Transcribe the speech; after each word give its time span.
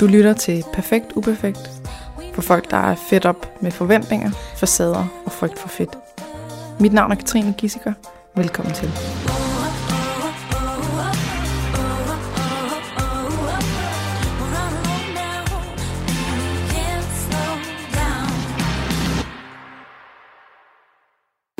Du 0.00 0.06
lytter 0.06 0.32
til 0.32 0.64
Perfekt 0.72 1.06
Uperfekt 1.16 1.70
for 2.34 2.42
folk, 2.42 2.70
der 2.70 2.76
er 2.76 2.94
fedt 3.10 3.26
op 3.26 3.62
med 3.62 3.70
forventninger, 3.70 4.30
facader 4.56 5.06
og 5.24 5.32
frygt 5.32 5.58
for 5.58 5.68
fedt. 5.68 5.90
Mit 6.80 6.92
navn 6.92 7.12
er 7.12 7.16
Katrine 7.16 7.54
Gissiker. 7.58 7.92
Velkommen 8.36 8.74
til. 8.74 8.90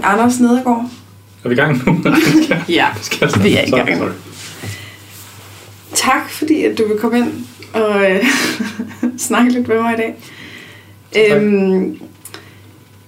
Anders 0.03 0.41
Nedergaard. 0.41 0.91
Er 1.45 1.49
vi 1.49 1.55
i 1.55 1.57
gang 1.57 1.87
nu? 1.87 1.93
Ja, 2.69 2.89
vi 3.43 3.57
er 3.57 3.67
i 3.67 3.71
gang. 3.71 4.13
Tak 5.95 6.31
fordi 6.31 6.65
at 6.65 6.79
du 6.79 6.89
vil 6.89 6.99
komme 6.99 7.19
ind 7.19 7.47
og 7.73 8.11
øh, 8.11 8.25
snakke 9.29 9.53
lidt 9.53 9.69
med 9.69 9.83
mig 9.83 9.95
i 9.95 9.97
dag. 9.97 10.15
Tak. 11.13 11.43
Øhm, 11.43 12.01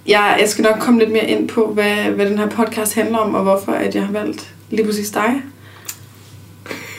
jeg, 0.07 0.37
jeg 0.39 0.49
skal 0.49 0.63
nok 0.63 0.79
komme 0.79 0.99
lidt 0.99 1.11
mere 1.11 1.29
ind 1.29 1.47
på, 1.47 1.73
hvad, 1.73 1.95
hvad 1.95 2.25
den 2.25 2.37
her 2.37 2.49
podcast 2.49 2.95
handler 2.95 3.17
om, 3.17 3.35
og 3.35 3.43
hvorfor 3.43 3.71
at 3.71 3.95
jeg 3.95 4.05
har 4.05 4.11
valgt 4.11 4.53
lige 4.69 4.85
præcis 4.85 5.09
dig. 5.09 5.41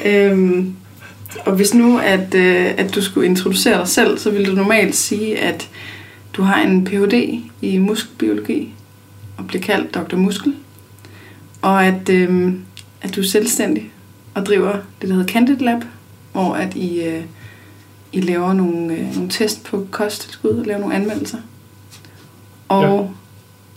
Øhm, 0.05 0.75
og 1.45 1.53
hvis 1.53 1.75
nu, 1.75 1.99
at, 1.99 2.35
øh, 2.35 2.75
at 2.77 2.95
du 2.95 3.03
skulle 3.03 3.29
introducere 3.29 3.79
dig 3.79 3.89
selv, 3.89 4.19
så 4.19 4.31
ville 4.31 4.47
du 4.47 4.53
normalt 4.53 4.95
sige, 4.95 5.39
at 5.39 5.69
du 6.33 6.43
har 6.43 6.63
en 6.63 6.85
Ph.D. 6.85 7.41
i 7.63 7.79
muskelbiologi 7.79 8.75
og 9.37 9.47
bliver 9.47 9.63
kaldt 9.63 9.95
Dr. 9.95 10.17
Muskel. 10.17 10.55
Og 11.63 11.87
at, 11.87 12.09
øh, 12.09 12.53
at 13.03 13.17
du 13.17 13.21
er 13.21 13.25
selvstændig 13.25 13.91
og 14.35 14.47
driver 14.47 14.73
det, 14.73 15.09
der 15.09 15.15
hedder 15.15 15.33
Candid 15.33 15.57
Lab, 15.57 15.83
hvor 16.33 16.55
at 16.55 16.75
I, 16.75 17.03
øh, 17.03 17.23
I 18.13 18.21
laver 18.21 18.53
nogle, 18.53 18.95
øh, 18.95 19.15
nogle 19.15 19.31
test 19.31 19.65
på 19.65 19.87
kosttilskud 19.91 20.51
og 20.51 20.67
laver 20.67 20.81
nogle 20.81 20.95
anmeldelser. 20.95 21.39
Og 22.69 22.83
ja. 22.83 23.09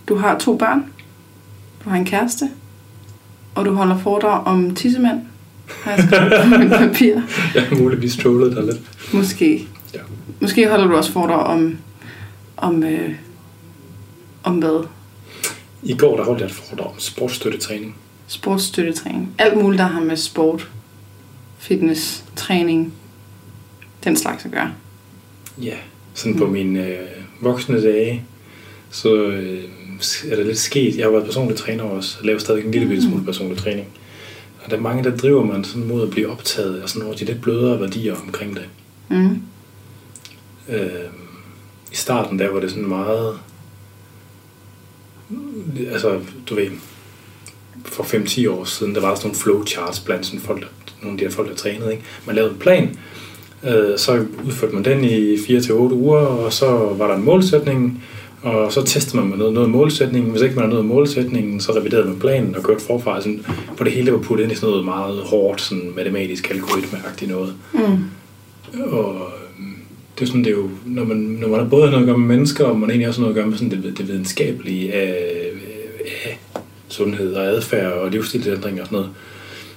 du 0.08 0.16
har 0.16 0.38
to 0.38 0.58
børn, 0.58 0.86
du 1.84 1.90
har 1.90 1.98
en 1.98 2.06
kæreste, 2.06 2.50
og 3.56 3.66
du 3.66 3.74
holder 3.74 3.98
foredrag 3.98 4.48
om 4.48 4.76
tissemand, 4.76 5.22
har 5.84 5.92
jeg 5.92 6.04
skrevet 6.04 6.70
på 6.72 6.78
papir. 6.86 7.22
Jeg 7.56 7.64
har 7.64 7.76
muligvis 7.76 8.18
trollet 8.18 8.56
dig 8.56 8.64
lidt. 8.64 9.14
Måske. 9.14 9.68
Ja. 9.94 10.00
Måske 10.42 10.70
holder 10.70 10.88
du 10.88 10.96
også 10.96 11.12
foredrag 11.12 11.46
om, 11.46 11.78
om, 12.58 12.84
øh, 12.84 13.16
om 14.44 14.56
hvad? 14.56 14.88
I 15.84 15.98
går 15.98 16.18
der 16.18 16.24
holdt 16.24 16.40
jeg 16.40 16.48
et 16.48 16.54
foredrag 16.54 16.88
om 16.88 17.00
sportsstøttetræning. 17.00 17.96
Sportsstøttetræning. 18.28 19.34
Alt 19.38 19.58
muligt, 19.58 19.80
der 19.80 19.86
har 19.86 20.02
med 20.02 20.18
sport, 20.18 20.70
fitness, 21.58 22.24
træning, 22.36 22.94
den 24.06 24.18
slags 24.18 24.46
at 24.46 24.52
gøre. 24.52 24.74
Ja. 25.62 25.76
Sådan 26.14 26.38
på 26.38 26.48
mine 26.48 26.88
øh, 26.88 27.08
voksne 27.42 27.82
dage, 27.82 28.24
så 28.90 29.26
øh, 29.26 29.64
er 30.32 30.36
det 30.36 30.46
lidt 30.46 30.58
sket. 30.58 30.98
Jeg 30.98 31.06
har 31.06 31.12
været 31.12 31.26
personlig 31.26 31.58
træner 31.58 31.84
også, 31.84 32.18
og 32.20 32.26
laver 32.26 32.40
stadig 32.40 32.66
en 32.66 32.72
lille 32.72 32.88
bitte 32.88 33.04
smule 33.04 33.26
personlig 33.26 33.58
træning. 33.58 33.88
Og 34.64 34.72
der 34.72 34.78
er 34.78 34.82
mange, 34.82 35.04
der 35.04 35.18
driver 35.18 35.44
man 35.44 35.64
sådan 35.64 35.88
mod 35.88 36.04
at 36.04 36.10
blive 36.10 36.32
optaget 36.32 36.82
af 36.82 36.90
sådan 36.90 37.02
nogle 37.02 37.18
de 37.20 37.26
lidt 37.26 37.42
blødere 37.42 37.80
værdier 37.80 38.16
omkring 38.16 38.56
det. 38.56 38.70
Mm. 39.10 39.42
Øh, 40.70 40.90
I 41.92 41.96
starten 41.96 42.40
der 42.40 42.50
var 42.50 42.60
det 42.60 42.70
sådan 42.70 42.88
meget... 42.88 43.40
Altså, 45.92 46.20
du 46.50 46.56
ved, 46.56 46.68
for 47.86 48.04
5-10 48.04 48.50
år 48.50 48.64
siden, 48.66 48.96
der 48.96 49.02
var 49.02 49.16
sådan 49.16 49.28
nogle 49.28 49.40
flowcharts 49.40 50.00
blandt 50.00 50.26
sådan 50.26 50.40
folk, 50.40 50.62
der, 50.62 50.68
nogle 51.02 51.14
af 51.14 51.18
de 51.18 51.26
her 51.26 51.32
folk, 51.32 51.50
der 51.50 51.56
trænede. 51.56 51.92
Ikke? 51.92 52.04
Man 52.26 52.36
lavede 52.36 52.52
en 52.52 52.60
plan, 52.60 53.00
øh, 53.68 53.98
så 53.98 54.26
udførte 54.46 54.76
man 54.76 54.86
den 54.86 55.04
i 55.04 55.36
4-8 55.36 55.72
uger, 55.74 56.18
og 56.18 56.54
så 56.54 56.66
var 56.98 57.08
der 57.08 57.16
en 57.16 57.26
målsætning, 57.26 58.04
og 58.42 58.74
så 58.74 58.84
testede 58.86 59.18
man 59.18 59.30
med 59.30 59.38
noget, 59.38 59.54
noget 59.54 59.70
målsætningen. 59.70 60.32
Hvis 60.32 60.42
ikke 60.42 60.56
man 60.56 60.70
noget 60.70 60.86
målsætningen, 60.86 61.60
så 61.60 61.72
reviderede 61.72 62.08
man 62.08 62.20
planen 62.20 62.56
og 62.56 62.64
kørte 62.64 62.84
forfra. 62.84 63.22
Sådan, 63.22 63.46
på 63.78 63.84
det 63.84 63.92
hele 63.92 64.12
var 64.12 64.18
puttet 64.18 64.44
ind 64.44 64.52
i 64.52 64.56
sådan 64.56 64.70
noget 64.70 64.86
meget 64.86 65.18
hårdt, 65.18 65.62
sådan 65.62 65.92
matematisk 65.96 66.52
algoritmeagtigt 66.52 67.32
noget. 67.32 67.54
Mm. 67.74 68.84
Og 68.84 69.16
øhm, 69.60 69.76
det 70.16 70.22
er 70.22 70.26
sådan, 70.26 70.44
det 70.44 70.52
er 70.52 70.56
jo, 70.56 70.70
når 70.86 71.04
man, 71.04 71.18
når 71.18 71.48
man 71.48 71.60
har 71.60 71.68
både 71.68 71.92
noget 71.92 72.04
at 72.04 72.08
gøre 72.08 72.18
med 72.18 72.28
mennesker, 72.28 72.66
og 72.66 72.80
man 72.80 72.90
egentlig 72.90 73.08
også 73.08 73.20
har 73.20 73.24
noget 73.28 73.36
at 73.36 73.42
gøre 73.42 73.50
med 73.50 73.58
sådan 73.58 73.84
det, 73.84 73.98
det 73.98 74.08
videnskabelige 74.08 74.94
af, 74.94 75.16
af 76.26 76.40
sundhed 76.88 77.34
og 77.34 77.46
adfærd 77.46 77.92
og 77.92 78.12
livsstilsændring 78.12 78.82
og 78.82 78.88
sådan 78.88 78.96
noget, 78.96 79.12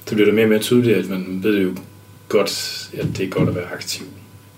så 0.06 0.15
bliver 0.15 0.27
det 0.27 0.34
mere 0.34 0.44
og 0.44 0.50
mere 0.50 0.59
tydeligt, 0.59 0.97
at 0.97 1.10
man 1.10 1.41
ved 1.43 1.62
jo 1.62 1.71
godt, 2.28 2.89
at 2.99 3.06
det 3.16 3.25
er 3.27 3.28
godt 3.31 3.49
at 3.49 3.55
være 3.55 3.65
aktiv. 3.75 4.06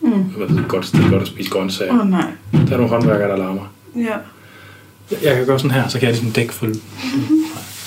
Mm. 0.01 0.09
Man 0.11 0.57
ved 0.57 0.65
godt, 0.69 0.91
det 0.93 1.05
er 1.05 1.11
godt 1.11 1.23
at 1.23 1.29
spise 1.29 1.51
grøntsager. 1.51 1.93
Åh 1.95 2.01
oh, 2.01 2.11
nej. 2.11 2.31
Der 2.53 2.59
er 2.59 2.77
nogle 2.77 2.89
håndværkere, 2.89 3.29
der 3.29 3.37
larmer. 3.37 3.73
Ja. 3.97 4.17
Jeg, 5.11 5.19
jeg 5.23 5.37
kan 5.37 5.47
gøre 5.47 5.59
sådan 5.59 5.71
her, 5.71 5.89
så 5.89 5.99
kan 5.99 6.09
jeg 6.09 6.15
ligesom 6.17 6.33
dække 6.33 6.55
for... 6.55 6.67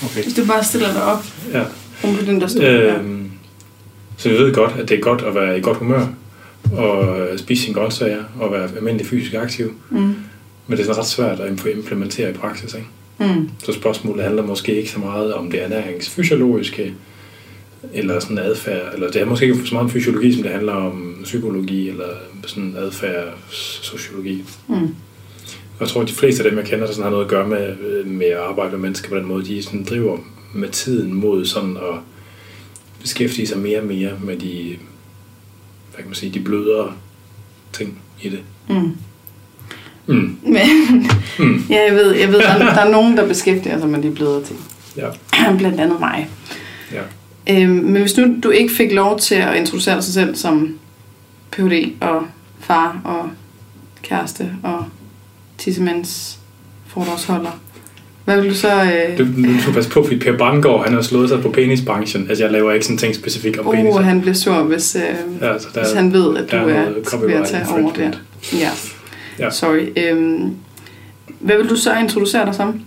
Okay. 0.05 0.23
Hvis 0.23 0.33
du 0.33 0.45
bare 0.45 0.63
stiller 0.63 0.93
dig 0.93 1.03
op 1.03 1.25
Ja. 1.53 1.63
oven 2.03 2.17
på 2.17 2.25
den 2.25 2.41
der 2.41 2.47
stol. 2.47 2.63
Øh. 2.63 2.99
Øhm, 2.99 3.31
så 4.17 4.29
vi 4.29 4.35
ved 4.35 4.53
godt, 4.53 4.71
at 4.79 4.89
det 4.89 4.97
er 4.97 5.01
godt 5.01 5.21
at 5.21 5.35
være 5.35 5.57
i 5.57 5.61
godt 5.61 5.77
humør, 5.77 6.07
og 6.77 7.19
øh, 7.19 7.39
spise 7.39 7.63
sine 7.63 7.75
grøntsager, 7.75 8.23
og 8.39 8.51
være 8.51 8.69
almindelig 8.77 9.07
fysisk 9.07 9.33
aktiv. 9.33 9.73
Mm. 9.89 9.97
Men 9.97 10.15
det 10.77 10.79
er 10.79 10.83
sådan 10.83 10.97
ret 10.99 11.07
svært 11.07 11.39
at 11.39 11.51
imp- 11.59 11.77
implementere 11.77 12.29
i 12.29 12.33
praksis. 12.33 12.73
Ikke? 12.73 12.87
Mm. 13.35 13.49
Så 13.63 13.73
spørgsmålet 13.73 14.23
handler 14.23 14.43
måske 14.43 14.75
ikke 14.75 14.91
så 14.91 14.99
meget 14.99 15.33
om 15.33 15.51
det 15.51 15.63
ernæringsfysiologiske, 15.63 16.93
eller 17.93 18.19
sådan 18.19 18.37
adfærd, 18.37 18.93
eller 18.93 19.11
det 19.11 19.21
er 19.21 19.25
måske 19.25 19.45
ikke 19.45 19.65
så 19.65 19.73
meget 19.73 19.85
om 19.85 19.89
fysiologi, 19.91 20.33
som 20.33 20.43
det 20.43 20.51
handler 20.51 20.73
om 20.73 21.17
psykologi, 21.23 21.89
eller 21.89 22.07
sådan 22.45 22.75
adfærd, 22.77 23.33
sociologi. 23.81 24.43
Mm. 24.67 24.95
Jeg 25.79 25.87
tror, 25.87 26.01
at 26.01 26.07
de 26.07 26.13
fleste 26.13 26.43
af 26.43 26.49
dem, 26.49 26.59
jeg 26.59 26.67
kender, 26.67 26.85
der 26.85 26.93
sådan 26.93 27.03
har 27.03 27.09
noget 27.11 27.23
at 27.23 27.29
gøre 27.29 27.47
med, 27.47 28.03
med 28.05 28.25
at 28.25 28.37
arbejde 28.37 28.71
med 28.71 28.79
mennesker 28.79 29.09
på 29.09 29.15
den 29.15 29.25
måde, 29.25 29.45
de 29.45 29.63
sådan 29.63 29.83
driver 29.83 30.17
med 30.53 30.69
tiden 30.69 31.13
mod 31.13 31.45
sådan 31.45 31.77
at 31.77 31.99
beskæftige 33.01 33.47
sig 33.47 33.57
mere 33.59 33.79
og 33.79 33.85
mere 33.85 34.11
med 34.23 34.37
de, 34.37 34.75
hvad 35.91 35.97
kan 35.97 36.05
man 36.05 36.15
sige, 36.15 36.33
de 36.33 36.39
blødere 36.39 36.93
ting 37.73 37.99
i 38.21 38.29
det. 38.29 38.39
Mm. 38.69 38.91
Mm. 40.07 40.37
Men, 40.43 40.59
Mm. 41.39 41.63
ja, 41.69 41.83
jeg 41.87 41.95
ved, 41.95 42.11
jeg 42.11 42.27
ved 42.27 42.39
der, 42.39 42.57
der 42.75 42.81
er 42.81 42.91
nogen, 42.91 43.17
der 43.17 43.27
beskæftiger 43.27 43.79
sig 43.79 43.89
med 43.89 44.01
de 44.03 44.11
blødere 44.11 44.43
ting. 44.43 44.59
Ja. 44.97 45.09
Blandt 45.57 45.79
andet 45.79 45.99
mig. 45.99 46.29
Ja. 46.91 47.01
Øhm, 47.49 47.69
men 47.69 48.01
hvis 48.01 48.17
nu 48.17 48.35
du 48.43 48.49
ikke 48.49 48.73
fik 48.73 48.91
lov 48.91 49.19
til 49.19 49.35
at 49.35 49.55
introducere 49.55 49.95
dig 49.95 50.03
selv 50.03 50.35
som 50.35 50.75
Ph.D. 51.51 51.91
og 52.01 52.23
far 52.59 53.01
og 53.03 53.29
kæreste 54.03 54.51
og 54.63 54.85
tissemands 55.57 56.39
foredragsholder, 56.87 57.59
hvad 58.25 58.41
vil 58.41 58.49
du 58.49 58.55
så... 58.55 58.83
Øh, 58.83 59.17
Du, 59.17 59.23
du 59.23 59.61
skal 59.61 59.73
passe 59.73 59.89
på, 59.89 60.03
fordi 60.03 60.19
Per 60.19 60.37
Banggaard, 60.37 60.85
han 60.85 60.93
har 60.93 61.01
slået 61.01 61.29
sig 61.29 61.41
på 61.41 61.49
penisbranchen. 61.49 62.25
Altså, 62.29 62.43
jeg 62.43 62.51
laver 62.51 62.71
ikke 62.71 62.85
sådan 62.85 62.97
ting 62.97 63.15
specifikt 63.15 63.57
om 63.57 63.65
penis. 63.75 63.95
uh, 63.95 64.03
han 64.03 64.21
bliver 64.21 64.33
sur, 64.33 64.53
hvis, 64.63 64.95
øh, 64.95 65.01
Ja, 65.41 65.53
altså, 65.53 65.67
der, 65.73 65.81
hvis 65.83 65.93
han 65.93 66.13
ved, 66.13 66.37
at 66.37 66.51
du 66.51 66.55
er 66.55 66.61
er, 66.61 67.25
ved 67.25 67.33
at 67.33 67.47
tage 67.47 67.65
over 67.69 67.93
der. 67.93 68.11
Ja. 68.53 68.69
Ja. 69.39 69.49
Sorry. 69.49 69.87
Øhm, 69.97 70.55
hvad 71.39 71.57
vil 71.57 71.69
du 71.69 71.75
så 71.75 71.95
introducere 71.97 72.45
dig 72.45 72.55
som? 72.55 72.81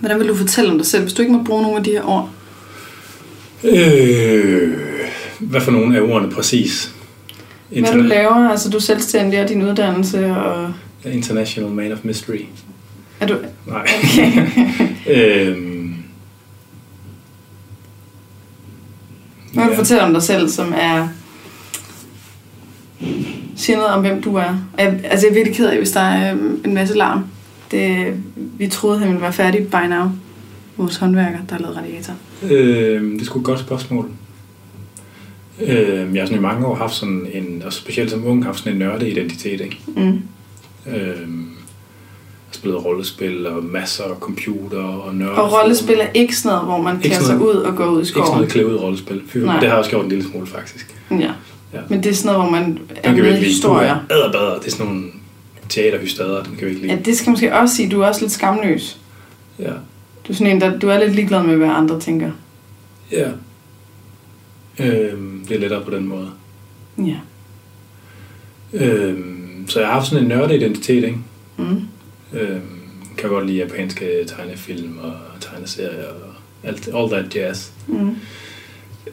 Hvordan 0.00 0.18
vil 0.20 0.28
du 0.28 0.34
fortælle 0.34 0.70
om 0.70 0.78
dig 0.78 0.86
selv, 0.86 1.02
hvis 1.02 1.12
du 1.12 1.22
ikke 1.22 1.34
må 1.34 1.42
bruge 1.42 1.62
nogle 1.62 1.78
af 1.78 1.84
de 1.84 1.90
her 1.90 2.02
ord? 2.08 2.30
Øh, 3.64 4.72
hvad 5.40 5.60
for 5.60 5.70
nogle 5.70 5.96
af 5.96 6.00
ordene 6.00 6.32
præcis? 6.32 6.92
Hvad 7.68 7.92
du 7.92 7.98
laver, 7.98 8.48
altså 8.50 8.70
du 8.70 8.76
er 8.76 8.80
selvstændig 8.80 9.42
og 9.42 9.48
din 9.48 9.62
uddannelse, 9.62 10.26
og 10.26 10.72
International 11.04 11.70
Man 11.70 11.92
of 11.92 11.98
Mystery. 12.02 12.40
er 13.20 13.26
du... 13.26 13.36
Nej. 13.66 13.86
Okay. 15.06 15.46
øhm, 15.46 15.94
Hvad 19.52 19.64
vil 19.64 19.70
du 19.70 19.72
ja. 19.72 19.78
fortælle 19.78 20.02
om 20.02 20.12
dig 20.12 20.22
selv, 20.22 20.48
som 20.48 20.74
er... 20.76 21.08
Siger 23.56 23.76
noget 23.76 23.92
om, 23.92 24.00
hvem 24.00 24.22
du 24.22 24.34
er. 24.36 24.58
Jeg, 24.78 25.00
altså, 25.04 25.26
jeg 25.26 25.30
er 25.30 25.34
virkelig 25.34 25.56
ked 25.56 25.66
af, 25.66 25.76
hvis 25.78 25.90
der 25.90 26.00
er 26.00 26.32
øhm, 26.32 26.60
en 26.64 26.74
masse 26.74 26.96
larm. 26.96 27.24
Det, 27.70 28.14
vi 28.34 28.68
troede, 28.68 28.98
han 28.98 29.08
ville 29.08 29.22
være 29.22 29.32
færdig 29.32 29.68
by 29.68 29.88
now. 29.88 30.10
Vores 30.76 30.96
håndværker, 30.96 31.38
der 31.48 31.54
har 31.54 31.62
lavet 31.62 31.76
radiator. 31.76 32.14
Øhm, 32.42 33.10
det 33.12 33.20
er 33.20 33.24
sgu 33.24 33.38
et 33.38 33.44
godt 33.44 33.60
spørgsmål. 33.60 34.10
Øhm, 35.60 36.14
jeg 36.14 36.22
har 36.22 36.26
sådan 36.26 36.38
i 36.38 36.42
mange 36.42 36.66
år 36.66 36.74
haft 36.74 36.94
sådan 36.94 37.26
en, 37.32 37.62
og 37.66 37.72
specielt 37.72 38.10
som 38.10 38.26
ung, 38.26 38.44
haft 38.44 38.58
sådan 38.58 38.72
en 38.72 38.78
nørdeidentitet, 38.78 39.60
ikke? 39.60 39.78
Mm. 39.86 40.20
Har 40.86 42.50
spillet 42.50 42.84
rollespil 42.84 43.46
og 43.46 43.64
masser 43.64 44.04
af 44.04 44.16
computer 44.20 44.82
og 44.82 45.14
nørd. 45.14 45.38
Og 45.38 45.52
rollespil 45.52 45.94
er 46.00 46.08
ikke 46.14 46.36
sådan 46.36 46.54
noget, 46.56 46.66
hvor 46.66 46.82
man 46.82 47.00
klæder 47.00 47.22
sig 47.22 47.40
ud 47.40 47.54
og 47.54 47.76
går 47.76 47.86
ud 47.86 47.96
i 47.96 48.00
Ikke 48.00 48.08
sådan 48.08 48.24
skoven. 48.26 48.36
noget 48.38 48.52
klæde 48.52 48.66
ud 48.66 48.74
rollespil. 48.74 49.22
Fy, 49.28 49.38
det 49.38 49.48
har 49.48 49.62
jeg 49.62 49.74
også 49.74 49.90
gjort 49.90 50.04
en 50.04 50.08
lille 50.08 50.24
smule, 50.30 50.46
faktisk. 50.46 50.96
Ja. 51.10 51.30
Ja. 51.74 51.80
Men 51.88 52.02
det 52.02 52.10
er 52.10 52.14
sådan 52.14 52.36
noget, 52.36 52.50
hvor 52.50 52.58
man 52.60 52.78
er 53.02 53.12
vi 53.12 53.20
med 53.22 53.38
i 53.38 53.44
historier. 53.44 53.96
Adderbader, 54.10 54.58
det 54.58 54.66
er 54.66 54.70
sådan 54.70 54.86
nogle 54.86 55.04
teaterhystader, 55.68 56.42
den 56.42 56.56
kan 56.56 56.66
vi 56.66 56.70
ikke 56.72 56.82
lide. 56.82 56.94
Ja, 56.94 57.00
det 57.04 57.16
skal 57.18 57.30
måske 57.30 57.54
også 57.54 57.76
sige, 57.76 57.88
du 57.88 58.00
er 58.00 58.06
også 58.06 58.20
lidt 58.20 58.32
skamløs. 58.32 58.98
Ja. 59.58 59.72
Du 60.26 60.32
er 60.32 60.36
sådan 60.36 60.52
en, 60.54 60.60
der, 60.60 60.78
du 60.78 60.88
er 60.88 60.98
lidt 60.98 61.14
ligeglad 61.14 61.42
med, 61.42 61.56
hvad 61.56 61.68
andre 61.68 62.00
tænker. 62.00 62.30
ja. 63.12 63.30
Øhm, 64.78 65.44
det 65.48 65.56
er 65.56 65.60
lettere 65.60 65.84
på 65.84 65.90
den 65.90 66.08
måde. 66.08 66.30
Ja. 66.98 67.16
Øhm, 68.72 69.64
så 69.68 69.78
jeg 69.80 69.88
har 69.88 69.94
haft 69.94 70.06
sådan 70.06 70.22
en 70.24 70.28
nørdeidentitet, 70.28 71.04
ikke? 71.04 71.18
Mm. 71.56 71.80
Øhm, 72.32 72.62
kan 73.18 73.30
godt 73.30 73.46
lide 73.46 73.58
japanske 73.58 74.24
tegnefilm 74.26 74.98
og 74.98 75.14
tegneserier 75.40 76.08
og 76.08 76.32
alt, 76.62 76.88
all 76.94 77.08
that 77.10 77.34
jazz. 77.36 77.70
Mm. 77.86 78.16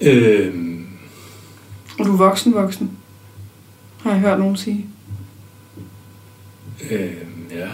Øhm, 0.01 0.87
Og 1.99 2.05
du 2.05 2.13
er 2.13 2.17
voksen 2.17 2.53
voksen, 2.53 2.91
har 4.01 4.11
jeg 4.11 4.19
hørt 4.19 4.39
nogen 4.39 4.55
sige. 4.55 4.85
øhm, 6.91 7.47
ja. 7.51 7.69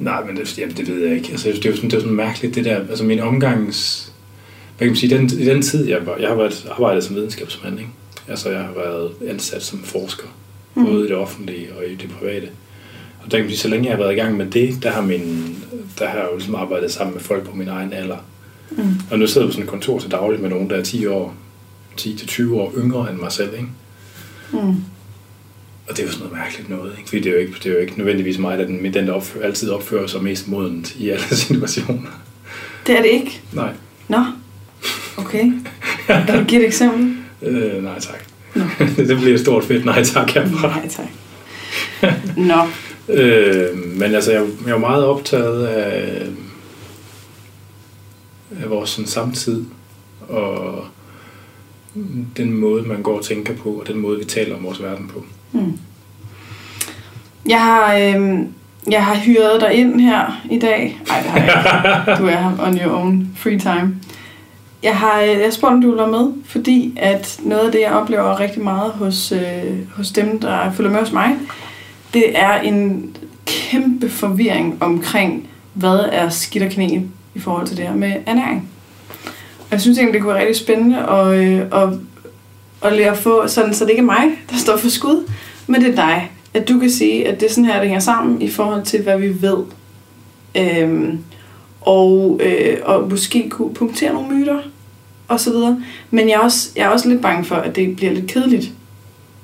Nej, 0.00 0.24
men 0.24 0.36
det, 0.36 0.58
jamen, 0.58 0.76
det 0.76 0.88
ved 0.88 1.06
jeg 1.06 1.16
ikke. 1.16 1.28
Altså, 1.30 1.48
det 1.48 1.66
er 1.66 1.70
jo 1.70 1.76
sådan, 1.76 1.90
det 1.90 1.96
er 1.96 1.98
jo 1.98 2.02
sådan 2.02 2.16
mærkeligt, 2.16 2.54
det 2.54 2.64
der, 2.64 2.76
altså 2.76 3.04
min 3.04 3.20
omgangs... 3.20 4.06
Hvad 4.78 4.86
kan 4.86 4.92
man 4.92 4.96
sige, 4.96 5.16
den, 5.18 5.24
i 5.40 5.44
den 5.44 5.62
tid, 5.62 5.88
jeg, 5.88 6.06
var, 6.06 6.16
jeg 6.16 6.28
har 6.28 6.36
været, 6.36 6.66
arbejdet 6.70 7.04
som 7.04 7.16
videnskabsmand, 7.16 7.78
ikke? 7.78 7.90
Altså, 8.28 8.50
jeg 8.50 8.60
har 8.60 8.72
været 8.76 9.10
ansat 9.28 9.62
som 9.62 9.82
forsker, 9.82 10.26
Mm. 10.74 10.84
både 10.86 11.04
i 11.04 11.08
det 11.08 11.16
offentlige 11.16 11.68
og 11.78 11.86
i 11.86 11.94
det 11.94 12.10
private. 12.20 12.48
Og 13.24 13.30
der 13.30 13.36
kan 13.36 13.40
man 13.40 13.48
sige, 13.50 13.58
så 13.58 13.68
længe 13.68 13.86
jeg 13.86 13.92
har 13.96 14.02
været 14.02 14.12
i 14.12 14.16
gang 14.16 14.36
med 14.36 14.46
det, 14.46 14.82
der 14.82 14.90
har, 14.90 15.02
min, 15.02 15.56
der 15.98 16.06
har 16.08 16.16
jeg 16.18 16.26
jo 16.32 16.36
ligesom 16.36 16.54
arbejdet 16.54 16.92
sammen 16.92 17.14
med 17.14 17.22
folk 17.22 17.48
på 17.50 17.56
min 17.56 17.68
egen 17.68 17.92
alder. 17.92 18.16
Mm. 18.70 18.82
Og 19.10 19.18
nu 19.18 19.26
sidder 19.26 19.46
jeg 19.46 19.48
på 19.48 19.52
sådan 19.52 19.64
et 19.64 19.70
kontor 19.70 19.98
til 19.98 20.10
daglig 20.10 20.40
med 20.40 20.50
nogen, 20.50 20.70
der 20.70 20.76
er 20.76 20.82
10 20.82 21.06
år, 21.06 21.34
10-20 22.00 22.52
år 22.54 22.72
yngre 22.78 23.10
end 23.10 23.18
mig 23.18 23.32
selv, 23.32 23.52
ikke? 23.52 23.68
Mm. 24.52 24.74
Og 25.90 25.96
det 25.96 26.02
er 26.02 26.06
jo 26.06 26.12
sådan 26.12 26.26
noget 26.26 26.38
mærkeligt 26.38 26.68
noget, 26.68 26.92
ikke? 26.98 27.08
Fordi 27.08 27.20
det 27.20 27.30
er 27.30 27.34
jo 27.34 27.40
ikke, 27.40 27.54
det 27.62 27.66
er 27.66 27.70
jo 27.74 27.78
ikke 27.78 27.98
nødvendigvis 27.98 28.38
mig, 28.38 28.58
der, 28.58 28.66
den, 28.66 28.94
den 28.94 29.06
der 29.06 29.12
opfører, 29.12 29.44
altid 29.44 29.70
opfører 29.70 30.06
sig 30.06 30.22
mest 30.22 30.48
modent 30.48 30.94
i 30.96 31.08
alle 31.08 31.36
situationer. 31.46 32.10
Det 32.86 32.98
er 32.98 33.02
det 33.02 33.10
ikke. 33.10 33.40
Nej. 33.52 33.72
Nå, 34.08 34.24
okay. 35.16 35.52
Kan 36.06 36.38
du 36.38 36.44
give 36.44 36.60
et 36.60 36.66
eksempel? 36.66 37.16
Øh, 37.42 37.84
nej 37.84 37.98
tak. 38.00 38.24
Nå. 38.54 38.64
det 38.96 39.16
bliver 39.16 39.34
et 39.34 39.40
stort 39.40 39.64
fedt 39.64 39.84
nej 39.84 40.04
tak 40.04 40.30
herfra. 40.30 40.68
Nej, 40.68 40.88
tak. 40.88 41.06
Nå, 42.36 42.66
Øh, 43.08 43.78
men 43.78 44.14
altså, 44.14 44.32
jeg, 44.32 44.46
jeg 44.66 44.72
er 44.72 44.78
meget 44.78 45.04
optaget 45.04 45.66
af, 45.66 46.26
af 48.62 48.70
vores 48.70 48.90
sådan, 48.90 49.08
samtid, 49.08 49.64
og 50.28 50.84
den 52.36 52.52
måde, 52.52 52.82
man 52.82 53.02
går 53.02 53.18
og 53.18 53.24
tænker 53.24 53.54
på, 53.56 53.70
og 53.70 53.86
den 53.86 53.98
måde, 53.98 54.18
vi 54.18 54.24
taler 54.24 54.56
om 54.56 54.64
vores 54.64 54.82
verden 54.82 55.08
på. 55.08 55.18
Mm. 55.18 55.39
Jeg 57.48 57.60
har, 57.60 57.94
øh, 57.94 58.38
jeg 58.90 59.04
har 59.04 59.14
hyret 59.14 59.60
dig 59.60 59.74
ind 59.74 60.00
her 60.00 60.40
i 60.50 60.58
dag. 60.58 61.00
Nej, 61.08 61.20
det 61.22 61.30
har 61.30 61.38
jeg 61.38 62.06
ikke. 62.06 62.16
Du 62.22 62.26
er 62.26 62.36
her 62.36 62.66
on 62.66 62.78
your 62.78 63.00
own 63.00 63.28
free 63.36 63.58
time. 63.58 63.94
Jeg 64.82 64.96
har 64.96 65.20
øh, 65.20 65.28
jeg 65.28 65.52
spurgt, 65.52 65.74
om 65.74 65.80
du 65.80 65.88
vil 65.88 65.98
være 65.98 66.10
med, 66.10 66.32
fordi 66.44 66.94
at 66.96 67.40
noget 67.42 67.66
af 67.66 67.72
det, 67.72 67.80
jeg 67.80 67.92
oplever 67.92 68.40
rigtig 68.40 68.62
meget 68.62 68.92
hos, 68.92 69.32
øh, 69.32 69.94
hos 69.96 70.10
dem, 70.10 70.40
der 70.40 70.72
følger 70.72 70.92
med 70.92 71.00
hos 71.00 71.12
mig, 71.12 71.36
det 72.14 72.38
er 72.38 72.60
en 72.60 73.16
kæmpe 73.46 74.10
forvirring 74.10 74.78
omkring, 74.80 75.48
hvad 75.74 76.08
er 76.12 76.28
skidt 76.28 76.64
og 76.64 76.70
kanel 76.70 77.08
i 77.34 77.38
forhold 77.38 77.66
til 77.66 77.76
det 77.76 77.86
her 77.86 77.94
med 77.94 78.12
ernæring. 78.26 78.68
Og 79.58 79.66
jeg 79.70 79.80
synes 79.80 79.98
egentlig, 79.98 80.14
det 80.14 80.22
kunne 80.22 80.34
være 80.34 80.40
rigtig 80.40 80.56
spændende 80.56 80.98
at, 80.98 81.26
øh, 81.26 81.60
at, 81.60 81.88
at 82.82 82.92
lære 82.92 83.10
at 83.10 83.18
få, 83.18 83.48
sådan, 83.48 83.74
så 83.74 83.84
det 83.84 83.90
ikke 83.90 84.00
er 84.00 84.04
mig, 84.04 84.24
der 84.50 84.56
står 84.56 84.76
for 84.76 84.88
skud, 84.88 85.30
men 85.66 85.80
det 85.80 85.90
er 85.90 85.94
dig. 85.96 86.30
At 86.54 86.68
du 86.68 86.78
kan 86.78 86.90
sige, 86.90 87.28
at 87.28 87.40
det 87.40 87.46
er 87.46 87.50
sådan 87.50 87.64
her, 87.64 87.78
det 87.78 87.88
hænger 87.88 88.00
sammen 88.00 88.42
i 88.42 88.50
forhold 88.50 88.82
til, 88.84 89.02
hvad 89.02 89.18
vi 89.18 89.42
ved. 89.42 89.58
Øhm, 90.56 91.18
og, 91.80 92.40
øh, 92.42 92.76
og 92.82 93.10
måske 93.10 93.48
kunne 93.50 93.74
punktere 93.74 94.12
nogle 94.12 94.36
myter 94.36 94.58
og 95.28 95.40
så 95.40 95.50
videre. 95.50 95.82
Men 96.10 96.28
jeg 96.28 96.34
er, 96.34 96.38
også, 96.38 96.70
jeg 96.76 96.84
er 96.84 96.88
også 96.88 97.08
lidt 97.08 97.22
bange 97.22 97.44
for, 97.44 97.56
at 97.56 97.76
det 97.76 97.96
bliver 97.96 98.12
lidt 98.12 98.26
kedeligt. 98.26 98.70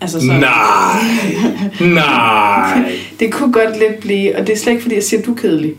Altså 0.00 0.20
så, 0.20 0.26
Nej! 0.26 1.94
Nej! 1.94 2.92
Det 3.20 3.32
kunne 3.32 3.52
godt 3.52 3.78
lidt 3.78 4.00
blive, 4.00 4.36
og 4.36 4.46
det 4.46 4.52
er 4.52 4.56
slet 4.56 4.72
ikke 4.72 4.82
fordi, 4.82 4.94
jeg 4.94 5.02
siger, 5.02 5.20
at 5.20 5.26
du 5.26 5.32
er 5.32 5.36
kedelig. 5.36 5.74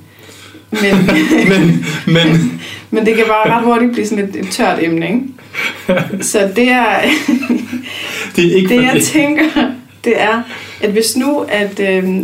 Men, 0.71 0.81
men, 1.49 1.85
men, 2.05 2.59
men 2.91 3.05
det 3.05 3.15
kan 3.15 3.25
bare 3.27 3.57
ret 3.57 3.63
hurtigt 3.63 3.91
blive 3.91 4.07
sådan 4.07 4.29
et, 4.29 4.35
et 4.35 4.47
tørt 4.51 4.83
emne, 4.83 5.07
ikke? 5.07 5.21
Så 6.31 6.51
det 6.55 6.69
er, 6.69 6.99
det 8.35 8.45
er 8.51 8.55
ikke 8.55 8.69
det 8.69 8.83
jeg 8.83 9.01
tænker, 9.03 9.43
det 10.03 10.21
er, 10.21 10.41
at 10.81 10.91
hvis 10.91 11.17
nu, 11.17 11.45
at, 11.49 11.79
øh, 11.79 12.19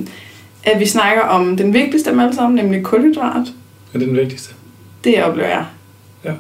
at 0.64 0.80
vi 0.80 0.86
snakker 0.86 1.22
om 1.24 1.58
den 1.58 1.74
vigtigste 1.74 2.10
af 2.10 2.14
dem 2.14 2.20
alle 2.20 2.36
sammen, 2.36 2.56
nemlig 2.56 2.84
kulhydrat, 2.84 3.48
Er 3.94 3.98
det 4.00 4.08
den 4.08 4.18
vigtigste? 4.18 4.54
det 5.04 5.24
oplever 5.24 5.50
jeg. 5.50 5.66
Ja. 6.26 6.32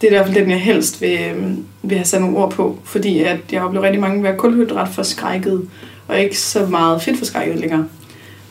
Det 0.00 0.06
er 0.06 0.10
i 0.10 0.14
hvert 0.14 0.26
fald 0.26 0.36
den, 0.42 0.50
jeg 0.50 0.60
helst 0.60 1.00
vil, 1.00 1.18
øh, 1.34 1.42
vil 1.82 1.98
have 1.98 2.04
sat 2.04 2.20
nogle 2.20 2.36
ord 2.36 2.50
på, 2.50 2.78
fordi 2.84 3.22
at 3.22 3.38
jeg 3.52 3.62
oplever 3.62 3.84
rigtig 3.84 4.00
mange 4.00 4.22
være 4.22 4.36
kulhydrat 4.36 4.88
forskrækket, 4.88 5.68
og 6.08 6.20
ikke 6.20 6.38
så 6.38 6.66
meget 6.66 7.02
fedt 7.02 7.18
forskrækket 7.18 7.58
længere. 7.60 7.86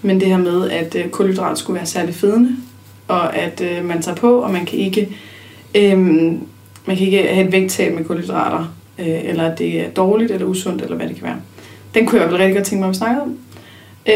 Men 0.02 0.20
det 0.20 0.28
her 0.28 0.38
med, 0.38 0.70
at 0.70 0.96
øh, 0.96 1.10
kulhydrat 1.10 1.58
skulle 1.58 1.78
være 1.78 1.86
særlig 1.86 2.16
fedende, 2.16 2.56
og 3.08 3.36
at 3.36 3.62
øh, 3.62 3.86
man 3.86 4.02
tager 4.02 4.16
på, 4.16 4.40
og 4.40 4.52
man 4.52 4.66
kan 4.66 4.80
ikke, 4.80 5.10
øh, 5.76 6.32
man 6.86 6.98
kan 6.98 7.06
ikke 7.06 7.24
have 7.24 7.46
et 7.46 7.52
vægttab 7.52 7.94
med 7.94 8.06
kulhydrater, 8.06 8.76
øh, 9.00 9.26
eller 9.26 9.52
at 9.52 9.60
det 9.60 9.82
er 9.82 9.90
dårligt 9.90 10.32
eller 10.32 10.48
usundt, 10.48 10.82
eller 10.82 10.96
hvad 10.96 11.08
det 11.08 11.16
kan 11.16 11.24
være. 11.24 11.38
Den 11.94 12.06
kunne 12.06 12.22
jeg 12.22 12.30
fald 12.30 12.40
rigtig 12.40 12.56
godt 12.56 12.66
tænke 12.66 12.80
mig, 12.80 12.88
at 12.88 12.94
vi 12.94 12.98
snakkede 12.98 13.22
om. 13.22 13.38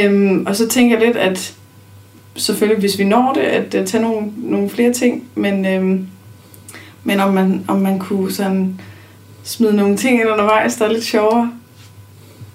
Øhm, 0.03 0.45
og 0.45 0.55
så 0.55 0.67
tænker 0.67 0.97
jeg 0.97 1.05
lidt, 1.05 1.17
at 1.17 1.53
selvfølgelig, 2.35 2.79
hvis 2.79 2.99
vi 2.99 3.03
når 3.03 3.33
det, 3.33 3.41
at, 3.41 3.75
at 3.75 3.87
tage 3.87 4.03
nogle, 4.03 4.27
nogle 4.37 4.69
flere 4.69 4.93
ting, 4.93 5.23
men, 5.35 5.65
øhm, 5.65 6.07
men 7.03 7.19
om, 7.19 7.33
man, 7.33 7.65
om 7.67 7.81
man 7.81 7.99
kunne 7.99 8.31
sådan 8.31 8.79
smide 9.43 9.75
nogle 9.75 9.97
ting 9.97 10.19
ind 10.21 10.29
undervejs, 10.29 10.75
der 10.75 10.85
er 10.85 10.91
lidt 10.91 11.03
sjovere, 11.03 11.51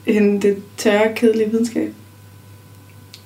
end 0.06 0.40
det 0.42 0.56
tørre, 0.76 1.14
kedelige 1.16 1.50
videnskab. 1.50 1.92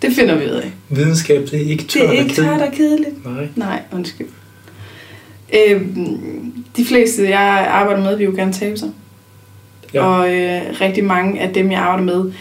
Det 0.02 0.12
finder 0.12 0.34
vi 0.34 0.44
ud 0.44 0.50
af. 0.50 0.73
Videnskab, 0.88 1.43
det 1.50 1.55
er 1.55 1.70
ikke 1.70 1.82
Det 1.82 1.91
tørt 1.91 2.05
er 2.05 2.08
og 2.08 2.14
ikke 2.14 2.34
tørt 2.34 2.61
og 2.61 2.73
kedeligt. 2.73 3.25
Nej. 3.25 3.49
Nej, 3.56 3.82
undskyld. 3.93 4.26
Øhm, 5.54 6.64
de 6.76 6.84
fleste, 6.84 7.28
jeg 7.28 7.66
arbejder 7.70 8.02
med, 8.02 8.16
vil 8.16 8.24
jo 8.24 8.32
gerne 8.36 8.52
tabe 8.52 8.76
sig. 8.76 8.90
Ja. 9.94 10.04
Og 10.04 10.34
øh, 10.34 10.62
rigtig 10.80 11.04
mange 11.04 11.40
af 11.40 11.54
dem, 11.54 11.70
jeg 11.70 11.80
arbejder 11.80 12.04
med, 12.04 12.32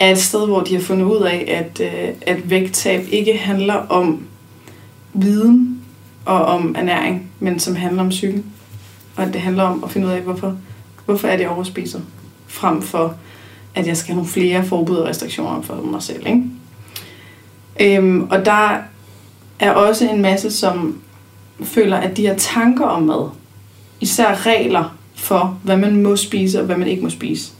er 0.00 0.10
et 0.10 0.18
sted, 0.18 0.46
hvor 0.46 0.60
de 0.60 0.74
har 0.74 0.82
fundet 0.82 1.04
ud 1.04 1.22
af, 1.22 1.44
at, 1.48 1.80
øh, 1.80 2.14
at 2.20 2.50
vægttab 2.50 3.04
ikke 3.10 3.38
handler 3.38 3.74
om 3.74 4.26
viden 5.12 5.80
og 6.24 6.44
om 6.44 6.74
ernæring, 6.78 7.30
men 7.40 7.58
som 7.58 7.76
handler 7.76 8.02
om 8.02 8.08
psyken. 8.08 8.44
Og 9.16 9.22
at 9.22 9.32
det 9.32 9.40
handler 9.40 9.62
om 9.62 9.84
at 9.84 9.90
finde 9.90 10.06
ud 10.06 10.12
af, 10.12 10.20
hvorfor, 10.20 10.56
hvorfor 11.04 11.28
er 11.28 11.36
det, 11.36 11.48
overspiser, 11.48 12.00
frem 12.46 12.82
for, 12.82 13.14
at 13.74 13.86
jeg 13.86 13.96
skal 13.96 14.08
have 14.08 14.16
nogle 14.16 14.30
flere 14.30 14.64
forbud 14.64 14.96
og 14.96 15.08
restriktioner 15.08 15.62
for 15.62 15.74
mig 15.74 16.02
selv. 16.02 16.26
Ikke? 16.26 16.42
Øhm, 17.80 18.22
og 18.22 18.44
der 18.44 18.78
er 19.60 19.70
også 19.70 20.08
en 20.08 20.22
masse, 20.22 20.50
som 20.50 21.00
føler, 21.62 21.96
at 21.96 22.16
de 22.16 22.22
her 22.22 22.36
tanker 22.36 22.84
om 22.84 23.02
mad, 23.02 23.28
især 24.00 24.46
regler 24.46 24.96
for, 25.14 25.58
hvad 25.62 25.76
man 25.76 26.02
må 26.02 26.16
spise 26.16 26.60
og 26.60 26.66
hvad 26.66 26.76
man 26.76 26.88
ikke 26.88 27.02
må 27.02 27.10
spise. 27.10 27.52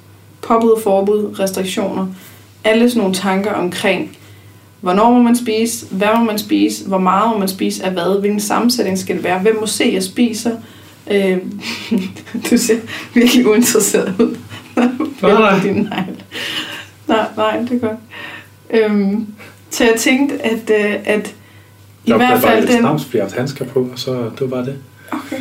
Påbud, 0.42 0.80
forbud, 0.82 1.38
restriktioner. 1.38 2.06
Alle 2.64 2.90
sådan 2.90 3.00
nogle 3.00 3.14
tanker 3.14 3.52
omkring, 3.52 4.16
hvornår 4.80 5.10
må 5.10 5.22
man 5.22 5.36
spise, 5.36 5.86
hvad 5.90 6.08
må 6.18 6.24
man 6.24 6.38
spise, 6.38 6.88
hvor 6.88 6.98
meget 6.98 7.30
må 7.30 7.38
man 7.38 7.48
spise 7.48 7.84
af 7.84 7.92
hvad, 7.92 8.20
hvilken 8.20 8.40
sammensætning 8.40 8.98
skal 8.98 9.16
det 9.16 9.24
være, 9.24 9.38
hvem 9.38 9.60
må 9.60 9.66
se, 9.66 9.90
jeg 9.92 10.02
spiser. 10.02 10.56
Øh, 11.10 11.38
du 12.50 12.58
ser 12.58 12.78
virkelig 13.14 13.46
uinteresseret 13.46 14.14
ud. 14.20 14.36
Nej. 15.22 15.60
Din 15.62 15.74
negl. 15.74 16.22
Nej, 17.08 17.26
nej, 17.36 17.58
det 17.60 17.72
er 17.72 17.88
godt. 17.88 17.98
Øhm, 18.70 19.26
så 19.70 19.84
jeg 19.84 19.94
tænkte, 19.98 20.42
at, 20.42 20.70
øh, 20.70 20.94
at 21.04 21.34
i 22.06 22.10
Der 22.10 22.16
hvert 22.16 22.40
fald 22.40 22.66
den... 22.66 22.72
jeg 22.76 22.82
har 22.82 23.20
haft 23.20 23.32
handsker 23.36 23.64
på, 23.64 23.88
og 23.92 23.98
så 23.98 24.12
det 24.12 24.40
var 24.40 24.46
bare 24.46 24.64
det. 24.64 24.78
Okay, 25.12 25.36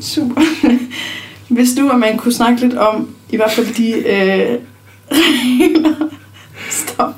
super. 0.00 0.40
Hvis 1.48 1.68
nu, 1.78 1.90
at 1.90 1.98
man 1.98 2.16
kunne 2.18 2.32
snakke 2.32 2.60
lidt 2.60 2.74
om, 2.74 3.08
i 3.30 3.36
hvert 3.36 3.50
fald 3.52 3.74
de 3.74 3.92
øh, 3.92 4.58
regler, 5.18 6.08
stop, 6.70 7.14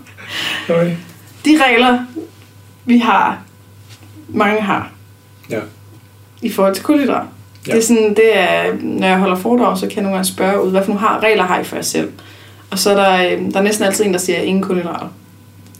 Okay. 0.68 0.96
de 1.44 1.50
regler, 1.66 1.98
vi 2.84 2.98
har, 2.98 3.42
mange 4.28 4.60
har, 4.60 4.90
Ja. 5.50 5.58
i 6.42 6.50
forhold 6.50 6.74
til 6.74 6.84
kulhydrat. 6.84 7.22
Ja. 7.66 7.72
Ja. 7.72 7.72
Det 7.76 7.82
er 7.82 7.86
sådan, 7.86 8.10
det 8.14 8.38
er, 8.38 8.74
når 8.82 9.06
jeg 9.06 9.18
holder 9.18 9.36
foredrag, 9.36 9.78
så 9.78 9.86
kan 9.86 9.96
jeg 9.96 10.02
nogle 10.02 10.16
gange 10.16 10.28
spørge 10.28 10.64
ud, 10.64 10.70
hvad 10.70 10.82
for 10.82 10.88
nogle 10.88 11.00
har, 11.00 11.20
regler 11.22 11.42
har 11.42 11.60
I 11.60 11.64
for 11.64 11.76
jer 11.76 11.82
selv? 11.82 12.12
Og 12.70 12.78
så 12.78 12.90
er 12.90 12.94
der, 12.94 13.32
øh, 13.38 13.52
der 13.52 13.58
er 13.58 13.62
næsten 13.62 13.84
altid 13.86 14.04
en, 14.04 14.12
der 14.12 14.18
siger, 14.18 14.38
ingen 14.38 14.62
kulhydrater. 14.62 15.08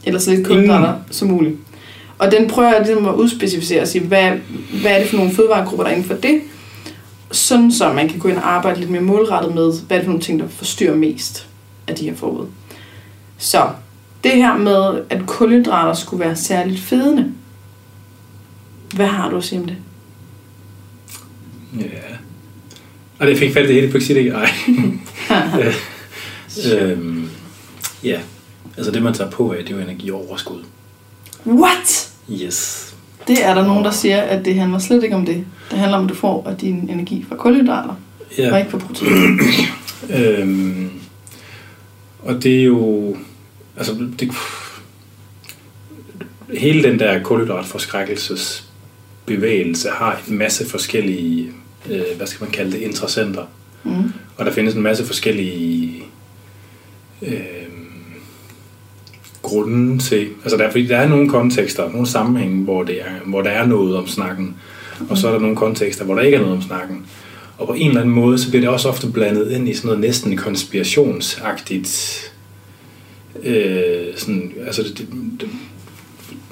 Eller 0.05 0.21
så 0.21 0.31
lidt 0.31 0.47
kulhydrater 0.47 0.95
som 1.11 1.29
muligt. 1.29 1.57
Og 2.19 2.31
den 2.33 2.49
prøver 2.49 2.69
jeg 2.69 2.83
ligesom 2.87 3.07
at 3.07 3.15
udspecificere 3.15 3.83
og 3.83 3.89
sige, 3.89 4.05
hvad, 4.05 4.31
hvad 4.81 4.93
er 4.93 4.99
det 4.99 5.09
for 5.09 5.17
nogle 5.17 5.33
fødevaregrupper, 5.33 5.85
der 5.85 5.91
er 5.91 5.95
inden 5.95 6.09
for 6.09 6.15
det? 6.15 6.41
Sådan 7.31 7.73
så 7.73 7.93
man 7.93 8.09
kan 8.09 8.19
gå 8.19 8.29
ind 8.29 8.37
og 8.37 8.51
arbejde 8.51 8.81
lidt 8.81 8.91
mere 8.91 9.03
målrettet 9.03 9.55
med, 9.55 9.73
hvad 9.87 9.97
er 9.97 10.01
det 10.01 10.05
for 10.05 10.11
nogle 10.11 10.23
ting, 10.23 10.41
der 10.41 10.49
forstyrrer 10.49 10.95
mest 10.95 11.49
af 11.87 11.95
de 11.95 12.05
her 12.05 12.17
forbud. 12.17 12.47
Så 13.39 13.69
det 14.25 14.33
her 14.33 14.57
med, 14.57 15.03
at 15.11 15.27
kulhydrater 15.27 15.95
skulle 15.95 16.25
være 16.25 16.37
særligt 16.37 16.81
fedende. 16.81 17.33
Hvad 18.95 19.07
har 19.07 19.31
du 19.31 19.37
at 19.37 19.45
sige 19.45 19.61
om 19.61 19.67
det? 19.67 19.77
Ja. 21.81 22.15
Og 23.19 23.27
det 23.27 23.39
fik 23.39 23.53
fat 23.53 23.65
i 23.65 23.67
det 23.67 23.75
hele 23.75 23.93
på 23.93 23.99
ikke? 23.99 24.31
Ej. 24.31 24.51
Øh, 26.73 26.91
øhm, 26.91 27.29
Ja, 28.05 28.21
altså 28.77 28.91
det 28.91 29.03
man 29.03 29.15
tager 29.15 29.31
på 29.31 29.53
af, 29.53 29.65
det 29.65 29.73
er 29.73 29.77
jo 29.77 29.83
energioverskud. 29.83 30.65
What? 31.47 32.13
Yes. 32.31 32.91
Det 33.29 33.45
er 33.45 33.55
der 33.55 33.67
nogen, 33.67 33.85
der 33.85 33.91
siger, 33.91 34.21
at 34.21 34.45
det 34.45 34.55
handler 34.55 34.79
slet 34.79 35.05
ikke 35.05 35.17
om 35.17 35.27
det. 35.27 35.45
Det 35.71 35.79
handler 35.79 35.99
om, 35.99 36.05
at 36.05 36.11
du 36.11 36.15
får 36.15 36.47
af 36.49 36.57
din 36.57 36.91
energi 36.91 37.25
fra 37.29 37.37
kulhydrater, 37.37 37.95
ja. 38.39 38.53
og 38.53 38.59
ikke 38.59 38.71
fra 38.71 38.79
protein. 38.79 39.41
øhm, 40.17 40.91
og 42.23 42.43
det 42.43 42.61
er 42.61 42.65
jo, 42.65 43.17
altså 43.77 43.95
det, 44.19 44.31
hele 46.59 46.83
den 46.83 46.99
der 46.99 47.23
kulhydratforskrækkelses 47.23 48.69
bevægelse 49.27 49.89
har 49.89 50.21
en 50.29 50.39
masse 50.39 50.69
forskellige, 50.71 51.51
øh, 51.91 52.03
hvad 52.17 52.27
skal 52.27 52.45
man 52.45 52.51
kalde 52.51 52.73
det, 52.73 52.81
interessenter. 52.81 53.45
Mm. 53.85 54.13
Og 54.37 54.47
der 54.47 54.53
findes 54.53 54.75
en 54.75 54.83
masse 54.83 55.07
forskellige 55.07 56.03
øh, 57.23 57.41
grunde 59.45 59.99
til, 59.99 60.29
altså 60.43 60.57
der, 60.57 60.71
fordi 60.71 60.87
der 60.87 60.97
er 60.97 61.09
nogle 61.09 61.29
kontekster, 61.29 61.91
nogle 61.91 62.07
sammenhænge, 62.07 62.65
hvor, 62.65 62.83
det 62.83 63.01
er, 63.01 63.25
hvor 63.27 63.43
der 63.43 63.51
er 63.51 63.67
noget 63.67 63.97
om 63.97 64.07
snakken, 64.07 64.57
og 65.09 65.19
så 65.19 65.29
er 65.29 65.33
der 65.33 65.39
nogle 65.39 65.57
kontekster, 65.57 66.05
hvor 66.05 66.15
der 66.15 66.23
ikke 66.23 66.37
er 66.37 66.41
noget 66.41 66.57
om 66.57 66.63
snakken. 66.63 67.07
Og 67.59 67.67
på 67.67 67.73
en 67.73 67.89
eller 67.89 68.01
anden 68.01 68.15
måde, 68.15 68.39
så 68.39 68.49
bliver 68.49 68.61
det 68.61 68.71
også 68.71 68.89
ofte 68.89 69.07
blandet 69.07 69.51
ind 69.51 69.69
i 69.69 69.75
sådan 69.75 69.89
noget 69.89 70.01
næsten 70.01 70.37
konspirationsagtigt, 70.37 72.21
øh, 73.43 74.07
sådan, 74.17 74.53
altså 74.67 74.83
det, 74.83 75.09
det, 75.41 75.49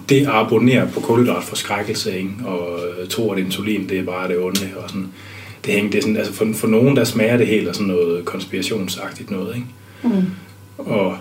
det 0.08 0.20
at 0.20 0.28
abonnere 0.28 0.88
på 0.94 1.00
kulhydratforskrækkelse, 1.00 2.18
ikke? 2.18 2.30
og 2.44 2.78
øh, 2.78 3.08
tro, 3.08 3.32
at 3.32 3.38
insulin 3.38 3.88
det 3.88 3.98
er 3.98 4.04
bare 4.04 4.28
det 4.28 4.38
onde, 4.38 4.70
og 4.76 4.88
sådan, 4.88 5.08
det, 5.64 5.74
hænger, 5.74 5.90
det 5.90 5.98
er 5.98 6.02
sådan, 6.02 6.16
altså 6.16 6.32
for, 6.32 6.48
for 6.54 6.68
nogen, 6.68 6.96
der 6.96 7.04
smager 7.04 7.36
det 7.36 7.46
helt 7.46 7.68
af 7.68 7.74
sådan 7.74 7.86
noget 7.86 8.24
konspirationsagtigt 8.24 9.30
noget, 9.30 9.56
ikke? 9.56 9.66
Mm. 10.16 10.26
Og 10.78 11.16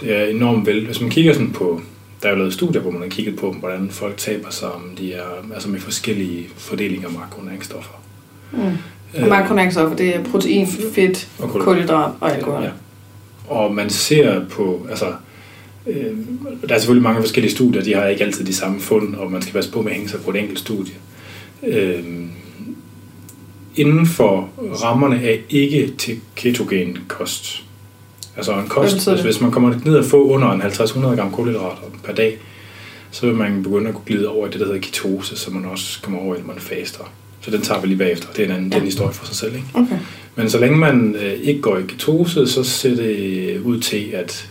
det 0.00 0.16
er 0.16 0.24
enormt 0.24 0.66
vel. 0.66 0.86
Hvis 0.86 1.00
man 1.00 1.10
kigger 1.10 1.32
sådan 1.32 1.50
på, 1.50 1.80
der 2.22 2.28
er 2.28 2.32
jo 2.32 2.38
lavet 2.38 2.52
studier, 2.52 2.82
hvor 2.82 2.90
man 2.90 3.02
har 3.02 3.08
kigget 3.08 3.36
på, 3.36 3.52
hvordan 3.52 3.90
folk 3.90 4.16
taber 4.16 4.50
sig, 4.50 4.72
om 4.72 4.82
de 4.98 5.12
er, 5.12 5.24
altså 5.54 5.68
med 5.68 5.80
forskellige 5.80 6.48
fordelinger 6.56 7.08
af 7.08 7.14
makronæringsstoffer. 7.14 8.02
Mm. 8.52 8.58
Og 9.22 9.28
makronæringsstoffer, 9.28 9.96
det 9.96 10.16
er 10.16 10.24
protein, 10.24 10.66
fedt, 10.66 11.28
Og 11.38 11.48
kulhydrat. 11.48 11.64
kulhydrat 11.64 12.12
og 12.20 12.36
alkohol. 12.36 12.62
Ja. 12.62 12.70
Og 13.48 13.74
man 13.74 13.90
ser 13.90 14.48
på, 14.48 14.86
altså, 14.90 15.12
øh, 15.86 16.16
der 16.68 16.74
er 16.74 16.78
selvfølgelig 16.78 17.02
mange 17.02 17.20
forskellige 17.22 17.52
studier, 17.52 17.82
de 17.82 17.94
har 17.94 18.06
ikke 18.06 18.24
altid 18.24 18.44
de 18.44 18.54
samme 18.54 18.80
fund, 18.80 19.14
og 19.14 19.32
man 19.32 19.42
skal 19.42 19.52
passe 19.52 19.72
på 19.72 19.82
med 19.82 19.90
at 19.90 19.96
hænge 19.96 20.10
sig 20.10 20.20
på 20.20 20.30
et 20.30 20.36
enkelt 20.36 20.58
studie. 20.58 20.94
Øh, 21.66 22.04
inden 23.76 24.06
for 24.06 24.48
rammerne 24.58 25.22
af 25.22 25.40
ikke 25.50 25.92
til 25.98 26.20
ketogen 26.36 26.98
kost, 27.08 27.64
altså 28.36 28.52
en 28.52 28.68
kost, 28.68 28.94
hvis, 28.94 29.04
det? 29.04 29.22
hvis 29.22 29.40
man 29.40 29.50
kommer 29.50 29.74
ned 29.84 29.94
og 29.96 30.04
få 30.04 30.24
under 30.28 30.50
en 30.52 30.62
50-100 30.62 31.00
gram 31.00 31.30
kulhydrater 31.32 31.82
per 32.04 32.14
dag, 32.14 32.38
så 33.10 33.26
vil 33.26 33.34
man 33.34 33.62
begynde 33.62 33.88
at 33.88 33.94
glide 34.06 34.28
over 34.28 34.46
i 34.46 34.50
det, 34.50 34.60
der 34.60 34.66
hedder 34.66 34.80
ketose, 34.80 35.36
så 35.36 35.50
man 35.50 35.64
også 35.64 36.02
kommer 36.02 36.20
over 36.20 36.34
i, 36.34 36.38
når 36.38 36.46
man 36.46 36.56
faster. 36.58 37.12
Så 37.40 37.50
den 37.50 37.60
tager 37.62 37.80
vi 37.80 37.86
lige 37.86 37.98
bagefter. 37.98 38.28
Det 38.36 38.42
er 38.42 38.44
en 38.46 38.54
anden 38.54 38.70
ja. 38.72 38.76
Den 38.78 38.84
historie 38.84 39.12
for 39.12 39.26
sig 39.26 39.36
selv. 39.36 39.54
Ikke? 39.54 39.66
Okay. 39.74 39.98
Men 40.36 40.50
så 40.50 40.60
længe 40.60 40.76
man 40.78 41.16
øh, 41.22 41.32
ikke 41.32 41.60
går 41.60 41.78
i 41.78 41.82
ketose, 41.88 42.46
så 42.46 42.64
ser 42.64 42.94
det 42.94 43.60
ud 43.60 43.80
til, 43.80 44.10
at 44.14 44.48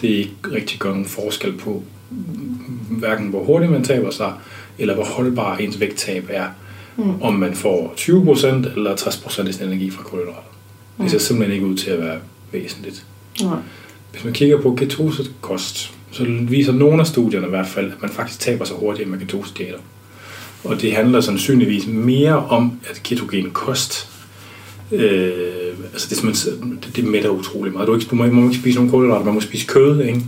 det 0.00 0.08
ikke 0.08 0.32
rigtig 0.52 0.78
gør 0.78 0.88
nogen 0.88 1.04
forskel 1.06 1.52
på, 1.52 1.82
mm, 2.10 2.16
hverken 2.98 3.28
hvor 3.28 3.44
hurtigt 3.44 3.72
man 3.72 3.84
taber 3.84 4.10
sig, 4.10 4.32
eller 4.78 4.94
hvor 4.94 5.04
holdbar 5.04 5.56
ens 5.56 5.80
vægttab 5.80 6.24
er, 6.30 6.46
Mm. 6.96 7.22
om 7.22 7.34
man 7.34 7.54
får 7.54 7.94
20% 7.96 8.46
eller 8.76 8.96
60% 8.96 9.48
af 9.48 9.54
sin 9.54 9.66
energi 9.66 9.90
fra 9.90 10.02
kulhydrater. 10.02 10.42
Det 11.00 11.10
ser 11.10 11.16
Mm. 11.18 11.20
simpelthen 11.20 11.54
ikke 11.54 11.66
ud 11.66 11.76
til 11.76 11.90
at 11.90 11.98
være 12.00 12.16
væsentligt. 12.52 13.04
Nej. 13.42 13.58
Hvis 14.12 14.24
man 14.24 14.32
kigger 14.32 14.60
på 14.62 14.74
ketosekost, 14.74 15.92
så 16.12 16.26
viser 16.40 16.72
nogle 16.72 17.00
af 17.00 17.06
studierne 17.06 17.46
i 17.46 17.50
hvert 17.50 17.66
fald, 17.66 17.86
at 17.92 18.02
man 18.02 18.10
faktisk 18.10 18.40
taber 18.40 18.64
sig 18.64 18.76
hurtigere 18.76 19.08
med 19.10 19.18
ketosediæter. 19.18 19.78
Og 20.64 20.80
det 20.80 20.92
handler 20.92 21.20
sandsynligvis 21.20 21.86
mere 21.86 22.36
om, 22.36 22.80
at 22.90 23.00
ketogen 23.04 23.50
kost, 23.50 24.08
øh, 24.92 25.32
altså 25.92 26.08
det, 26.08 26.16
er 26.16 26.20
simpelthen- 26.20 26.78
det, 26.86 26.96
det 26.96 27.04
mætter 27.04 27.30
utrolig 27.30 27.72
meget. 27.72 27.88
Du, 27.88 27.94
ikke, 27.94 28.06
du 28.10 28.14
må, 28.14 28.26
må 28.26 28.44
ikke 28.48 28.60
spise 28.60 28.76
nogen 28.76 28.90
kulhydrater, 28.90 29.24
man 29.24 29.34
må 29.34 29.40
spise 29.40 29.66
kød, 29.66 30.00
ikke? 30.02 30.20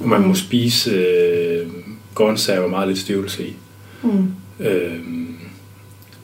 og 0.00 0.08
man 0.08 0.26
må 0.26 0.34
spise 0.34 0.90
øh, 0.90 1.66
grøntsager 2.14 2.60
og 2.60 2.70
meget 2.70 2.88
lidt 2.88 2.98
støvelse 2.98 3.46
i. 3.46 3.56
Mm. 4.02 4.26
Øh, 4.66 4.92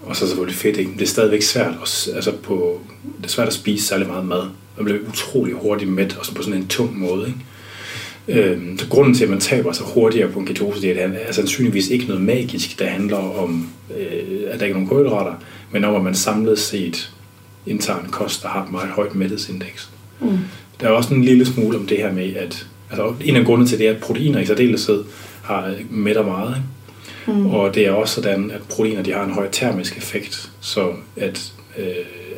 og 0.02 0.16
så 0.16 0.26
selvfølgelig 0.26 0.56
fedt, 0.56 0.76
ikke? 0.76 0.90
Men 0.90 0.98
det 0.98 1.04
er 1.04 1.08
stadigvæk 1.08 1.42
svært 1.42 1.74
at, 1.82 2.08
altså 2.14 2.32
på, 2.42 2.80
det 3.18 3.24
er 3.24 3.28
svært 3.28 3.46
at 3.48 3.54
spise 3.54 3.86
særlig 3.86 4.06
meget 4.06 4.24
mad. 4.26 4.42
Man 4.76 4.84
bliver 4.84 4.98
utrolig 5.08 5.54
hurtigt 5.54 5.90
mæt, 5.90 6.16
og 6.20 6.26
så 6.26 6.34
på 6.34 6.42
sådan 6.42 6.60
en 6.60 6.68
tung 6.68 6.98
måde, 6.98 7.26
ikke? 7.26 7.40
Øhm, 8.28 8.78
så 8.78 8.88
grunden 8.88 9.14
til, 9.14 9.24
at 9.24 9.30
man 9.30 9.40
taber 9.40 9.72
sig 9.72 9.86
hurtigere 9.86 10.28
på 10.28 10.38
en 10.38 10.46
ketose, 10.46 10.82
det 10.82 11.02
er, 11.02 11.08
er 11.08 11.32
sandsynligvis 11.32 11.88
ikke 11.88 12.06
noget 12.06 12.22
magisk, 12.22 12.78
der 12.78 12.86
handler 12.86 13.16
om, 13.16 13.68
øh, 13.98 14.40
at 14.50 14.60
der 14.60 14.66
ikke 14.66 14.72
er 14.72 14.74
nogen 14.74 14.88
kulhydrater, 14.88 15.34
men 15.70 15.84
om, 15.84 15.94
at 15.94 16.02
man 16.02 16.14
samlet 16.14 16.58
set 16.58 17.12
indtager 17.66 18.00
en 18.00 18.10
kost, 18.10 18.42
der 18.42 18.48
har 18.48 18.64
et 18.64 18.72
meget 18.72 18.88
højt 18.88 19.14
mæthedsindeks. 19.14 19.90
Mm. 20.20 20.38
Der 20.80 20.86
er 20.86 20.90
også 20.90 21.14
en 21.14 21.24
lille 21.24 21.46
smule 21.46 21.78
om 21.78 21.86
det 21.86 21.96
her 21.96 22.12
med, 22.12 22.34
at 22.34 22.66
altså 22.90 23.14
en 23.24 23.36
af 23.36 23.44
grundene 23.44 23.68
til 23.68 23.78
det 23.78 23.86
er, 23.88 23.94
at 23.94 24.00
proteiner 24.00 24.40
i 24.40 24.46
særdeleshed 24.46 25.04
har 25.42 25.74
mætter 25.90 26.24
meget, 26.24 26.56
ikke? 26.56 27.40
Mm. 27.40 27.46
Og 27.46 27.74
det 27.74 27.86
er 27.86 27.90
også 27.90 28.14
sådan, 28.14 28.50
at 28.50 28.60
proteiner 28.70 29.02
de 29.02 29.12
har 29.12 29.24
en 29.24 29.30
høj 29.30 29.48
termisk 29.52 29.96
effekt, 29.96 30.50
så 30.60 30.92
at, 31.16 31.52
øh, 31.78 31.84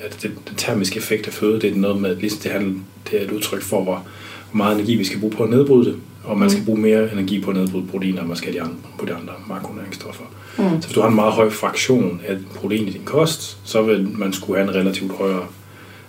at 0.02 0.18
det, 0.22 0.30
den 0.48 0.56
termiske 0.56 0.96
effekt 0.96 1.26
af 1.26 1.32
føde, 1.32 1.60
det 1.60 1.70
er 1.70 1.74
noget 1.76 2.00
med, 2.00 2.10
at 2.10 2.18
ligesom 2.18 2.40
det, 2.40 2.52
handler, 2.52 2.74
det 3.10 3.20
er 3.20 3.24
et 3.24 3.30
udtryk 3.30 3.62
for, 3.62 3.82
hvor, 3.82 4.04
hvor 4.50 4.56
meget 4.56 4.74
energi 4.74 4.96
vi 4.96 5.04
skal 5.04 5.20
bruge 5.20 5.32
på 5.32 5.42
at 5.42 5.50
nedbryde 5.50 5.84
det, 5.84 5.96
og 6.24 6.38
man 6.38 6.46
Mm. 6.46 6.50
skal 6.50 6.64
bruge 6.64 6.80
mere 6.80 7.12
energi 7.12 7.40
på 7.40 7.50
at 7.50 7.56
nedbryde 7.56 7.86
proteiner, 7.90 8.20
end 8.20 8.28
man 8.28 8.36
skal 8.36 8.52
de 8.52 8.62
andre, 8.62 8.74
på 8.98 9.06
de 9.06 9.12
andre 9.14 9.32
makronæringsstoffer. 9.48 10.24
Mm. 10.58 10.64
Så 10.80 10.86
hvis 10.86 10.94
du 10.94 11.00
har 11.00 11.08
en 11.08 11.14
meget 11.14 11.32
høj 11.32 11.50
fraktion 11.50 12.20
af 12.28 12.36
protein 12.54 12.88
i 12.88 12.90
din 12.90 13.04
kost, 13.04 13.58
så 13.64 13.82
vil 13.82 14.08
man 14.18 14.32
skulle 14.32 14.58
have 14.60 14.70
en 14.70 14.74
relativt 14.74 15.12
højere, 15.12 15.46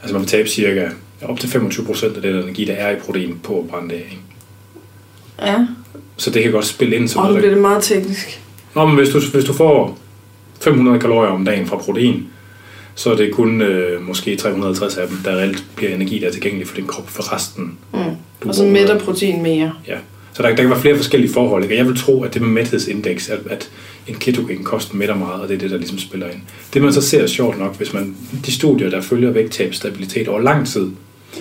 altså 0.01 0.13
man 0.13 0.21
vil 0.21 0.29
tabe 0.29 0.49
cirka 0.49 0.89
op 1.21 1.39
til 1.39 1.47
25% 1.47 2.05
af 2.15 2.21
den 2.21 2.35
energi, 2.35 2.65
der 2.65 2.73
er 2.73 2.91
i 2.95 2.99
protein 2.99 3.39
på 3.43 3.59
at 3.59 3.67
brænde 3.67 3.89
det 3.89 3.95
af. 3.95 4.17
Ja, 5.41 5.67
Så 6.17 6.29
det 6.31 6.43
kan 6.43 6.51
godt 6.51 6.65
spille 6.65 6.95
ind 6.95 7.07
som 7.07 7.21
og 7.21 7.29
nu 7.31 7.37
bliver 7.37 7.49
det 7.53 7.61
meget 7.61 7.83
teknisk. 7.83 8.41
Nå, 8.75 8.85
men 8.87 8.95
hvis 8.95 9.09
du, 9.09 9.19
hvis 9.33 9.43
du 9.45 9.53
får 9.53 9.97
500 10.61 10.99
kalorier 10.99 11.31
om 11.31 11.45
dagen 11.45 11.67
fra 11.67 11.77
protein, 11.77 12.27
så 12.95 13.11
er 13.11 13.15
det 13.15 13.31
kun 13.31 13.61
øh, 13.61 14.07
måske 14.07 14.35
350 14.35 14.97
af 14.97 15.07
dem, 15.07 15.17
der 15.25 15.31
reelt 15.35 15.63
bliver 15.75 15.95
energi, 15.95 16.19
der 16.19 16.27
er 16.27 16.31
tilgængelig 16.31 16.67
for 16.67 16.75
din 16.75 16.87
krop 16.87 17.09
for 17.09 17.33
resten. 17.35 17.77
Mm. 17.93 17.99
Og 18.45 18.55
så 18.55 18.63
mætter 18.65 18.99
protein 18.99 19.43
mere. 19.43 19.73
Ja. 19.87 19.97
Så 20.33 20.43
der, 20.43 20.49
der 20.49 20.55
kan 20.55 20.69
være 20.69 20.81
flere 20.81 20.95
forskellige 20.95 21.33
forhold. 21.33 21.63
Ikke? 21.63 21.75
Og 21.75 21.77
jeg 21.77 21.87
vil 21.87 21.97
tro, 21.97 22.23
at 22.23 22.33
det 22.33 22.41
med 22.41 22.49
mæthedsindeks, 22.49 23.29
at, 23.29 23.39
at 23.49 23.69
en 24.07 24.15
ketogen 24.15 24.63
kost 24.63 24.93
mætter 24.93 25.15
meget, 25.15 25.41
og 25.41 25.47
det 25.47 25.55
er 25.55 25.59
det, 25.59 25.71
der 25.71 25.77
ligesom 25.77 25.97
spiller 25.99 26.27
ind. 26.27 26.39
Det 26.73 26.81
man 26.81 26.93
så 26.93 27.01
ser 27.01 27.27
sjovt 27.27 27.59
nok, 27.59 27.77
hvis 27.77 27.93
man 27.93 28.15
de 28.45 28.51
studier, 28.51 28.89
der 28.89 29.01
følger 29.01 29.31
vægttabsstabilitet 29.31 30.27
over 30.27 30.39
lang 30.39 30.67
tid, 30.67 30.87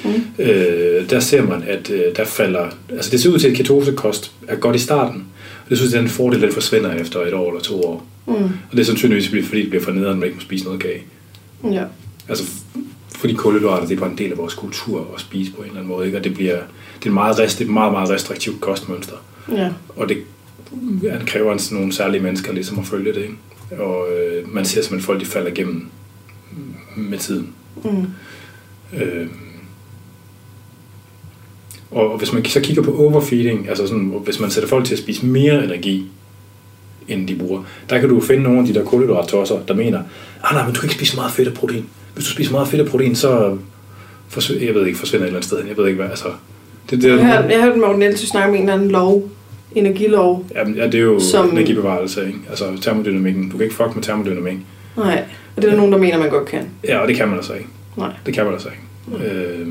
Mm. 0.05 0.45
øh, 0.45 1.11
der 1.11 1.21
ser 1.21 1.43
man, 1.43 1.63
at 1.67 1.91
øh, 1.91 2.03
der 2.17 2.25
falder... 2.25 2.67
Altså 2.91 3.11
det 3.11 3.21
ser 3.21 3.31
ud 3.31 3.39
til, 3.39 3.49
at 3.49 3.57
ketosekost 3.57 4.33
er 4.49 4.57
godt 4.57 4.77
i 4.77 4.79
starten. 4.79 5.25
Og 5.65 5.71
det 5.71 5.79
synes 5.79 5.93
jeg, 5.93 5.99
at 5.99 6.03
den 6.03 6.11
fordel, 6.11 6.43
den 6.43 6.53
forsvinder 6.53 6.95
efter 6.95 7.21
et 7.21 7.35
år 7.35 7.49
eller 7.49 7.61
to 7.61 7.85
år. 7.85 8.07
Mm. 8.27 8.33
Og 8.35 8.51
det 8.73 8.81
er 8.81 8.85
sandsynligvis, 8.85 9.29
fordi 9.49 9.61
det 9.61 9.71
bliver 9.71 9.85
for 9.85 9.93
nederen, 9.93 10.13
at 10.13 10.19
man 10.19 10.25
ikke 10.27 10.37
må 10.37 10.41
spise 10.41 10.65
noget 10.65 10.81
kage. 10.81 11.03
Ja. 11.73 11.85
Altså, 12.29 12.45
fordi 13.09 13.35
kulhydrater, 13.35 13.87
det 13.87 13.97
er 13.97 14.01
bare 14.01 14.11
en 14.11 14.19
del 14.19 14.33
af 14.33 14.39
vores 14.39 14.55
kultur 14.55 15.07
at 15.15 15.21
spise 15.21 15.53
på 15.53 15.59
en 15.59 15.65
eller 15.65 15.81
anden 15.81 15.93
måde. 15.93 16.07
Ikke? 16.07 16.19
Og 16.19 16.25
det, 16.25 16.35
bliver, 16.35 16.55
det 16.55 17.05
er, 17.05 17.07
en 17.07 17.15
meget, 17.15 17.39
rest, 17.39 17.59
det 17.59 17.65
er 17.65 17.69
et 17.69 17.75
meget, 17.75 17.93
meget 17.93 18.11
restriktivt 18.11 18.61
kostmønster. 18.61 19.17
Ja. 19.53 19.71
Og 19.97 20.09
det, 20.09 20.17
det 21.03 21.23
kræver 21.27 21.57
sådan 21.57 21.79
nogle 21.79 21.93
særlige 21.93 22.23
mennesker 22.23 22.53
ligesom 22.53 22.79
at 22.79 22.87
følge 22.87 23.15
det. 23.15 23.23
Ikke? 23.23 23.83
Og 23.83 24.07
øh, 24.13 24.55
man 24.55 24.65
ser 24.65 24.83
simpelthen, 24.83 25.07
folk 25.07 25.21
de 25.21 25.27
falder 25.27 25.51
igennem 25.51 25.87
med 26.97 27.19
tiden. 27.19 27.55
Mm. 27.85 28.07
Øh, 28.99 29.27
og 31.91 32.19
hvis 32.19 32.33
man 32.33 32.45
så 32.45 32.61
kigger 32.61 32.83
på 32.83 32.97
overfeeding, 32.97 33.69
altså 33.69 33.87
sådan, 33.87 34.05
hvis 34.25 34.41
man 34.41 34.51
sætter 34.51 34.69
folk 34.69 34.85
til 34.85 34.95
at 34.95 34.99
spise 34.99 35.27
mere 35.27 35.65
energi, 35.65 36.11
end 37.09 37.29
de 37.29 37.35
bruger, 37.35 37.63
der 37.91 37.99
kan 38.01 38.09
du 38.09 38.21
finde 38.21 38.43
nogle 38.43 38.59
af 38.61 38.67
de 38.67 38.75
der 38.75 38.85
kulhydrattosser, 38.85 39.59
der 39.69 39.75
mener, 39.75 39.99
ah 40.45 40.55
nej, 40.55 40.65
men 40.65 40.75
du 40.75 40.81
kan 40.81 40.87
ikke 40.87 40.95
spise 40.95 41.17
meget 41.17 41.33
fedt 41.33 41.49
og 41.49 41.55
protein. 41.55 41.87
Hvis 42.15 42.25
du 42.25 42.31
spiser 42.31 42.53
meget 42.53 42.69
fedt 42.69 42.83
og 42.83 42.89
protein, 42.89 43.15
så 43.15 43.57
forsvinder, 44.29 44.67
jeg 44.67 44.75
ved 44.75 44.87
ikke, 44.87 44.99
forsvinder 44.99 45.25
et 45.25 45.29
eller 45.29 45.37
andet 45.39 45.47
sted 45.49 45.59
hen. 45.59 45.69
Jeg 45.69 45.77
ved 45.77 45.87
ikke 45.87 45.97
hvad, 46.01 46.11
altså. 46.11 46.29
Det, 46.91 47.03
det, 47.03 47.09
Jeg 47.09 47.27
hørte, 47.27 47.49
jeg 47.55 47.63
hørte 47.63 47.79
Morten 47.79 47.99
Nielsen 47.99 48.27
snakke 48.29 48.49
om 48.49 48.55
en 48.55 48.61
eller 48.61 48.75
anden 48.75 48.91
lov, 48.91 49.31
energilov. 49.75 50.47
Jamen, 50.55 50.75
ja, 50.75 50.85
det 50.87 50.95
er 50.95 50.99
jo 50.99 51.21
Som- 51.21 51.51
energibevarelse, 51.51 52.27
ikke? 52.27 52.39
Altså 52.51 52.65
termodynamikken. 52.81 53.49
Du 53.51 53.57
kan 53.57 53.65
ikke 53.65 53.77
fuck 53.77 53.95
med 53.95 54.03
termodynamik. 54.03 54.57
Nej, 54.97 55.25
og 55.57 55.63
det 55.63 55.65
er 55.65 55.71
der 55.71 55.77
nogen, 55.77 55.93
der 55.93 55.99
mener, 55.99 56.19
man 56.19 56.31
godt 56.31 56.49
kan. 56.49 56.61
Ja, 56.89 56.99
og 56.99 57.09
det 57.09 57.17
kan 57.17 57.29
man 57.29 57.37
altså 57.37 57.53
ikke. 57.53 57.67
Nej. 57.97 58.13
Det 58.27 58.35
kan 58.35 58.45
man 58.45 58.53
altså 58.53 58.69
ikke. 58.69 59.25
Øh, 59.31 59.69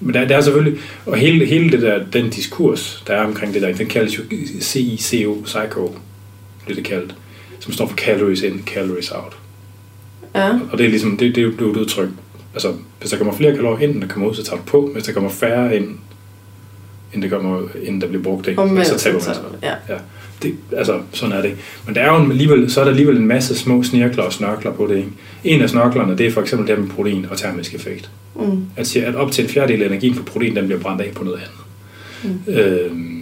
men 0.00 0.14
der, 0.14 0.24
der 0.24 0.36
er 0.36 0.40
selvfølgelig, 0.40 0.80
og 1.06 1.16
hele, 1.16 1.44
hele 1.46 1.70
det 1.70 1.82
der, 1.82 1.98
den 2.12 2.30
diskurs, 2.30 3.04
der 3.06 3.14
er 3.14 3.24
omkring 3.24 3.54
det 3.54 3.62
der, 3.62 3.72
den 3.72 3.86
kaldes 3.86 4.18
jo 4.18 4.22
CICO, 4.60 5.42
psycho, 5.44 5.94
det 6.68 6.76
det 6.76 6.84
kaldt, 6.84 7.14
som 7.60 7.72
står 7.72 7.86
for 7.86 7.96
calories 7.96 8.42
in, 8.42 8.62
calories 8.66 9.10
out. 9.10 9.36
Ja. 10.34 10.48
Og 10.72 10.78
det 10.78 10.86
er 10.86 10.90
ligesom, 10.90 11.16
det, 11.16 11.34
det 11.34 11.44
er 11.44 11.50
det 11.50 11.60
er 11.60 11.64
jo 11.64 11.70
et 11.70 11.76
udtryk. 11.76 12.08
Altså, 12.54 12.72
hvis 13.00 13.10
der 13.10 13.16
kommer 13.16 13.34
flere 13.34 13.54
kalorier 13.54 13.88
ind, 13.88 13.94
end 13.94 14.02
der 14.02 14.08
kommer 14.08 14.28
ud, 14.28 14.34
så 14.34 14.44
tager 14.44 14.56
du 14.56 14.62
på. 14.66 14.90
Hvis 14.92 15.04
der 15.04 15.12
kommer 15.12 15.30
færre 15.30 15.76
ind, 15.76 15.88
end 17.14 17.22
det 17.22 17.30
gør, 17.30 17.42
når, 17.42 17.68
inden 17.82 18.00
der 18.00 18.06
bliver 18.06 18.22
brugt. 18.22 18.48
Ikke? 18.48 18.62
Omvendt, 18.62 18.86
så 18.86 18.98
taber 18.98 19.14
man 19.14 19.22
sig. 19.22 19.36
ja. 19.88 19.94
Det, 20.42 20.54
altså, 20.76 21.00
sådan 21.12 21.36
er 21.36 21.42
det. 21.42 21.56
Men 21.86 21.94
der 21.94 22.00
er 22.00 22.20
jo 22.20 22.30
alligevel, 22.30 22.70
så 22.70 22.80
er 22.80 22.84
der 22.84 22.90
alligevel 22.90 23.16
en 23.16 23.26
masse 23.26 23.58
små 23.58 23.82
snirkler 23.82 24.22
og 24.22 24.32
snørkler 24.32 24.72
på 24.72 24.86
det. 24.86 24.96
Ikke? 24.96 25.10
En 25.44 25.62
af 25.62 25.70
snørklerne, 25.70 26.18
det 26.18 26.26
er 26.26 26.30
for 26.30 26.40
eksempel 26.40 26.68
det 26.68 26.78
med 26.78 26.88
protein 26.88 27.26
og 27.30 27.38
termisk 27.38 27.74
effekt. 27.74 28.10
Mm. 28.34 28.64
At, 28.76 28.86
siger, 28.86 29.08
at 29.08 29.14
op 29.14 29.32
til 29.32 29.44
en 29.44 29.50
fjerdedel 29.50 29.82
af 29.82 29.86
energien 29.86 30.14
for 30.14 30.22
protein, 30.22 30.56
den 30.56 30.66
bliver 30.66 30.80
brændt 30.80 31.02
af 31.02 31.12
på 31.14 31.24
noget 31.24 31.38
andet. 31.38 31.60
Mm. 32.46 32.52
Øhm, 32.54 33.13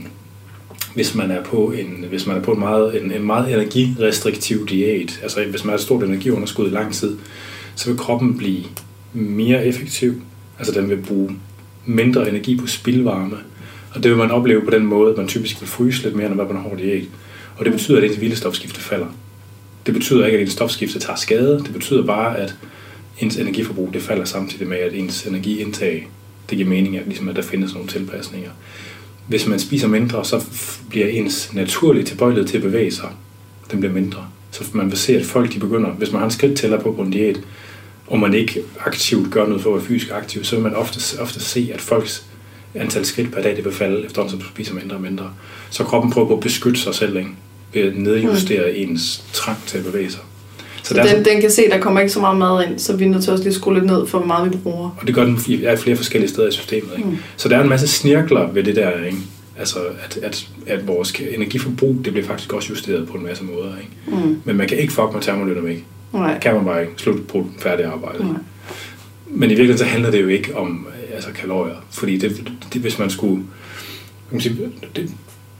hvis 0.94 1.14
man 1.14 1.30
er 1.30 1.44
på 1.44 1.72
en, 1.72 2.04
hvis 2.08 2.26
man 2.26 2.36
er 2.36 2.40
på 2.40 2.52
en 2.52 2.58
meget, 2.58 3.02
en, 3.02 3.12
en 3.12 3.22
meget 3.22 3.54
energirestriktiv 3.54 4.68
diæt, 4.68 5.20
altså 5.22 5.44
hvis 5.44 5.64
man 5.64 5.70
har 5.70 5.76
et 5.76 5.82
stort 5.82 6.02
energiunderskud 6.02 6.66
i 6.66 6.70
lang 6.70 6.94
tid, 6.94 7.16
så 7.74 7.90
vil 7.90 7.98
kroppen 7.98 8.38
blive 8.38 8.62
mere 9.12 9.66
effektiv. 9.66 10.14
Altså 10.58 10.80
den 10.80 10.90
vil 10.90 10.96
bruge 10.96 11.36
mindre 11.86 12.28
energi 12.28 12.56
på 12.56 12.66
spildvarme. 12.66 13.36
Og 13.94 14.02
det 14.02 14.10
vil 14.10 14.18
man 14.18 14.30
opleve 14.30 14.62
på 14.64 14.70
den 14.70 14.86
måde, 14.86 15.10
at 15.10 15.16
man 15.16 15.28
typisk 15.28 15.60
vil 15.60 15.68
fryse 15.68 16.02
lidt 16.02 16.16
mere, 16.16 16.28
når 16.28 16.36
man 16.36 16.44
er 16.44 16.50
på 16.50 16.56
en 16.56 16.62
hård 16.62 16.78
diæt. 16.78 17.04
Og 17.56 17.64
det 17.64 17.72
betyder, 17.72 17.98
at 17.98 18.04
ens 18.04 18.16
hvilestofskifte 18.16 18.80
falder. 18.80 19.06
Det 19.86 19.94
betyder 19.94 20.26
ikke, 20.26 20.38
at 20.38 20.42
ens 20.42 20.52
stofskifte 20.52 20.98
tager 20.98 21.16
skade. 21.16 21.62
Det 21.64 21.72
betyder 21.72 22.06
bare, 22.06 22.38
at 22.38 22.54
ens 23.18 23.36
energiforbrug 23.36 23.90
det 23.92 24.02
falder 24.02 24.24
samtidig 24.24 24.68
med, 24.68 24.76
at 24.76 24.94
ens 24.94 25.26
energiindtag, 25.26 26.08
det 26.50 26.58
giver 26.58 26.70
mening, 26.70 26.98
at, 26.98 27.06
ligesom, 27.06 27.28
at 27.28 27.36
der 27.36 27.42
findes 27.42 27.74
nogle 27.74 27.88
tilpasninger. 27.88 28.50
Hvis 29.32 29.46
man 29.46 29.58
spiser 29.58 29.88
mindre, 29.88 30.24
så 30.24 30.44
bliver 30.90 31.06
ens 31.06 31.54
naturlige 31.54 32.04
tilbøjelighed 32.04 32.48
til 32.48 32.56
at 32.56 32.62
bevæge 32.62 32.92
sig, 32.92 33.08
den 33.70 33.80
bliver 33.80 33.92
mindre. 33.92 34.26
Så 34.50 34.64
man 34.72 34.90
vil 34.90 34.98
se, 34.98 35.16
at 35.16 35.24
folk 35.24 35.52
de 35.52 35.58
begynder, 35.58 35.90
hvis 35.90 36.12
man 36.12 36.18
har 36.18 36.26
en 36.26 36.30
skridttæller 36.30 36.80
på 36.80 36.92
på 36.92 37.02
en 37.02 37.10
diæt, 37.10 37.40
og 38.06 38.20
man 38.20 38.34
ikke 38.34 38.60
aktivt 38.80 39.30
gør 39.30 39.46
noget 39.46 39.62
for 39.62 39.70
at 39.70 39.74
være 39.74 39.84
fysisk 39.84 40.12
aktiv, 40.12 40.44
så 40.44 40.56
vil 40.56 40.62
man 40.62 40.74
ofte, 40.74 41.20
ofte 41.20 41.40
se, 41.40 41.70
at 41.74 41.80
folks 41.80 42.26
antal 42.74 43.04
skridt 43.04 43.32
per 43.32 43.42
dag 43.42 43.56
det 43.56 43.64
vil 43.64 43.72
falde, 43.72 44.04
efterhånden 44.04 44.30
som 44.30 44.40
du 44.40 44.48
spiser 44.48 44.74
mindre 44.74 44.96
og 44.96 45.02
mindre. 45.02 45.30
Så 45.70 45.84
kroppen 45.84 46.12
prøver 46.12 46.28
på 46.28 46.34
at 46.34 46.40
beskytte 46.40 46.80
sig 46.80 46.94
selv, 46.94 47.16
ikke? 47.16 47.30
ved 47.74 47.82
at 47.82 47.96
nedjustere 47.96 48.72
mm. 48.72 48.90
ens 48.90 49.24
trang 49.32 49.58
til 49.66 49.78
at 49.78 49.84
bevæge 49.84 50.10
sig. 50.10 50.20
Så 50.82 51.00
er 51.00 51.14
Den, 51.14 51.24
den 51.24 51.40
kan 51.40 51.50
se, 51.50 51.70
der 51.70 51.80
kommer 51.80 52.00
ikke 52.00 52.12
så 52.12 52.20
meget 52.20 52.38
mad 52.38 52.66
ind, 52.66 52.78
så 52.78 52.96
vi 52.96 53.04
er 53.04 53.08
nødt 53.08 53.22
til 53.22 53.32
også 53.32 53.44
lige 53.44 53.50
at 53.50 53.54
skrue 53.54 53.74
lidt 53.74 53.86
ned 53.86 54.06
for, 54.06 54.18
hvor 54.18 54.26
meget 54.26 54.52
vi 54.52 54.56
bruger. 54.56 54.90
Og 55.00 55.06
det 55.06 55.14
gør 55.14 55.24
den 55.24 55.38
i 55.46 55.64
er 55.64 55.76
flere 55.76 55.96
forskellige 55.96 56.30
steder 56.30 56.48
i 56.48 56.52
systemet. 56.52 56.90
Ikke? 56.96 57.08
Mm. 57.08 57.16
Så 57.36 57.48
der 57.48 57.56
er 57.56 57.62
en 57.62 57.68
masse 57.68 57.88
snirkler 57.88 58.52
ved 58.52 58.64
det 58.64 58.76
der, 58.76 59.04
ikke? 59.04 59.18
Altså, 59.58 59.78
at, 60.04 60.18
at, 60.22 60.48
at 60.66 60.86
vores 60.86 61.12
energiforbrug, 61.12 61.96
det 62.04 62.12
bliver 62.12 62.26
faktisk 62.26 62.52
også 62.52 62.68
justeret 62.68 63.08
på 63.08 63.16
en 63.16 63.24
masse 63.24 63.44
måder. 63.44 63.72
Ikke? 63.76 64.22
Mm. 64.26 64.40
Men 64.44 64.56
man 64.56 64.68
kan 64.68 64.78
ikke 64.78 64.92
fuck 64.92 65.12
med 65.12 65.20
termodynamik. 65.20 65.84
Nej. 66.12 66.38
Kan 66.38 66.54
man 66.54 66.64
bare 66.64 66.80
ikke. 66.80 66.92
Slut 66.96 67.26
på 67.28 67.46
færdig 67.58 67.84
arbejde. 67.84 68.24
Nej. 68.24 68.32
Men 69.26 69.50
i 69.50 69.54
virkeligheden 69.54 69.78
så 69.78 69.84
handler 69.84 70.10
det 70.10 70.22
jo 70.22 70.28
ikke 70.28 70.56
om 70.56 70.86
altså, 71.14 71.30
kalorier. 71.32 71.74
Fordi 71.90 72.16
det, 72.16 72.52
det, 72.72 72.80
hvis 72.80 72.98
man 72.98 73.10
skulle... 73.10 73.42
man 74.30 74.40
sige, 74.40 74.56
det, 74.96 75.10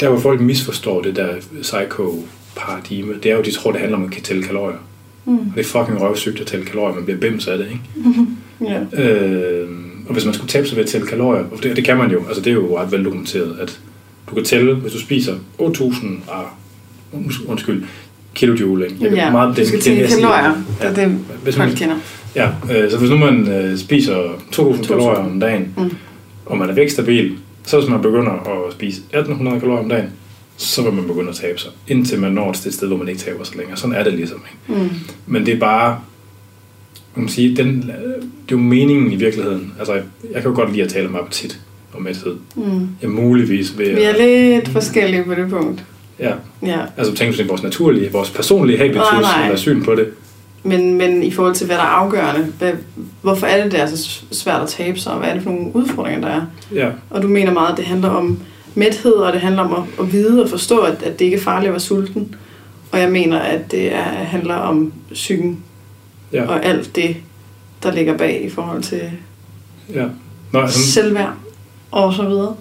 der 0.01 0.09
hvor 0.09 0.21
folk 0.21 0.41
misforstår 0.41 1.03
det 1.03 1.17
der 1.17 1.35
psycho-paradigme, 1.63 3.15
det 3.23 3.31
er 3.31 3.37
jo, 3.37 3.43
de 3.43 3.51
tror, 3.51 3.73
det 3.73 3.81
handler 3.81 3.99
om 3.99 4.13
at 4.17 4.23
tælle 4.23 4.43
kalorier. 4.43 4.79
Mm. 5.27 5.39
Og 5.39 5.47
det 5.57 5.61
er 5.61 5.65
fucking 5.65 6.01
røvsygt 6.01 6.41
at 6.41 6.47
tælle 6.47 6.65
kalorier, 6.67 6.95
man 6.95 7.05
bliver 7.05 7.19
bims 7.21 7.47
af 7.49 7.59
det, 7.59 7.67
ikke? 7.67 7.83
Ja. 8.95 9.03
Øh, 9.03 9.69
og 10.07 10.13
hvis 10.13 10.25
man 10.25 10.35
skulle 10.35 10.49
tabe 10.49 10.67
sig 10.67 10.77
ved 10.77 10.85
at 10.85 10.91
tælle 10.91 11.07
kalorier, 11.07 11.45
og 11.53 11.63
det, 11.63 11.77
det 11.77 11.85
kan 11.85 11.97
man 11.97 12.11
jo, 12.11 12.23
altså 12.27 12.43
det 12.43 12.51
er 12.51 12.55
jo 12.55 12.79
ret 12.79 12.93
veldokumenteret, 12.93 13.57
at 13.61 13.81
du 14.31 14.35
kan 14.35 14.45
tælle, 14.45 14.75
hvis 14.75 14.93
du 14.93 14.99
spiser 15.01 15.35
8.000 15.61 16.07
ah, 16.33 16.45
unds- 17.13 17.49
undskyld, 17.51 17.85
kilojoule. 18.35 18.85
ikke? 18.85 18.97
Jeg 19.01 19.09
kan 19.09 19.19
ja. 19.19 19.31
meget- 19.31 19.57
det 19.57 19.73
jeg 19.73 19.83
sige. 19.83 20.07
kalorier. 20.09 20.53
Det 20.81 20.87
er 20.89 20.95
det, 20.95 21.19
Hvis 21.43 21.59
man, 21.59 21.73
kender. 21.75 21.97
ja, 22.37 22.49
øh, 22.73 22.91
så 22.91 22.99
hvis 22.99 23.11
nu 23.11 23.17
man 23.17 23.49
øh, 23.49 23.79
spiser 23.79 24.17
2.000 24.53 24.87
kalorier 24.87 25.19
om 25.21 25.41
dagen, 25.41 25.69
Mm. 25.77 25.91
og 26.47 26.59
man 26.59 26.71
er 26.71 26.75
vækstabil, 26.75 27.37
så 27.67 27.79
hvis 27.81 27.91
man 27.91 28.03
begynder 28.03 28.33
at 28.33 28.73
spise 28.73 29.01
1.800 29.15 29.59
kalorier 29.61 29.83
om 29.83 29.89
dagen, 29.89 30.09
så 30.57 30.83
vil 30.83 30.93
man 30.93 31.07
begynde 31.07 31.29
at 31.29 31.35
tabe 31.35 31.59
sig, 31.59 31.71
indtil 31.89 32.21
man 32.21 32.33
når 32.33 32.53
til 32.53 32.69
et 32.69 32.75
sted, 32.75 32.89
hvor 32.89 32.97
man 32.97 33.09
ikke 33.09 33.21
taber 33.21 33.45
sig 33.45 33.57
længere. 33.57 33.77
Sådan 33.77 33.95
er 33.97 34.05
det 34.05 34.13
ligesom. 34.13 34.43
Ikke? 34.71 34.83
Mm. 34.83 34.91
Men 35.27 35.47
det 35.47 35.55
er 35.55 35.59
bare, 35.59 35.99
man 37.15 37.25
kan 37.27 37.35
sige, 37.35 37.57
den, 37.57 37.83
det 37.83 37.91
er 38.49 38.53
jo 38.53 38.59
meningen 38.59 39.13
i 39.13 39.17
virkeligheden. 39.17 39.73
Altså, 39.79 39.95
jeg, 39.95 40.03
jeg 40.33 40.43
kan 40.43 40.51
jo 40.51 40.57
godt 40.57 40.73
lide 40.73 40.83
at 40.85 40.89
tale 40.93 41.09
om 41.09 41.17
appetit 41.17 41.61
og 41.93 42.03
mæthed. 42.03 42.37
Mm. 42.57 42.89
Jeg 43.03 43.11
muligvis 43.11 43.79
ved 43.79 43.95
Vi 43.95 44.03
er 44.03 44.09
at, 44.09 44.17
lidt 44.21 44.69
forskellige 44.69 45.25
på 45.25 45.35
det 45.35 45.51
punkt. 45.51 45.85
ja, 46.19 46.33
Ja. 46.63 46.79
altså 46.97 47.15
tænk 47.15 47.37
på 47.37 47.43
vores 47.49 47.63
naturlige, 47.63 48.13
vores 48.13 48.31
personlige 48.31 48.79
habitus 48.79 49.03
Nej, 49.13 49.21
nej. 49.21 49.45
eller 49.45 49.57
syn 49.59 49.83
på 49.85 49.95
det. 49.95 50.09
Men, 50.65 50.95
men 50.95 51.23
i 51.23 51.31
forhold 51.31 51.55
til, 51.55 51.67
hvad 51.67 51.77
der 51.77 51.83
er 51.83 51.87
afgørende, 51.87 52.47
hvad, 52.59 52.73
hvorfor 53.23 53.47
er 53.47 53.63
det, 53.63 53.73
det 53.73 53.81
er 53.81 53.87
så 53.87 54.23
svært 54.33 54.63
at 54.63 54.69
tabe 54.69 54.99
sig, 54.99 55.13
og 55.13 55.19
hvad 55.19 55.29
er 55.29 55.35
det 55.35 55.43
for 55.43 55.51
nogle 55.51 55.77
udfordringer, 55.77 56.21
der 56.21 56.29
er? 56.29 56.43
Ja, 56.75 56.89
Og 57.11 57.23
du 57.23 57.29
mener 57.29 57.53
meget, 57.53 57.73
at 57.73 57.77
det 57.79 57.85
handler 57.87 58.09
om 58.09 58.39
mæthed, 58.75 59.13
og 59.13 59.33
det 59.33 59.41
handler 59.41 59.63
om 59.63 59.73
at, 59.73 60.05
at 60.05 60.13
vide 60.13 60.43
og 60.43 60.49
forstå, 60.49 60.79
at, 60.79 61.03
at 61.03 61.19
det 61.19 61.25
ikke 61.25 61.37
er 61.37 61.41
farligt 61.41 61.69
at 61.69 61.73
være 61.73 61.81
sulten. 61.81 62.35
Og 62.93 63.01
jeg 63.01 63.11
mener, 63.11 63.39
at 63.39 63.71
det 63.71 63.95
er, 63.95 64.03
handler 64.03 64.55
om 64.55 64.93
psyken 65.13 65.61
ja, 66.33 66.47
og 66.47 66.65
alt 66.65 66.97
det, 66.97 67.17
der 67.83 67.93
ligger 67.93 68.19
bag 68.19 68.45
i 68.45 68.51
forhold 68.51 68.83
til 68.83 69.03
ja. 69.95 70.05
Nå, 70.53 70.61
altså, 70.61 70.93
selvværd 70.93 71.33
og 71.91 72.15
så 72.15 72.29
videre. 72.29 72.57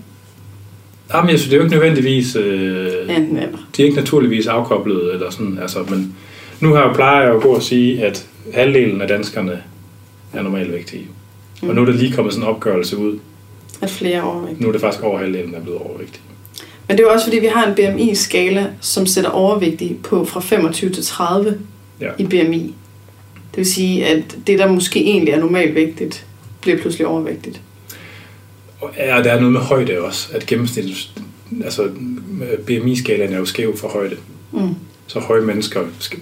jamen, 1.13 1.30
jeg 1.30 1.39
synes, 1.39 1.50
det 1.50 1.54
er 1.54 1.58
jo 1.58 1.63
ikke 1.63 1.76
nødvendigvis, 1.76 2.36
øh, 2.36 3.17
Enten 3.17 3.38
eller. 3.38 3.58
de 3.78 3.82
er 3.82 3.86
ikke 3.86 3.97
naturligvis 3.97 4.47
afkoblet, 4.47 5.13
eller 5.13 5.30
sådan, 5.30 5.60
altså, 5.62 5.80
men 5.89 6.15
nu 6.60 6.74
har 6.74 6.86
jeg 6.86 6.95
plejer 6.95 7.21
jeg 7.21 7.30
jo 7.30 7.38
at 7.38 7.43
gå 7.43 7.50
og 7.50 7.63
sige, 7.63 8.06
at 8.06 8.28
halvdelen 8.54 9.02
af 9.02 9.08
danskerne 9.08 9.63
er 10.34 10.41
normalvægtige. 10.41 11.08
Mm. 11.62 11.69
Og 11.69 11.76
nu 11.76 11.82
er 11.82 11.86
der 11.86 11.93
lige 11.93 12.13
kommet 12.13 12.34
sådan 12.34 12.47
en 12.47 12.56
opgørelse 12.56 12.97
ud. 12.97 13.19
At 13.82 13.89
flere 13.89 14.13
er 14.13 14.22
overvægtige. 14.22 14.62
Nu 14.62 14.67
er 14.67 14.72
det 14.72 14.82
faktisk 14.82 15.04
over 15.04 15.20
halvdelen, 15.20 15.52
der 15.54 15.60
er 15.60 15.63
blevet 15.63 15.80
overvægtige. 15.80 16.22
Men 16.88 16.98
det 16.98 17.04
er 17.04 17.08
jo 17.08 17.13
også, 17.13 17.26
fordi 17.26 17.39
vi 17.39 17.46
har 17.46 17.67
en 17.67 17.76
BMI-skala, 17.76 18.67
som 18.82 19.06
sætter 19.06 19.30
overvægtige 19.30 19.98
på 20.04 20.26
fra 20.26 20.39
25 20.39 20.91
til 20.91 21.04
30 21.06 21.58
Ja. 22.02 22.12
i 22.17 22.24
BMI. 22.24 22.76
Det 23.52 23.58
vil 23.58 23.65
sige, 23.65 24.06
at 24.06 24.38
det, 24.48 24.60
der 24.60 24.67
måske 24.72 25.00
egentlig 25.04 25.32
er 25.34 25.39
normalvægtigt, 25.39 26.26
bliver 26.62 26.78
pludselig 26.78 27.08
overvægtigt. 27.08 27.62
Og 28.82 28.89
ja, 28.98 29.24
der 29.24 29.32
er 29.32 29.39
noget 29.39 29.54
med 29.54 29.62
højde 29.62 30.02
også, 30.02 30.30
at 30.34 30.46
gennemsnittet, 30.46 31.12
altså 31.63 31.89
BMI-skalaen 32.65 33.34
er 33.34 33.38
jo 33.38 33.46
skæv 33.46 33.78
for 33.78 33.88
højde. 33.88 34.15
Mm. 34.52 34.76
Så 35.08 35.20
høje 35.20 35.41
mennesker 35.41 35.82
skal, 36.00 36.20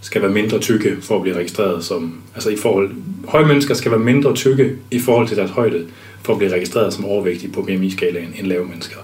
skal 0.00 0.22
være 0.22 0.30
mindre 0.30 0.58
tykke 0.58 0.96
for 1.00 1.16
at 1.16 1.22
blive 1.22 1.36
registreret 1.36 1.84
som, 1.84 2.20
altså 2.34 2.50
i 2.50 2.56
forhold, 2.56 2.90
høje 3.28 3.46
mennesker 3.46 3.74
skal 3.74 3.90
være 3.90 4.00
mindre 4.00 4.34
tykke 4.34 4.76
i 4.90 4.98
forhold 5.00 5.28
til 5.28 5.36
deres 5.36 5.50
højde 5.50 5.86
for 6.24 6.32
at 6.32 6.38
blive 6.38 6.52
registreret 6.54 6.94
som 6.94 7.04
overvægtige 7.04 7.52
på 7.52 7.62
BMI-skalaen 7.62 8.28
end 8.38 8.46
lave 8.46 8.64
mennesker. 8.66 8.96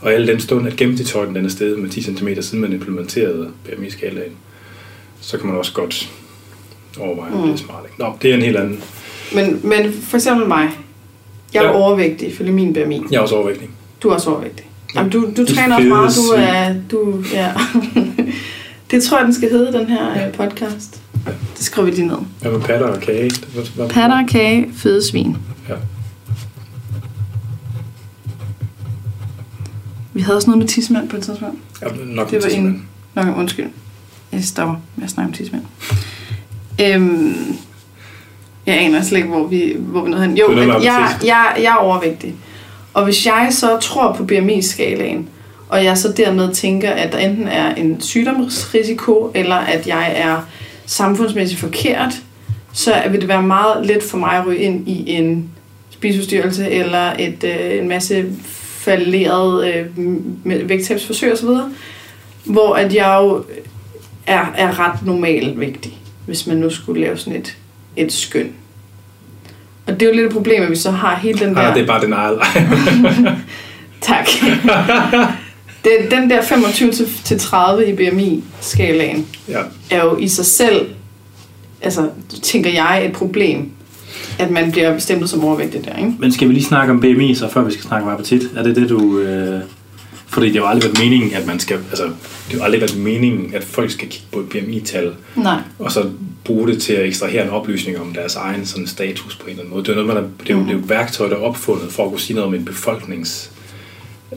Og 0.00 0.12
al 0.12 0.26
den 0.26 0.40
stund, 0.40 0.66
at 0.66 0.76
gennemsnitshøjden 0.76 1.34
den 1.34 1.44
er 1.44 1.48
steget 1.48 1.78
med 1.78 1.88
10 1.90 2.02
cm 2.02 2.28
siden 2.40 2.60
man 2.60 2.72
implementerede 2.72 3.48
BMI-skalaen, 3.64 4.32
så 5.20 5.38
kan 5.38 5.46
man 5.46 5.56
også 5.58 5.72
godt 5.72 6.10
overveje, 7.00 7.32
om 7.32 7.42
det 7.42 7.52
er 7.52 7.56
smart. 7.56 7.82
Ikke? 7.84 8.00
Nå, 8.02 8.12
det 8.22 8.30
er 8.30 8.34
en 8.34 8.42
helt 8.42 8.56
anden. 8.56 8.80
Men, 9.34 9.60
men 9.62 9.92
for 10.02 10.16
eksempel 10.16 10.48
mig. 10.48 10.70
Jeg 11.54 11.60
er 11.60 11.64
Ja. 11.64 11.70
ja. 11.72 11.76
overvægtig, 11.78 12.28
ifølge 12.28 12.52
min 12.52 12.72
BMI. 12.72 13.02
Jeg 13.10 13.16
er 13.16 13.20
også 13.20 13.34
overvægtig. 13.34 13.68
Du 14.02 14.08
er 14.08 14.14
også 14.14 14.30
overvægtig. 14.30 14.66
Jamen, 14.94 15.12
du, 15.12 15.30
du 15.36 15.46
træner 15.46 15.76
også 15.76 15.88
meget. 15.88 16.16
Du 16.16 16.22
er... 16.36 16.74
Du, 16.90 17.24
ja. 17.32 17.52
det 18.90 19.02
tror 19.02 19.16
jeg, 19.18 19.24
den 19.24 19.34
skal 19.34 19.50
hedde, 19.50 19.78
den 19.78 19.86
her 19.86 20.20
ja. 20.20 20.28
podcast. 20.30 21.00
Det 21.56 21.64
skriver 21.64 21.86
vi 21.88 21.94
lige 21.94 22.06
ned. 22.06 22.16
Hvad 22.40 22.50
med 22.52 22.60
patter 22.60 22.86
og 22.86 23.00
kage? 23.00 23.30
Var- 23.76 23.88
Patter, 23.88 24.26
kage, 24.26 24.70
fede 24.76 25.06
svin. 25.06 25.36
Ja. 25.68 25.74
Vi 30.18 30.22
havde 30.22 30.36
også 30.36 30.50
noget 30.50 30.58
med 30.58 30.68
tidsmand 30.68 31.08
på 31.08 31.16
et 31.16 31.22
tidspunkt. 31.22 31.58
Ja, 31.82 31.86
nok 32.04 32.30
Det 32.30 32.42
var 32.42 32.48
en 32.50 32.66
en- 32.66 32.88
Nå, 33.14 33.22
undskyld. 33.36 33.66
Jeg 34.32 34.44
stopper 34.44 34.74
med 34.96 35.04
at 35.04 35.10
snakke 35.10 35.28
om 35.28 35.32
tidsmænd. 35.32 35.62
Øhm, 36.80 37.56
jeg 38.66 38.78
aner 38.80 39.02
slet 39.02 39.18
ikke, 39.18 39.28
hvor 39.30 39.46
vi, 39.46 39.74
hvor 39.78 40.04
vi 40.04 40.10
nåede 40.10 40.24
hen. 40.26 40.36
Jo, 40.36 40.46
er 40.46 40.74
at 40.76 40.84
jeg, 40.84 40.94
appetit. 40.94 41.28
jeg, 41.28 41.52
jeg 41.56 41.64
er 41.70 41.74
overvægtig. 41.74 42.34
Og 42.94 43.04
hvis 43.04 43.26
jeg 43.26 43.48
så 43.50 43.78
tror 43.80 44.12
på 44.12 44.24
BMI-skalaen, 44.24 45.28
og 45.68 45.84
jeg 45.84 45.98
så 45.98 46.12
dermed 46.12 46.54
tænker, 46.54 46.90
at 46.90 47.12
der 47.12 47.18
enten 47.18 47.48
er 47.48 47.74
en 47.74 48.00
sygdomsrisiko, 48.00 49.30
eller 49.34 49.56
at 49.56 49.86
jeg 49.86 50.12
er 50.16 50.48
samfundsmæssigt 50.86 51.60
forkert, 51.60 52.12
så 52.72 52.92
vil 53.10 53.20
det 53.20 53.28
være 53.28 53.42
meget 53.42 53.86
let 53.86 54.02
for 54.02 54.18
mig 54.18 54.30
at 54.32 54.46
ryge 54.46 54.58
ind 54.58 54.88
i 54.88 55.10
en 55.10 55.48
spiseforstyrrelse, 55.90 56.70
eller 56.70 57.12
et, 57.18 57.44
øh, 57.44 57.78
en 57.82 57.88
masse 57.88 58.24
falderet 58.88 59.74
øh, 59.74 60.68
vægttabsforsøg 60.68 61.32
osv., 61.32 61.48
hvor 62.44 62.74
at 62.74 62.94
jeg 62.94 63.18
jo 63.22 63.44
er, 64.26 64.46
er 64.56 64.78
ret 64.78 65.06
normalvægtig, 65.06 65.98
hvis 66.26 66.46
man 66.46 66.56
nu 66.56 66.70
skulle 66.70 67.00
lave 67.00 67.16
sådan 67.18 67.38
et, 67.40 67.56
et 67.96 68.12
skøn. 68.12 68.52
Og 69.86 70.00
det 70.00 70.02
er 70.02 70.10
jo 70.10 70.16
lidt 70.16 70.26
et 70.26 70.32
problem, 70.32 70.62
at 70.62 70.70
vi 70.70 70.76
så 70.76 70.90
har 70.90 71.16
hele 71.16 71.38
den 71.38 71.54
der... 71.54 71.60
Ah, 71.60 71.74
det 71.74 71.82
er 71.82 71.86
bare 71.86 72.00
den 72.04 72.12
ejl. 72.12 72.34
Tak. 74.00 74.26
det, 75.84 76.10
den 76.10 76.30
der 76.30 76.42
25 76.42 76.92
til- 76.92 77.08
til 77.24 77.38
30 77.38 77.86
i 77.88 77.92
BMI-skalaen 77.96 79.26
ja. 79.48 79.60
er 79.90 80.04
jo 80.04 80.16
i 80.16 80.28
sig 80.28 80.46
selv, 80.46 80.86
altså 81.82 82.10
tænker 82.42 82.70
jeg, 82.70 83.02
et 83.06 83.12
problem. 83.12 83.70
At 84.38 84.50
man 84.50 84.70
bliver 84.72 84.94
bestemt 84.94 85.30
som 85.30 85.44
overvægtig 85.44 85.84
der, 85.84 85.96
ikke? 85.96 86.12
Men 86.18 86.32
skal 86.32 86.48
vi 86.48 86.52
lige 86.52 86.64
snakke 86.64 86.92
om 86.92 87.00
BMI, 87.00 87.34
så 87.34 87.48
før 87.48 87.62
vi 87.62 87.72
skal 87.72 87.84
snakke 87.84 88.06
om 88.06 88.12
appetit? 88.12 88.42
Er 88.56 88.62
det 88.62 88.76
det, 88.76 88.88
du... 88.88 89.18
Øh... 89.18 89.60
Fordi 90.30 90.52
det 90.52 90.60
har 90.60 90.68
aldrig 90.68 90.90
været 90.90 90.98
meningen, 91.10 91.34
at 91.34 91.46
man 91.46 91.58
skal... 91.60 91.76
Altså, 91.76 92.04
det 92.50 92.58
har 92.58 92.64
aldrig 92.64 92.80
været 92.80 92.98
meningen, 92.98 93.54
at 93.54 93.64
folk 93.64 93.90
skal 93.90 94.08
kigge 94.08 94.26
på 94.32 94.38
et 94.38 94.48
BMI-tal, 94.48 95.12
Nej. 95.36 95.60
og 95.78 95.92
så 95.92 96.04
bruge 96.44 96.68
det 96.68 96.82
til 96.82 96.92
at 96.92 97.06
ekstrahere 97.06 97.44
en 97.44 97.50
oplysning 97.50 97.98
om 97.98 98.12
deres 98.14 98.36
egen 98.36 98.66
sådan, 98.66 98.86
status 98.86 99.36
på 99.36 99.44
en 99.44 99.50
eller 99.50 99.62
anden 99.62 99.74
måde. 99.74 99.84
Det 99.84 99.90
er, 99.90 99.94
noget, 99.94 100.06
man 100.06 100.16
er, 100.16 100.22
det 100.40 100.50
er, 100.50 100.54
jo, 100.54 100.60
det 100.60 100.68
er 100.68 100.72
jo 100.74 100.80
værktøj, 100.86 101.28
der 101.28 101.36
er 101.36 101.40
opfundet 101.40 101.92
for 101.92 102.04
at 102.04 102.10
kunne 102.10 102.20
sige 102.20 102.34
noget 102.34 102.48
om 102.48 102.54
en 102.54 102.64
befolknings 102.64 103.50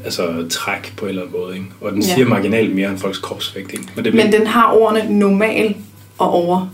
altså, 0.05 0.45
træk 0.49 0.93
på 0.97 1.05
en 1.05 1.09
eller 1.09 1.21
anden 1.21 1.39
måde. 1.41 1.53
Ikke? 1.55 1.65
Og 1.81 1.91
den 1.91 2.01
Ja. 2.01 2.13
siger 2.13 2.27
marginalt 2.27 2.75
mere 2.75 2.89
end 2.89 2.97
folks 2.97 3.17
kropsvægt. 3.17 3.71
Ikke? 3.71 3.83
Men, 3.95 4.05
det, 4.05 4.13
bliver, 4.13 4.25
Men 4.25 4.33
den 4.33 4.47
har 4.47 4.71
ordene 4.73 5.19
normal 5.19 5.75
og 6.17 6.29
over. 6.31 6.67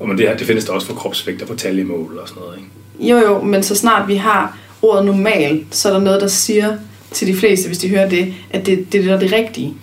Og 0.00 0.08
men 0.08 0.18
det, 0.18 0.28
her, 0.28 0.36
det 0.36 0.46
findes 0.46 0.64
der 0.64 0.72
også 0.72 0.86
for 0.86 0.94
kropsvægt 0.94 1.42
og 1.42 1.48
for 1.48 1.54
taljemål 1.54 2.18
og 2.18 2.28
sådan 2.28 2.42
noget. 2.42 2.58
Ikke? 2.58 3.12
Jo, 3.12 3.18
jo, 3.18 3.42
men 3.42 3.62
så 3.62 3.74
snart 3.74 4.08
vi 4.08 4.14
har 4.14 4.58
ordet 4.82 5.04
normal, 5.04 5.64
så 5.70 5.88
er 5.88 5.92
der 5.92 6.00
noget, 6.00 6.20
der 6.20 6.26
siger 6.26 6.76
til 7.12 7.28
de 7.28 7.36
fleste, 7.36 7.66
hvis 7.66 7.78
de 7.78 7.88
hører 7.88 8.08
det, 8.08 8.34
at 8.50 8.66
det, 8.66 8.92
det 8.92 8.98
er 8.98 9.02
det, 9.02 9.10
der 9.10 9.16
er 9.16 9.20
det 9.20 9.32
rigtige. 9.32 9.74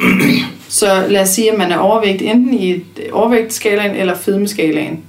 så 0.68 1.06
lad 1.08 1.22
os 1.22 1.28
sige, 1.28 1.52
at 1.52 1.58
man 1.58 1.72
er 1.72 1.78
overvægt 1.78 2.22
enten 2.22 2.54
i 2.54 2.84
overvægtskalaen 3.12 3.96
eller 3.96 4.14
fedmeskalaen. 4.14 5.00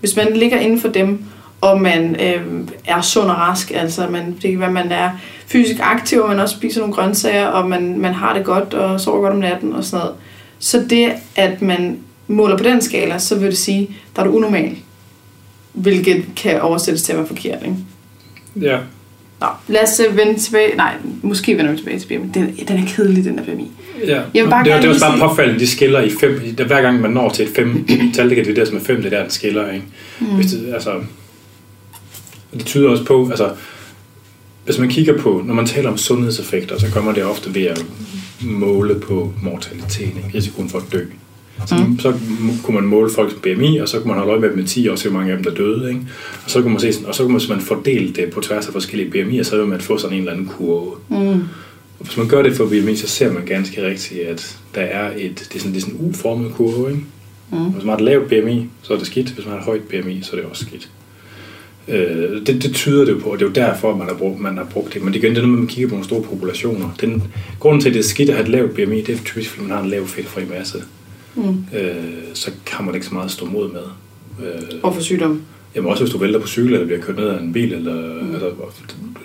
Hvis 0.00 0.16
man 0.16 0.36
ligger 0.36 0.58
inden 0.58 0.80
for 0.80 0.88
dem, 0.88 1.24
og 1.60 1.80
man 1.80 2.16
øh, 2.20 2.42
er 2.84 3.00
sund 3.00 3.30
og 3.30 3.36
rask, 3.36 3.70
altså 3.74 4.06
man, 4.10 4.36
det 4.42 4.50
kan 4.50 4.60
være, 4.60 4.72
man 4.72 4.92
er 4.92 5.10
fysisk 5.46 5.80
aktiv, 5.82 6.20
og 6.20 6.28
man 6.28 6.40
også 6.40 6.56
spiser 6.56 6.80
nogle 6.80 6.94
grøntsager, 6.94 7.46
og 7.46 7.68
man, 7.68 7.98
man 7.98 8.14
har 8.14 8.34
det 8.34 8.44
godt 8.44 8.74
og 8.74 9.00
sover 9.00 9.20
godt 9.20 9.32
om 9.32 9.38
natten 9.38 9.72
og 9.72 9.84
sådan 9.84 10.04
noget. 10.04 10.16
Så 10.58 10.84
det, 10.90 11.12
at 11.36 11.62
man 11.62 11.98
måler 12.28 12.56
på 12.56 12.64
den 12.64 12.82
skala, 12.82 13.18
så 13.18 13.38
vil 13.38 13.48
det 13.50 13.58
sige, 13.58 13.96
der 14.16 14.22
er 14.22 14.26
du 14.26 14.32
unormal. 14.32 14.76
Hvilket 15.72 16.24
kan 16.36 16.60
oversættes 16.60 17.02
til 17.02 17.12
at 17.12 17.18
være 17.18 17.26
forkert, 17.26 17.58
ikke? 17.64 17.76
Ja. 18.60 18.78
Nå, 19.40 19.46
lad 19.68 19.82
os 19.82 20.00
øh, 20.08 20.16
vende 20.16 20.40
tilbage. 20.40 20.76
Nej, 20.76 20.94
måske 21.22 21.56
vender 21.56 21.70
vi 21.72 21.78
tilbage 21.78 21.98
til 21.98 22.06
BMI. 22.06 22.28
Den, 22.34 22.56
den 22.68 22.78
er 22.78 22.86
kedelig, 22.86 23.24
den 23.24 23.38
der 23.38 23.44
BMI. 23.44 23.70
Ja. 24.06 24.22
Jeg 24.34 24.44
vil 24.44 24.50
bare 24.50 24.64
det, 24.64 24.72
er- 24.72 24.76
det 24.76 24.84
er 24.84 24.88
også 24.88 25.06
bare 25.06 25.28
påfaldende, 25.28 25.60
de 25.60 25.66
skiller 25.66 26.00
i 26.00 26.10
fem. 26.20 26.40
Der, 26.58 26.64
hver 26.64 26.82
gang 26.82 27.00
man 27.00 27.10
når 27.10 27.28
til 27.28 27.44
et 27.48 27.50
fem 27.56 27.86
tal, 28.14 28.28
det 28.28 28.36
kan 28.36 28.44
divideres 28.44 28.72
med 28.72 28.80
fem, 28.80 28.96
det 28.96 29.06
er 29.06 29.10
der, 29.10 29.22
den 29.22 29.30
skiller. 29.30 29.70
Ikke? 29.72 29.84
Mm. 30.20 30.26
Hvis 30.26 30.46
det, 30.52 30.74
altså, 30.74 30.90
det 32.54 32.64
tyder 32.66 32.88
også 32.88 33.04
på, 33.04 33.28
altså, 33.30 33.50
hvis 34.64 34.78
man 34.78 34.88
kigger 34.88 35.18
på, 35.18 35.42
når 35.46 35.54
man 35.54 35.66
taler 35.66 35.88
om 35.90 35.98
sundhedseffekter, 35.98 36.78
så 36.78 36.86
man 37.02 37.14
det 37.14 37.24
ofte 37.24 37.54
ved 37.54 37.62
at 37.64 37.84
måle 38.40 39.00
på 39.00 39.32
mortalitet, 39.42 40.00
ikke? 40.26 40.30
risikoen 40.34 40.68
for 40.70 40.78
at 40.78 40.84
dø. 40.92 41.04
Så, 41.66 41.74
mm. 41.76 41.98
så 41.98 42.14
kunne 42.62 42.74
man 42.74 42.84
måle 42.84 43.10
folks 43.10 43.34
BMI, 43.34 43.76
og 43.76 43.88
så 43.88 43.98
kunne 43.98 44.08
man 44.08 44.16
holde 44.16 44.30
øje 44.30 44.40
med 44.40 44.50
dem 44.50 44.58
i 44.58 44.66
10 44.66 44.88
år, 44.88 45.02
hvor 45.02 45.18
mange 45.18 45.32
af 45.32 45.36
dem, 45.38 45.44
der 45.44 45.54
døde. 45.54 45.88
Ikke? 45.88 46.00
Og 46.44 46.50
så 46.50 46.62
kunne 46.62 46.72
man 46.72 46.80
se, 46.80 46.92
sådan- 46.92 47.08
og 47.08 47.14
så 47.14 47.22
kunne 47.22 47.32
man, 47.32 47.42
man 47.48 47.60
fordele 47.60 48.12
det 48.12 48.30
på 48.30 48.40
tværs 48.40 48.66
af 48.66 48.72
forskellige 48.72 49.10
BMI'er, 49.10 49.42
så 49.42 49.56
vil 49.56 49.66
man 49.66 49.80
få 49.80 49.98
sådan 49.98 50.16
en 50.16 50.20
eller 50.20 50.32
anden 50.32 50.46
kurve. 50.46 50.90
Mm. 51.08 51.16
Og 51.98 52.06
hvis 52.06 52.16
man 52.16 52.28
gør 52.28 52.42
det 52.42 52.56
for 52.56 52.66
BMI, 52.66 52.96
så 52.96 53.08
ser 53.08 53.32
man 53.32 53.44
ganske 53.44 53.86
rigtigt, 53.86 54.20
at 54.20 54.58
der 54.74 54.80
er 54.80 55.10
et, 55.16 55.48
det 55.52 55.54
er 55.54 55.58
sådan, 55.58 55.74
det 55.74 55.82
er 55.82 55.86
sådan 55.86 56.00
en 56.00 56.10
U-formet 56.10 56.52
kurve. 56.52 56.90
Ikke? 56.90 57.02
Mm. 57.52 57.58
Hvis 57.58 57.84
man 57.84 57.88
har 57.88 57.96
et 57.96 58.04
lavt 58.04 58.28
BMI, 58.28 58.66
så 58.82 58.92
er 58.94 58.98
det 58.98 59.06
skidt. 59.06 59.28
Hvis 59.30 59.44
man 59.46 59.52
har 59.52 59.60
et 59.60 59.64
højt 59.64 59.82
BMI, 59.82 60.20
så 60.22 60.32
er 60.32 60.40
det 60.40 60.50
også 60.50 60.64
skidt. 60.64 60.90
Øh, 61.88 62.46
det, 62.46 62.62
det 62.62 62.74
tyder 62.74 63.04
det 63.04 63.12
jo 63.12 63.18
på, 63.18 63.28
og 63.28 63.38
det 63.38 63.44
er 63.44 63.48
jo 63.48 63.54
derfor, 63.54 63.96
man 63.96 64.08
har 64.08 64.14
brugt, 64.14 64.40
man 64.40 64.56
har 64.56 64.64
brugt 64.64 64.94
det. 64.94 65.02
Men 65.02 65.12
det 65.12 65.18
igen 65.18 65.34
det 65.34 65.42
at 65.42 65.48
man 65.48 65.66
kigger 65.66 65.88
på 65.88 65.94
nogle 65.94 66.04
store 66.04 66.22
populationer. 66.22 66.90
Den, 67.00 67.22
grunden 67.60 67.80
til, 67.80 67.88
at 67.88 67.94
det 67.94 68.00
er 68.00 68.08
skidt 68.08 68.28
at 68.28 68.34
have 68.36 68.44
et 68.44 68.50
lavt 68.50 68.74
BMI, 68.74 69.00
det 69.00 69.14
er 69.14 69.18
typisk, 69.24 69.50
fordi 69.50 69.62
man 69.62 69.76
har 69.76 69.82
en 69.82 69.90
lav 69.90 70.06
fedtfri 70.06 70.42
masse. 70.58 70.82
Mm. 71.34 71.64
Øh, 71.74 71.94
så 72.34 72.50
har 72.70 72.84
man 72.84 72.94
ikke 72.94 73.06
så 73.06 73.14
meget 73.14 73.24
at 73.26 73.30
stå 73.32 73.46
mod 73.46 73.72
med. 73.72 73.82
Øh, 74.46 74.62
Og 74.82 74.94
for 74.94 75.02
sygdom. 75.02 75.42
Jamen 75.74 75.90
også 75.90 76.02
hvis 76.04 76.12
du 76.12 76.18
vælter 76.18 76.40
på 76.40 76.46
cykel, 76.46 76.72
eller 76.72 76.86
bliver 76.86 77.00
kørt 77.00 77.16
ned 77.16 77.28
af 77.28 77.40
en 77.40 77.52
bil, 77.52 77.72
eller 77.72 77.94
mm. 78.22 78.34
altså, 78.34 78.50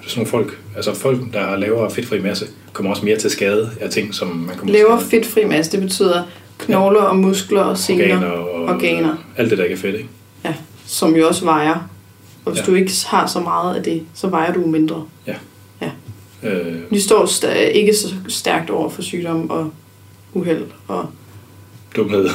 sådan 0.08 0.16
nogle 0.16 0.30
folk, 0.30 0.60
altså 0.76 0.94
folk, 0.94 1.34
der 1.34 1.40
har 1.40 1.58
lavere 1.58 1.92
fedtfri 1.92 2.22
masse, 2.22 2.46
kommer 2.74 2.92
også 2.92 3.06
mere 3.06 3.18
til 3.18 3.30
skade 3.30 3.72
af 3.82 3.90
ting, 3.90 4.14
som 4.16 4.28
man 4.28 4.58
kommer 4.58 4.74
Lavere 4.74 5.02
fedtfri 5.02 5.46
masse, 5.46 5.72
det 5.72 5.82
betyder 5.82 6.24
knogler 6.58 7.02
og 7.02 7.18
muskler 7.18 7.62
og 7.62 7.78
sener, 7.78 8.04
organer 8.16 8.28
og 8.28 8.64
organer. 8.76 9.16
alt 9.38 9.50
det, 9.50 9.58
der 9.58 9.64
ikke 9.64 9.74
er 9.74 9.80
fedt, 9.80 9.96
ikke? 9.96 10.10
Ja, 10.46 10.54
som 10.86 11.16
jo 11.16 11.28
også 11.28 11.46
vejer. 11.46 11.90
Og 12.46 12.52
hvis 12.52 12.62
Ja. 12.62 12.66
du 12.66 12.76
ikke 12.76 12.92
har 13.08 13.28
så 13.28 13.40
meget 13.40 13.76
af 13.76 13.84
det, 13.84 14.02
så 14.14 14.28
vejer 14.28 14.54
du 14.54 14.66
mindre. 14.66 15.06
Øh, 16.44 16.76
De 16.94 17.02
står 17.02 17.26
sta- 17.26 17.58
ikke 17.72 17.94
så 17.94 18.14
stærkt 18.28 18.70
over 18.70 18.90
for 18.90 19.02
sygdom 19.02 19.50
og 19.50 19.72
uheld 20.34 20.64
og 20.88 21.06
dumhed. 21.96 22.30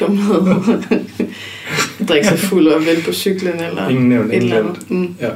dumhed. 0.00 0.82
Drikke 2.08 2.26
sig 2.26 2.38
fuld 2.38 2.66
og 2.68 2.86
vælge 2.86 3.02
på 3.02 3.12
cyklen 3.12 3.52
eller 3.60 3.88
Ingen 3.88 4.08
nævnt, 4.08 4.28
et 4.28 4.34
ingen 4.34 4.52
eller 4.52 4.64
andet. 4.68 4.90
Mm. 4.90 5.14
Ja. 5.20 5.30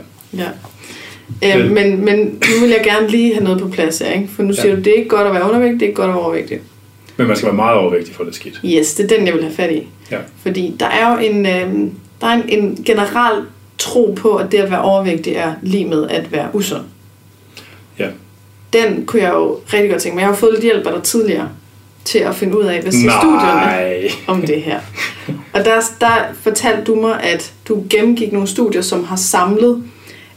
Ja. 1.42 1.58
Øh, 1.58 1.70
Men- 1.70 2.04
men, 2.04 2.18
nu 2.26 2.60
vil 2.60 2.68
jeg 2.70 2.80
gerne 2.84 3.08
lige 3.08 3.34
have 3.34 3.44
noget 3.44 3.60
på 3.60 3.68
plads 3.68 3.98
her, 3.98 4.12
ikke? 4.12 4.28
For 4.36 4.42
nu 4.42 4.52
siger 4.54 4.68
Ja. 4.68 4.74
du, 4.76 4.80
det 4.80 4.86
er 4.86 4.94
ikke 4.96 5.08
godt 5.08 5.26
at 5.26 5.32
være 5.34 5.44
undervægtig, 5.48 5.80
det 5.80 5.82
er 5.82 5.88
ikke 5.88 5.96
godt 5.96 6.08
at 6.10 6.14
være 6.14 6.24
overvægtig. 6.24 6.58
Men 7.16 7.26
man 7.26 7.36
skal 7.36 7.46
være 7.46 7.56
meget 7.56 7.78
overvægtig 7.78 8.14
for 8.14 8.24
det 8.24 8.34
skidt. 8.34 8.60
Yes, 8.64 8.94
det 8.94 9.12
er 9.12 9.16
den, 9.16 9.26
jeg 9.26 9.34
vil 9.34 9.42
have 9.42 9.54
fat 9.54 9.72
i. 9.72 9.86
Ja. 10.10 10.18
Fordi 10.42 10.74
der 10.80 10.86
er 10.86 11.12
jo 11.12 11.18
en, 11.30 11.46
øh, 11.46 11.90
der 12.20 12.26
er 12.26 12.32
en, 12.32 12.42
en 12.48 12.78
generel 12.84 13.42
tro 13.78 14.14
på, 14.18 14.36
at 14.36 14.52
det 14.52 14.58
at 14.58 14.70
være 14.70 14.82
overvægtig 14.82 15.32
er 15.32 15.52
lige 15.62 15.84
med 15.84 16.08
at 16.08 16.32
være 16.32 16.48
usund. 16.52 16.82
Ja. 17.98 18.06
Den 18.72 19.06
kunne 19.06 19.22
jeg 19.22 19.32
jo 19.32 19.56
rigtig 19.72 19.90
godt 19.90 20.02
tænke 20.02 20.14
mig. 20.14 20.20
Jeg 20.22 20.28
har 20.28 20.36
fået 20.36 20.52
lidt 20.52 20.64
hjælp 20.64 20.86
af 20.86 20.92
dig 20.92 21.02
tidligere 21.02 21.48
til 22.04 22.18
at 22.18 22.34
finde 22.34 22.58
ud 22.58 22.64
af, 22.64 22.82
hvad 22.82 22.92
siger 22.92 23.12
studierne 23.20 24.08
om 24.26 24.42
det 24.42 24.62
her. 24.62 24.80
Og 25.52 25.64
der, 25.64 25.80
der 26.00 26.12
fortalte 26.42 26.84
du 26.84 26.94
mig, 26.94 27.22
at 27.22 27.52
du 27.68 27.84
gennemgik 27.90 28.32
nogle 28.32 28.48
studier, 28.48 28.82
som 28.82 29.04
har 29.04 29.16
samlet 29.16 29.82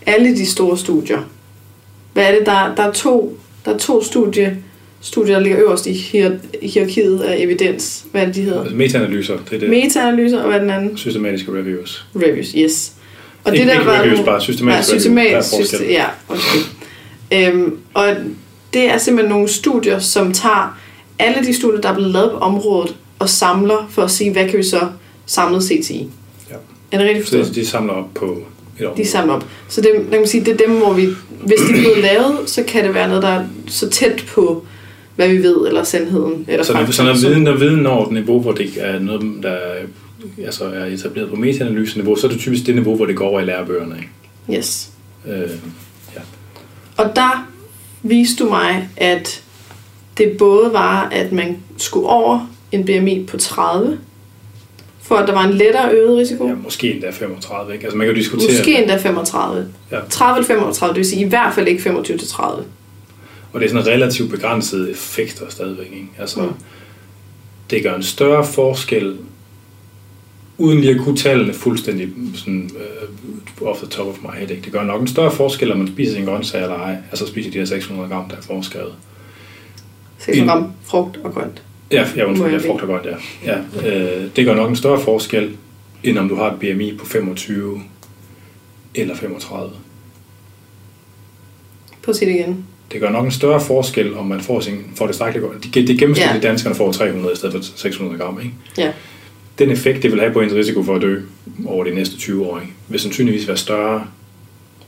alle 0.05 0.35
de 0.35 0.45
store 0.45 0.77
studier. 0.77 1.19
Hvad 2.13 2.23
er 2.23 2.31
det? 2.37 2.45
Der, 2.45 2.75
der, 2.75 2.83
er, 2.83 2.91
to, 2.91 3.37
der 3.65 3.73
er 3.73 3.77
to 3.77 4.03
studie, 4.03 4.57
studier, 5.01 5.33
der 5.35 5.41
ligger 5.41 5.59
øverst 5.59 5.87
i 5.87 5.91
hier, 5.93 6.31
hierarkiet 6.61 7.19
af 7.19 7.35
evidens. 7.39 8.05
Hvad 8.11 8.21
er 8.21 8.25
det, 8.25 8.35
de 8.35 8.41
hedder? 8.41 8.61
Altså, 8.61 8.75
metaanalyser, 8.75 9.37
det 9.49 9.55
er 9.55 9.59
det. 9.59 9.69
Meta-analyser, 9.69 10.39
og 10.41 10.47
hvad 10.47 10.55
er 10.57 10.61
den 10.61 10.69
anden? 10.69 10.97
Systematiske 10.97 11.51
reviews. 11.51 12.05
Reviews, 12.15 12.47
yes. 12.57 12.91
Og 13.43 13.53
Ikke- 13.55 13.63
ikke 13.71 13.79
reviews, 13.91 14.05
nogle- 14.07 14.25
bare 14.25 14.41
systematiske 14.41 14.91
Nej, 14.91 14.99
reviews. 14.99 15.03
Der 15.03 15.09
systematisk, 15.39 15.49
forskel. 15.49 15.67
system, 15.67 15.89
ja, 15.89 16.05
undskyld. 16.29 16.61
Øhm, 17.33 17.77
og 17.93 18.07
det 18.73 18.83
er 18.91 18.97
simpelthen 18.97 19.29
nogle 19.31 19.47
studier, 19.47 19.99
som 19.99 20.33
tager 20.33 20.77
alle 21.21 21.47
de 21.47 21.53
studier, 21.53 21.81
der 21.81 21.89
er 21.89 21.93
blevet 21.93 22.11
lavet 22.11 22.31
på 22.31 22.37
området, 22.37 22.95
og 23.19 23.29
samler 23.29 23.87
for 23.89 24.01
at 24.03 24.11
sige, 24.11 24.31
hvad 24.31 24.49
kan 24.49 24.57
vi 24.59 24.63
så 24.63 24.79
samlet 25.25 25.63
set 25.63 25.85
sige. 25.85 26.09
Ja. 26.49 26.55
Er 26.91 26.97
det 26.97 27.07
rigtigt 27.07 27.27
Så 27.27 27.37
forstået? 27.37 27.55
de 27.55 27.65
samler 27.65 27.93
op 27.93 28.13
på 28.15 28.25
et. 28.79 28.89
De 28.97 29.05
samler 29.07 29.33
op. 29.33 29.45
Så 29.67 29.81
det, 29.81 29.89
man 30.09 30.19
kan 30.19 30.27
sige, 30.27 30.45
det 30.45 30.53
er 30.61 30.67
dem, 30.67 30.77
hvor 30.77 30.93
vi, 30.93 31.05
hvis 31.29 31.57
de 31.67 31.73
er 31.77 31.81
blevet 31.81 31.97
lavet, 31.97 32.37
så 32.49 32.63
kan 32.67 32.83
det 32.85 32.93
være 32.93 33.07
noget, 33.07 33.23
der 33.23 33.29
er 33.29 33.45
så 33.67 33.89
tæt 33.89 34.25
på, 34.35 34.65
hvad 35.15 35.29
vi 35.29 35.37
ved, 35.43 35.67
eller 35.67 35.83
sandheden. 35.83 36.45
Eller 36.47 36.63
Så 36.65 36.73
fakta, 36.73 36.91
så 36.91 37.03
når 37.03 37.13
viden, 37.13 37.41
når 37.43 37.57
viden 37.57 37.79
når 37.79 38.05
et 38.05 38.11
niveau, 38.11 38.39
hvor 38.41 38.51
det 38.51 38.69
er 38.77 38.99
noget, 38.99 39.43
der 39.43 39.49
er, 39.49 39.75
altså 40.45 40.65
er 40.65 40.85
etableret 40.85 41.29
på 41.29 41.35
metaanalyse-niveau, 41.35 42.15
så 42.15 42.27
er 42.27 42.31
det 42.31 42.39
typisk 42.39 42.65
det 42.65 42.75
niveau, 42.75 42.95
hvor 42.95 43.05
det 43.05 43.15
går 43.15 43.27
over 43.27 43.39
i 43.39 43.45
lærebøgerne. 43.45 43.95
Ikke? 43.97 44.59
Yes. 44.59 44.89
Øh, 45.27 45.49
Og 46.97 47.15
der 47.15 47.47
viste 48.03 48.43
du 48.43 48.49
mig, 48.49 48.89
at 48.97 49.43
det 50.17 50.35
både 50.37 50.73
var, 50.73 51.09
at 51.11 51.31
man 51.31 51.57
skulle 51.77 52.07
over 52.07 52.47
en 52.71 52.85
BMI 52.85 53.25
på 53.29 53.37
30, 53.37 53.99
for 55.01 55.15
at 55.15 55.27
der 55.27 55.33
var 55.33 55.43
en 55.43 55.53
lettere 55.53 55.91
øget 55.93 56.17
risiko. 56.17 56.47
ja, 56.47 56.53
måske 56.63 56.93
endda 56.93 57.09
35. 57.09 57.73
Ikke? 57.73 57.83
Altså 57.85 57.97
man 57.97 58.07
kan 58.07 58.15
jo 58.15 58.19
diskutere 58.19 58.51
Måske 58.57 58.77
endda 58.81 58.97
35. 58.97 59.67
Ja. 59.91 59.99
30 60.09 60.37
eller 60.37 60.47
35, 60.47 60.93
det 60.93 60.97
vil 60.97 61.05
sige 61.05 61.25
i 61.25 61.29
hvert 61.29 61.53
fald 61.55 61.67
ikke 61.67 61.81
25 61.83 62.17
til 62.17 62.27
30. 62.27 62.63
Og 63.53 63.59
det 63.59 63.65
er 63.65 63.69
sådan 63.69 63.83
en 63.87 63.93
relativt 63.93 64.29
begrænset 64.31 64.91
effekter 64.91 65.45
stadigvæk. 65.49 65.85
Ikke? 65.85 66.07
Altså, 66.19 66.39
Mm. 66.39 66.45
mm. 66.47 66.53
Det 67.69 67.83
gør 67.83 67.95
en 67.95 68.03
større 68.03 68.45
forskel, 68.45 69.17
uden 70.57 70.79
lige 70.81 70.93
at 70.95 71.01
kunne 71.01 71.17
tallene 71.17 71.53
fuldstændig 71.53 72.09
sådan, 72.35 72.69
uh, 73.61 73.67
off 73.67 73.79
the 73.79 73.87
top 73.87 74.07
of 74.07 74.15
my 74.21 74.37
head. 74.37 74.49
Ikke? 74.49 74.61
Det 74.63 74.71
gør 74.73 74.83
nok 74.83 75.01
en 75.01 75.07
større 75.07 75.31
forskel, 75.31 75.71
om 75.71 75.77
man 75.77 75.87
spiser 75.87 76.13
sin 76.13 76.25
grøntsag 76.25 76.61
eller 76.61 76.75
ej. 76.75 76.95
Altså 77.11 77.27
spiser 77.27 77.51
de 77.51 77.57
her 77.57 77.65
600 77.65 78.09
gram, 78.09 78.29
der 78.29 78.35
er 78.37 78.41
foreskrevet. 78.41 78.93
6 80.25 80.39
gram 80.39 80.71
frugt 80.83 81.17
og 81.23 81.33
grønt. 81.33 81.61
Ja, 81.91 82.07
ja 82.15 82.25
undskyld, 82.25 82.51
jeg 82.51 82.61
frugt 82.61 82.81
og 82.81 82.87
godt, 82.87 83.05
ja. 83.05 83.15
ja 83.51 83.87
øh, 83.87 84.27
det 84.35 84.45
gør 84.45 84.55
nok 84.55 84.69
en 84.69 84.75
større 84.75 85.01
forskel, 85.01 85.55
end 86.03 86.17
om 86.17 86.29
du 86.29 86.35
har 86.35 86.51
et 86.51 86.59
BMI 86.59 86.97
på 86.97 87.05
25 87.05 87.81
eller 88.95 89.15
35. 89.15 89.71
Prøv 92.03 92.11
at 92.11 92.15
sige 92.15 92.29
det 92.31 92.39
igen. 92.39 92.65
Det 92.91 93.01
gør 93.01 93.09
nok 93.09 93.25
en 93.25 93.31
større 93.31 93.61
forskel, 93.61 94.17
om 94.17 94.25
man 94.25 94.41
får, 94.41 94.59
sin, 94.59 94.83
får 94.95 95.05
det 95.05 95.15
stærkt 95.15 95.41
godt. 95.41 95.63
Det, 95.63 95.87
det 95.87 95.99
gennemsnitlige 95.99 96.41
Ja. 96.41 96.47
danskerne 96.47 96.75
får 96.75 96.91
300 96.91 97.33
i 97.33 97.35
stedet 97.35 97.53
for 97.53 97.77
600 97.77 98.17
gram. 98.17 98.39
Ikke? 98.39 98.53
Ja. 98.77 98.91
Den 99.59 99.69
effekt, 99.69 100.03
det 100.03 100.11
vil 100.11 100.19
have 100.19 100.33
på 100.33 100.41
ens 100.41 100.53
risiko 100.53 100.83
for 100.83 100.95
at 100.95 101.01
dø 101.01 101.21
over 101.65 101.83
de 101.83 101.95
næste 101.95 102.17
20 102.17 102.45
år, 102.45 102.59
ikke? 102.59 102.73
vil 102.87 102.99
sandsynligvis 102.99 103.47
være 103.47 103.57
større 103.57 104.07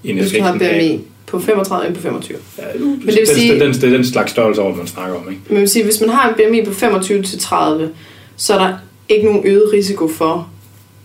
end 0.03 0.19
Hvis 0.19 0.31
du 0.31 0.41
har 0.41 0.53
effekten 0.53 0.75
af... 0.75 0.99
På 1.33 1.39
35 1.39 1.87
end 1.87 1.95
på 1.95 2.01
25. 2.01 2.37
Ja, 2.57 2.63
det 2.73 3.05
vil 3.05 3.27
sige- 3.27 3.51
den, 3.53 3.61
den, 3.61 3.73
det 3.73 3.83
er 3.83 3.89
den 3.89 4.05
slags 4.05 4.31
størrelse 4.31 4.61
over, 4.61 4.75
man 4.75 4.87
snakker 4.87 5.15
om. 5.15 5.29
Ikke? 5.29 5.41
Men 5.49 5.59
vil 5.59 5.69
sige, 5.69 5.85
hvis 5.85 6.01
man 6.01 6.09
har 6.09 6.29
en 6.29 6.35
BMI 6.35 6.65
på 6.65 6.73
25 6.73 7.23
til 7.23 7.39
30, 7.39 7.89
så 8.37 8.53
er 8.53 8.57
der 8.57 8.73
ikke 9.09 9.25
nogen 9.25 9.41
øget 9.45 9.69
risiko 9.73 10.07
for, 10.07 10.47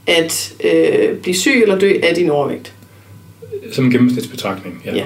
at 0.06 0.52
øh, 0.64 1.16
blive 1.16 1.34
syg 1.34 1.62
eller 1.62 1.78
dø 1.78 1.92
af 2.02 2.14
din 2.14 2.30
overvægt. 2.30 2.72
Som 3.72 3.84
en 3.84 3.90
gennemsnitsbetragtning, 3.90 4.82
ja. 4.84 4.94
Ja. 4.94 5.04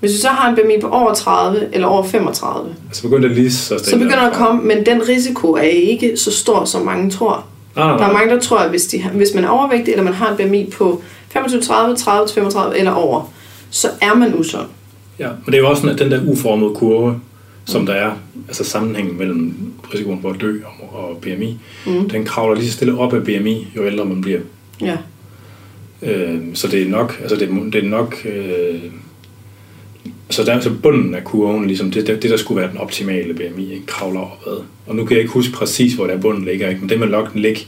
Hvis 0.00 0.12
du 0.12 0.18
så 0.18 0.28
har 0.28 0.50
en 0.50 0.56
BMI 0.56 0.80
på 0.80 0.88
over 0.88 1.14
30 1.14 1.68
eller 1.72 1.86
over 1.86 2.02
35, 2.04 2.74
Altså 2.88 3.02
begynder 3.02 3.28
det 3.28 3.36
lige 3.36 3.52
så 3.52 3.78
så 3.84 3.92
begynder 3.96 4.16
der 4.20 4.30
at 4.30 4.36
komme, 4.36 4.62
men 4.62 4.86
den 4.86 5.08
risiko 5.08 5.52
er 5.52 5.60
ikke 5.62 6.16
så 6.16 6.32
stor, 6.32 6.64
som 6.64 6.82
mange 6.86 7.10
tror. 7.10 7.46
Nej, 7.76 7.86
nej, 7.86 7.96
Der 7.96 8.04
er 8.04 8.08
nej. 8.12 8.18
mange, 8.20 8.34
der 8.34 8.40
tror, 8.40 8.58
at 8.58 8.70
hvis, 8.70 8.86
de, 8.86 9.02
hvis 9.14 9.34
man 9.34 9.44
er 9.44 9.48
overvægtig, 9.48 9.92
eller 9.92 10.04
man 10.04 10.14
har 10.14 10.36
en 10.36 10.48
BMI 10.48 10.70
på 10.70 11.02
25, 11.32 11.60
30, 11.62 11.96
30 11.96 12.26
til 12.28 12.34
35 12.34 12.78
eller 12.78 12.92
over, 12.92 13.32
så 13.72 13.88
er 14.00 14.14
man 14.14 14.34
usund. 14.38 14.66
Ja, 15.18 15.28
men 15.28 15.46
det 15.46 15.54
er 15.54 15.58
jo 15.58 15.68
også 15.70 15.82
sådan, 15.82 15.94
at 15.94 16.00
den 16.02 16.10
der 16.10 16.30
uformede 16.32 16.74
kurve, 16.74 17.20
som 17.64 17.86
der 17.86 17.92
er, 17.92 18.12
altså 18.48 18.64
sammenhængen 18.64 19.18
mellem 19.18 19.54
risikoen 19.94 20.22
for 20.22 20.30
at 20.30 20.40
dø 20.40 20.58
og, 20.92 21.18
BMI, 21.22 21.58
Mm. 21.86 22.08
den 22.08 22.24
kravler 22.24 22.54
lige 22.54 22.66
så 22.66 22.72
stille 22.72 22.98
op 22.98 23.14
af 23.14 23.24
BMI, 23.24 23.66
jo 23.76 23.86
ældre 23.86 24.04
man 24.04 24.20
bliver. 24.20 24.40
Ja. 24.80 24.96
Øh, 26.02 26.38
så 26.54 26.68
det 26.68 26.82
er 26.82 26.88
nok, 26.88 27.18
altså 27.20 27.36
det, 27.36 27.48
er- 27.50 27.70
det 27.72 27.84
er 27.84 27.88
nok, 27.88 28.16
øh, 28.24 28.80
så 30.30 30.44
der 30.44 30.52
er 30.54 30.60
så 30.60 30.70
bunden 30.82 31.14
af 31.14 31.24
kurven, 31.24 31.66
ligesom 31.66 31.90
det, 31.90 32.06
det, 32.06 32.22
det, 32.22 32.30
der 32.30 32.36
skulle 32.36 32.60
være 32.60 32.70
den 32.70 32.78
optimale 32.78 33.34
BMI, 33.34 33.72
ikke, 33.72 33.86
kravler 33.86 34.20
opad. 34.20 34.56
Og 34.86 34.96
nu 34.96 35.04
kan 35.04 35.14
jeg 35.14 35.20
ikke 35.22 35.32
huske 35.34 35.52
præcis, 35.52 35.94
hvor 35.94 36.06
der 36.06 36.16
bunden 36.20 36.44
ligger, 36.44 36.68
ikke? 36.68 36.80
men 36.80 36.88
det 36.88 37.00
vil 37.00 37.08
nok 37.08 37.30
ligge 37.34 37.66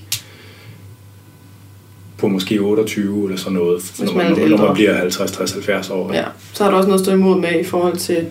på 2.19 2.29
måske 2.29 2.59
28 2.59 3.25
eller 3.25 3.39
sådan 3.39 3.53
noget, 3.53 3.93
når 3.99 4.13
man 4.15 4.39
man, 4.39 4.49
når, 4.51 4.57
man 4.67 4.75
bliver 4.75 4.95
50, 4.95 5.31
60, 5.33 5.53
70 5.53 5.91
år. 5.91 6.11
ikke? 6.13 6.23
ja. 6.23 6.25
Så 6.53 6.65
har 6.65 6.71
du 6.71 6.77
også 6.77 6.89
noget 6.89 7.01
at 7.01 7.05
stå 7.07 7.13
imod 7.13 7.41
med 7.41 7.61
i 7.61 7.65
forhold 7.65 7.97
til 7.97 8.27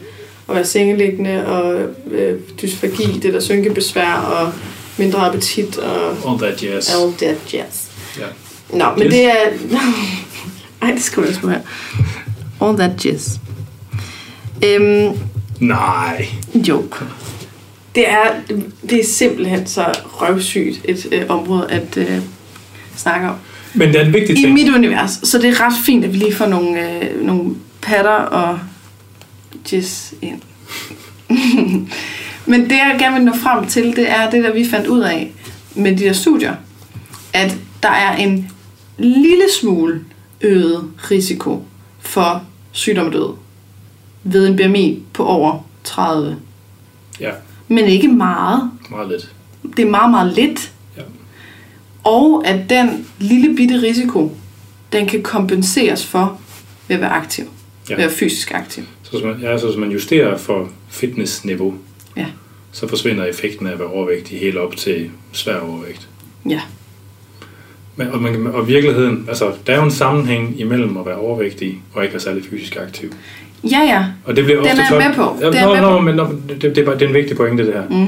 at 0.50 0.56
være 0.56 0.66
sengeliggende 0.66 1.48
og 1.48 1.82
øh, 2.12 2.40
dysfagi, 2.62 3.20
det 3.24 3.34
der 3.34 3.40
synkebesvær 3.40 4.14
og 4.14 4.54
mindre 4.98 5.20
appetit 5.28 5.78
og 5.78 6.08
All 6.30 6.40
that 6.40 6.64
jazz. 6.64 6.96
all 6.96 7.14
that 7.14 7.54
jazz. 7.54 7.88
Ja. 8.20 8.26
Nå, 8.78 8.86
men 8.98 9.04
Jazz? 9.04 9.14
det 9.14 9.26
er... 9.26 9.36
Ej, 10.82 10.92
det 10.92 11.18
jeg 11.18 11.36
sgu 11.36 11.48
her. 11.48 11.60
All 12.62 12.78
that 12.78 13.06
jazz. 13.06 13.38
Øhm, 14.66 15.18
Nej. 15.60 16.28
joke. 16.56 17.06
Det 17.96 18.10
er, 18.10 18.28
det 18.90 19.00
er 19.00 19.06
simpelthen 19.06 19.68
så 19.68 19.86
røvsygt 20.06 20.82
et 20.86 21.08
øh, 21.12 21.22
område 21.30 21.68
at 21.70 21.98
øh, 21.98 22.20
snakke 22.96 23.28
om. 23.30 23.36
Men 23.74 23.88
det 23.90 24.02
er 24.02 24.06
en 24.06 24.14
vigtig 24.14 24.38
I 24.38 24.42
ting. 24.42 24.54
mit 24.54 24.70
univers, 24.76 25.12
så 25.24 25.38
det 25.38 25.50
er 25.50 25.62
ret 25.66 25.74
fint, 25.86 26.06
at 26.06 26.14
vi 26.14 26.18
lige 26.18 26.36
får 26.36 26.46
nogle, 26.46 27.02
øh, 27.04 27.22
nogle 27.26 27.56
patter 27.82 28.12
og 28.12 28.60
jizz 29.72 30.14
ind. 30.22 30.42
Men 32.46 32.62
det, 32.64 32.72
jeg 32.72 32.96
gerne 33.00 33.16
vil 33.16 33.26
nå 33.26 33.34
frem 33.34 33.68
til, 33.68 33.96
det 33.96 34.10
er 34.12 34.30
det, 34.30 34.44
der 34.44 34.54
vi 34.54 34.66
fandt 34.70 34.88
ud 34.88 35.00
af 35.00 35.32
med 35.76 35.98
de 35.98 36.04
der 36.04 36.14
studier, 36.14 36.56
at 37.34 37.58
der 37.84 37.90
er 37.90 38.16
en 38.16 38.52
lille 38.98 39.46
smule 39.62 40.02
øget 40.42 40.84
risiko 41.12 41.64
for 42.00 42.44
sygdom 42.72 43.08
og 43.08 43.14
død 43.14 43.34
ved 44.24 44.48
en 44.48 44.56
BMI 44.56 45.04
på 45.14 45.26
over 45.26 45.66
30. 45.84 46.38
Ja, 47.20 47.32
Men 47.68 47.86
ikke 47.86 48.08
meget. 48.08 48.72
meget 48.90 49.08
lidt. 49.10 49.32
Det 49.78 49.86
er 49.86 49.90
meget, 49.90 50.12
meget 50.12 50.34
lidt. 50.34 50.72
Og 52.04 52.44
at 52.48 52.70
den 52.70 53.08
lille 53.20 53.56
bitte 53.56 53.82
risiko, 53.82 54.36
den 54.94 55.08
kan 55.08 55.22
kompenseres 55.24 56.06
for 56.06 56.40
ved 56.88 56.96
at 56.96 57.02
være 57.02 57.12
aktiv. 57.12 57.46
Ja. 57.90 57.96
Ved 57.96 58.04
at 58.04 58.10
være 58.10 58.18
fysisk 58.18 58.52
aktiv. 58.54 58.84
Så 59.04 59.12
hvis 59.12 59.24
man, 59.24 59.40
ja, 59.42 59.58
så 59.58 59.66
hvis 59.66 59.78
man 59.78 59.92
justerer 59.92 60.38
for 60.38 60.70
fitnessniveau, 60.90 61.74
Ja. 62.18 62.26
så 62.72 62.88
forsvinder 62.88 63.26
effekten 63.26 63.68
af 63.68 63.72
at 63.72 63.80
være 63.80 63.88
overvægtig 63.88 64.40
helt 64.40 64.58
op 64.58 64.76
til 64.78 65.10
svær 65.32 65.58
overvægt. 65.60 66.08
Ja. 66.50 66.60
Men, 67.96 68.08
og, 68.12 68.22
man, 68.22 68.48
og 68.48 68.68
virkeligheden, 68.68 69.26
altså 69.28 69.52
der 69.68 69.74
er 69.74 69.78
jo 69.78 69.84
en 69.84 69.92
sammenhæng 69.92 70.60
imellem 70.60 70.98
at 70.98 71.06
være 71.06 71.16
overvægtig 71.16 71.82
og 71.94 72.04
ikke 72.04 72.14
være 72.14 72.22
særlig 72.22 72.44
fysisk 72.50 72.76
aktiv. 72.76 73.12
Ja, 73.72 73.80
ja. 73.80 74.06
Og 74.26 74.36
det 74.36 74.44
bliver 74.44 74.60
Den 74.62 74.70
ofte 74.70 74.82
er 74.82 75.00
jeg 75.00 75.08
med 75.08 75.16
på. 75.16 75.38
Ja, 75.42 75.48
Det 75.48 75.56
er 75.56 75.60
jeg 75.60 75.66
nå, 75.68 75.74
med 75.74 75.82
nå, 75.82 75.98
på. 75.98 76.00
men 76.02 76.16
nå, 76.16 76.28
det, 76.50 76.62
det, 76.62 76.78
er 76.78 76.86
bare, 76.86 76.96
det 76.96 77.02
er 77.02 77.08
en 77.08 77.14
vigtig 77.14 77.38
pointe, 77.38 77.66
det 77.66 77.74
her. 77.74 77.82
Mm. 77.90 77.90
Så 77.90 77.96
er 77.96 78.06
Jo 78.06 78.08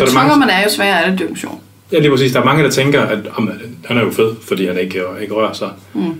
der 0.00 0.06
tungere 0.06 0.28
mange- 0.28 0.40
man 0.40 0.50
er, 0.50 0.62
jo 0.62 0.68
sværere 0.70 1.04
er 1.04 1.16
det 1.16 1.28
sjov. 1.38 1.62
Ja, 1.92 1.98
lige 1.98 2.10
præcis. 2.10 2.32
Der 2.32 2.40
er 2.40 2.44
mange, 2.44 2.64
der 2.64 2.70
tænker, 2.70 3.00
at 3.02 3.18
om, 3.36 3.50
han 3.84 3.96
er 3.98 4.04
jo 4.04 4.10
fed, 4.10 4.34
fordi 4.42 4.66
han 4.66 4.78
ikke, 4.78 5.02
ikke 5.22 5.34
rører 5.34 5.52
sig. 5.52 5.70
Mm. 5.94 6.14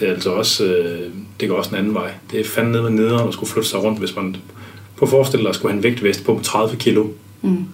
Det 0.00 0.08
er 0.08 0.12
altså 0.12 0.30
også, 0.30 0.64
øh, 0.64 1.00
det 1.40 1.48
går 1.48 1.56
også 1.56 1.70
en 1.70 1.76
anden 1.76 1.94
vej. 1.94 2.10
Det 2.32 2.40
er 2.40 2.44
fandme 2.44 2.72
nede 2.72 2.82
med 2.82 2.90
nederen 2.90 3.28
at 3.28 3.34
skulle 3.34 3.50
flytte 3.50 3.68
sig 3.68 3.82
rundt, 3.84 3.98
hvis 3.98 4.16
man... 4.16 4.36
På 4.96 5.04
at 5.04 5.08
forestille 5.10 5.46
dig 5.46 5.54
skulle 5.54 5.72
have 5.72 5.76
en 5.78 5.82
vægtvest 5.82 6.24
på 6.24 6.40
30 6.42 6.76
kilo, 6.76 7.06
Mm. 7.42 7.64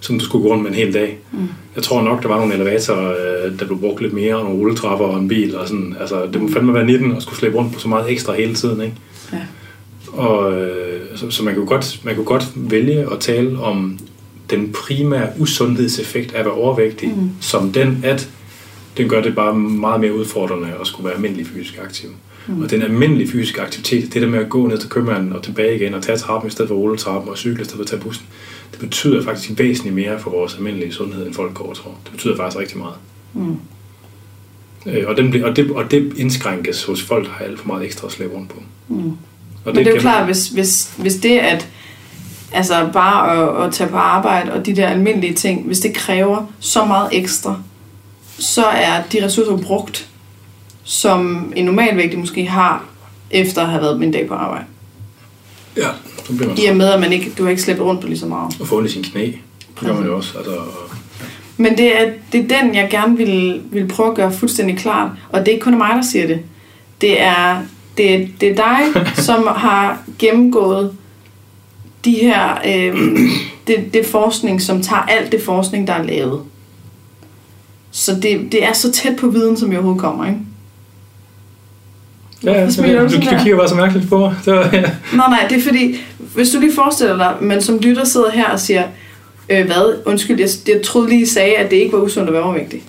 som 0.00 0.18
du 0.18 0.24
skulle 0.24 0.42
gå 0.42 0.48
rundt 0.50 0.62
med 0.62 0.70
en 0.70 0.76
hel 0.76 0.94
dag. 0.94 1.18
Mm. 1.32 1.38
Jeg 1.74 1.82
tror 1.82 2.02
nok, 2.02 2.22
der 2.22 2.28
var 2.28 2.38
nogle 2.38 2.54
elevatorer, 2.54 3.10
øh, 3.10 3.58
der 3.58 3.66
blev 3.66 3.78
brugt 3.80 4.02
lidt 4.02 4.12
mere, 4.12 4.36
og 4.36 4.44
nogle 4.44 4.58
rulletrapper 4.58 5.06
og 5.06 5.18
en 5.18 5.28
bil. 5.28 5.56
Og 5.56 5.68
sådan. 5.68 5.96
Altså, 6.00 6.26
det 6.32 6.42
må 6.42 6.48
fandme 6.52 6.74
være 6.74 6.86
19 6.86 7.16
at 7.16 7.22
skulle 7.22 7.38
slæbe 7.38 7.56
rundt 7.56 7.72
på 7.72 7.80
så 7.80 7.88
meget 7.88 8.10
ekstra 8.10 8.32
hele 8.32 8.54
tiden. 8.54 8.80
Ikke? 8.80 8.96
Ja. 9.32 9.38
Og, 10.12 10.52
øh, 10.62 11.00
så, 11.16 11.30
så 11.30 11.42
man, 11.44 11.54
kunne 11.54 11.66
godt, 11.66 12.00
man 12.04 12.14
kunne 12.14 12.24
godt 12.24 12.52
vælge 12.54 13.06
at 13.12 13.20
tale 13.20 13.58
om 13.60 13.98
den 14.50 14.72
primære 14.72 15.28
usundhedseffekt 15.38 16.34
af 16.34 16.38
at 16.38 16.44
være 16.44 16.54
overvægtig, 16.54 17.08
Mm. 17.08 17.30
som 17.40 17.72
den, 17.72 18.00
at 18.04 18.28
den 18.96 19.08
gør 19.08 19.22
det 19.22 19.34
bare 19.34 19.54
meget 19.58 20.00
mere 20.00 20.14
udfordrende 20.14 20.68
at 20.80 20.86
skulle 20.86 21.04
være 21.04 21.14
almindelig 21.14 21.46
fysisk 21.46 21.78
aktiv. 21.84 22.08
Mm. 22.46 22.62
Og 22.62 22.70
den 22.70 22.82
almindelige 22.82 23.30
fysiske 23.30 23.60
aktivitet, 23.60 24.14
det 24.14 24.22
der 24.22 24.28
med 24.28 24.38
at 24.38 24.48
gå 24.48 24.66
ned 24.66 24.78
til 24.78 24.88
købmanden 24.90 25.32
og 25.32 25.42
tilbage 25.42 25.76
igen 25.76 25.94
og 25.94 26.02
tage 26.02 26.18
trappen 26.18 26.48
i 26.48 26.50
stedet 26.50 26.68
for 26.68 26.74
rulletrappen 26.74 27.30
og 27.30 27.36
cykle 27.38 27.60
i 27.60 27.64
stedet 27.64 27.76
for 27.76 27.82
at 27.82 27.86
tage 27.86 28.00
bussen, 28.02 28.26
det 28.72 28.80
betyder 28.80 29.24
faktisk 29.24 29.58
væsentligt 29.58 29.94
mere 29.96 30.20
for 30.20 30.30
vores 30.30 30.54
almindelige 30.54 30.92
sundhed, 30.92 31.26
end 31.26 31.34
folk 31.34 31.54
går 31.54 31.64
og 31.68 31.76
tror. 31.76 31.98
Det 32.04 32.12
betyder 32.12 32.36
faktisk 32.36 32.58
rigtig 32.60 32.78
meget. 32.78 32.94
Mm. 33.34 33.56
Øh, 34.86 35.04
og, 35.08 35.16
den, 35.16 35.30
bliver- 35.30 35.46
og, 35.46 35.56
det, 35.56 35.70
og 35.70 35.90
det 35.90 36.12
indskrænkes 36.16 36.84
hos 36.84 37.02
folk, 37.02 37.26
der 37.26 37.32
har 37.32 37.44
alt 37.44 37.58
for 37.60 37.66
meget 37.66 37.84
ekstra 37.84 38.06
at 38.06 38.12
slæbe 38.12 38.34
rundt 38.34 38.48
på. 38.48 38.62
Mm. 38.88 38.96
Og 39.04 39.16
Men 39.64 39.76
det 39.76 39.86
er 39.86 39.90
jo 39.94 40.00
klart, 40.00 40.26
hvis, 40.26 40.48
hvis, 40.48 40.90
hvis 40.98 41.14
det 41.14 41.38
at 41.38 41.68
altså 42.52 42.88
bare 42.92 43.36
at, 43.36 43.66
at 43.66 43.72
tage 43.72 43.90
på 43.90 43.96
arbejde 43.96 44.52
og 44.52 44.66
de 44.66 44.76
der 44.76 44.88
almindelige 44.88 45.34
ting, 45.34 45.66
hvis 45.66 45.80
det 45.80 45.94
kræver 45.94 46.46
så 46.60 46.84
meget 46.84 47.08
ekstra, 47.12 47.56
så 48.38 48.64
er 48.64 49.02
de 49.12 49.24
ressourcer 49.24 49.56
brugt, 49.56 50.08
som 50.84 51.52
en 51.56 51.64
normalvægtig 51.64 52.18
måske 52.18 52.46
har, 52.46 52.84
efter 53.30 53.62
at 53.62 53.68
have 53.68 53.82
været 53.82 54.02
en 54.02 54.10
dag 54.10 54.28
på 54.28 54.34
arbejde. 54.34 54.64
Ja, 55.76 55.88
så 56.26 56.32
bliver 56.36 56.48
man 56.48 56.58
I 56.58 56.66
og 56.66 56.76
med, 56.76 56.88
at 56.88 57.00
man 57.00 57.12
ikke, 57.12 57.32
du 57.38 57.42
har 57.42 57.50
ikke 57.50 57.62
slæbt 57.62 57.80
rundt 57.80 58.00
på 58.00 58.06
lige 58.06 58.18
så 58.18 58.26
meget. 58.26 58.56
og 58.60 58.68
få 58.68 58.76
ondt 58.76 58.90
i 58.90 58.92
sin 58.92 59.02
knæ. 59.02 59.24
Det 59.24 59.36
gør 59.80 59.94
man 59.94 60.04
jo 60.04 60.16
også. 60.16 60.38
Altså, 60.38 60.52
Men 61.56 61.78
det 61.78 62.00
er, 62.00 62.10
det 62.32 62.52
er 62.52 62.60
den, 62.60 62.74
jeg 62.74 62.88
gerne 62.90 63.16
vil, 63.16 63.62
vil 63.70 63.88
prøve 63.88 64.10
at 64.10 64.14
gøre 64.14 64.32
fuldstændig 64.32 64.78
klart. 64.78 65.10
Og 65.30 65.40
det 65.40 65.48
er 65.48 65.52
ikke 65.52 65.64
kun 65.64 65.78
mig, 65.78 65.90
der 65.96 66.02
siger 66.02 66.26
det. 66.26 66.40
Det 67.00 67.20
er, 67.22 67.62
det 67.98 68.28
det 68.40 68.50
er 68.50 68.54
dig, 68.54 69.02
som 69.26 69.46
har 69.46 70.02
gennemgået 70.18 70.92
de 72.04 72.12
her, 72.12 72.58
øh, 72.66 73.18
det, 73.66 73.94
det 73.94 74.06
forskning, 74.06 74.62
som 74.62 74.82
tager 74.82 75.02
alt 75.02 75.32
det 75.32 75.42
forskning, 75.42 75.86
der 75.86 75.92
er 75.92 76.02
lavet. 76.02 76.40
Så 77.90 78.14
det, 78.14 78.52
det 78.52 78.64
er 78.64 78.72
så 78.72 78.92
tæt 78.92 79.16
på 79.16 79.28
viden, 79.28 79.56
som 79.56 79.68
jeg 79.68 79.78
overhovedet 79.78 80.00
kommer, 80.00 80.26
ikke? 80.26 80.38
Ja, 82.44 82.52
ja, 82.52 82.66
du, 82.66 83.08
du 83.08 83.14
du, 83.14 83.42
kigger 83.42 83.56
bare 83.56 83.68
så 83.68 83.74
mærkeligt 83.74 84.08
på 84.08 84.18
mig. 84.18 84.34
Det 84.44 84.52
var, 84.52 84.70
ja. 84.72 84.82
Nå 85.12 85.22
nej, 85.28 85.46
det 85.48 85.58
er 85.58 85.62
fordi, 85.62 85.96
hvis 86.18 86.50
du 86.50 86.60
lige 86.60 86.74
forestiller 86.74 87.16
dig, 87.16 87.34
man 87.40 87.62
som 87.62 87.78
lytter 87.78 88.04
sidder 88.04 88.30
her 88.30 88.48
og 88.48 88.60
siger, 88.60 88.84
øh, 89.48 89.66
hvad, 89.66 90.02
undskyld, 90.06 90.40
jeg, 90.40 90.48
jeg 90.68 90.82
troede 90.82 91.08
lige, 91.08 91.22
I 91.22 91.26
sagde, 91.26 91.56
at 91.56 91.70
det 91.70 91.76
ikke 91.76 91.92
var 91.92 92.02
usundt 92.02 92.28
at 92.28 92.34
være 92.34 92.42
overvægtig. 92.42 92.82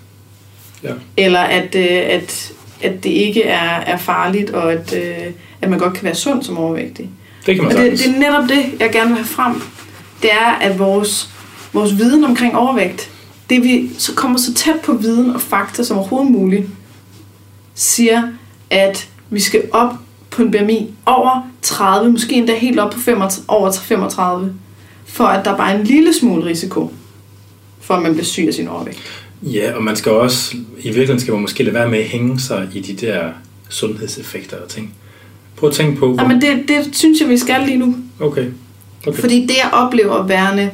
Ja. 0.83 0.91
Eller 1.17 1.39
at, 1.39 1.75
øh, 1.75 2.01
at, 2.09 2.51
at 2.81 3.03
det 3.03 3.09
ikke 3.09 3.43
er, 3.43 3.79
er 3.79 3.97
farligt, 3.97 4.49
og 4.49 4.73
at, 4.73 4.93
øh, 4.97 5.31
at 5.61 5.69
man 5.69 5.79
godt 5.79 5.93
kan 5.93 6.03
være 6.03 6.15
sund 6.15 6.43
som 6.43 6.57
overvægtig. 6.57 7.09
Det 7.45 7.55
kan 7.55 7.65
Og 7.65 7.73
man 7.73 7.91
det, 7.91 7.99
det 7.99 8.07
er 8.07 8.19
netop 8.19 8.49
det, 8.49 8.79
jeg 8.79 8.91
gerne 8.91 9.07
vil 9.07 9.17
have 9.17 9.25
frem. 9.25 9.61
Det 10.21 10.29
er, 10.33 10.51
at 10.61 10.79
vores, 10.79 11.29
vores 11.73 11.97
viden 11.97 12.23
omkring 12.23 12.55
overvægt, 12.55 13.11
det 13.49 13.63
vi 13.63 13.89
så 13.97 14.13
kommer 14.13 14.37
så 14.37 14.53
tæt 14.53 14.79
på 14.83 14.93
viden 14.93 15.29
og 15.29 15.41
fakta 15.41 15.83
som 15.83 15.97
overhovedet 15.97 16.31
muligt, 16.31 16.65
siger, 17.75 18.23
at 18.69 19.09
vi 19.29 19.39
skal 19.39 19.63
op 19.71 19.93
på 20.29 20.41
en 20.41 20.51
BMI 20.51 20.93
over 21.05 21.51
30, 21.61 22.11
måske 22.11 22.35
endda 22.35 22.55
helt 22.57 22.79
op 22.79 22.91
på 22.91 22.99
35, 22.99 23.45
over 23.47 23.71
35, 23.71 24.53
for 25.05 25.23
at 25.23 25.45
der 25.45 25.57
bare 25.57 25.73
er 25.73 25.79
en 25.79 25.85
lille 25.85 26.13
smule 26.13 26.45
risiko 26.45 26.93
for, 27.81 27.93
at 27.93 28.01
man 28.01 28.11
bliver 28.11 28.25
syg 28.25 28.45
af 28.47 28.53
sin 28.53 28.67
overvægt. 28.67 29.25
Ja, 29.41 29.73
og 29.73 29.83
man 29.83 29.95
skal 29.95 30.11
også, 30.11 30.55
i 30.77 30.83
virkeligheden 30.83 31.19
skal 31.19 31.33
man 31.33 31.41
måske 31.41 31.63
lade 31.63 31.73
være 31.73 31.89
med 31.89 31.99
at 31.99 32.05
hænge 32.05 32.39
sig 32.39 32.69
i 32.73 32.79
de 32.79 33.05
der 33.05 33.29
sundhedseffekter 33.69 34.57
og 34.57 34.69
ting. 34.69 34.93
Prøv 35.57 35.69
at 35.69 35.75
tænke 35.75 35.99
på, 35.99 36.13
hvor... 36.13 36.23
Jamen 36.23 36.41
det, 36.41 36.63
det 36.67 36.97
synes 36.97 37.21
jeg, 37.21 37.29
vi 37.29 37.37
skal 37.37 37.61
lige 37.65 37.77
nu. 37.77 37.95
Okay. 38.19 38.45
okay. 39.07 39.19
Fordi 39.19 39.41
det, 39.41 39.55
jeg 39.63 39.69
oplever 39.73 40.27
værende 40.27 40.69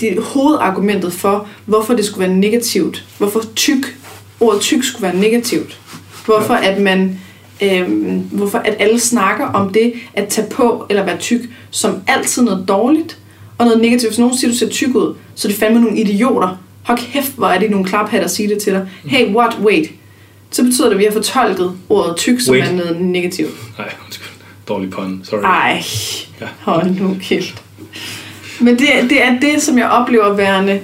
det 0.00 0.18
hovedargumentet 0.22 1.12
for, 1.12 1.46
hvorfor 1.66 1.94
det 1.94 2.04
skulle 2.04 2.28
være 2.28 2.36
negativt. 2.36 3.04
Hvorfor 3.18 3.42
tyk, 3.56 3.98
ordet 4.40 4.60
tyk 4.60 4.84
skulle 4.84 5.02
være 5.02 5.16
negativt. 5.16 5.80
Hvorfor 6.26 6.54
at 6.54 6.80
man 6.80 7.20
øhm, 7.62 8.28
hvorfor 8.32 8.58
at 8.58 8.76
alle 8.78 9.00
snakker 9.00 9.46
om 9.46 9.72
det 9.72 9.92
at 10.14 10.28
tage 10.28 10.50
på 10.50 10.86
eller 10.90 11.04
være 11.04 11.18
tyk 11.18 11.40
som 11.70 12.02
altid 12.06 12.42
noget 12.42 12.68
dårligt 12.68 13.18
og 13.58 13.66
noget 13.66 13.80
negativt. 13.80 14.10
Hvis 14.10 14.18
nogen 14.18 14.36
siger, 14.36 14.50
du 14.50 14.56
ser 14.56 14.68
tyk 14.68 14.94
ud, 14.94 15.14
så 15.34 15.48
er 15.48 15.50
det 15.50 15.58
fandme 15.58 15.80
nogle 15.80 15.98
idioter. 15.98 16.56
Hold 16.82 16.98
kæft, 16.98 17.32
hvor 17.36 17.46
er 17.46 17.58
det 17.58 17.70
nogle 17.70 17.86
klaphatter 17.86 18.24
at 18.24 18.30
sige 18.30 18.48
det 18.48 18.58
til 18.62 18.72
dig. 18.72 18.88
Hey, 19.04 19.34
what, 19.34 19.58
wait. 19.62 19.90
Så 20.54 20.64
betyder 20.64 20.84
det, 20.84 20.92
at 20.94 20.98
vi 20.98 21.04
har 21.04 21.12
fortolket 21.12 21.72
ordet 21.88 22.16
tyk 22.16 22.40
som 22.40 22.52
Wait. 22.54 22.64
er 22.64 22.72
noget 22.72 23.00
negativt. 23.00 23.78
Nej, 23.78 23.92
undskyld. 24.04 24.28
Dårlig 24.68 24.90
pun. 24.90 25.20
Sorry. 25.24 25.40
Ej, 25.42 25.82
Ja. 26.40 26.46
hold 26.60 26.90
nu 27.00 27.16
kæft. 27.22 27.62
Men 28.60 28.78
det, 28.78 28.86
det 29.10 29.22
er 29.24 29.40
det, 29.40 29.62
som 29.62 29.78
jeg 29.78 29.88
oplever 29.88 30.32
værende 30.34 30.80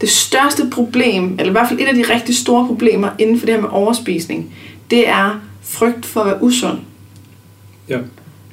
det 0.00 0.08
største 0.10 0.62
problem, 0.72 1.24
eller 1.38 1.46
i 1.46 1.50
hvert 1.52 1.68
fald 1.68 1.80
et 1.80 1.86
af 1.86 1.94
de 1.94 2.04
rigtig 2.14 2.36
store 2.36 2.66
problemer 2.66 3.08
inden 3.18 3.38
for 3.38 3.46
det 3.46 3.54
her 3.54 3.60
med 3.62 3.68
overspisning, 3.72 4.54
det 4.90 5.08
er 5.08 5.40
frygt 5.62 6.06
for 6.06 6.20
at 6.20 6.26
være 6.26 6.42
usund. 6.42 6.78
Ja. 7.88 7.98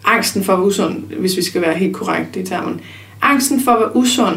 Angsten 0.06 0.44
for 0.44 0.54
at 0.54 0.60
være 0.60 0.68
usund, 0.68 1.04
hvis 1.20 1.38
vi 1.38 1.44
skal 1.44 1.62
være 1.62 1.74
helt 1.78 1.96
korrekt 1.96 2.36
i 2.36 2.44
termen. 2.46 2.82
Angsten 3.22 3.62
for 3.64 3.72
at 3.72 3.80
være 3.80 3.96
usund 3.96 4.36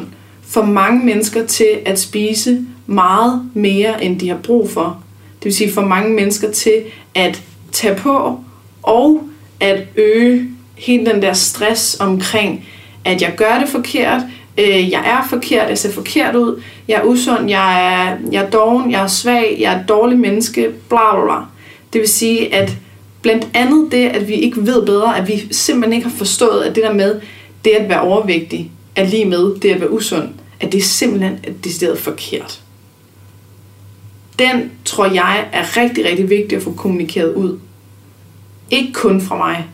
får 0.48 0.64
mange 0.64 1.04
mennesker 1.06 1.46
til 1.46 1.78
at 1.86 2.00
spise 2.00 2.64
meget 2.86 3.42
mere, 3.54 4.04
end 4.04 4.20
de 4.20 4.28
har 4.28 4.36
brug 4.36 4.70
for. 4.70 5.02
Det 5.40 5.44
vil 5.44 5.54
sige 5.54 5.72
for 5.72 5.82
mange 5.82 6.14
mennesker 6.14 6.50
til 6.50 6.82
at 7.14 7.42
tage 7.72 7.94
på 7.94 8.40
og 8.82 9.22
at 9.60 9.82
øge 9.96 10.48
hele 10.74 11.06
den 11.06 11.22
der 11.22 11.32
stress 11.32 11.96
omkring, 12.00 12.66
at 13.04 13.22
jeg 13.22 13.32
gør 13.36 13.58
det 13.60 13.68
forkert, 13.68 14.22
øh, 14.58 14.90
jeg 14.90 15.02
er 15.06 15.28
forkert, 15.28 15.68
jeg 15.68 15.78
ser 15.78 15.92
forkert 15.92 16.34
ud, 16.34 16.62
jeg 16.88 17.00
er 17.00 17.04
usund, 17.04 17.48
jeg 17.48 17.94
er, 17.94 18.16
jeg 18.32 18.44
er 18.44 18.50
doven, 18.50 18.90
jeg 18.90 19.02
er 19.02 19.06
svag, 19.06 19.56
jeg 19.60 19.74
er 19.74 19.80
et 19.80 19.88
dårligt 19.88 20.20
menneske, 20.20 20.70
bla 20.88 21.14
bla 21.14 21.24
bla. 21.24 21.46
Det 21.92 22.00
vil 22.00 22.08
sige, 22.08 22.54
at 22.54 22.76
blandt 23.22 23.48
andet 23.54 23.92
det, 23.92 24.08
at 24.08 24.28
vi 24.28 24.34
ikke 24.34 24.66
ved 24.66 24.86
bedre, 24.86 25.18
at 25.18 25.28
vi 25.28 25.48
simpelthen 25.50 25.92
ikke 25.92 26.08
har 26.08 26.16
forstået, 26.16 26.62
at 26.62 26.74
det 26.74 26.84
der 26.84 26.92
med, 26.92 27.20
det 27.64 27.70
at 27.70 27.88
være 27.88 28.00
overvægtig, 28.00 28.70
er 28.96 29.04
lige 29.04 29.24
med 29.24 29.60
det 29.60 29.70
at 29.70 29.80
være 29.80 29.90
usund, 29.90 30.28
at 30.60 30.72
det 30.72 30.78
er 30.78 30.82
simpelthen 30.82 31.38
decideret 31.64 31.98
forkert. 31.98 32.60
Den 34.40 34.70
tror 34.84 35.06
jeg 35.06 35.44
er 35.52 35.76
rigtig, 35.76 36.04
rigtig 36.04 36.30
vigtig 36.30 36.56
at 36.56 36.62
få 36.62 36.72
kommunikeret 36.72 37.34
ud. 37.34 37.58
Ikke 38.70 38.92
kun 38.92 39.20
fra 39.20 39.36
mig. 39.36 39.64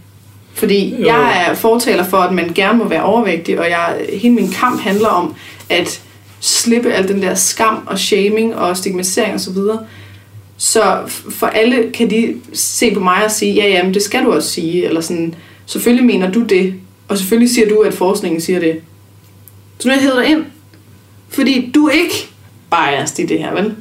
Fordi 0.55 0.97
Jo. 1.01 1.07
jeg 1.07 1.47
er 1.49 1.55
fortaler 1.55 2.05
for, 2.05 2.17
at 2.17 2.35
man 2.35 2.53
gerne 2.55 2.79
må 2.79 2.85
være 2.89 3.03
overvægtig, 3.03 3.59
og 3.61 3.65
jeg, 3.71 3.97
hele 4.13 4.35
min 4.35 4.51
kamp 4.51 4.81
handler 4.81 5.09
om 5.09 5.35
at 5.71 6.03
slippe 6.41 6.93
al 6.93 7.09
den 7.09 7.23
der 7.23 7.35
skam 7.35 7.83
og 7.87 7.99
shaming 7.99 8.55
og 8.57 8.77
stigmatisering 8.77 9.35
osv. 9.35 9.55
Så, 9.55 9.79
så 10.57 10.81
f- 11.07 11.31
for 11.31 11.47
alle 11.47 11.91
kan 11.95 12.11
de 12.11 12.35
se 12.53 12.95
på 12.95 13.01
mig 13.01 13.25
og 13.25 13.31
sige, 13.31 13.55
ja, 13.55 13.69
jamen 13.69 13.95
det 13.95 14.03
skal 14.03 14.25
du 14.25 14.33
også 14.33 14.51
sige, 14.51 14.85
eller 14.85 15.01
sådan, 15.01 15.35
selvfølgelig 15.67 16.07
mener 16.07 16.31
du 16.33 16.43
det, 16.43 16.75
og 17.09 17.19
selvfølgelig 17.19 17.55
siger 17.55 17.69
du, 17.69 17.81
at 17.81 17.95
forskningen 17.95 18.41
siger 18.41 18.61
det. 18.61 18.81
Så 19.79 19.89
nu 19.89 19.93
er 19.93 19.97
jeg 19.97 20.03
hævet 20.03 20.17
dig 20.17 20.31
ind, 20.31 20.45
fordi 21.29 21.71
du 21.75 21.87
er 21.87 21.93
ikke 21.93 22.29
biased 22.71 23.19
i 23.19 23.27
det 23.27 23.39
her, 23.39 23.55
vel? 23.55 23.75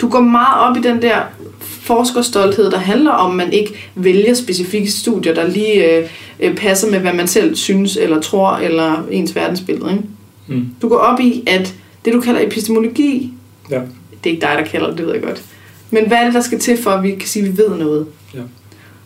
Du 0.00 0.08
går 0.08 0.20
meget 0.20 0.60
op 0.70 0.76
i 0.76 0.80
den 0.80 1.02
der 1.02 1.20
forskerstolthed, 1.60 2.70
der 2.70 2.78
handler 2.78 3.10
om, 3.10 3.30
at 3.30 3.36
man 3.36 3.52
ikke 3.52 3.90
vælger 3.94 4.34
specifikke 4.34 4.90
studier, 4.90 5.34
der 5.34 5.48
lige 5.48 5.96
øh, 5.98 6.08
øh, 6.40 6.56
passer 6.56 6.90
med, 6.90 6.98
hvad 6.98 7.12
man 7.12 7.28
selv 7.28 7.56
synes, 7.56 7.96
eller 7.96 8.20
tror, 8.20 8.56
eller 8.56 9.02
ens 9.10 9.34
verdensbillede. 9.34 9.90
Ikke? 9.92 10.04
Mm. 10.46 10.66
Du 10.82 10.88
går 10.88 10.96
op 10.96 11.20
i, 11.20 11.42
at 11.46 11.74
det, 12.04 12.12
du 12.12 12.20
kalder 12.20 12.46
epistemologi, 12.46 13.32
Ja. 13.70 13.76
det 14.24 14.30
er 14.30 14.34
ikke 14.34 14.40
dig, 14.40 14.54
der 14.58 14.64
kalder 14.64 14.88
det, 14.88 14.98
det 14.98 15.06
ved 15.06 15.12
jeg 15.14 15.22
godt. 15.22 15.42
Men 15.90 16.06
hvad 16.08 16.18
er 16.18 16.24
det, 16.24 16.34
der 16.34 16.40
skal 16.40 16.58
til 16.60 16.82
for, 16.82 16.90
at 16.90 17.02
vi 17.02 17.10
kan 17.10 17.28
sige, 17.28 17.46
at 17.46 17.52
vi 17.52 17.58
ved 17.58 17.68
noget? 17.68 18.06
Ja. 18.34 18.40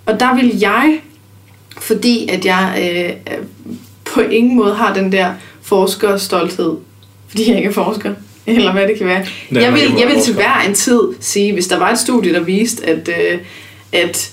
Og 0.06 0.20
der 0.20 0.34
vil 0.36 0.58
jeg, 0.58 1.00
fordi 1.80 2.28
at 2.28 2.44
jeg 2.44 2.90
øh, 3.30 3.36
på 4.04 4.20
ingen 4.20 4.56
måde 4.56 4.74
har 4.74 4.94
den 4.94 5.12
der 5.12 5.32
forskerstolthed, 5.62 6.72
fordi 7.28 7.48
jeg 7.48 7.56
ikke 7.56 7.68
er 7.68 7.72
forsker, 7.72 8.14
eller 8.56 8.72
hvad 8.72 8.88
det 8.88 8.98
kan 8.98 9.06
være. 9.06 9.24
Nej, 9.50 9.62
jeg 9.62 9.72
vil, 9.72 9.82
jeg 9.98 10.08
vil 10.08 10.22
til 10.22 10.34
hver 10.34 10.64
en 10.68 10.74
tid 10.74 11.00
sige, 11.20 11.52
hvis 11.52 11.66
der 11.66 11.78
var 11.78 11.92
et 11.92 11.98
studie, 11.98 12.32
der 12.32 12.40
viste, 12.40 12.86
at, 12.86 13.08
øh, 13.08 13.38
at 13.92 14.32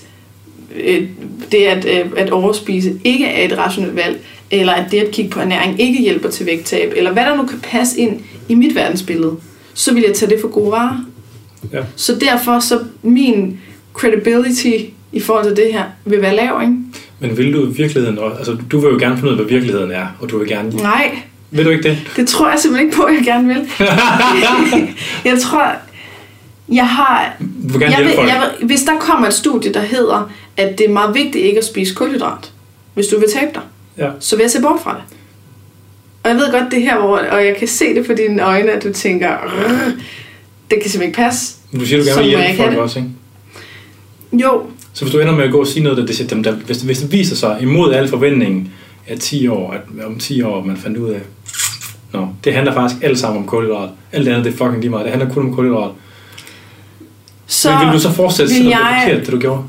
øh, 0.76 1.02
det 1.52 1.58
at, 1.58 1.84
øh, 1.84 2.10
at 2.16 2.30
overspise 2.30 3.00
ikke 3.04 3.26
er 3.26 3.44
et 3.44 3.58
rationelt 3.58 3.96
valg, 3.96 4.20
eller 4.50 4.72
at 4.72 4.90
det 4.90 4.98
at 4.98 5.10
kigge 5.10 5.30
på 5.30 5.40
ernæring 5.40 5.80
ikke 5.80 6.02
hjælper 6.02 6.30
til 6.30 6.46
vægttab, 6.46 6.92
eller 6.96 7.12
hvad 7.12 7.22
der 7.22 7.36
nu 7.36 7.46
kan 7.46 7.60
passe 7.60 7.98
ind 7.98 8.20
i 8.48 8.54
mit 8.54 8.74
verdensbillede, 8.74 9.36
så 9.74 9.94
vil 9.94 10.04
jeg 10.06 10.14
tage 10.14 10.30
det 10.30 10.40
for 10.40 10.48
gode 10.48 10.70
varer. 10.70 11.04
Ja. 11.72 11.82
Så 11.96 12.14
derfor 12.14 12.60
så 12.60 12.78
min 13.02 13.58
credibility 13.94 14.70
i 15.12 15.20
forhold 15.20 15.44
til 15.44 15.64
det 15.64 15.72
her 15.72 15.84
vil 16.04 16.22
være 16.22 16.36
lav, 16.36 16.60
ikke? 16.62 16.74
Men 17.20 17.38
vil 17.38 17.52
du 17.52 17.66
i 17.66 17.74
virkeligheden 17.74 18.18
også, 18.18 18.36
altså 18.36 18.56
du 18.70 18.80
vil 18.80 18.88
jo 18.88 18.98
gerne 18.98 19.16
finde 19.16 19.26
ud 19.26 19.38
af, 19.38 19.44
hvad 19.44 19.46
virkeligheden 19.46 19.90
er, 19.90 20.06
og 20.20 20.30
du 20.30 20.38
vil 20.38 20.48
gerne, 20.48 20.70
Nej, 20.70 21.18
vil 21.50 21.64
du 21.64 21.70
ikke 21.70 21.82
det? 21.88 21.98
det 22.16 22.28
tror 22.28 22.50
jeg 22.50 22.58
simpelthen 22.58 22.86
ikke 22.88 22.96
på, 23.00 23.08
jeg 23.08 23.22
gerne 23.24 23.48
vil. 23.48 23.68
jeg 25.30 25.38
tror, 25.42 25.72
jeg 26.72 26.88
har... 26.88 27.32
Du 27.72 27.78
gerne 27.78 27.96
Jeg 27.96 28.04
vil, 28.04 28.12
folk? 28.14 28.28
jeg 28.28 28.50
vil, 28.58 28.66
hvis 28.66 28.82
der 28.82 28.98
kommer 29.00 29.26
et 29.28 29.34
studie, 29.34 29.72
der 29.74 29.80
hedder, 29.80 30.30
at 30.56 30.78
det 30.78 30.86
er 30.86 30.92
meget 30.92 31.14
vigtigt 31.14 31.44
ikke 31.44 31.58
at 31.58 31.64
spise 31.64 31.94
kulhydrat, 31.94 32.52
hvis 32.94 33.06
du 33.06 33.18
vil 33.20 33.28
tabe 33.34 33.50
dig, 33.54 33.62
Ja. 33.98 34.10
så 34.20 34.36
vil 34.36 34.42
jeg 34.42 34.50
se 34.50 34.60
bort 34.62 34.80
fra 34.82 34.94
det. 34.94 35.02
Og 36.22 36.30
jeg 36.30 36.36
ved 36.38 36.52
godt 36.52 36.64
det 36.72 36.82
her, 36.82 36.98
hvor, 36.98 37.18
og 37.18 37.46
jeg 37.46 37.56
kan 37.58 37.68
se 37.68 37.94
det 37.94 38.06
på 38.06 38.12
dine 38.14 38.42
øjne, 38.42 38.72
at 38.72 38.84
du 38.84 38.92
tænker, 38.92 39.28
"Rrr, 39.36 39.92
det 40.70 40.82
kan 40.82 40.90
simpelthen 40.90 41.02
ikke 41.02 41.16
passe. 41.16 41.54
Men 41.70 41.80
du 41.80 41.86
siger, 41.86 41.98
du 42.02 42.06
gerne 42.08 42.20
vil 42.22 42.28
hjælpe 42.28 42.62
folk 42.62 42.76
også, 42.76 42.98
ikke? 42.98 43.10
Jo, 44.32 44.62
Så 44.92 45.04
hvis 45.04 45.12
du 45.14 45.20
ender 45.20 45.36
med 45.36 45.44
at 45.44 45.50
gå 45.50 45.60
og 45.60 45.66
sige 45.66 45.82
noget, 45.82 45.98
der, 45.98 46.06
det, 46.06 46.30
dem, 46.30 46.42
der 46.42 46.52
hvis, 46.52 46.82
hvis 46.82 46.98
det 46.98 47.12
viser 47.12 47.36
sig 47.36 47.58
imod 47.60 47.92
al 47.94 48.08
forventning 48.08 48.72
af 49.06 49.18
10 49.18 49.48
år, 49.48 49.72
at 49.72 49.80
om 50.06 50.18
10 50.18 50.42
år 50.42 50.64
man 50.64 50.76
fandt 50.76 50.96
ud 50.96 51.10
af, 51.10 51.20
Nå, 52.12 52.28
det 52.44 52.54
handler 52.54 52.74
faktisk 52.74 53.02
alt 53.02 53.18
sammen 53.18 53.42
om 53.42 53.48
kulhydrat. 53.48 53.90
Alt 54.12 54.26
det 54.26 54.32
andet, 54.32 54.44
det 54.44 54.52
er 54.52 54.56
fucking 54.56 54.80
lige 54.80 54.90
meget. 54.90 55.04
Det 55.04 55.12
handler 55.12 55.34
kun 55.34 55.42
om 55.48 55.54
kulhydrat. 55.54 55.90
så 57.46 57.70
Men 57.78 57.86
vil 57.86 57.94
du 57.94 58.00
så 58.00 58.12
fortsætte, 58.12 58.54
selvom 58.54 58.66
det 58.72 58.74
er 58.82 58.88
jeg- 58.88 59.02
forkert, 59.08 59.26
det 59.26 59.32
du 59.32 59.38
gjorde? 59.40 59.62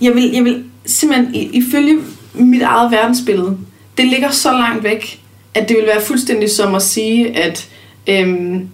jeg 0.00 0.14
vil, 0.14 0.30
jeg 0.32 0.44
vil 0.44 0.64
simpelthen, 0.86 1.34
ifølge 1.34 1.98
mit 2.34 2.62
eget 2.62 2.90
verdensbillede, 2.90 3.58
det 3.98 4.06
ligger 4.06 4.30
så 4.30 4.52
langt 4.52 4.84
væk, 4.84 5.20
at 5.54 5.68
det 5.68 5.76
vil 5.76 5.86
være 5.86 6.00
fuldstændig 6.02 6.50
som 6.50 6.74
at 6.74 6.82
sige, 6.82 7.36
at 7.38 7.68
øhm, 8.06 8.68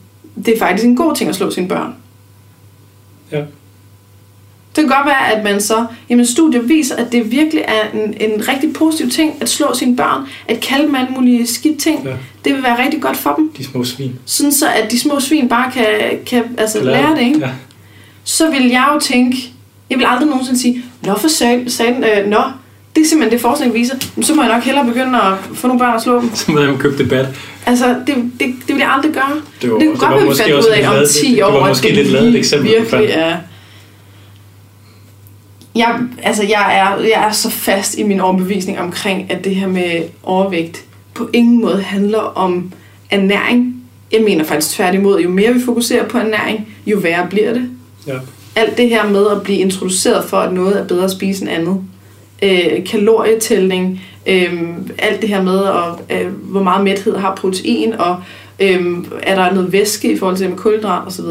det 0.46 0.54
er 0.54 0.58
faktisk 0.58 0.86
en 0.86 0.96
god 0.96 1.14
ting 1.16 1.30
at 1.30 1.36
slå 1.36 1.50
sine 1.50 1.68
børn. 1.68 1.94
Ja. 3.32 3.42
Det 4.76 4.84
kan 4.84 4.96
godt 4.96 5.06
være, 5.06 5.32
at 5.36 5.44
man 5.44 5.60
så, 5.60 5.86
jamen 6.10 6.26
studier 6.26 6.62
viser, 6.62 6.96
at 6.96 7.12
det 7.12 7.30
virkelig 7.30 7.64
er 7.68 7.98
en, 7.98 8.14
en 8.30 8.48
rigtig 8.48 8.72
positiv 8.72 9.10
ting 9.10 9.34
at 9.40 9.48
slå 9.48 9.74
sine 9.74 9.96
børn, 9.96 10.26
at 10.48 10.60
kalde 10.60 10.86
dem 10.86 10.94
alle 10.94 11.10
mulige 11.16 11.46
skidt 11.46 11.78
ting. 11.78 12.04
Ja. 12.04 12.10
Det 12.44 12.54
vil 12.54 12.62
være 12.62 12.84
rigtig 12.84 13.02
godt 13.02 13.16
for 13.16 13.34
dem. 13.34 13.52
De 13.58 13.64
små 13.64 13.84
svin. 13.84 14.12
Sådan 14.24 14.52
så, 14.52 14.66
at 14.68 14.90
de 14.90 15.00
små 15.00 15.20
svin 15.20 15.48
bare 15.48 15.70
kan, 15.72 15.84
kan 16.26 16.42
altså, 16.58 16.78
Kan 16.78 16.86
lære 16.86 17.14
det, 17.16 17.20
ikke? 17.20 17.38
Ja. 17.40 17.50
så 18.24 18.50
vil 18.50 18.68
jeg 18.68 18.90
jo 18.94 19.00
tænke, 19.00 19.52
jeg 19.90 19.98
vil 19.98 20.06
aldrig 20.08 20.28
nogensinde 20.28 20.60
sige, 20.60 20.84
nå 21.02 21.18
for 21.18 21.28
satan, 21.28 21.70
satan 21.70 22.04
øh, 22.04 22.30
nå, 22.30 22.42
det 22.96 23.02
er 23.02 23.06
simpelthen 23.08 23.32
det 23.32 23.40
forskning 23.40 23.74
viser, 23.74 23.94
men 24.16 24.24
så 24.24 24.34
må 24.34 24.42
jeg 24.42 24.52
nok 24.52 24.62
hellere 24.62 24.86
begynde 24.86 25.18
at 25.22 25.32
få 25.54 25.66
nogle 25.66 25.78
børn 25.78 25.94
og 25.94 26.02
slå 26.02 26.20
dem. 26.20 26.30
Så 26.34 26.52
må 26.52 26.60
jeg 26.60 26.74
købe 26.78 27.04
debat. 27.04 27.26
Altså, 27.66 27.88
det, 28.06 28.14
det, 28.40 28.54
det 28.66 28.74
vil 28.74 28.78
jeg 28.78 28.90
aldrig 28.92 29.12
gøre. 29.12 29.40
Det 29.62 29.72
var, 29.72 29.78
det 29.78 29.88
kunne 29.88 29.98
godt 29.98 30.10
være, 30.10 30.28
vi 30.28 30.36
fandt 30.36 30.54
ud 30.54 30.72
af 30.72 31.00
om 31.00 31.06
10 31.10 31.40
år, 31.40 31.50
det 31.50 31.54
var 31.54 31.64
at 31.64 31.70
måske 31.70 31.88
det 31.88 31.96
lidt 31.96 32.10
lavet 32.10 32.28
et 32.28 32.36
eksempel, 32.36 32.70
virkelig 32.70 33.08
er... 33.10 33.36
Jeg, 35.74 36.00
altså, 36.22 36.42
jeg 36.42 36.78
er, 36.78 37.02
jeg 37.02 37.28
er 37.28 37.32
så 37.32 37.50
fast 37.50 37.98
i 37.98 38.02
min 38.02 38.20
overbevisning 38.20 38.80
omkring, 38.80 39.30
at 39.30 39.44
det 39.44 39.54
her 39.54 39.66
med 39.66 40.02
overvægt 40.22 40.84
på 41.14 41.28
ingen 41.32 41.60
måde 41.60 41.82
handler 41.82 42.18
om 42.18 42.72
ernæring. 43.10 43.76
Jeg 44.12 44.22
mener 44.22 44.44
faktisk 44.44 44.76
tværtimod, 44.76 45.20
jo 45.20 45.30
mere 45.30 45.54
vi 45.54 45.60
fokuserer 45.64 46.08
på 46.08 46.18
ernæring, 46.18 46.68
jo 46.86 46.98
værre 46.98 47.26
bliver 47.30 47.52
det. 47.52 47.70
Ja. 48.06 48.18
alt 48.56 48.78
det 48.78 48.88
her 48.88 49.08
med 49.08 49.26
at 49.30 49.42
blive 49.42 49.58
introduceret 49.58 50.24
for, 50.24 50.36
at 50.36 50.52
noget 50.52 50.80
er 50.80 50.84
bedre 50.86 51.04
at 51.04 51.10
spise 51.10 51.42
end 51.42 51.50
andet. 51.50 51.80
Øh, 52.42 52.84
kalorietælling, 52.86 54.02
øh, 54.26 54.62
alt 54.98 55.20
det 55.20 55.28
her 55.28 55.42
med, 55.42 55.64
at, 55.64 56.20
øh, 56.20 56.32
hvor 56.32 56.62
meget 56.62 56.84
mæthed 56.84 57.16
har 57.16 57.34
protein, 57.34 57.92
og 57.92 58.16
øh, 58.60 58.96
er 59.22 59.34
der 59.34 59.54
noget 59.54 59.72
væske 59.72 60.12
i 60.12 60.18
forhold 60.18 60.36
til 60.36 60.52
kulhydrat 60.56 61.06
osv. 61.06 61.24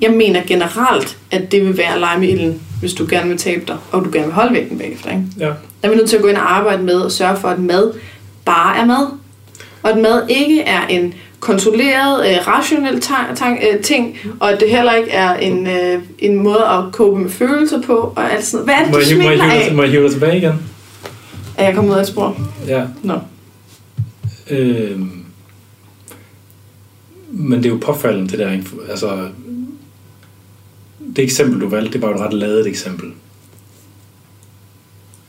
Jeg 0.00 0.10
mener 0.10 0.42
generelt, 0.46 1.18
at 1.30 1.52
det 1.52 1.66
vil 1.66 1.76
være 1.76 1.94
at 1.94 2.00
lege 2.00 2.20
med 2.20 2.28
ilden, 2.28 2.62
hvis 2.80 2.92
du 2.92 3.06
gerne 3.10 3.28
vil 3.28 3.38
tabe 3.38 3.64
dig, 3.66 3.76
og 3.92 4.04
du 4.04 4.10
gerne 4.12 4.26
vil 4.26 4.34
holde 4.34 4.54
vægten 4.54 4.78
bagefter. 4.78 5.10
Ikke? 5.10 5.24
Ja. 5.38 5.46
Der 5.46 5.52
er 5.82 5.88
vi 5.90 5.96
nødt 5.96 6.08
til 6.08 6.16
at 6.16 6.22
gå 6.22 6.28
ind 6.28 6.36
og 6.36 6.56
arbejde 6.56 6.82
med 6.82 7.04
at 7.04 7.12
sørge 7.12 7.36
for, 7.36 7.48
at 7.48 7.58
mad 7.58 7.92
bare 8.44 8.78
er 8.78 8.84
mad. 8.84 9.06
Og 9.82 9.90
at 9.90 9.98
mad 9.98 10.22
ikke 10.28 10.60
er 10.60 10.86
en 10.86 11.14
kontrolleret, 11.40 12.30
øh, 12.30 12.46
rationel 12.46 12.94
øh, 12.94 13.80
ting, 13.82 14.16
og 14.40 14.52
at 14.52 14.60
det 14.60 14.70
heller 14.70 14.92
ikke 14.94 15.10
er 15.10 15.34
en, 15.34 15.66
øh, 15.66 16.02
en 16.18 16.36
måde 16.36 16.64
at 16.64 16.84
cope 16.92 17.20
med 17.20 17.30
følelser 17.30 17.82
på, 17.82 18.12
og 18.16 18.32
alt 18.32 18.44
sådan 18.44 18.66
noget. 18.66 18.66
Hvad 18.66 18.74
er 18.74 18.82
det, 18.84 18.92
Må 18.92 18.98
du 18.98 19.04
jeg, 19.08 19.38
må, 19.38 19.44
jeg 19.44 19.52
hive 19.52 19.68
dig, 19.68 19.76
må 19.76 19.82
jeg 19.82 19.90
hive 19.90 20.02
dig 20.02 20.12
tilbage 20.12 20.36
igen? 20.36 20.52
Er 21.56 21.64
jeg 21.64 21.74
kommet 21.74 21.92
ud 21.92 21.96
af 21.96 22.00
et 22.00 22.08
spor? 22.08 22.40
Ja. 22.66 22.82
Nå. 23.02 23.18
Øhm, 24.50 25.10
men 27.30 27.58
det 27.58 27.66
er 27.66 27.70
jo 27.70 27.78
påfaldende, 27.82 28.28
det 28.28 28.38
der. 28.38 28.58
Altså, 28.90 29.28
det 31.16 31.24
eksempel, 31.24 31.60
du 31.60 31.68
valgte, 31.68 31.92
det 31.92 32.02
var 32.02 32.08
jo 32.08 32.14
et 32.14 32.20
ret 32.20 32.32
ladet 32.32 32.66
eksempel. 32.66 33.12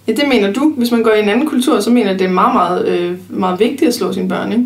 Ja, 0.07 0.11
det 0.11 0.27
mener 0.27 0.53
du. 0.53 0.73
Hvis 0.77 0.91
man 0.91 1.03
går 1.03 1.11
i 1.11 1.19
en 1.19 1.29
anden 1.29 1.47
kultur, 1.47 1.79
så 1.79 1.89
mener 1.89 2.11
jeg, 2.11 2.19
det 2.19 2.27
er 2.27 2.31
meget, 2.31 2.53
meget, 2.53 2.87
øh, 2.87 3.17
meget 3.29 3.59
vigtigt 3.59 3.87
at 3.87 3.93
slå 3.93 4.13
sine 4.13 4.29
børn, 4.29 4.51
ikke? 4.51 4.65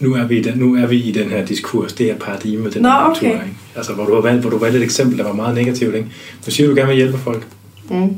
nu 0.00 0.14
er 0.14 0.26
vi 0.26 0.38
i 0.38 0.42
den, 0.42 0.58
nu 0.58 0.74
er 0.76 0.86
vi 0.86 0.96
i 0.96 1.12
den 1.12 1.30
her 1.30 1.46
diskurs, 1.46 1.92
det 1.92 2.06
her 2.06 2.18
paradigme, 2.18 2.70
den 2.70 2.82
Nå, 2.82 2.88
her 2.88 2.96
okay. 2.96 3.32
ikke? 3.32 3.56
Altså, 3.76 3.92
hvor 3.92 4.06
du, 4.06 4.14
har 4.14 4.20
valgt, 4.20 4.40
hvor 4.40 4.50
du 4.50 4.56
har 4.56 4.64
valgt 4.64 4.76
et 4.76 4.82
eksempel, 4.82 5.18
der 5.18 5.24
var 5.24 5.32
meget 5.32 5.54
negativt, 5.54 5.94
ikke? 5.94 6.08
Du 6.46 6.50
siger, 6.50 6.68
du 6.68 6.74
gerne 6.74 6.88
vil 6.88 6.96
hjælpe 6.96 7.18
folk, 7.18 7.46
Mm. 7.90 8.16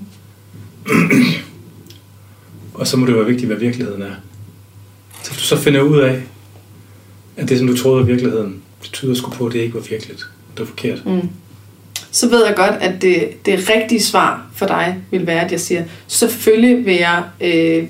og 2.74 2.86
så 2.86 2.96
må 2.96 3.06
det 3.06 3.14
være 3.14 3.26
vigtigt, 3.26 3.46
hvad 3.46 3.56
virkeligheden 3.56 4.02
er. 4.02 4.14
Så 5.22 5.32
du 5.34 5.40
så 5.40 5.56
finder 5.56 5.80
ud 5.80 5.98
af, 5.98 6.22
at 7.36 7.48
det, 7.48 7.58
som 7.58 7.66
du 7.66 7.76
troede 7.76 8.00
var 8.00 8.06
virkeligheden, 8.06 8.62
det 8.82 8.92
tyder 8.92 9.14
sgu 9.14 9.30
på, 9.30 9.46
at 9.46 9.52
det 9.52 9.58
ikke 9.58 9.74
var 9.74 9.80
virkeligt. 9.80 10.26
Det 10.52 10.60
var 10.60 10.66
forkert. 10.66 11.06
Mm. 11.06 11.28
Så 12.10 12.28
ved 12.28 12.46
jeg 12.46 12.54
godt, 12.56 12.74
at 12.80 13.02
det, 13.02 13.46
det 13.46 13.70
rigtige 13.70 14.02
svar 14.02 14.46
for 14.54 14.66
dig 14.66 14.96
vil 15.10 15.26
være, 15.26 15.40
at 15.44 15.52
jeg 15.52 15.60
siger, 15.60 15.84
selvfølgelig 16.06 16.86
vil 16.86 16.94
jeg, 16.94 17.22
øh, 17.40 17.84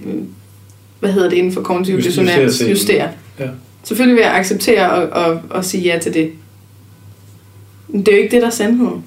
hvad 1.01 1.13
hedder 1.13 1.29
det 1.29 1.37
inden 1.37 1.53
for 1.53 1.61
kognitiv 1.63 2.03
dissonans, 2.03 2.39
justere 2.45 2.69
justere. 2.71 3.09
Ja. 3.41 3.47
Selvfølgelig 3.85 4.17
vil 4.17 4.23
jeg 4.23 4.35
acceptere 4.35 4.91
og, 4.93 5.25
og, 5.25 5.41
og 5.51 5.65
sige 5.65 5.83
ja 5.83 5.99
til 5.99 6.15
det. 6.15 6.33
Men 7.89 8.01
det 8.07 8.13
er 8.13 8.17
jo 8.17 8.23
ikke 8.23 8.35
det, 8.35 8.43
der 8.43 8.49
er 8.49 8.53
sandheden. 8.53 9.05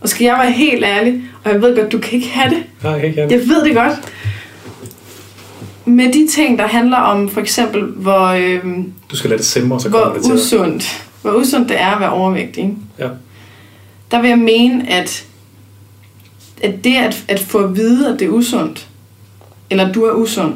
Og 0.00 0.08
skal 0.08 0.24
jeg 0.24 0.36
være 0.42 0.52
helt 0.52 0.84
ærlig, 0.84 1.22
og 1.44 1.52
jeg 1.52 1.62
ved 1.62 1.76
godt, 1.76 1.92
du 1.92 1.98
kan 1.98 2.12
ikke 2.12 2.28
have 2.28 2.50
det. 2.54 2.62
Nej, 2.82 2.92
jeg 2.92 3.00
kan 3.00 3.08
ikke 3.08 3.20
have 3.20 3.30
Jeg 3.32 3.40
det. 3.40 3.48
ved 3.48 3.64
det 3.64 3.74
godt. 3.74 3.94
Med 5.84 6.12
de 6.12 6.28
ting, 6.34 6.58
der 6.58 6.66
handler 6.66 6.96
om 6.96 7.28
for 7.28 7.40
eksempel, 7.40 7.82
hvor, 7.84 8.24
øh, 8.26 8.64
Du 9.10 9.16
skal 9.16 9.30
lade 9.30 9.38
det 9.38 9.46
simre, 9.46 9.80
så 9.80 9.88
hvor 9.88 9.98
kommer 9.98 10.14
det 10.14 10.22
til 10.24 10.32
dig. 10.32 10.40
usundt, 10.40 11.04
hvor 11.22 11.32
usundt 11.32 11.68
det 11.68 11.80
er 11.80 11.90
at 11.90 12.00
være 12.00 12.12
overvægtig. 12.12 12.64
ikke? 12.64 12.76
Ja. 12.98 13.08
Der 14.10 14.20
vil 14.20 14.28
jeg 14.28 14.38
mene, 14.38 14.90
at, 14.90 15.26
at 16.62 16.84
det 16.84 16.96
at, 16.96 17.24
at 17.28 17.40
få 17.40 17.58
at 17.58 17.76
vide, 17.76 18.12
at 18.12 18.20
det 18.20 18.26
er 18.26 18.30
usundt, 18.30 18.88
eller 19.70 19.92
du 19.92 20.04
er 20.04 20.12
usund, 20.12 20.54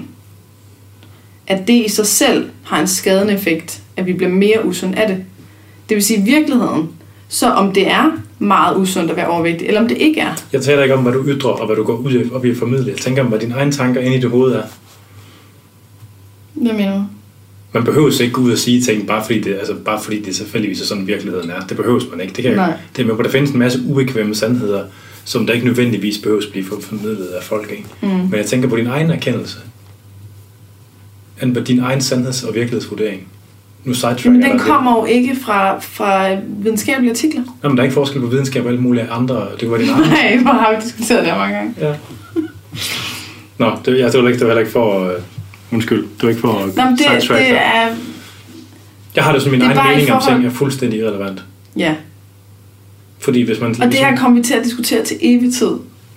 at 1.47 1.69
det 1.69 1.85
i 1.85 1.89
sig 1.89 2.07
selv 2.07 2.51
har 2.65 2.81
en 2.81 2.89
skadende 2.89 3.33
effekt, 3.35 3.83
at 3.97 4.07
vi 4.07 4.13
bliver 4.13 4.33
mere 4.33 4.67
usund 4.67 4.95
af 4.95 5.09
det. 5.09 5.25
Det 5.89 5.95
vil 5.95 6.05
sige 6.05 6.21
i 6.21 6.23
virkeligheden, 6.23 6.89
så 7.29 7.51
om 7.51 7.73
det 7.73 7.89
er 7.89 8.11
meget 8.39 8.77
usundt 8.77 9.11
at 9.11 9.17
være 9.17 9.27
overvægtig, 9.27 9.67
eller 9.67 9.81
om 9.81 9.89
det 9.89 9.99
ikke 9.99 10.21
er. 10.21 10.35
Jeg 10.53 10.63
taler 10.63 10.83
ikke 10.83 10.95
om, 10.95 11.03
hvad 11.03 11.13
du 11.13 11.25
ytrer, 11.27 11.51
og 11.51 11.67
hvad 11.67 11.77
du 11.77 11.85
går 11.85 11.97
ud 11.97 12.31
op 12.35 12.45
i 12.45 12.51
at 12.51 12.57
formidle. 12.57 12.91
Jeg 12.91 12.99
tænker 12.99 13.23
om, 13.23 13.29
hvad 13.29 13.39
dine 13.39 13.55
egne 13.55 13.73
tanker 13.73 14.01
inde 14.01 14.17
i 14.17 14.21
dit 14.21 14.31
hoved 14.31 14.53
er. 14.53 14.63
Hvad 16.53 16.73
mener 16.73 16.95
du? 16.95 17.05
Man 17.73 17.85
behøver 17.85 18.21
ikke 18.21 18.33
gå 18.33 18.41
ud 18.41 18.53
og 18.53 18.59
sige 18.59 18.83
ting, 18.83 19.07
bare 19.07 19.25
fordi 19.25 19.41
det, 19.41 19.55
altså 19.55 19.75
bare 19.75 20.01
fordi 20.03 20.23
det 20.23 20.37
selvfølgelig 20.37 20.81
er 20.81 20.85
sådan, 20.85 21.07
virkeligheden 21.07 21.51
er. 21.51 21.61
Det 21.61 21.77
behøves 21.77 22.05
man 22.11 22.21
ikke. 22.21 22.33
Det, 22.35 22.45
kan 22.45 22.55
Nej. 22.55 22.65
jeg, 22.65 22.77
det 22.97 23.07
med 23.07 23.17
på, 23.17 23.23
der 23.23 23.31
findes 23.31 23.51
en 23.51 23.59
masse 23.59 23.81
ubekvemme 23.89 24.35
sandheder, 24.35 24.85
som 25.25 25.47
der 25.47 25.55
ikke 25.55 25.67
nødvendigvis 25.67 26.19
behøves 26.19 26.47
blive 26.47 26.65
formidlet 26.65 27.27
af 27.27 27.43
folk. 27.43 27.71
Ikke? 27.71 27.85
Mm. 28.01 28.09
Men 28.09 28.35
jeg 28.35 28.47
tænker 28.47 28.69
på 28.69 28.77
din 28.77 28.87
egen 28.87 29.11
erkendelse. 29.11 29.59
End 31.43 31.55
på 31.55 31.61
din 31.61 31.79
egen 31.81 32.01
sandheds- 32.01 32.49
og 32.49 32.55
virkelighedsvurdering. 32.55 33.29
Nu 33.85 33.95
Men 34.25 34.43
jeg 34.43 34.51
den 34.51 34.59
kommer 34.59 34.99
jo 34.99 35.05
ikke 35.05 35.37
fra, 35.45 35.79
fra 35.79 36.37
videnskabelige 36.59 37.11
artikler. 37.11 37.41
lidt. 37.41 37.63
Nå, 37.63 37.69
men 37.69 37.77
der 37.77 37.83
er 37.83 37.85
ikke 37.85 37.95
forskel 37.95 38.21
på 38.21 38.27
videnskab 38.27 38.63
og 38.65 38.69
alle 38.69 38.81
mulige 38.81 39.09
andre. 39.11 39.47
Det 39.61 39.71
var 39.71 39.77
din 39.77 39.89
egen. 39.89 40.11
Nej, 40.35 40.37
hvor 40.43 40.53
har 40.53 40.75
vi 40.77 40.83
diskuteret 40.85 41.25
det 41.25 41.33
her 41.33 41.39
mange 41.39 41.55
gange. 41.55 41.75
Ja. 41.81 41.95
Nå, 43.59 43.73
det, 43.85 43.99
ja, 43.99 44.09
det 44.09 44.23
var 44.23 44.29
ikke, 44.29 44.39
det 44.39 44.47
var 44.47 44.47
heller 44.47 44.61
ikke 44.61 44.73
for... 44.73 45.07
Uh, 45.07 45.13
undskyld, 45.73 46.03
det 46.03 46.23
var 46.23 46.29
ikke 46.29 46.41
for 46.41 46.59
at 46.59 46.77
Nå, 46.77 46.83
det, 46.91 46.99
det 47.29 47.51
er... 47.51 47.89
Jeg 49.17 49.25
har 49.25 49.33
det 49.33 49.43
som 49.43 49.51
min 49.51 49.61
det 49.61 49.67
egen 49.69 49.91
mening 49.91 50.13
om 50.13 50.21
forhold- 50.23 50.41
ting 50.41 50.47
er 50.53 50.57
fuldstændig 50.57 50.99
irrelevant. 50.99 51.43
Ja, 51.77 51.95
Fordi 53.19 53.43
hvis 53.43 53.61
man... 53.61 53.71
og 53.83 53.87
det 53.87 53.95
her 53.95 54.17
kommer 54.17 54.39
vi 54.41 54.45
til 54.45 54.55
at 54.55 54.65
diskutere 54.65 55.05
til 55.05 55.17
evig 55.21 55.55
tid. 55.55 55.71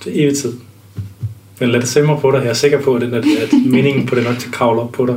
Det 0.03 0.20
er 0.20 0.24
evig 0.26 0.38
tid. 0.38 0.53
Men 1.60 1.70
lad 1.70 1.80
det 1.80 1.89
simre 1.89 2.20
på 2.22 2.32
dig. 2.32 2.38
Jeg 2.43 2.49
er 2.49 2.53
sikker 2.53 2.82
på, 2.82 2.95
at, 2.95 3.01
den, 3.01 3.14
at, 3.14 3.26
at 3.26 3.53
meningen 3.66 4.06
på 4.06 4.16
det 4.16 4.24
nok 4.24 4.38
til 4.39 4.47
at 4.47 4.53
kravle 4.53 4.82
op 4.82 4.91
på 4.91 5.06
dig. 5.06 5.16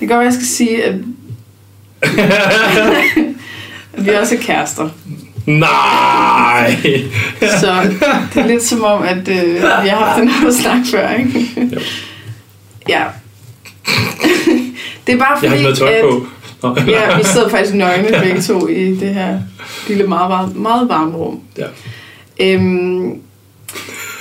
Det 0.00 0.08
gør, 0.08 0.18
at 0.18 0.24
jeg 0.24 0.32
skal 0.32 0.46
sige, 0.46 0.84
at, 0.84 0.94
at 2.02 2.14
vi 4.04 4.10
også 4.10 4.34
er 4.34 4.38
kærester. 4.40 4.88
Nej! 5.46 6.76
Så 7.60 7.74
det 8.34 8.42
er 8.42 8.46
lidt 8.46 8.62
som 8.62 8.84
om, 8.84 9.02
at 9.02 9.18
øh, 9.28 9.54
vi 9.54 9.58
har 9.88 9.96
haft 10.04 10.20
den 10.20 10.28
her 10.28 10.50
snak 10.50 10.78
før, 10.90 11.10
ikke? 11.10 11.50
Jo. 11.74 11.80
Ja. 12.88 13.02
Det 15.06 15.14
er 15.14 15.18
bare 15.18 15.38
Jeg 15.42 15.50
har 15.50 15.56
fordi, 15.56 15.68
ikke 15.68 15.78
tøj 15.78 15.92
at, 15.92 16.04
på. 16.04 16.26
Nå. 16.62 16.76
ja, 16.86 17.16
vi 17.16 17.24
sidder 17.24 17.48
faktisk 17.48 17.74
nøgne 17.74 18.08
begge 18.22 18.42
to 18.42 18.68
i 18.68 18.96
det 18.96 19.14
her 19.14 19.40
lille 19.88 20.06
meget, 20.06 20.30
varme, 20.30 20.54
meget 20.54 20.88
varme 20.88 21.16
rum. 21.16 21.40
Ja. 21.58 21.66
Øhm, 22.40 23.20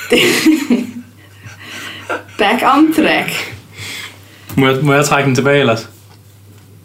det, 0.09 0.19
back 2.37 2.63
on 2.75 2.93
track. 2.93 3.55
Må, 4.57 4.67
jeg, 4.67 4.77
må 4.83 4.93
jeg 4.93 5.05
trække 5.05 5.27
den 5.27 5.35
tilbage 5.35 5.59
ellers? 5.59 5.89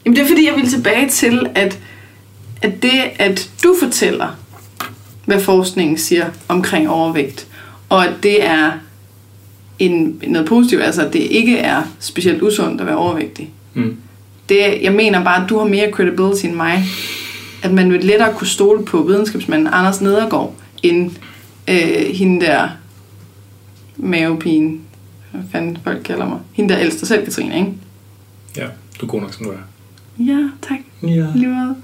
Jamen 0.05 0.17
det 0.17 0.23
er 0.23 0.29
fordi, 0.29 0.47
jeg 0.47 0.55
vil 0.57 0.71
tilbage 0.71 1.09
til, 1.09 1.47
at, 1.55 1.79
at 2.63 2.83
det, 2.83 3.01
at 3.19 3.51
du 3.63 3.75
fortæller, 3.83 4.29
hvad 5.25 5.41
forskningen 5.41 5.99
siger 5.99 6.27
omkring 6.49 6.91
overvægt, 6.91 7.47
og 7.89 8.07
at 8.07 8.13
det 8.23 8.45
er 8.45 8.73
en, 9.79 10.23
noget 10.27 10.49
positivt, 10.49 10.83
altså 10.83 11.07
at 11.07 11.13
det 11.13 11.19
ikke 11.19 11.59
er 11.59 11.83
specielt 12.01 12.43
usundt 12.43 12.81
at 12.81 12.87
være 12.87 12.97
overvægtig. 12.97 13.51
Mm. 13.75 13.97
Det, 14.49 14.83
jeg 14.83 14.93
mener 14.93 15.25
bare, 15.25 15.43
at 15.45 15.49
du 15.51 15.59
har 15.59 15.67
mere 15.67 15.91
credibility 15.91 16.45
end 16.45 16.55
mig. 16.55 16.85
At 17.63 17.73
man 17.73 17.93
vil 17.93 18.05
lettere 18.05 18.35
kunne 18.35 18.47
stole 18.47 18.85
på 18.85 19.03
videnskabsmanden 19.03 19.69
Anders 19.73 20.01
Nedergaard, 20.01 20.55
end 20.83 21.11
øh, 21.69 22.15
hende 22.15 22.47
der 22.47 22.69
mavepine, 23.97 24.79
hvad 25.31 25.43
fanden 25.53 25.79
folk 25.85 26.03
kalder 26.05 26.29
mig. 26.29 26.39
Hende 26.53 26.75
der 26.75 26.81
ældste 26.81 27.07
selv, 27.07 27.25
Katrine, 27.25 27.59
ikke? 27.59 27.73
Ja, 28.57 28.67
du 29.01 29.07
er 29.07 29.11
god 29.11 29.21
nok, 29.21 29.35
som 29.35 29.45
du 29.45 29.51
er. 29.51 29.57
Ja, 30.19 30.49
tak. 30.69 30.79
Ja. 31.03 31.27
Lige. 31.35 31.75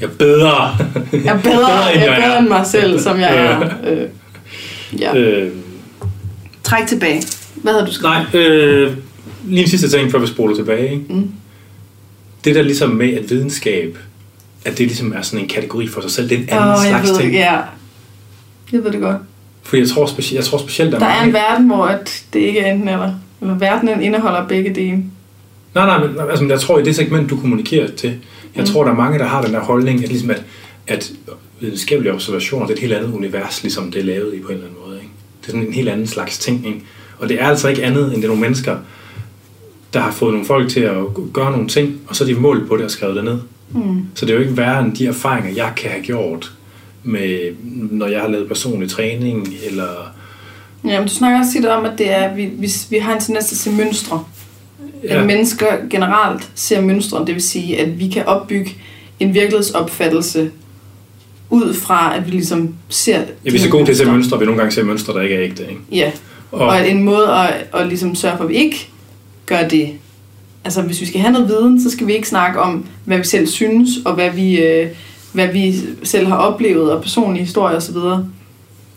Jeg 0.00 0.08
er 0.10 0.14
bedre. 0.18 0.76
Jeg 1.12 1.36
er 1.36 1.40
bedre, 1.42 1.84
jeg 1.94 2.06
er 2.06 2.20
bedre 2.20 2.38
end 2.38 2.48
mig 2.48 2.66
selv, 2.66 2.98
som 3.00 3.20
jeg 3.20 3.36
er. 3.36 3.70
Øh, 3.84 4.08
ja. 5.00 5.16
Øh, 5.16 5.52
Træk 6.62 6.86
tilbage. 6.86 7.22
Hvad 7.54 7.72
havde 7.72 7.86
du 7.86 7.92
skrevet? 7.92 8.32
nej, 8.32 8.40
øh, 8.40 8.96
lige 9.44 9.62
en 9.62 9.68
sidste 9.68 9.88
ting, 9.90 10.10
før 10.10 10.18
vi 10.18 10.26
spoler 10.26 10.56
tilbage. 10.56 10.90
Ikke? 10.90 11.04
Mm. 11.08 11.30
Det 12.44 12.54
der 12.54 12.62
ligesom 12.62 12.90
med, 12.90 13.12
at 13.14 13.30
videnskab, 13.30 13.98
at 14.64 14.78
det 14.78 14.86
ligesom 14.86 15.12
er 15.16 15.22
sådan 15.22 15.40
en 15.44 15.48
kategori 15.48 15.88
for 15.88 16.00
sig 16.00 16.10
selv, 16.10 16.28
det 16.28 16.34
er 16.38 16.42
en 16.42 16.48
anden 16.48 16.68
jeg 16.68 16.86
slags 16.88 17.08
ved, 17.10 17.18
ting. 17.20 17.32
ja. 17.32 17.60
Jeg 18.72 18.84
ved 18.84 18.92
det 18.92 19.00
godt. 19.00 19.16
For 19.62 19.76
jeg 19.76 19.88
tror, 19.88 20.06
speci- 20.06 20.34
jeg 20.34 20.44
tror 20.44 20.58
specielt, 20.58 20.92
der, 20.92 20.98
Der 20.98 21.06
er 21.06 21.10
mange... 21.14 21.26
en 21.28 21.32
verden, 21.32 21.66
hvor 21.66 21.84
at 21.86 22.24
det 22.32 22.40
ikke 22.40 22.60
er 22.60 22.72
enten 22.72 22.88
eller. 22.88 23.12
Eller 23.40 23.54
verdenen 23.58 24.02
indeholder 24.02 24.48
begge 24.48 24.74
dele. 24.74 24.90
Nej, 25.74 25.86
nej, 25.86 26.06
men 26.06 26.16
altså, 26.30 26.44
jeg 26.46 26.60
tror, 26.60 26.78
i 26.78 26.82
det 26.82 26.96
segment, 26.96 27.30
du 27.30 27.36
kommunikerer 27.36 27.88
til, 27.90 28.08
jeg 28.56 28.64
Mm. 28.64 28.66
tror, 28.66 28.84
der 28.84 28.90
er 28.90 28.96
mange, 28.96 29.18
der 29.18 29.24
har 29.26 29.42
den 29.42 29.54
der 29.54 29.60
holdning, 29.60 30.02
at, 30.02 30.08
ligesom 30.08 30.30
at, 30.30 30.42
at 30.86 31.10
videnskabelige 31.60 32.12
observationer, 32.14 32.66
det 32.66 32.72
er 32.72 32.76
et 32.76 32.80
helt 32.80 32.92
andet 32.92 33.12
univers, 33.12 33.62
ligesom 33.62 33.90
det 33.90 34.00
er 34.00 34.04
lavet 34.04 34.34
i 34.34 34.38
på 34.40 34.48
en 34.48 34.54
eller 34.54 34.66
anden 34.66 34.78
måde. 34.86 34.96
Ikke? 34.96 35.10
Det 35.40 35.46
er 35.48 35.52
sådan 35.52 35.66
en 35.66 35.72
helt 35.72 35.88
anden 35.88 36.06
slags 36.06 36.38
ting. 36.38 36.66
Ikke? 36.66 36.80
Og 37.18 37.28
det 37.28 37.42
er 37.42 37.46
altså 37.48 37.68
ikke 37.68 37.84
andet, 37.84 38.04
end 38.04 38.14
det 38.16 38.24
er 38.24 38.28
nogle 38.28 38.40
mennesker, 38.42 38.76
der 39.92 40.00
har 40.00 40.10
fået 40.10 40.32
nogle 40.32 40.46
folk 40.46 40.68
til 40.68 40.80
at 40.80 40.96
gøre 41.32 41.50
nogle 41.50 41.68
ting, 41.68 42.00
og 42.08 42.16
så 42.16 42.24
er 42.24 42.28
de 42.28 42.34
målt 42.34 42.68
på 42.68 42.76
det 42.76 42.84
og 42.84 42.90
skrevet 42.90 43.16
det 43.16 43.24
ned. 43.24 43.38
Mm. 43.70 44.06
Så 44.14 44.26
det 44.26 44.32
er 44.32 44.36
jo 44.36 44.40
ikke 44.40 44.56
værre 44.56 44.84
end 44.84 44.96
de 44.96 45.06
erfaringer, 45.06 45.50
jeg 45.50 45.72
kan 45.76 45.90
have 45.90 46.02
gjort, 46.02 46.52
med, 47.02 47.54
når 47.90 48.06
jeg 48.06 48.20
har 48.20 48.28
lavet 48.28 48.48
personlig 48.48 48.90
træning, 48.90 49.48
eller... 49.66 50.12
Ja, 50.84 50.98
men 50.98 51.08
du 51.08 51.14
snakker 51.14 51.38
også 51.38 51.52
tit 51.52 51.66
om, 51.66 51.84
at 51.84 51.92
det 51.98 52.10
er, 52.10 52.34
vi, 52.34 52.46
vi, 52.46 52.70
vi 52.90 52.98
har 52.98 53.14
en 53.14 53.20
tendens 53.20 53.46
til 53.46 53.54
at 53.54 53.58
se 53.58 53.70
mønstre. 53.70 54.24
Ja. 55.04 55.20
At 55.20 55.26
mennesker 55.26 55.66
generelt 55.90 56.50
ser 56.54 56.80
mønstre, 56.80 57.24
det 57.26 57.34
vil 57.34 57.42
sige, 57.42 57.80
at 57.80 57.98
vi 57.98 58.08
kan 58.08 58.26
opbygge 58.26 58.76
en 59.20 59.34
virkelighedsopfattelse 59.34 60.50
ud 61.50 61.74
fra, 61.74 62.16
at 62.16 62.26
vi 62.26 62.30
ligesom 62.30 62.74
ser... 62.88 63.18
ja, 63.18 63.50
vi 63.50 63.56
er 63.56 63.58
så 63.60 63.68
gode 63.68 63.84
til 63.84 63.92
at 63.92 63.98
se 63.98 64.04
mønstre, 64.04 64.38
vi 64.38 64.44
nogle 64.44 64.60
gange 64.60 64.72
ser 64.72 64.84
mønstre, 64.84 65.12
der 65.12 65.20
ikke 65.20 65.34
er 65.34 65.42
ægte. 65.42 65.62
Ikke? 65.62 65.80
Ja, 65.92 66.12
Og, 66.52 66.66
og 66.66 66.90
en 66.90 67.02
måde 67.02 67.28
at, 67.28 67.66
at 67.74 67.86
ligesom 67.86 68.14
sørge 68.14 68.36
for, 68.36 68.44
at 68.44 68.50
vi 68.50 68.54
ikke 68.54 68.88
gør 69.46 69.68
det. 69.68 69.90
Altså, 70.64 70.82
hvis 70.82 71.00
vi 71.00 71.06
skal 71.06 71.20
have 71.20 71.32
noget 71.32 71.48
viden, 71.48 71.82
så 71.82 71.90
skal 71.90 72.06
vi 72.06 72.12
ikke 72.14 72.28
snakke 72.28 72.60
om, 72.60 72.86
hvad 73.04 73.18
vi 73.18 73.24
selv 73.24 73.46
synes, 73.46 73.88
og 74.04 74.14
hvad 74.14 74.30
vi, 74.30 74.60
øh, 74.60 74.88
hvad 75.32 75.48
vi 75.52 75.74
selv 76.02 76.26
har 76.26 76.36
oplevet, 76.36 76.92
og 76.92 77.02
personlige 77.02 77.44
historier 77.44 77.76
osv. 77.76 77.96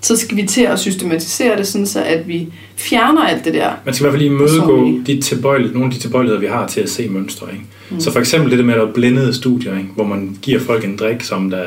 Så 0.02 0.16
skal 0.16 0.38
vi 0.38 0.43
til 0.43 0.62
at 0.62 0.80
systematisere 0.80 1.58
det, 1.58 1.68
sådan 1.68 1.88
så 1.88 2.04
at 2.04 2.28
vi 2.28 2.48
fjerner 2.76 3.22
alt 3.22 3.46
det 3.46 3.54
der. 3.54 3.72
Man 3.86 3.93
skal 3.93 4.04
i 4.04 4.06
hvert 4.06 4.14
fald 4.14 4.30
lige 4.30 4.34
imødegå 4.34 5.00
de 5.08 5.22
tilbøjelighed, 5.22 5.74
nogle 5.74 5.88
af 5.88 5.93
de 5.93 6.00
tilbøjeligheder, 6.00 6.39
vi 6.39 6.48
har 6.48 6.68
til 6.68 6.82
at 6.82 6.89
se 6.89 7.08
mønstre. 7.08 7.48
Ikke? 7.52 7.66
Mm. 7.89 8.00
Så 8.00 8.12
for 8.12 8.20
eksempel 8.20 8.52
det 8.52 8.60
der 8.60 8.66
med, 8.66 8.74
at 8.74 8.80
der 8.80 8.88
er 8.88 8.91
blændede 8.93 9.34
studier, 9.34 9.78
ikke? 9.78 9.89
hvor 9.96 10.04
man 10.04 10.38
giver 10.41 10.60
folk 10.60 10.86
en 10.86 10.98
drik, 10.98 11.22
som 11.22 11.50
der 11.50 11.64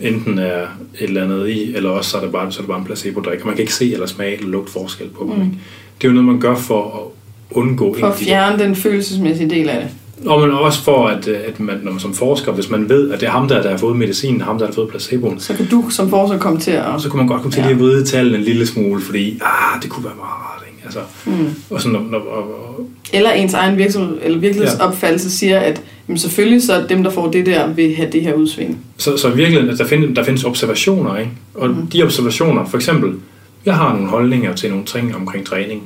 enten 0.00 0.38
er 0.38 0.62
et 0.62 0.68
eller 1.00 1.24
andet 1.24 1.48
i, 1.48 1.74
eller 1.76 1.90
også 1.90 2.10
så 2.10 2.16
er 2.16 2.20
det 2.20 2.32
bare, 2.32 2.52
så 2.52 2.58
er 2.58 2.62
det 2.62 2.68
bare 2.68 2.78
en 2.78 2.84
placebo-drik, 2.84 3.40
og 3.40 3.46
man 3.46 3.54
kan 3.54 3.62
ikke 3.62 3.74
se 3.74 3.92
eller 3.92 4.06
smage 4.06 4.36
eller 4.36 4.48
lugte 4.48 4.72
forskel 4.72 5.08
på 5.08 5.24
dem. 5.24 5.36
Mm. 5.36 5.42
Ikke? 5.42 5.58
Det 6.00 6.04
er 6.04 6.08
jo 6.08 6.14
noget, 6.14 6.26
man 6.26 6.40
gør 6.40 6.54
for 6.54 6.84
at 6.84 7.21
undgå 7.54 7.96
For 8.00 8.06
at 8.06 8.14
fjerne 8.18 8.58
den 8.64 8.76
følelsesmæssige 8.76 9.50
del 9.50 9.68
af 9.68 9.80
det. 9.80 9.88
Og 10.30 10.40
men 10.40 10.50
også 10.50 10.82
for, 10.84 11.06
at, 11.06 11.28
øh, 11.28 11.36
at 11.48 11.60
man, 11.60 11.80
når 11.82 11.90
man 11.90 12.00
som 12.00 12.14
forsker, 12.14 12.52
hvis 12.52 12.70
man 12.70 12.88
ved, 12.88 13.10
at 13.10 13.20
det 13.20 13.26
er 13.26 13.30
ham, 13.30 13.48
der, 13.48 13.62
der 13.62 13.70
har 13.70 13.76
fået 13.76 13.96
medicinen, 13.96 14.40
ham, 14.40 14.58
der 14.58 14.66
har 14.66 14.72
fået 14.72 14.88
placeboen, 14.88 15.40
Så 15.40 15.54
kan 15.54 15.66
du 15.66 15.84
som 15.90 16.10
forsker 16.10 16.38
komme 16.38 16.60
til 16.60 16.70
at... 16.70 16.84
så 16.98 17.08
kunne 17.08 17.18
man 17.18 17.26
godt 17.26 17.42
komme 17.42 17.52
til 17.52 17.62
Ja. 17.62 17.70
at 17.70 17.78
vride 17.80 18.04
tallene 18.04 18.38
en 18.38 18.44
lille 18.44 18.66
smule, 18.66 19.00
fordi 19.02 19.40
ah, 19.44 19.82
det 19.82 19.90
kunne 19.90 20.04
være 20.04 20.14
meget 20.16 20.30
rart. 20.32 20.62
Ikke? 20.70 20.84
Altså, 20.84 21.00
Mm. 21.26 21.54
og 21.70 21.80
sådan, 21.80 21.96
og, 21.96 22.04
og, 22.14 22.36
og, 22.38 22.86
Eller 23.12 23.30
ens 23.30 23.54
egen 23.54 23.78
virksomhed, 23.78 24.16
eller 24.22 24.38
virkelighedsopfattelse 24.38 25.30
siger, 25.30 25.58
at 25.60 25.82
jamen 26.08 26.18
selvfølgelig 26.18 26.62
så 26.62 26.84
dem, 26.88 27.02
der 27.02 27.10
får 27.10 27.30
det 27.30 27.46
der, 27.46 27.66
vil 27.72 27.94
have 27.96 28.08
det 28.12 28.22
her 28.22 28.32
udsving. 28.34 28.78
så, 28.96 29.16
så 29.16 29.28
virkelig, 29.30 29.70
at 29.70 29.78
der, 29.78 29.84
findes, 29.86 30.16
der 30.16 30.24
findes 30.24 30.44
observationer, 30.44 31.16
ikke? 31.16 31.30
Og 31.54 31.68
mm. 31.68 31.86
de 31.86 32.02
observationer, 32.02 32.64
for 32.64 32.76
eksempel, 32.76 33.12
jeg 33.66 33.74
har 33.74 33.92
nogle 33.92 34.08
holdninger 34.08 34.54
til 34.54 34.70
nogle 34.70 34.84
ting 34.84 35.16
omkring 35.16 35.46
træning, 35.46 35.82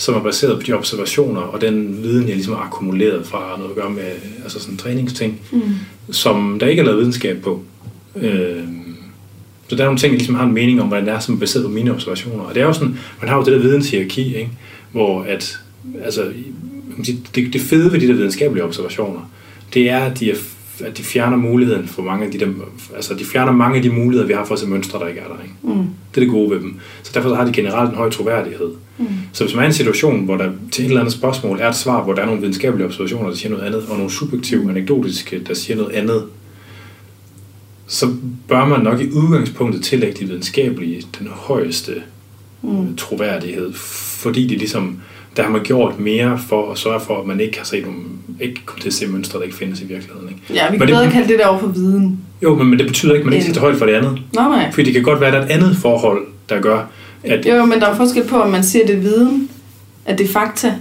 som 0.00 0.14
er 0.14 0.20
baseret 0.20 0.58
på 0.58 0.62
de 0.66 0.72
observationer 0.72 1.40
og 1.40 1.60
den 1.60 2.02
viden, 2.02 2.26
jeg 2.26 2.34
ligesom 2.34 2.54
har 2.54 2.62
akkumuleret 2.62 3.26
fra 3.26 3.56
noget 3.58 3.70
at 3.70 3.76
gøre 3.76 3.90
med 3.90 4.10
altså 4.42 4.60
sådan 4.60 4.76
træningsting, 4.76 5.40
Mm. 5.52 5.62
som 6.10 6.58
der 6.60 6.66
ikke 6.66 6.80
er 6.80 6.84
lavet 6.84 6.98
videnskab 6.98 7.42
på. 7.42 7.62
Øh, 8.16 8.62
så 9.68 9.76
der 9.76 9.82
er 9.82 9.86
nogle 9.86 9.98
ting, 9.98 10.10
jeg 10.12 10.18
ligesom 10.18 10.34
har 10.34 10.44
en 10.44 10.52
mening 10.52 10.80
om, 10.82 10.88
hvordan 10.88 11.06
det 11.06 11.12
er, 11.14 11.18
som 11.18 11.34
er 11.34 11.38
baseret 11.38 11.64
på 11.64 11.70
mine 11.70 11.90
observationer. 11.90 12.44
Og 12.44 12.54
det 12.54 12.60
er 12.60 12.66
jo 12.66 12.72
sådan, 12.72 12.98
man 13.20 13.28
har 13.28 13.36
jo 13.36 13.44
det 13.44 13.52
der 13.52 13.58
videnshierarki, 13.58 14.36
ikke? 14.36 14.50
hvor 14.92 15.22
at, 15.22 15.58
altså, 16.04 16.24
det, 17.34 17.52
det 17.52 17.60
fede 17.60 17.92
ved 17.92 18.00
de 18.00 18.08
der 18.08 18.14
videnskabelige 18.14 18.64
observationer, 18.64 19.30
det 19.74 19.90
er, 19.90 19.98
at 19.98 20.20
de, 20.20 20.30
er, 20.30 20.36
at 20.82 20.98
de 20.98 21.02
fjerner 21.02 21.36
muligheden 21.36 21.88
for 21.88 22.02
mange 22.02 22.26
af 22.26 22.32
de 22.32 22.38
der, 22.38 22.46
altså 22.96 23.14
de 23.14 23.24
fjerner 23.24 23.52
mange 23.52 23.76
af 23.76 23.82
de 23.82 23.90
muligheder, 23.90 24.26
vi 24.26 24.32
har 24.32 24.44
for 24.44 24.54
at 24.54 24.60
se 24.60 24.66
mønstre, 24.66 24.98
der 24.98 25.06
ikke 25.06 25.20
er 25.20 25.28
der. 25.28 25.42
Ikke? 25.42 25.54
Mm. 25.62 25.86
Det 26.14 26.16
er 26.16 26.20
det 26.20 26.30
gode 26.30 26.50
ved 26.50 26.60
dem. 26.60 26.78
Så 27.02 27.10
derfor 27.14 27.34
har 27.34 27.44
de 27.44 27.52
generelt 27.52 27.90
en 27.90 27.96
høj 27.96 28.10
troværdighed. 28.10 28.70
Mm. 28.98 29.06
Så 29.32 29.44
hvis 29.44 29.54
man 29.54 29.62
er 29.62 29.66
i 29.66 29.66
en 29.66 29.72
situation, 29.72 30.24
hvor 30.24 30.36
der 30.36 30.50
til 30.72 30.84
et 30.84 30.88
eller 30.88 31.00
andet 31.00 31.14
spørgsmål 31.14 31.60
er 31.60 31.68
et 31.68 31.76
svar, 31.76 32.04
hvor 32.04 32.12
der 32.12 32.22
er 32.22 32.26
nogle 32.26 32.40
videnskabelige 32.40 32.86
observationer, 32.86 33.28
der 33.28 33.36
siger 33.36 33.50
noget 33.50 33.64
andet, 33.64 33.86
og 33.88 33.96
nogle 33.96 34.10
subjektive, 34.10 34.70
anekdotiske, 34.70 35.42
der 35.48 35.54
siger 35.54 35.76
noget 35.76 35.92
andet, 35.92 36.24
så 37.86 38.06
bør 38.48 38.64
man 38.64 38.80
nok 38.80 39.00
i 39.00 39.10
udgangspunktet 39.10 39.84
tillægge 39.84 40.20
de 40.20 40.24
videnskabelige 40.24 41.02
den 41.18 41.28
højeste 41.28 41.92
Mm. 42.62 42.96
troværdighed, 42.96 43.72
fordi 44.22 44.46
de 44.46 44.56
ligesom, 44.56 45.00
der 45.40 45.46
har 45.46 45.52
man 45.52 45.62
gjort 45.64 46.00
mere 46.00 46.40
for 46.48 46.72
at 46.72 46.78
sørge 46.78 47.00
for, 47.00 47.20
at 47.20 47.26
man 47.26 47.40
ikke 47.40 47.58
har 47.58 47.64
set 47.64 47.82
nogle, 47.86 48.00
ikke 48.40 48.60
kommer 48.66 48.80
til 48.80 48.88
at 48.88 48.94
se 48.94 49.06
mønstre, 49.06 49.38
der 49.38 49.44
ikke 49.44 49.56
findes 49.56 49.80
i 49.80 49.84
virkeligheden. 49.84 50.28
Ikke? 50.28 50.40
Ja, 50.54 50.70
vi 50.70 50.78
kan 50.78 50.86
det- 50.88 50.94
bedre 50.96 51.10
kalde 51.10 51.28
det 51.28 51.38
der 51.38 51.46
over 51.46 51.58
for 51.60 51.66
viden. 51.66 52.20
Jo, 52.42 52.54
men, 52.54 52.66
men 52.66 52.78
det 52.78 52.86
betyder 52.86 53.12
ikke, 53.12 53.20
at 53.20 53.24
man 53.24 53.32
ikke 53.34 53.44
skal 53.44 53.54
tage 53.54 53.60
højde 53.60 53.78
for 53.78 53.86
det 53.86 53.92
andet. 53.94 54.10
Nå 54.34 54.40
nej. 54.42 54.72
Fordi 54.72 54.84
det 54.86 54.94
kan 54.94 55.02
godt 55.02 55.20
være, 55.20 55.28
at 55.28 55.32
der 55.34 55.40
er 55.40 55.44
et 55.44 55.50
andet 55.50 55.76
forhold, 55.76 56.26
der 56.48 56.60
gør, 56.60 56.84
at 57.24 57.46
Jo, 57.46 57.64
men 57.64 57.80
der 57.80 57.86
er 57.86 57.96
forskel 57.96 58.24
på, 58.24 58.36
om 58.40 58.50
man 58.50 58.64
siger, 58.64 58.86
det 58.86 58.94
er 58.96 59.00
viden, 59.00 59.48
at 60.06 60.18
det 60.18 60.28
er 60.28 60.32
fakta, 60.32 60.74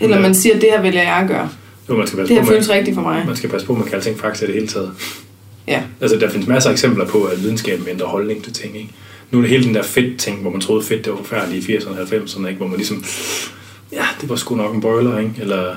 eller 0.00 0.16
Ja. 0.16 0.22
man 0.22 0.34
siger, 0.34 0.54
at 0.54 0.60
det 0.60 0.70
her 0.70 0.82
vælger 0.82 1.02
jeg 1.02 1.12
at 1.16 1.28
gøre. 1.28 1.48
jo, 1.88 1.96
man 1.96 2.06
skal 2.06 2.18
passe 2.18 2.34
Det 2.34 2.40
her 2.42 2.46
på, 2.46 2.52
føles 2.52 2.68
man, 2.68 2.76
rigtigt 2.76 2.94
for 2.94 3.02
mig. 3.02 3.22
man 3.26 3.36
skal 3.36 3.50
passe 3.50 3.66
på, 3.66 3.72
at 3.72 3.78
man 3.78 3.88
kan 3.88 3.94
alting 3.96 4.18
fakta 4.18 4.44
i 4.44 4.46
det 4.46 4.54
hele 4.54 4.66
taget. 4.66 4.90
Ja. 5.68 5.82
Altså, 6.00 6.16
der 6.18 6.30
findes 6.30 6.48
masser 6.48 6.70
af 6.70 6.74
eksempler 6.74 7.06
på, 7.06 7.22
at 7.22 7.42
videnskaben 7.42 7.86
ændrer 7.90 8.06
holdning 8.06 8.44
til 8.44 8.52
ting, 8.52 8.76
ikke? 8.76 8.90
Nu 9.30 9.38
er 9.38 9.42
det 9.42 9.50
hele 9.50 9.64
den 9.64 9.74
der 9.74 9.82
fedt-ting, 9.82 10.40
hvor 10.40 10.50
man 10.50 10.60
troede 10.60 10.84
fedt, 10.84 11.04
det 11.04 11.12
var 11.12 11.18
forfærdeligt 11.18 11.68
i 11.68 11.76
80'erne 11.76 11.88
og 11.90 11.96
90'erne, 12.02 12.46
ikke? 12.46 12.58
Hvor 12.58 12.66
man 12.66 12.76
ligesom, 12.76 13.04
ja, 13.92 14.04
det 14.20 14.28
var 14.28 14.36
sgu 14.36 14.54
nok 14.56 14.74
en 14.74 14.80
boiler, 14.80 15.18
ikke? 15.18 15.32
Eller, 15.40 15.74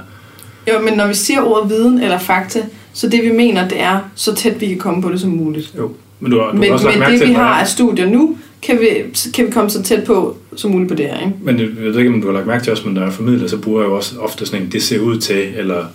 Jo, 0.68 0.80
men 0.82 0.94
når 0.94 1.08
vi 1.08 1.14
siger 1.14 1.42
ordet 1.42 1.70
viden 1.70 2.00
eller 2.02 2.18
fakta, 2.20 2.66
så 2.94 3.10
det 3.10 3.24
vi 3.24 3.32
mener, 3.32 3.68
det 3.68 3.82
er 3.82 4.00
så 4.16 4.36
tæt 4.36 4.62
vi 4.62 4.68
kan 4.68 4.78
komme 4.78 5.02
på 5.02 5.12
det 5.12 5.20
som 5.22 5.30
muligt. 5.30 5.74
jo. 5.78 5.92
Men 6.20 6.32
du 6.32 6.40
har, 6.40 6.48
du 6.52 6.58
Men, 6.58 6.64
har 6.64 6.74
også 6.74 6.88
men 7.00 7.12
det 7.20 7.28
vi 7.28 7.34
har 7.34 7.60
af 7.60 7.68
studier 7.68 8.06
nu, 8.10 8.38
kan 8.62 8.80
vi, 8.80 8.88
kan 9.34 9.46
vi 9.46 9.52
komme 9.52 9.70
så 9.70 9.84
tæt 9.84 10.04
på 10.04 10.38
som 10.56 10.72
muligt 10.72 10.90
på 10.90 10.96
det 10.96 11.06
her, 11.06 11.20
ikke? 11.20 11.32
Men 11.42 11.60
jeg 11.60 11.68
ved 11.76 11.98
ikke, 11.98 12.10
om 12.14 12.22
du 12.22 12.28
har 12.28 12.34
lagt 12.34 12.48
mærke 12.48 12.64
til 12.64 12.72
også, 12.72 12.86
men 12.86 12.94
når 12.94 13.04
jeg 13.04 13.14
formidler, 13.14 13.48
så 13.48 13.58
bruger 13.58 13.82
jeg 13.82 13.90
jo 13.90 13.96
også 13.96 14.20
ofte 14.20 14.46
sådan 14.46 14.66
en, 14.66 14.72
det 14.72 14.84
ser 14.84 15.00
ud 15.00 15.18
til, 15.20 15.54
eller 15.56 15.86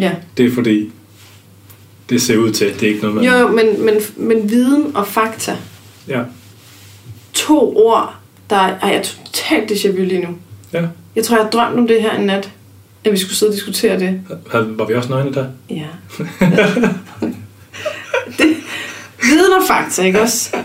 Ja. 0.00 0.12
det 0.36 0.46
er 0.46 0.50
fordi, 0.54 0.90
det 2.10 2.22
ser 2.22 2.36
ud 2.36 2.50
til, 2.52 2.66
det 2.66 2.82
er 2.82 2.88
ikke 2.88 3.00
noget, 3.00 3.16
man... 3.16 3.24
Jo, 3.24 3.48
men, 3.48 3.84
men, 3.84 3.94
men 4.16 4.50
viden 4.50 4.96
og 4.96 5.06
fakta, 5.06 5.56
Ja, 6.08 6.20
to 7.32 7.76
ord, 7.86 8.14
der 8.50 8.56
er, 8.56 8.78
ej, 8.82 8.88
jeg 8.88 8.96
er 8.98 9.02
totalt 9.02 9.70
déjà 9.70 9.90
vu 9.90 10.04
lige 10.04 10.20
nu. 10.20 10.28
ja. 10.72 10.82
Jeg 11.16 11.24
tror, 11.24 11.36
jeg 11.36 11.44
har 11.44 11.50
drømt 11.50 11.78
om 11.78 11.86
det 11.86 12.02
her 12.02 12.16
en 12.18 12.26
nat, 12.26 12.50
at 13.04 13.12
vi 13.12 13.16
skulle 13.16 13.36
sidde 13.36 13.50
og 13.50 13.54
diskutere 13.54 13.98
det. 14.00 14.20
Var 14.52 14.86
vi 14.86 14.94
også 14.94 15.08
nøgne 15.08 15.34
der? 15.34 15.46
Ja. 15.70 15.86
det, 18.38 18.56
viden 19.22 19.52
og 19.60 19.66
fakta, 19.68 20.02
ikke 20.02 20.20
også? 20.20 20.56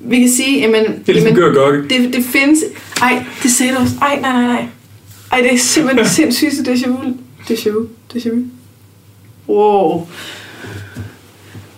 Vi 0.00 0.20
kan 0.20 0.30
sige, 0.30 0.60
jamen, 0.60 0.84
Det 0.84 1.08
er 1.08 1.12
ligesom 1.12 1.34
gør 1.34 1.54
gokke. 1.54 1.88
det, 1.88 2.12
det 2.12 2.24
findes... 2.24 2.58
Ej, 3.02 3.24
det 3.42 3.50
sagde 3.50 3.72
du 3.74 3.78
også. 3.78 3.94
Ej, 4.02 4.20
nej, 4.20 4.32
nej, 4.32 4.42
nej. 4.46 4.66
Ej, 5.32 5.40
det 5.40 5.54
er 5.54 5.58
simpelthen 5.58 6.04
det 6.04 6.12
sindssygt, 6.34 6.68
déjà 6.68 6.88
vu. 6.88 6.98
Déjà 7.50 7.70
vu. 7.70 7.86
Déjà 8.14 8.28
vu. 8.34 8.42
Wow. 9.48 10.06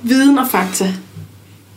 Viden 0.02 0.38
og 0.38 0.46
fakta. 0.50 0.94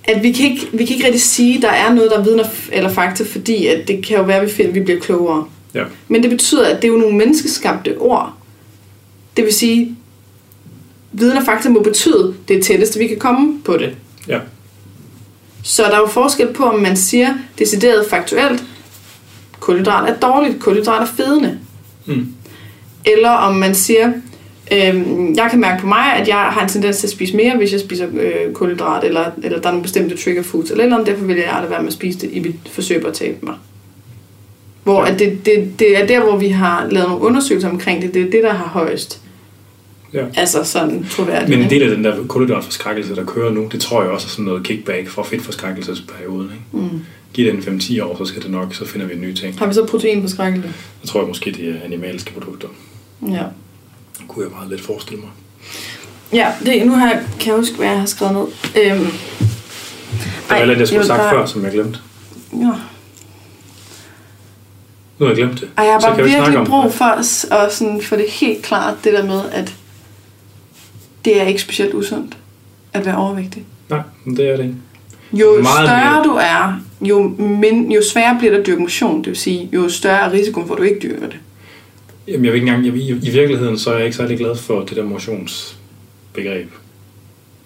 At 0.03 0.23
vi 0.23 0.31
kan 0.31 0.45
ikke, 0.51 0.67
vi 0.73 0.85
kan 0.85 0.95
ikke 0.95 1.05
rigtig 1.05 1.21
sige, 1.21 1.55
at 1.55 1.61
der 1.61 1.69
er 1.69 1.93
noget, 1.93 2.11
der 2.11 2.17
er 2.19 2.23
viden 2.23 2.41
eller 2.71 2.89
fakta, 2.89 3.23
fordi 3.23 3.67
at 3.67 3.87
det 3.87 4.05
kan 4.05 4.17
jo 4.17 4.23
være, 4.23 4.37
at 4.39 4.47
vi 4.47 4.51
finder, 4.51 4.69
at 4.71 4.75
vi 4.75 4.79
bliver 4.83 4.99
klogere. 4.99 5.45
Ja. 5.75 5.83
Men 6.07 6.23
det 6.23 6.29
betyder, 6.29 6.65
at 6.65 6.81
det 6.81 6.87
er 6.87 6.91
jo 6.91 6.99
nogle 6.99 7.17
menneskeskabte 7.17 7.97
ord. 7.97 8.33
Det 9.37 9.45
vil 9.45 9.53
sige, 9.53 9.95
viden 11.11 11.37
og 11.37 11.43
fakta 11.43 11.69
må 11.69 11.81
betyde 11.81 12.35
det 12.47 12.63
tætteste, 12.63 12.99
vi 12.99 13.07
kan 13.07 13.19
komme 13.19 13.61
på 13.65 13.77
det. 13.77 13.95
Ja. 14.27 14.39
Så 15.63 15.83
der 15.83 15.91
er 15.91 15.99
jo 15.99 16.07
forskel 16.07 16.53
på, 16.53 16.63
om 16.63 16.79
man 16.79 16.97
siger 16.97 17.33
decideret 17.59 18.05
faktuelt, 18.09 18.63
kulhydrat 19.59 20.09
er 20.09 20.19
dårligt, 20.19 20.59
kulhydrat 20.59 21.01
er 21.01 21.05
fedende. 21.05 21.59
Mm. 22.05 22.33
Eller 23.05 23.29
om 23.29 23.55
man 23.55 23.75
siger, 23.75 24.13
øhm, 24.71 25.35
jeg 25.35 25.47
kan 25.49 25.59
mærke 25.59 25.81
på 25.81 25.87
mig, 25.87 26.13
at 26.13 26.27
jeg 26.27 26.37
har 26.37 26.61
en 26.61 26.69
tendens 26.69 26.97
til 26.97 27.07
at 27.07 27.11
spise 27.11 27.35
mere, 27.35 27.57
hvis 27.57 27.71
jeg 27.71 27.79
spiser 27.79 28.07
øh, 28.13 28.53
kulhydrat, 28.53 29.03
eller, 29.03 29.25
eller 29.43 29.59
der 29.59 29.67
er 29.67 29.71
nogle 29.71 29.83
bestemte 29.83 30.17
trigger 30.17 30.43
foods, 30.43 30.71
eller, 30.71 30.83
eller 30.83 30.95
andet, 30.95 31.07
derfor 31.07 31.25
vil 31.25 31.35
jeg 31.35 31.57
lade 31.59 31.69
være 31.69 31.81
med 31.81 31.87
at 31.87 31.93
spise 31.93 32.19
det 32.19 32.29
i 32.33 32.39
mit 32.39 32.55
forsøg 32.71 33.01
på 33.01 33.07
at 33.07 33.13
tabe 33.13 33.37
mig. 33.41 33.55
Hvor 34.85 35.03
at 35.03 35.19
det, 35.19 35.45
det, 35.45 35.79
det 35.79 36.01
er 36.01 36.07
der, 36.07 36.23
hvor 36.23 36.37
vi 36.37 36.47
har 36.47 36.87
lavet 36.91 37.09
nogle 37.09 37.23
undersøgelser 37.25 37.69
omkring 37.69 38.01
det, 38.01 38.13
det 38.13 38.21
er 38.21 38.31
det, 38.31 38.43
der 38.43 38.53
har 38.53 38.67
højst. 38.67 39.21
Ja. 40.13 40.25
Altså 40.35 40.63
sådan 40.63 41.05
troværdigt. 41.11 41.49
Men 41.49 41.59
en 41.61 41.69
del 41.69 41.83
af 41.83 41.89
den 41.89 42.03
der 42.03 42.23
kulhydratforskrækkelse, 42.27 43.15
der 43.15 43.25
kører 43.25 43.51
nu, 43.51 43.67
det 43.71 43.81
tror 43.81 44.01
jeg 44.01 44.11
også 44.11 44.27
er 44.27 44.29
sådan 44.29 44.45
noget 44.45 44.63
kickback 44.63 45.07
fra 45.09 45.23
fedtforskrækkelsesperioden. 45.23 46.51
Ikke? 46.51 46.87
Mm. 46.93 46.99
Giv 47.33 47.51
den 47.51 47.79
5-10 47.79 48.03
år, 48.03 48.17
så 48.17 48.25
skal 48.25 48.41
det 48.41 48.51
nok, 48.51 48.73
så 48.75 48.85
finder 48.85 49.07
vi 49.07 49.15
nye 49.15 49.33
ting. 49.33 49.59
Har 49.59 49.67
vi 49.67 49.73
så 49.73 49.85
protein 49.85 50.21
på 50.21 50.27
skrækkelse? 50.27 50.69
Jeg 51.03 51.09
tror 51.09 51.19
jeg 51.19 51.27
måske, 51.27 51.51
det 51.51 51.69
er 51.69 51.73
animalske 51.85 52.33
produkter. 52.33 52.67
Ja. 53.21 53.43
Det 54.17 54.27
kunne 54.27 54.45
jeg 54.45 54.51
meget 54.51 54.69
lidt 54.69 54.81
forestille 54.81 55.21
mig. 55.21 55.29
Ja, 56.33 56.47
det, 56.65 56.85
nu 56.87 56.91
har 56.93 57.07
jeg, 57.09 57.21
kan 57.39 57.49
jeg 57.51 57.59
huske, 57.59 57.75
hvad 57.75 57.87
jeg 57.87 57.99
har 57.99 58.05
skrevet 58.05 58.33
ned. 58.33 58.83
Øhm, 58.91 59.05
Det 59.05 60.49
var 60.49 60.55
alt, 60.55 60.79
jeg 60.79 60.87
skulle 60.87 60.99
have 60.99 61.07
sagt 61.07 61.19
bare- 61.21 61.31
før, 61.33 61.45
som 61.45 61.63
jeg 61.63 61.71
glemte. 61.71 61.99
Ja. 62.53 62.71
Nu 65.19 65.25
har 65.25 65.33
jeg 65.33 65.37
glemt 65.37 65.61
det. 65.61 65.69
Og 65.77 65.83
jeg 65.83 65.93
har 65.93 65.99
bare 65.99 66.17
virkelig 66.17 66.67
brug 66.67 66.93
for 66.93 67.05
at, 67.05 67.45
at 67.51 67.73
sådan, 67.73 68.01
få 68.01 68.15
det 68.15 68.25
helt 68.29 68.63
klart, 68.63 68.95
det 69.03 69.13
der 69.13 69.25
med, 69.25 69.41
at 69.51 69.75
det 71.25 71.41
er 71.41 71.45
ikke 71.45 71.61
specielt 71.61 71.93
usundt 71.93 72.37
at 72.93 73.05
være 73.05 73.17
overvægtig. 73.17 73.63
Nej, 73.89 74.01
men 74.23 74.37
det 74.37 74.49
er 74.49 74.57
det 74.57 74.63
ikke. 74.63 74.75
Jo 75.33 75.61
Meget 75.61 75.87
større 75.87 76.11
mere. 76.13 76.23
du 76.23 76.29
er, 76.29 76.81
jo, 77.01 77.35
min, 77.39 77.91
jo 77.91 78.01
sværere 78.11 78.37
bliver 78.39 78.51
det 78.53 78.59
at 78.59 78.67
dyrke 78.67 78.81
motion. 78.81 79.17
Det 79.17 79.27
vil 79.27 79.35
sige, 79.35 79.69
jo 79.73 79.89
større 79.89 80.19
er 80.19 80.31
risikoen 80.31 80.67
for, 80.67 80.73
at 80.73 80.77
du 80.77 80.83
ikke 80.83 80.99
dyrker 80.99 81.27
det. 81.27 81.37
Jamen, 82.27 82.45
jeg 82.45 82.53
vil 82.53 82.61
ikke 82.61 82.71
engang, 82.71 82.85
jeg, 82.85 82.95
i, 82.95 83.09
I 83.09 83.29
virkeligheden 83.31 83.79
så 83.79 83.91
er 83.91 83.95
jeg 83.95 84.05
ikke 84.05 84.17
særlig 84.17 84.37
glad 84.37 84.55
for 84.55 84.81
det 84.81 84.97
der 84.97 85.03
motionsbegreb. 85.03 86.69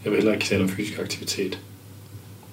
Jeg 0.03 0.11
vil 0.11 0.13
heller 0.13 0.33
ikke 0.33 0.45
tale 0.45 0.63
om 0.63 0.69
fysisk 0.69 0.99
aktivitet. 0.99 1.59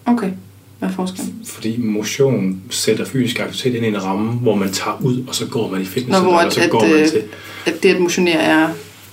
Okay, 0.06 0.30
hvad 0.78 0.88
er 0.88 0.92
forskellen? 0.92 1.34
Fordi 1.46 1.76
motion 1.78 2.60
sætter 2.70 3.04
fysisk 3.04 3.40
aktivitet 3.40 3.74
ind 3.74 3.84
i 3.84 3.88
en 3.88 4.04
ramme, 4.04 4.30
hvor 4.32 4.54
man 4.54 4.72
tager 4.72 4.98
ud, 5.02 5.24
og 5.28 5.34
så 5.34 5.46
går 5.46 5.70
man 5.70 5.80
i 5.82 5.84
fitness, 5.84 6.18
Nå, 6.18 6.24
hvor 6.24 6.38
og 6.40 6.52
så 6.52 6.60
at, 6.60 6.70
går 6.70 6.80
man 6.82 6.90
øh, 6.92 7.08
til. 7.08 7.22
At 7.66 7.82
det 7.82 7.94
at 7.94 8.00
motionere 8.00 8.40
er 8.42 8.68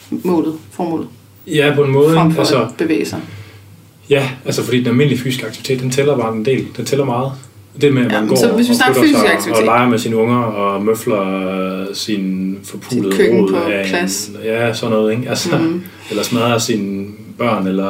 målet, 0.09 0.55
formålet, 0.71 1.07
Ja, 1.47 1.71
på 1.75 1.83
en 1.83 1.91
måde. 1.91 2.13
frem 2.15 2.31
for 2.31 2.39
Altså, 2.39 2.63
at 2.63 2.69
bevæge 2.77 3.05
sig. 3.05 3.21
ja, 4.09 4.29
altså 4.45 4.63
fordi 4.63 4.79
den 4.79 4.87
almindelige 4.87 5.19
fysiske 5.19 5.45
aktivitet, 5.47 5.79
den 5.79 5.91
tæller 5.91 6.17
bare 6.17 6.35
en 6.35 6.45
del. 6.45 6.67
Den 6.77 6.85
tæller 6.85 7.05
meget. 7.05 7.31
Det 7.81 7.93
med, 7.93 8.05
at 8.05 8.11
Ja, 8.11 8.13
man 8.17 8.21
men 8.21 8.29
går 8.29 8.35
så 8.35 8.51
hvis 8.51 8.69
vi 8.69 8.73
snakker 8.75 9.01
fysisk 9.01 9.19
sig 9.19 9.33
aktivitet. 9.33 9.59
og 9.59 9.65
leger 9.65 9.89
med 9.89 9.97
sine 9.99 10.15
unger 10.17 10.37
og 10.37 10.85
møfler 10.85 11.81
øh, 11.81 11.95
sin 11.95 12.57
forpulede 12.63 13.15
køkken 13.15 13.39
rod 13.41 13.49
på 13.49 13.55
af 13.57 13.85
plads. 13.89 14.27
En, 14.27 14.35
ja, 14.43 14.73
sådan 14.73 14.91
noget. 14.95 15.11
Ikke? 15.11 15.29
Altså, 15.29 15.57
mm. 15.57 15.83
Eller 16.09 16.23
smadrer 16.23 16.57
sine 16.57 17.05
børn, 17.37 17.67
eller... 17.67 17.89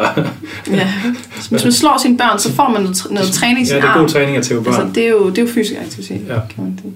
Ja. 0.71 0.87
Hvis 1.49 1.63
man 1.63 1.71
slår 1.71 1.99
sine 2.01 2.17
børn, 2.17 2.39
så 2.39 2.53
får 2.53 2.69
man 2.69 2.81
noget, 2.81 2.97
noget 3.11 3.31
træning 3.31 3.57
i 3.59 3.61
ja, 3.61 3.65
sin 3.67 3.75
det 3.75 3.83
er 3.83 3.97
god 3.99 4.07
træning 4.09 4.37
at 4.37 4.43
tæve 4.43 4.63
børn. 4.63 4.73
Altså, 4.73 4.89
det 4.95 5.05
er 5.05 5.09
jo, 5.09 5.29
det 5.29 5.37
er 5.37 5.41
jo 5.41 5.47
fysisk 5.47 5.79
aktivitet, 5.85 6.21
Ja. 6.27 6.33
kan 6.55 6.63
man 6.63 6.79
sige. 6.81 6.93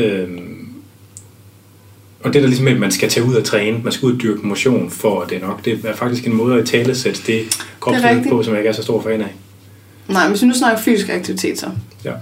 Øhm, 0.00 0.38
og 2.22 2.32
det 2.32 2.42
der 2.42 2.48
ligesom 2.48 2.64
med, 2.64 2.72
at 2.72 2.80
man 2.80 2.90
skal 2.90 3.08
tage 3.08 3.26
ud 3.26 3.34
og 3.34 3.44
træne, 3.44 3.78
man 3.82 3.92
skal 3.92 4.06
ud 4.06 4.12
og 4.14 4.20
dyrke 4.22 4.46
motion 4.46 4.90
for 4.90 5.24
det 5.30 5.42
nok, 5.42 5.64
det 5.64 5.80
er 5.84 5.94
faktisk 5.94 6.26
en 6.26 6.36
måde 6.36 6.58
at 6.58 6.66
tale 6.66 6.94
sætte 6.94 7.20
det 7.26 7.40
kropsligt 7.80 8.28
på, 8.30 8.42
som 8.42 8.52
jeg 8.52 8.60
ikke 8.60 8.68
er 8.68 8.72
så 8.74 8.82
stor 8.82 9.02
fan 9.02 9.20
af. 9.20 9.34
Nej, 10.08 10.22
men 10.22 10.30
hvis 10.30 10.42
vi 10.42 10.46
nu 10.46 10.54
snakker 10.54 10.78
fysisk 10.78 11.08
aktivitet 11.08 11.58
så. 11.58 11.66
Ja. 12.04 12.12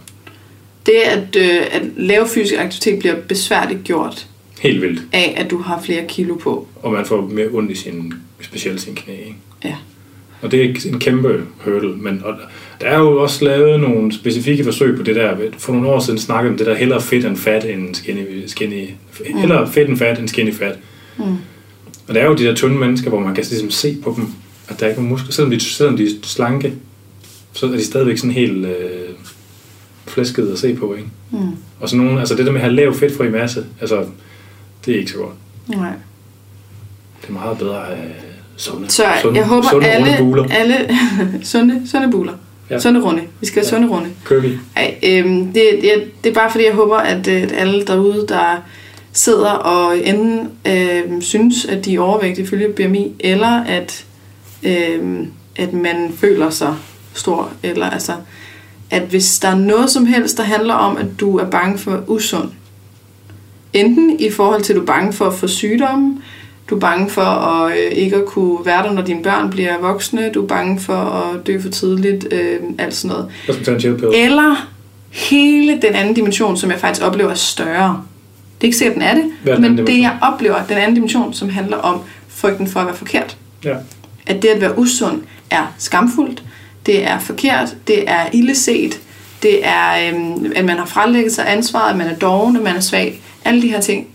Det 0.87 0.95
at, 0.95 1.37
øh, 1.37 1.61
at 1.71 1.83
lave 1.97 2.29
fysisk 2.29 2.55
aktivitet 2.61 2.99
bliver 2.99 3.15
besværligt 3.29 3.85
gjort 3.85 4.27
Helt 4.61 4.83
vildt. 4.83 5.03
af, 5.13 5.35
at 5.37 5.51
du 5.51 5.59
har 5.59 5.83
flere 5.83 6.05
kilo 6.09 6.35
på. 6.35 6.69
Og 6.83 6.93
man 6.93 7.07
får 7.07 7.21
mere 7.21 7.49
ondt 7.53 7.71
i 7.71 7.75
sin, 7.75 8.15
specielt 8.41 8.81
sin 8.81 8.95
knæ. 8.95 9.13
Ikke? 9.13 9.37
Ja. 9.65 9.75
Og 10.43 10.51
det 10.51 10.65
er 10.65 10.89
en 10.93 11.01
kæmpe 11.01 11.43
hurdle. 11.59 11.97
Men 11.97 12.23
og 12.25 12.35
der 12.81 12.87
er 12.87 12.99
jo 12.99 13.23
også 13.23 13.45
lavet 13.45 13.81
nogle 13.81 14.13
specifikke 14.13 14.65
forsøg 14.65 14.97
på 14.97 15.03
det 15.03 15.17
der. 15.17 15.37
For 15.59 15.73
nogle 15.73 15.89
år 15.89 16.01
siden 16.01 16.19
snakkede 16.19 16.51
om 16.51 16.59
det 16.59 16.67
der 16.67 16.75
hellere 16.75 17.01
fedt 17.03 17.25
end 17.25 17.37
fat 17.37 17.65
end 17.65 17.95
skinny, 17.95 18.47
skinny 18.47 18.89
mm. 19.31 19.39
hellere 19.39 19.73
fedt 19.73 19.89
end 19.89 19.99
fat 19.99 20.19
end 20.19 20.29
skinny 20.29 20.55
fat. 20.55 20.79
Mm. 21.17 21.25
Og 22.09 22.15
der 22.15 22.21
er 22.21 22.27
jo 22.27 22.35
de 22.35 22.45
der 22.45 22.55
tynde 22.55 22.75
mennesker, 22.75 23.09
hvor 23.09 23.21
man 23.21 23.35
kan 23.35 23.45
ligesom 23.51 23.71
se 23.71 23.97
på 24.03 24.15
dem, 24.17 24.27
at 24.69 24.81
der 24.81 24.87
er 24.87 24.91
ikke 24.91 25.01
er 25.01 25.05
muskler. 25.05 25.33
Selvom 25.33 25.51
de, 25.51 25.61
selvom 25.61 25.97
de 25.97 26.05
er 26.05 26.11
slanke, 26.23 26.73
så 27.55 27.67
er 27.67 27.71
de 27.71 27.85
stadigvæk 27.85 28.19
sådan 28.19 28.31
helt 28.31 28.67
øh, 28.67 29.09
flæskede 30.07 30.53
at 30.53 30.59
se 30.59 30.75
på. 30.75 30.95
Ikke? 30.95 31.09
Mm. 31.31 31.39
Og 31.81 31.89
så 31.89 31.97
nogle, 31.97 32.19
altså 32.21 32.35
det 32.35 32.47
der 32.47 32.53
med 32.53 32.61
at 32.61 32.65
have 32.67 32.77
lav 32.77 32.95
fedtfri 32.95 33.31
masse, 33.31 33.67
altså 33.81 34.05
det 34.87 34.95
er 34.95 34.99
ikke 34.99 35.11
så 35.11 35.17
godt. 35.19 35.35
Nej. 35.69 35.93
Det 37.23 37.29
er 37.29 37.33
meget 37.33 37.59
bedre 37.59 37.89
at 37.91 37.97
have 37.97 38.11
sunde, 38.57 38.91
Så 38.91 39.05
sunde, 39.23 39.39
jeg 39.39 39.47
håber 39.49 39.69
sunde 39.71 39.87
alle, 39.87 40.07
runde 40.07 40.19
buler. 40.19 40.45
alle 40.51 40.77
sunde, 41.53 41.83
sunde 41.91 42.11
buler. 42.11 42.33
Ja. 42.71 42.75
Ja. 42.75 42.81
Sunde 42.81 43.01
runde. 43.01 43.23
Vi 43.41 43.47
skal 43.47 43.63
have 43.63 43.69
sunde 43.69 43.89
runde. 43.89 44.09
Curvy. 44.25 44.57
Ej, 44.77 44.95
øhm, 45.03 45.53
det, 45.53 45.65
det, 45.83 45.93
det 46.25 46.31
er 46.31 46.35
bare 46.35 46.51
fordi, 46.51 46.65
jeg 46.65 46.75
håber, 46.75 46.97
at, 46.97 47.29
øh, 47.29 47.43
at 47.43 47.53
alle 47.53 47.85
derude, 47.87 48.27
der 48.29 48.63
sidder 49.13 49.51
og 49.51 49.99
enten 49.99 50.51
øh, 50.67 51.23
synes, 51.23 51.65
at 51.65 51.85
de 51.85 51.95
er 51.95 52.01
overvægtige 52.01 52.45
ifølge 52.45 52.69
BMI, 52.69 53.13
eller 53.21 53.63
at, 53.65 54.05
øh, 54.63 55.19
at 55.57 55.73
man 55.73 56.13
føler 56.17 56.51
sig 56.51 56.75
stor, 57.15 57.51
eller 57.63 57.91
altså, 57.91 58.13
at 58.91 59.03
hvis 59.03 59.39
der 59.39 59.49
er 59.49 59.55
noget 59.55 59.91
som 59.91 60.07
helst, 60.07 60.37
der 60.37 60.43
handler 60.43 60.75
om, 60.75 60.97
at 60.97 61.07
du 61.21 61.39
er 61.39 61.45
bange 61.45 61.79
for 61.79 62.05
usund, 62.07 62.49
enten 63.73 64.21
i 64.21 64.31
forhold 64.31 64.63
til, 64.63 64.73
at 64.73 64.77
du 64.77 64.83
er 64.83 64.87
bange 64.87 65.13
for 65.13 65.27
at 65.27 65.35
få 65.35 65.47
sygdomme, 65.47 66.23
du 66.71 66.75
er 66.75 66.81
bange 66.81 67.11
for 67.11 67.23
at 67.23 67.79
øh, 67.79 67.93
ikke 67.93 68.17
at 68.17 68.25
kunne 68.27 68.67
være 68.67 68.83
der, 68.83 68.93
når 68.93 69.03
dine 69.03 69.23
børn 69.23 69.51
bliver 69.51 69.79
voksne, 69.81 70.31
du 70.35 70.43
er 70.43 70.47
bange 70.47 70.81
for 70.81 70.95
at 70.95 71.47
dø 71.47 71.61
for 71.61 71.69
tidligt, 71.69 72.33
øh, 72.33 72.61
alt 72.79 72.95
sådan 72.95 73.17
noget. 73.17 73.31
Eller 74.15 74.69
hele 75.11 75.73
den 75.73 75.95
anden 75.95 76.15
dimension, 76.15 76.57
som 76.57 76.71
jeg 76.71 76.81
faktisk 76.81 77.07
oplever 77.07 77.31
er 77.31 77.35
større. 77.35 78.03
Det 78.61 78.65
er 78.65 78.69
ikke 78.69 78.77
sikkert, 78.77 78.95
den 78.95 79.03
er 79.03 79.15
det, 79.15 79.33
Hvad 79.43 79.53
er 79.53 79.59
men 79.59 79.79
det 79.79 80.01
jeg 80.01 80.19
oplever, 80.23 80.67
den 80.69 80.77
anden 80.77 80.95
dimension, 80.95 81.35
som 81.35 81.49
handler 81.49 81.77
om 81.77 82.01
frygten 82.29 82.67
for 82.67 82.81
at 82.81 82.87
være 82.87 82.97
forkert. 82.97 83.37
Ja. 83.65 83.77
At 84.27 84.43
det 84.43 84.49
at 84.49 84.61
være 84.61 84.79
usund 84.79 85.23
er 85.51 85.75
skamfuldt, 85.79 86.43
det 86.87 87.05
er 87.05 87.19
forkert, 87.19 87.77
det 87.87 88.11
er 88.11 88.29
illeset, 88.33 89.01
det 89.43 89.67
er, 89.67 90.09
øhm, 90.15 90.53
at 90.57 90.65
man 90.65 90.77
har 90.79 90.87
frelægget 90.87 91.33
sig 91.35 91.53
ansvaret, 91.53 91.91
at 91.91 91.97
man 91.97 92.07
er 92.07 92.19
doven, 92.19 92.57
at 92.57 92.63
man 92.63 92.77
er 92.77 92.81
svag. 92.81 93.23
Alle 93.45 93.63
de 93.63 93.69
her 93.69 93.81
ting. 93.81 94.07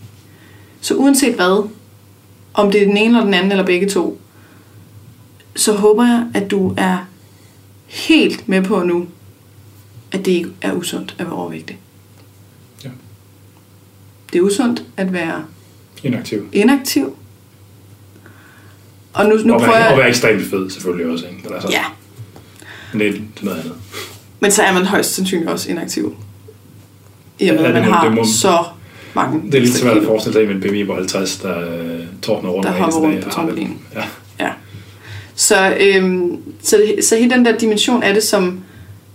Så 0.80 0.94
uanset 0.94 1.34
hvad, 1.34 1.68
om 2.54 2.70
det 2.70 2.82
er 2.82 2.86
den 2.86 2.96
ene 2.96 3.06
eller 3.06 3.24
den 3.24 3.34
anden, 3.34 3.50
eller 3.52 3.64
begge 3.66 3.88
to, 3.88 4.20
så 5.56 5.72
håber 5.72 6.06
jeg, 6.06 6.26
at 6.34 6.50
du 6.50 6.74
er 6.76 7.06
helt 7.86 8.48
med 8.48 8.62
på 8.62 8.82
nu, 8.82 9.06
at 10.12 10.24
det 10.24 10.32
ikke 10.32 10.50
er 10.62 10.72
usundt 10.72 11.14
at 11.18 11.26
være 11.26 11.34
overvægtig. 11.34 11.78
Ja. 12.84 12.88
Det 14.32 14.38
er 14.38 14.42
usundt 14.42 14.82
at 14.96 15.12
være 15.12 15.44
Inaktiv. 16.02 16.48
inaktiv. 16.52 17.16
Og 19.12 19.26
nu, 19.26 19.36
nu 19.36 19.54
og, 19.54 19.60
prøver 19.60 19.72
være, 19.72 19.84
og 19.86 19.90
jeg... 19.90 19.98
være 19.98 20.08
ekstremt 20.08 20.42
fed, 20.50 20.70
selvfølgelig 20.70 21.12
også. 21.12 21.26
Ikke? 21.26 21.54
Altså, 21.54 21.68
Ja, 21.70 21.84
men 22.92 23.00
det, 23.00 23.16
er, 23.16 23.44
noget 23.44 23.58
andet. 23.58 23.72
men 24.40 24.50
så 24.50 24.62
er 24.62 24.72
man 24.72 24.84
højst 24.84 25.14
sandsynligt 25.14 25.50
også 25.50 25.70
inaktiv. 25.70 26.14
I 27.38 27.48
og 27.48 27.54
med, 27.56 27.64
at 27.64 27.74
man 27.74 27.84
må- 27.84 27.90
har 27.90 28.10
må- 28.10 28.24
så 28.24 28.64
mange 29.14 29.42
Det 29.46 29.54
er 29.54 29.60
lidt 29.60 29.74
svært 29.74 29.96
at 29.96 30.04
forestille 30.04 30.38
sig 30.38 30.46
med 30.46 30.54
en 30.54 30.60
BMI 30.70 30.84
på 30.84 30.94
50, 30.94 31.36
der 31.36 31.58
øh, 31.60 32.00
tårner 32.22 32.50
rundt 32.50 32.66
Der 32.66 32.72
hopper 32.72 32.98
rundt 32.98 33.02
på 33.02 33.06
og 33.06 33.12
har 33.12 33.20
det- 33.20 33.32
trampolin. 33.32 33.78
Ja. 33.94 34.02
Ja. 34.40 34.50
Så, 35.34 35.76
øhm, 35.80 36.36
så, 36.62 36.92
så 37.02 37.16
hele 37.16 37.30
den 37.30 37.44
der 37.44 37.58
dimension 37.58 38.02
er 38.02 38.12
det, 38.12 38.22
som, 38.22 38.60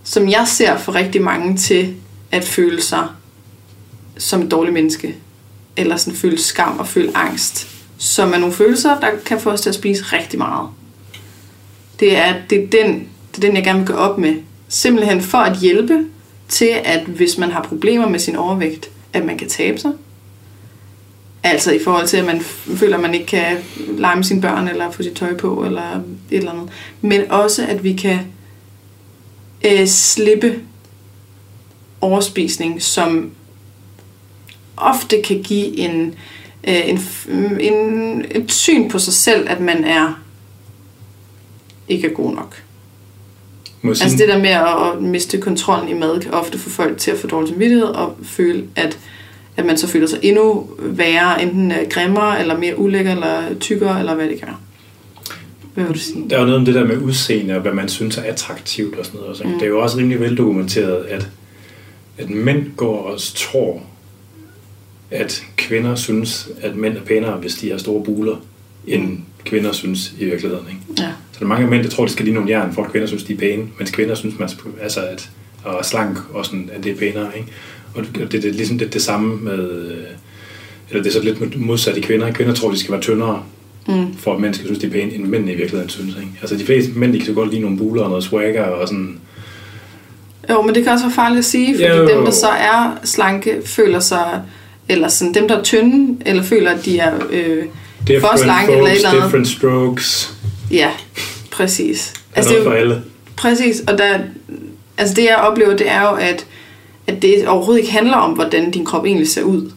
som 0.03 0.29
jeg 0.29 0.43
ser 0.47 0.77
for 0.77 0.95
rigtig 0.95 1.21
mange 1.21 1.57
til 1.57 1.95
at 2.31 2.43
føle 2.45 2.81
sig 2.81 3.07
som 4.17 4.41
et 4.41 4.51
dårligt 4.51 4.73
menneske. 4.73 5.15
Eller 5.77 5.97
sådan 5.97 6.19
føle 6.19 6.37
skam 6.39 6.79
og 6.79 6.87
føle 6.87 7.17
angst. 7.17 7.67
Som 7.97 8.33
er 8.33 8.37
nogle 8.37 8.53
følelser, 8.55 8.99
der 8.99 9.07
kan 9.25 9.39
få 9.39 9.49
os 9.51 9.61
til 9.61 9.69
at 9.69 9.75
spise 9.75 10.03
rigtig 10.03 10.39
meget. 10.39 10.69
Det 11.99 12.17
er, 12.17 12.33
det 12.49 12.63
er, 12.63 12.67
den, 12.67 13.07
det 13.35 13.43
er 13.43 13.47
den, 13.47 13.55
jeg 13.55 13.63
gerne 13.63 13.79
vil 13.79 13.87
gå 13.87 13.93
op 13.93 14.17
med. 14.17 14.35
Simpelthen 14.67 15.21
for 15.21 15.37
at 15.37 15.57
hjælpe 15.57 16.05
til, 16.47 16.71
at 16.83 17.03
hvis 17.05 17.37
man 17.37 17.51
har 17.51 17.63
problemer 17.63 18.09
med 18.09 18.19
sin 18.19 18.35
overvægt, 18.35 18.89
at 19.13 19.25
man 19.25 19.37
kan 19.37 19.49
tabe 19.49 19.77
sig. 19.77 19.91
Altså 21.43 21.71
i 21.71 21.79
forhold 21.83 22.07
til, 22.07 22.17
at 22.17 22.25
man 22.25 22.41
føler, 22.41 22.95
at 22.95 23.01
man 23.01 23.13
ikke 23.13 23.25
kan 23.25 23.57
lege 23.97 24.15
med 24.15 24.23
sine 24.23 24.41
børn, 24.41 24.67
eller 24.67 24.91
få 24.91 25.03
sit 25.03 25.13
tøj 25.13 25.37
på, 25.37 25.65
eller 25.65 25.95
et 26.31 26.37
eller 26.37 26.51
andet. 26.51 26.69
Men 27.01 27.31
også, 27.31 27.65
at 27.67 27.83
vi 27.83 27.93
kan 27.93 28.19
øh, 29.65 29.87
slippe 29.87 30.59
overspisning, 32.01 32.81
som 32.81 33.31
ofte 34.77 35.21
kan 35.21 35.43
give 35.43 35.77
en, 35.77 36.15
øh, 36.67 36.89
en, 36.89 36.99
en, 37.59 38.25
et 38.31 38.51
syn 38.51 38.89
på 38.89 38.99
sig 38.99 39.13
selv, 39.13 39.49
at 39.49 39.59
man 39.59 39.83
er 39.83 40.21
ikke 41.87 42.07
er 42.07 42.13
god 42.13 42.35
nok. 42.35 42.63
Må 43.85 43.93
sige, 43.93 44.03
Altså 44.03 44.17
det 44.17 44.27
der 44.27 44.37
med 44.37 44.49
at, 44.49 44.97
at 44.97 45.01
miste 45.01 45.37
kontrollen 45.37 45.89
i 45.89 45.93
mad, 45.93 46.19
kan 46.19 46.31
ofte 46.31 46.57
få 46.57 46.69
folk 46.69 46.97
til 46.97 47.11
at 47.11 47.17
få 47.17 47.27
dårlig 47.27 47.49
samvittighed 47.49 47.85
og 47.85 48.17
føle, 48.23 48.63
at, 48.75 48.99
at 49.57 49.65
man 49.65 49.77
så 49.77 49.87
føler 49.87 50.07
sig 50.07 50.19
endnu 50.21 50.67
værre, 50.79 51.43
enten 51.43 51.71
øh, 51.71 51.77
grimmere, 51.89 52.41
eller 52.41 52.57
mere 52.57 52.79
ulækker, 52.79 53.11
eller 53.11 53.41
tykkere, 53.59 53.99
eller 53.99 54.15
hvad 54.15 54.29
det 54.29 54.39
kan. 54.39 54.49
Hvad 55.73 55.83
vil 55.83 55.93
du 55.93 55.99
sige? 55.99 56.29
der 56.29 56.35
er 56.35 56.39
jo 56.39 56.45
noget 56.45 56.59
om 56.59 56.65
det 56.65 56.75
der 56.75 56.85
med 56.87 56.97
udseende 56.97 57.55
og 57.55 57.61
hvad 57.61 57.73
man 57.73 57.89
synes 57.89 58.17
er 58.17 58.23
attraktivt 58.23 58.95
og 58.95 59.05
sådan 59.05 59.17
noget. 59.17 59.31
Også? 59.31 59.43
Mm. 59.43 59.53
Det 59.53 59.61
er 59.61 59.67
jo 59.67 59.79
også 59.79 59.97
rimelig 59.97 60.19
veldokumenteret, 60.19 61.05
at, 61.05 61.29
at 62.17 62.29
mænd 62.29 62.63
går 62.77 63.01
og 63.01 63.19
tror, 63.19 63.81
at 65.11 65.43
kvinder 65.55 65.95
synes, 65.95 66.49
at 66.61 66.75
mænd 66.75 66.97
er 66.97 67.01
pænere, 67.01 67.37
hvis 67.37 67.53
de 67.53 67.71
har 67.71 67.77
store 67.77 68.03
buler, 68.03 68.35
end 68.87 69.17
kvinder 69.45 69.71
synes 69.71 70.13
i 70.19 70.25
virkeligheden. 70.25 70.65
Ikke? 70.69 71.01
Ja. 71.01 71.07
Så 71.31 71.39
der 71.39 71.45
er 71.45 71.49
mange 71.49 71.67
mænd, 71.67 71.83
der 71.83 71.89
tror, 71.89 72.05
de 72.05 72.11
skal 72.11 72.25
lige 72.25 72.33
nogle 72.35 72.49
jern, 72.49 72.73
for 72.73 72.83
at 72.83 72.91
kvinder 72.91 73.07
synes, 73.07 73.23
de 73.23 73.33
er 73.33 73.37
pæne, 73.37 73.63
mens 73.79 73.91
kvinder 73.91 74.15
synes, 74.15 74.39
man 74.39 74.49
altså 74.81 74.99
at, 75.01 75.29
og 75.63 75.85
slank, 75.85 76.17
og 76.33 76.45
sådan, 76.45 76.69
at 76.73 76.83
det 76.83 76.91
er 76.91 76.95
pænere. 76.95 77.27
Ikke? 77.37 77.47
Og 77.95 78.03
det, 78.03 78.31
det, 78.31 78.31
det 78.31 78.45
er 78.45 78.53
ligesom 78.53 78.77
det, 78.77 78.93
det 78.93 79.01
samme 79.01 79.35
med, 79.35 79.81
øh, 79.81 79.97
eller 80.89 81.03
det 81.03 81.09
er 81.09 81.13
så 81.13 81.23
lidt 81.23 81.59
modsat 81.59 81.97
i 81.97 82.01
kvinder. 82.01 82.31
Kvinder 82.31 82.53
tror, 82.53 82.71
de 82.71 82.79
skal 82.79 82.91
være 82.91 83.01
tyndere, 83.01 83.43
Mm. 83.87 84.17
for 84.17 84.33
at 84.33 84.41
mænd 84.41 84.53
skal 84.53 84.65
synes, 84.65 84.79
de 84.79 84.87
er 84.87 84.91
pæne, 84.91 85.13
end 85.13 85.25
mændene 85.25 85.51
i 85.53 85.55
virkeligheden 85.55 85.89
synes. 85.89 86.15
Ikke? 86.15 86.27
Altså 86.41 86.55
de 86.55 86.65
fleste 86.65 86.91
mænd, 86.91 87.13
de 87.13 87.17
kan 87.17 87.25
så 87.27 87.33
godt 87.33 87.49
lide 87.49 87.61
nogle 87.61 87.77
buler 87.77 88.03
og 88.03 88.09
noget 88.09 88.23
swagger 88.23 88.63
og 88.63 88.87
sådan. 88.87 89.19
Jo, 90.49 90.61
men 90.61 90.75
det 90.75 90.83
kan 90.83 90.93
også 90.93 91.05
være 91.05 91.13
farligt 91.13 91.39
at 91.39 91.45
sige, 91.45 91.73
fordi 91.75 91.87
Jo. 91.87 92.07
dem, 92.07 92.25
der 92.25 92.31
så 92.31 92.47
er 92.47 92.99
slanke, 93.03 93.61
føler 93.65 93.99
sig, 93.99 94.41
eller 94.89 95.07
sådan, 95.07 95.33
dem, 95.33 95.47
der 95.47 95.57
er 95.57 95.63
tynde, 95.63 96.17
eller 96.25 96.43
føler, 96.43 96.71
at 96.71 96.85
de 96.85 96.99
er 96.99 97.13
øh, 97.31 97.63
for 98.21 98.37
slanke, 98.37 98.71
eller 98.71 98.83
et 98.85 98.89
folks, 98.89 98.97
eller 98.97 99.09
andet. 99.09 99.23
different 99.23 99.47
strokes. 99.47 100.33
Ja, 100.71 100.89
præcis. 101.51 102.13
Altså, 102.35 102.51
det 102.51 102.59
er 102.59 102.63
for 102.63 102.71
alle. 102.71 103.03
Præcis, 103.37 103.79
og 103.87 103.97
der, 103.97 104.19
altså 104.97 105.13
det 105.15 105.23
jeg 105.23 105.35
oplever, 105.35 105.77
det 105.77 105.91
er 105.91 106.01
jo, 106.01 106.15
at, 106.15 106.45
at 107.07 107.21
det 107.21 107.47
overhovedet 107.47 107.81
ikke 107.81 107.93
handler 107.93 108.17
om, 108.17 108.31
hvordan 108.31 108.71
din 108.71 108.85
krop 108.85 109.05
egentlig 109.05 109.27
ser 109.29 109.43
ud. 109.43 109.71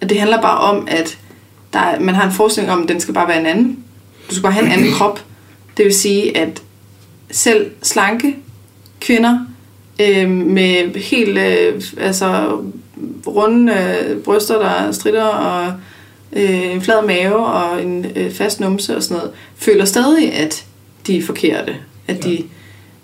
At 0.00 0.08
det 0.08 0.18
handler 0.18 0.42
bare 0.42 0.58
om, 0.58 0.88
at 0.90 1.18
der, 1.72 1.78
er- 1.78 2.00
man 2.00 2.14
har 2.14 2.26
en 2.26 2.32
forestilling 2.32 2.72
om, 2.72 2.82
at 2.82 2.88
den 2.88 3.00
skal 3.00 3.14
bare 3.14 3.28
være 3.28 3.40
en 3.40 3.46
anden. 3.46 3.78
Du 4.30 4.34
skal 4.34 4.42
bare 4.42 4.52
have 4.52 4.66
en 4.66 4.72
anden 4.72 4.92
krop. 4.98 5.20
Det 5.76 5.84
vil 5.84 5.94
sige, 5.94 6.36
at 6.36 6.62
selv 7.30 7.70
slanke 7.82 8.36
kvinder 9.00 9.38
øh, 10.00 10.30
med 10.30 10.94
helt 11.00 11.38
øh, 11.38 11.82
altså, 11.98 12.56
runde 13.26 13.72
øh, 13.72 14.16
bryster, 14.18 14.58
der 14.58 14.92
strider, 14.92 15.24
og 15.24 15.72
øh, 16.34 16.72
en 16.74 16.82
flad 16.82 17.02
mave 17.06 17.46
og 17.46 17.82
en 17.82 18.06
øh, 18.16 18.32
fast 18.32 18.60
numse 18.60 18.96
og 18.96 19.02
sådan 19.02 19.16
noget, 19.16 19.30
føler 19.56 19.84
stadig, 19.84 20.32
at 20.34 20.64
de 21.06 21.18
er 21.18 21.22
forkerte. 21.22 21.76
At 22.08 22.24
de, 22.24 22.44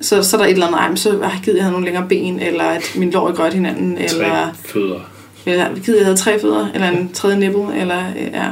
så, 0.01 0.22
så 0.22 0.37
er 0.37 0.41
der 0.41 0.47
et 0.49 0.53
eller 0.53 0.66
andet, 0.66 0.78
ej, 0.81 0.95
så 0.95 1.11
har 1.11 1.18
jeg 1.31 1.41
givet, 1.45 1.57
jeg 1.57 1.64
havde 1.64 1.72
nogle 1.72 1.87
længere 1.87 2.07
ben, 2.09 2.41
eller 2.41 2.64
at 2.64 2.83
min 2.97 3.11
lår 3.11 3.28
er 3.28 3.33
grønt 3.33 3.55
hinanden, 3.55 3.99
eller, 3.99 4.28
Tre 4.28 4.55
fødder. 4.72 5.01
eller 5.47 5.66
givet, 5.85 5.97
jeg 5.99 6.07
havde 6.07 6.16
tre 6.18 6.41
fødder, 6.41 6.66
eller 6.74 6.89
en 6.89 7.11
tredje 7.12 7.37
nipple, 7.39 7.81
eller 7.81 7.99
øh, 8.18 8.22
ja, 8.22 8.47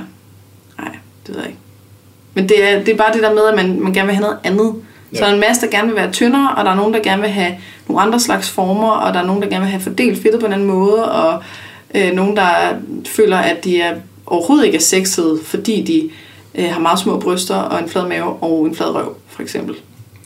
nej, 0.79 0.97
det 1.27 1.35
ved 1.35 1.37
jeg 1.37 1.47
ikke. 1.47 1.59
Men 2.35 2.49
det 2.49 2.71
er, 2.71 2.79
det 2.79 2.89
er 2.89 2.97
bare 2.97 3.13
det 3.13 3.23
der 3.23 3.35
med, 3.35 3.43
at 3.49 3.55
man, 3.57 3.81
man 3.81 3.93
gerne 3.93 4.07
vil 4.07 4.15
have 4.17 4.23
noget 4.23 4.39
andet. 4.45 4.75
Ja. 5.13 5.19
Så 5.19 5.25
Ja. 5.25 5.27
der 5.27 5.31
er 5.31 5.35
en 5.35 5.41
masse, 5.41 5.67
der 5.67 5.71
gerne 5.73 5.87
vil 5.89 5.97
være 5.97 6.13
tyndere, 6.13 6.55
og 6.57 6.65
der 6.65 6.71
er 6.71 6.75
nogen, 6.75 6.95
der 6.95 7.01
gerne 7.03 7.23
vil 7.23 7.31
have 7.31 7.53
nogle 7.89 8.03
andre 8.03 8.21
slags 8.21 8.51
former, 8.51 8.91
og 8.91 9.15
der 9.15 9.21
er 9.21 9.27
nogen, 9.27 9.43
der 9.43 9.49
gerne 9.49 9.61
vil 9.61 9.71
have 9.71 9.83
fordelt 9.83 10.23
fedtet 10.23 10.41
på 10.41 10.47
en 10.47 10.53
anden 10.53 10.67
måde, 10.69 11.05
og 11.13 11.43
øh, 11.95 12.13
nogen, 12.13 12.37
der 12.37 12.49
føler, 13.07 13.37
at 13.37 13.65
de 13.65 13.81
er 13.81 13.95
overhovedet 14.33 14.67
ikke 14.67 14.77
er 14.77 14.83
sexede, 14.83 15.39
fordi 15.45 15.83
de 15.83 16.11
øh, 16.63 16.71
har 16.71 16.81
meget 16.81 16.99
små 16.99 17.19
bryster 17.19 17.55
og 17.55 17.83
en 17.83 17.89
flad 17.89 18.09
mave 18.09 18.25
og 18.25 18.67
en 18.67 18.75
flad 18.75 18.95
røv, 18.95 19.17
for 19.29 19.43
eksempel. 19.43 19.75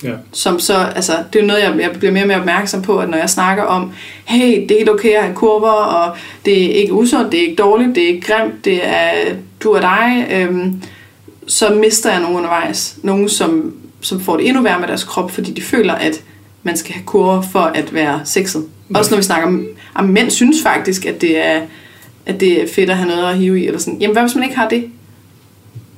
Ja. 0.02 0.12
Som 0.32 0.60
så, 0.60 0.74
altså, 0.74 1.12
det 1.32 1.38
er 1.38 1.42
jo 1.42 1.46
noget, 1.46 1.62
jeg, 1.62 1.78
jeg 1.80 1.90
bliver 1.98 2.12
mere 2.12 2.24
og 2.24 2.28
mere 2.28 2.38
opmærksom 2.38 2.82
på, 2.82 2.98
at 2.98 3.08
når 3.08 3.18
jeg 3.18 3.30
snakker 3.30 3.62
om, 3.62 3.92
hey, 4.24 4.66
det 4.68 4.82
er 4.82 4.92
okay 4.92 5.14
at 5.14 5.22
have 5.22 5.34
kurver, 5.34 5.70
og 5.70 6.16
det 6.44 6.64
er 6.64 6.74
ikke 6.74 6.92
usundt, 6.92 7.32
det 7.32 7.40
er 7.40 7.44
ikke 7.44 7.62
dårligt, 7.62 7.94
det 7.94 8.04
er 8.04 8.08
ikke 8.08 8.26
grimt, 8.26 8.64
det 8.64 8.80
er 8.86 9.12
du 9.62 9.76
og 9.76 9.82
dig, 9.82 10.26
øhm, 10.30 10.82
så 11.46 11.74
mister 11.74 12.10
jeg 12.10 12.20
nogen 12.20 12.36
undervejs. 12.36 12.96
Nogen, 13.02 13.28
som 13.28 13.74
som 14.02 14.20
får 14.20 14.36
det 14.36 14.48
endnu 14.48 14.62
værre 14.62 14.80
med 14.80 14.88
deres 14.88 15.04
krop, 15.04 15.30
fordi 15.30 15.52
de 15.52 15.62
føler, 15.62 15.94
at 15.94 16.22
man 16.62 16.76
skal 16.76 16.94
have 16.94 17.04
kurver 17.04 17.42
for 17.42 17.60
at 17.60 17.94
være 17.94 18.20
sexet. 18.24 18.64
Også 18.94 19.10
når 19.10 19.16
vi 19.16 19.22
snakker 19.22 19.48
om, 19.48 19.66
at 19.98 20.04
mænd 20.04 20.30
synes 20.30 20.62
faktisk, 20.62 21.06
at 21.06 21.20
det 21.20 21.46
er, 21.46 21.62
at 22.26 22.40
det 22.40 22.62
er 22.62 22.68
fedt 22.74 22.90
at 22.90 22.96
have 22.96 23.08
noget 23.08 23.30
at 23.30 23.36
hive 23.38 23.60
i, 23.62 23.66
eller 23.66 23.80
sådan. 23.80 23.98
Jamen, 24.00 24.14
hvad 24.14 24.22
hvis 24.22 24.34
man 24.34 24.44
ikke 24.44 24.56
har 24.56 24.68
det? 24.68 24.84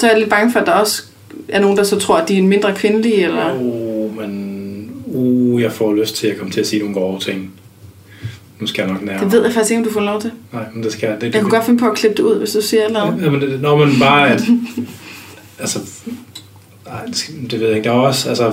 Så 0.01 0.07
er 0.07 0.11
jeg 0.11 0.18
lidt 0.20 0.31
bange 0.31 0.53
for, 0.53 0.61
at 0.61 0.66
der 0.66 0.72
også 0.72 1.03
er 1.49 1.61
nogen, 1.61 1.77
der 1.77 1.83
så 1.85 1.99
tror, 1.99 2.16
at 2.16 2.29
de 2.29 2.35
er 2.35 2.39
en 2.39 2.49
mindre 2.49 2.75
kvindelige, 2.75 3.25
eller... 3.25 3.55
Oh, 3.61 4.16
men 4.16 4.91
uh, 5.07 5.62
jeg 5.62 5.72
får 5.72 5.95
lyst 5.95 6.16
til 6.16 6.27
at 6.27 6.37
komme 6.39 6.53
til 6.53 6.61
at 6.61 6.66
sige 6.66 6.81
nogle 6.81 6.95
grove 6.95 7.18
ting. 7.20 7.51
Nu 8.61 8.66
skal 8.66 8.83
jeg 8.83 8.93
nok 8.93 9.03
nærmere. 9.05 9.25
Det 9.25 9.33
ved 9.33 9.43
jeg 9.45 9.53
faktisk 9.53 9.70
ikke, 9.70 9.79
om 9.81 9.85
du 9.87 9.93
får 9.93 10.01
lov 10.01 10.20
til. 10.20 10.31
Nej, 10.53 10.64
men 10.75 10.83
det 10.83 10.93
skal 10.93 11.07
jeg. 11.07 11.14
Det, 11.14 11.22
det, 11.22 11.35
Jeg 11.35 11.43
kunne 11.43 11.51
godt 11.51 11.64
finde 11.64 11.79
på 11.81 11.87
at 11.91 11.97
klippe 11.97 12.16
det 12.16 12.22
ud, 12.22 12.39
hvis 12.39 12.51
du 12.53 12.61
siger 12.62 12.81
et 12.83 12.87
eller 12.87 13.03
andet. 13.03 13.25
Ja, 13.25 13.31
men 13.31 13.41
det, 13.41 13.61
når 13.61 13.77
man 13.77 13.89
bare 14.01 14.31
at, 14.31 14.43
altså, 15.61 15.79
nej, 16.87 17.05
det, 17.07 17.16
skal- 17.16 17.35
det 17.51 17.61
ved 17.61 17.66
jeg 17.68 17.77
ikke. 17.77 17.89
Der 17.89 17.95
er 17.95 17.99
også, 17.99 18.29
altså, 18.29 18.53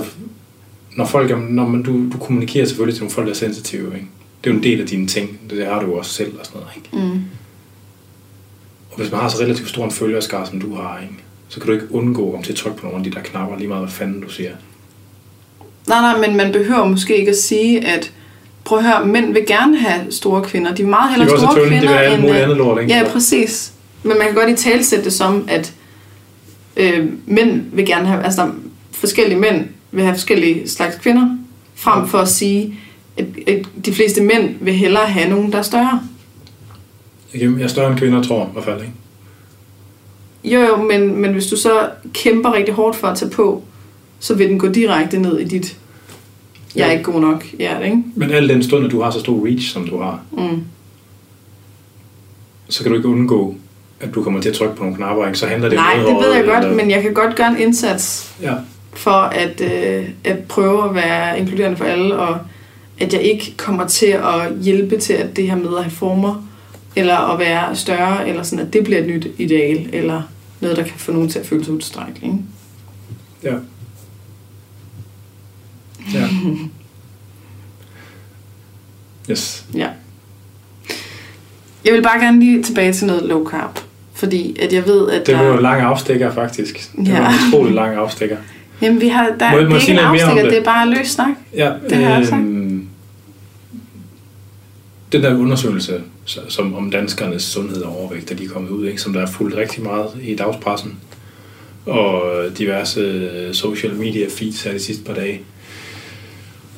når 0.96 1.06
folk, 1.06 1.30
når 1.50 1.68
man, 1.68 1.82
du, 1.82 1.92
du 2.12 2.18
kommunikerer 2.18 2.64
selvfølgelig 2.66 2.94
til 2.94 3.02
nogle 3.02 3.14
folk, 3.14 3.26
der 3.26 3.32
er 3.32 3.36
sensitive, 3.36 3.86
ikke? 3.94 4.06
Det 4.44 4.50
er 4.50 4.54
jo 4.54 4.58
en 4.58 4.62
del 4.64 4.80
af 4.80 4.86
dine 4.86 5.06
ting. 5.06 5.38
Det, 5.50 5.58
det 5.58 5.66
har 5.66 5.82
du 5.82 5.94
også 5.98 6.10
selv 6.10 6.32
og 6.40 6.46
sådan 6.46 6.60
noget, 6.60 6.76
ikke? 6.76 7.12
Mm. 7.14 7.20
Og 8.92 8.98
hvis 8.98 9.10
man 9.10 9.20
har 9.20 9.28
så 9.28 9.42
relativt 9.42 9.68
stor 9.68 9.84
en 9.84 9.90
følgerskare, 9.90 10.46
som 10.46 10.60
du 10.60 10.74
har, 10.74 10.98
ikke? 11.02 11.14
Så 11.48 11.60
kan 11.60 11.66
du 11.66 11.72
ikke 11.72 11.94
undgå 11.94 12.26
at 12.26 12.30
komme 12.30 12.44
til 12.44 12.52
at 12.52 12.58
trykke 12.58 12.78
på 12.78 12.86
nogle 12.86 12.98
af 12.98 13.04
de 13.04 13.16
der 13.16 13.22
knapper, 13.22 13.56
lige 13.56 13.68
meget 13.68 13.82
hvad 13.82 13.92
fanden 13.92 14.20
du 14.20 14.28
siger. 14.28 14.50
Nej, 15.88 16.00
nej, 16.00 16.26
men 16.28 16.36
man 16.36 16.52
behøver 16.52 16.84
måske 16.84 17.16
ikke 17.16 17.30
at 17.30 17.36
sige, 17.36 17.86
at 17.86 18.12
prøv 18.64 18.78
at 18.78 18.84
høre, 18.84 19.06
mænd 19.06 19.32
vil 19.32 19.46
gerne 19.46 19.78
have 19.78 20.12
store 20.12 20.42
kvinder. 20.42 20.74
De 20.74 20.82
vil 20.82 20.90
meget 20.90 21.08
De 21.08 21.10
hellere 21.10 21.30
vil 21.30 21.40
store 21.40 21.54
have 21.54 21.66
tynde, 21.66 21.76
de 21.76 21.80
kvinder 21.80 21.88
vil 21.88 21.98
have 21.98 22.12
alt 22.12 22.20
muligt 22.20 22.36
øh, 22.36 22.42
andet 22.42 22.56
lort, 22.56 22.82
ikke? 22.82 22.94
Ja, 22.94 23.04
præcis. 23.12 23.72
Men 24.02 24.18
man 24.18 24.26
kan 24.26 24.34
godt 24.34 24.50
i 24.50 24.54
talsætte 24.54 25.04
det 25.04 25.12
som, 25.12 25.44
at 25.48 25.72
øh, 26.76 27.08
mænd 27.26 27.62
vil 27.72 27.86
gerne 27.86 28.06
have, 28.06 28.24
altså 28.24 28.42
er 28.42 28.50
forskellige 28.92 29.38
mænd 29.38 29.68
vil 29.90 30.04
have 30.04 30.14
forskellige 30.14 30.68
slags 30.68 30.96
kvinder, 30.96 31.36
frem 31.74 32.08
for 32.08 32.18
at 32.18 32.28
sige, 32.28 32.74
at, 33.16 33.24
at 33.46 33.66
de 33.86 33.92
fleste 33.92 34.22
mænd 34.22 34.54
vil 34.60 34.74
hellere 34.74 35.06
have 35.06 35.30
nogen, 35.30 35.52
der 35.52 35.58
er 35.58 35.62
større. 35.62 36.00
Jeg 37.34 37.62
er 37.62 37.66
større 37.66 37.90
end 37.90 37.98
kvinder, 37.98 38.22
tror 38.22 38.38
jeg 38.38 38.48
i 38.48 38.52
hvert 38.52 38.64
fald, 38.64 38.80
ikke? 38.80 38.92
Jo, 40.44 40.60
jo, 40.60 40.76
men, 40.82 41.16
men 41.16 41.32
hvis 41.32 41.46
du 41.46 41.56
så 41.56 41.88
kæmper 42.14 42.52
rigtig 42.54 42.74
hårdt 42.74 42.96
for 42.96 43.06
at 43.08 43.18
tage 43.18 43.30
på, 43.30 43.62
så 44.20 44.34
vil 44.34 44.48
den 44.48 44.58
gå 44.58 44.68
direkte 44.68 45.18
ned 45.18 45.38
i 45.38 45.44
dit, 45.44 45.76
jeg 46.76 46.88
er 46.88 46.92
ikke 46.92 47.04
god 47.04 47.20
nok 47.20 47.44
hjerte, 47.58 47.84
ikke? 47.84 48.02
Men 48.14 48.30
al 48.30 48.48
den 48.48 48.62
stund, 48.62 48.84
at 48.86 48.90
du 48.90 49.02
har 49.02 49.10
så 49.10 49.20
stor 49.20 49.46
reach, 49.46 49.72
som 49.72 49.88
du 49.88 49.98
har, 50.02 50.20
Mm. 50.32 50.62
så 52.68 52.82
kan 52.82 52.92
du 52.92 52.96
ikke 52.96 53.08
undgå, 53.08 53.54
at 54.00 54.14
du 54.14 54.22
kommer 54.22 54.40
til 54.40 54.48
at 54.48 54.54
trykke 54.54 54.74
på 54.76 54.82
nogle 54.82 54.96
knapper, 54.96 55.26
ikke? 55.26 55.38
Så 55.38 55.46
handler 55.46 55.68
det 55.68 55.76
Nej, 55.76 55.94
det 55.96 56.14
ved 56.14 56.32
jeg 56.34 56.44
godt, 56.44 56.64
eller- 56.64 56.76
men 56.76 56.90
jeg 56.90 57.02
kan 57.02 57.14
godt 57.14 57.36
gøre 57.36 57.48
en 57.48 57.58
indsats 57.58 58.32
Ja, 58.42 58.54
for 58.92 59.10
at, 59.10 59.60
øh, 59.60 60.08
at 60.24 60.38
prøve 60.38 60.88
at 60.88 60.94
være 60.94 61.38
inkluderende 61.38 61.76
for 61.76 61.84
alle, 61.84 62.16
og 62.18 62.38
at 63.00 63.12
jeg 63.14 63.22
ikke 63.22 63.54
kommer 63.56 63.86
til 63.86 64.06
at 64.06 64.52
hjælpe 64.62 64.98
til, 64.98 65.12
at 65.12 65.36
det 65.36 65.46
her 65.50 65.56
med 65.56 65.76
at 65.76 65.82
have 65.84 65.90
former, 65.90 66.44
eller 66.96 67.16
at 67.32 67.38
være 67.38 67.76
større, 67.76 68.28
eller 68.28 68.42
sådan, 68.42 68.66
at 68.66 68.72
det 68.72 68.84
bliver 68.84 69.00
et 69.00 69.06
nyt 69.06 69.26
ideal, 69.38 69.88
eller 69.92 70.22
noget, 70.60 70.76
der 70.76 70.82
kan 70.82 70.92
få 70.98 71.12
nogen 71.12 71.28
til 71.28 71.38
at 71.38 71.46
føle 71.46 71.64
sig 71.64 71.74
utilstrækkelige. 71.74 72.32
ikke? 72.32 72.38
ja. 73.44 73.54
Ja. 76.14 76.28
Yes. 79.30 79.64
Ja. 79.74 79.88
Jeg 81.84 81.92
vil 81.94 82.02
bare 82.02 82.18
gerne 82.20 82.40
lige 82.40 82.62
tilbage 82.62 82.92
til 82.92 83.06
noget 83.06 83.22
low 83.22 83.46
carb, 83.48 83.78
fordi 84.14 84.56
at 84.62 84.72
jeg 84.72 84.86
ved, 84.86 85.10
at 85.10 85.26
Det 85.26 85.34
var 85.34 85.40
der... 85.42 85.48
jo 85.48 85.54
en 85.56 85.62
lang 85.62 85.80
afstikker, 85.82 86.32
faktisk. 86.32 86.92
Det 86.96 87.08
Ja. 87.08 87.20
var 87.20 87.28
en 87.28 87.34
utrolig 87.48 87.74
lang 87.74 87.94
afstikker. 87.96 88.36
Jamen, 88.82 89.00
vi 89.00 89.08
har, 89.08 89.24
der, 89.40 89.50
Må 89.50 89.58
det 89.58 89.72
er 89.72 89.78
ikke 89.80 89.92
en 89.92 89.98
afstikker, 89.98 90.42
det? 90.42 90.50
det 90.52 90.58
er 90.58 90.64
bare 90.64 90.88
løs 90.90 91.08
snak. 91.08 91.28
Ja, 91.56 91.72
Det 91.90 91.96
har 92.04 92.16
jeg 92.18 92.26
sagt. 92.26 92.42
Den 95.12 95.22
der 95.22 95.34
undersøgelse, 95.34 96.02
som 96.48 96.74
om 96.74 96.90
danskernes 96.90 97.42
sundhed 97.42 97.82
og 97.82 98.00
overvægt, 98.00 98.28
der 98.28 98.34
lige 98.34 98.48
er 98.48 98.52
kommet 98.52 98.70
ud, 98.70 98.86
ikke, 98.86 99.00
som 99.00 99.12
der 99.12 99.20
er 99.20 99.26
fulgt 99.26 99.56
rigtig 99.56 99.82
meget 99.82 100.08
i 100.22 100.34
dagspressen, 100.34 101.00
og 101.86 102.22
diverse 102.58 103.00
øh, 103.00 103.54
social 103.54 103.94
media 103.94 104.26
feeds 104.30 104.62
her 104.62 104.72
de 104.72 104.78
sidste 104.78 105.04
par 105.04 105.14
dage, 105.14 105.40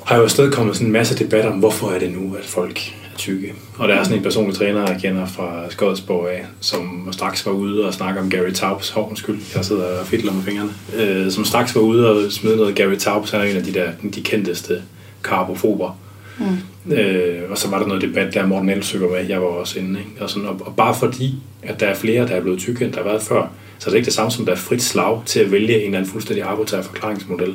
har 0.05 0.16
jo 0.16 0.22
afsted 0.22 0.53
kommet 0.53 0.74
sådan 0.76 0.87
en 0.87 0.93
masse 0.93 1.24
debat 1.24 1.47
om, 1.47 1.59
hvorfor 1.59 1.91
er 1.91 1.99
det 1.99 2.12
nu, 2.12 2.35
at 2.35 2.45
folk 2.45 2.78
er 2.78 3.18
tykke. 3.18 3.55
Og 3.78 3.89
der 3.89 3.95
er 3.95 4.05
sådan 4.05 4.18
en 4.18 4.22
personlig 4.22 4.57
træner, 4.57 4.91
jeg 4.91 5.01
kender 5.03 5.26
fra 5.26 5.70
Skodsborg 5.70 6.30
af, 6.30 6.47
som 6.61 7.09
straks 7.12 7.47
var 7.47 7.53
ude 7.53 7.87
og 7.87 7.95
snakke 7.95 8.20
om 8.20 8.30
Gary 8.30 8.51
Taubes, 8.51 8.91
hov, 8.91 9.09
undskyld, 9.09 9.39
jeg 9.55 9.64
sidder 9.64 10.01
og 10.01 10.07
fidler 10.07 10.32
med 10.32 10.43
fingrene, 10.43 10.70
øh, 10.97 11.30
som 11.30 11.45
straks 11.45 11.74
var 11.74 11.80
ude 11.80 12.11
og 12.11 12.32
smide 12.32 12.57
noget 12.57 12.74
Gary 12.74 12.97
Taubes, 12.97 13.30
han 13.30 13.41
er 13.41 13.45
en 13.45 13.57
af 13.57 13.62
de 13.62 13.74
der 13.74 13.91
de 14.14 14.22
kendteste 14.22 14.82
karbofober. 15.24 15.99
Mm. 16.39 16.93
Øh, 16.93 17.51
og 17.51 17.59
så 17.59 17.68
var 17.68 17.78
der 17.78 17.87
noget 17.87 18.03
debat 18.03 18.35
der, 18.35 18.47
Morten 18.47 18.68
Elsøger 18.70 19.11
med, 19.11 19.28
jeg 19.28 19.41
var 19.41 19.47
også 19.47 19.78
inde. 19.78 20.01
Ikke? 20.01 20.22
Og, 20.24 20.30
sådan, 20.30 20.49
og, 20.49 20.61
og 20.64 20.76
bare 20.76 20.95
fordi, 20.95 21.35
at 21.62 21.80
der 21.80 21.87
er 21.87 21.95
flere, 21.95 22.26
der 22.28 22.35
er 22.35 22.41
blevet 22.41 22.59
tykke, 22.59 22.85
end 22.85 22.93
der 22.93 23.03
har 23.03 23.09
været 23.09 23.22
før, 23.22 23.49
så 23.78 23.87
er 23.87 23.91
det 23.91 23.97
ikke 23.97 24.07
det 24.07 24.14
samme 24.14 24.30
som, 24.30 24.45
der 24.45 24.53
er 24.53 24.57
frit 24.57 24.82
slag 24.82 25.22
til 25.26 25.41
at 25.41 25.53
vælge 25.53 25.78
en 25.78 25.85
eller 25.85 25.99
anden 25.99 26.11
fuldstændig 26.12 26.45
arbitrær 26.45 26.82
forklaringsmodel. 26.82 27.55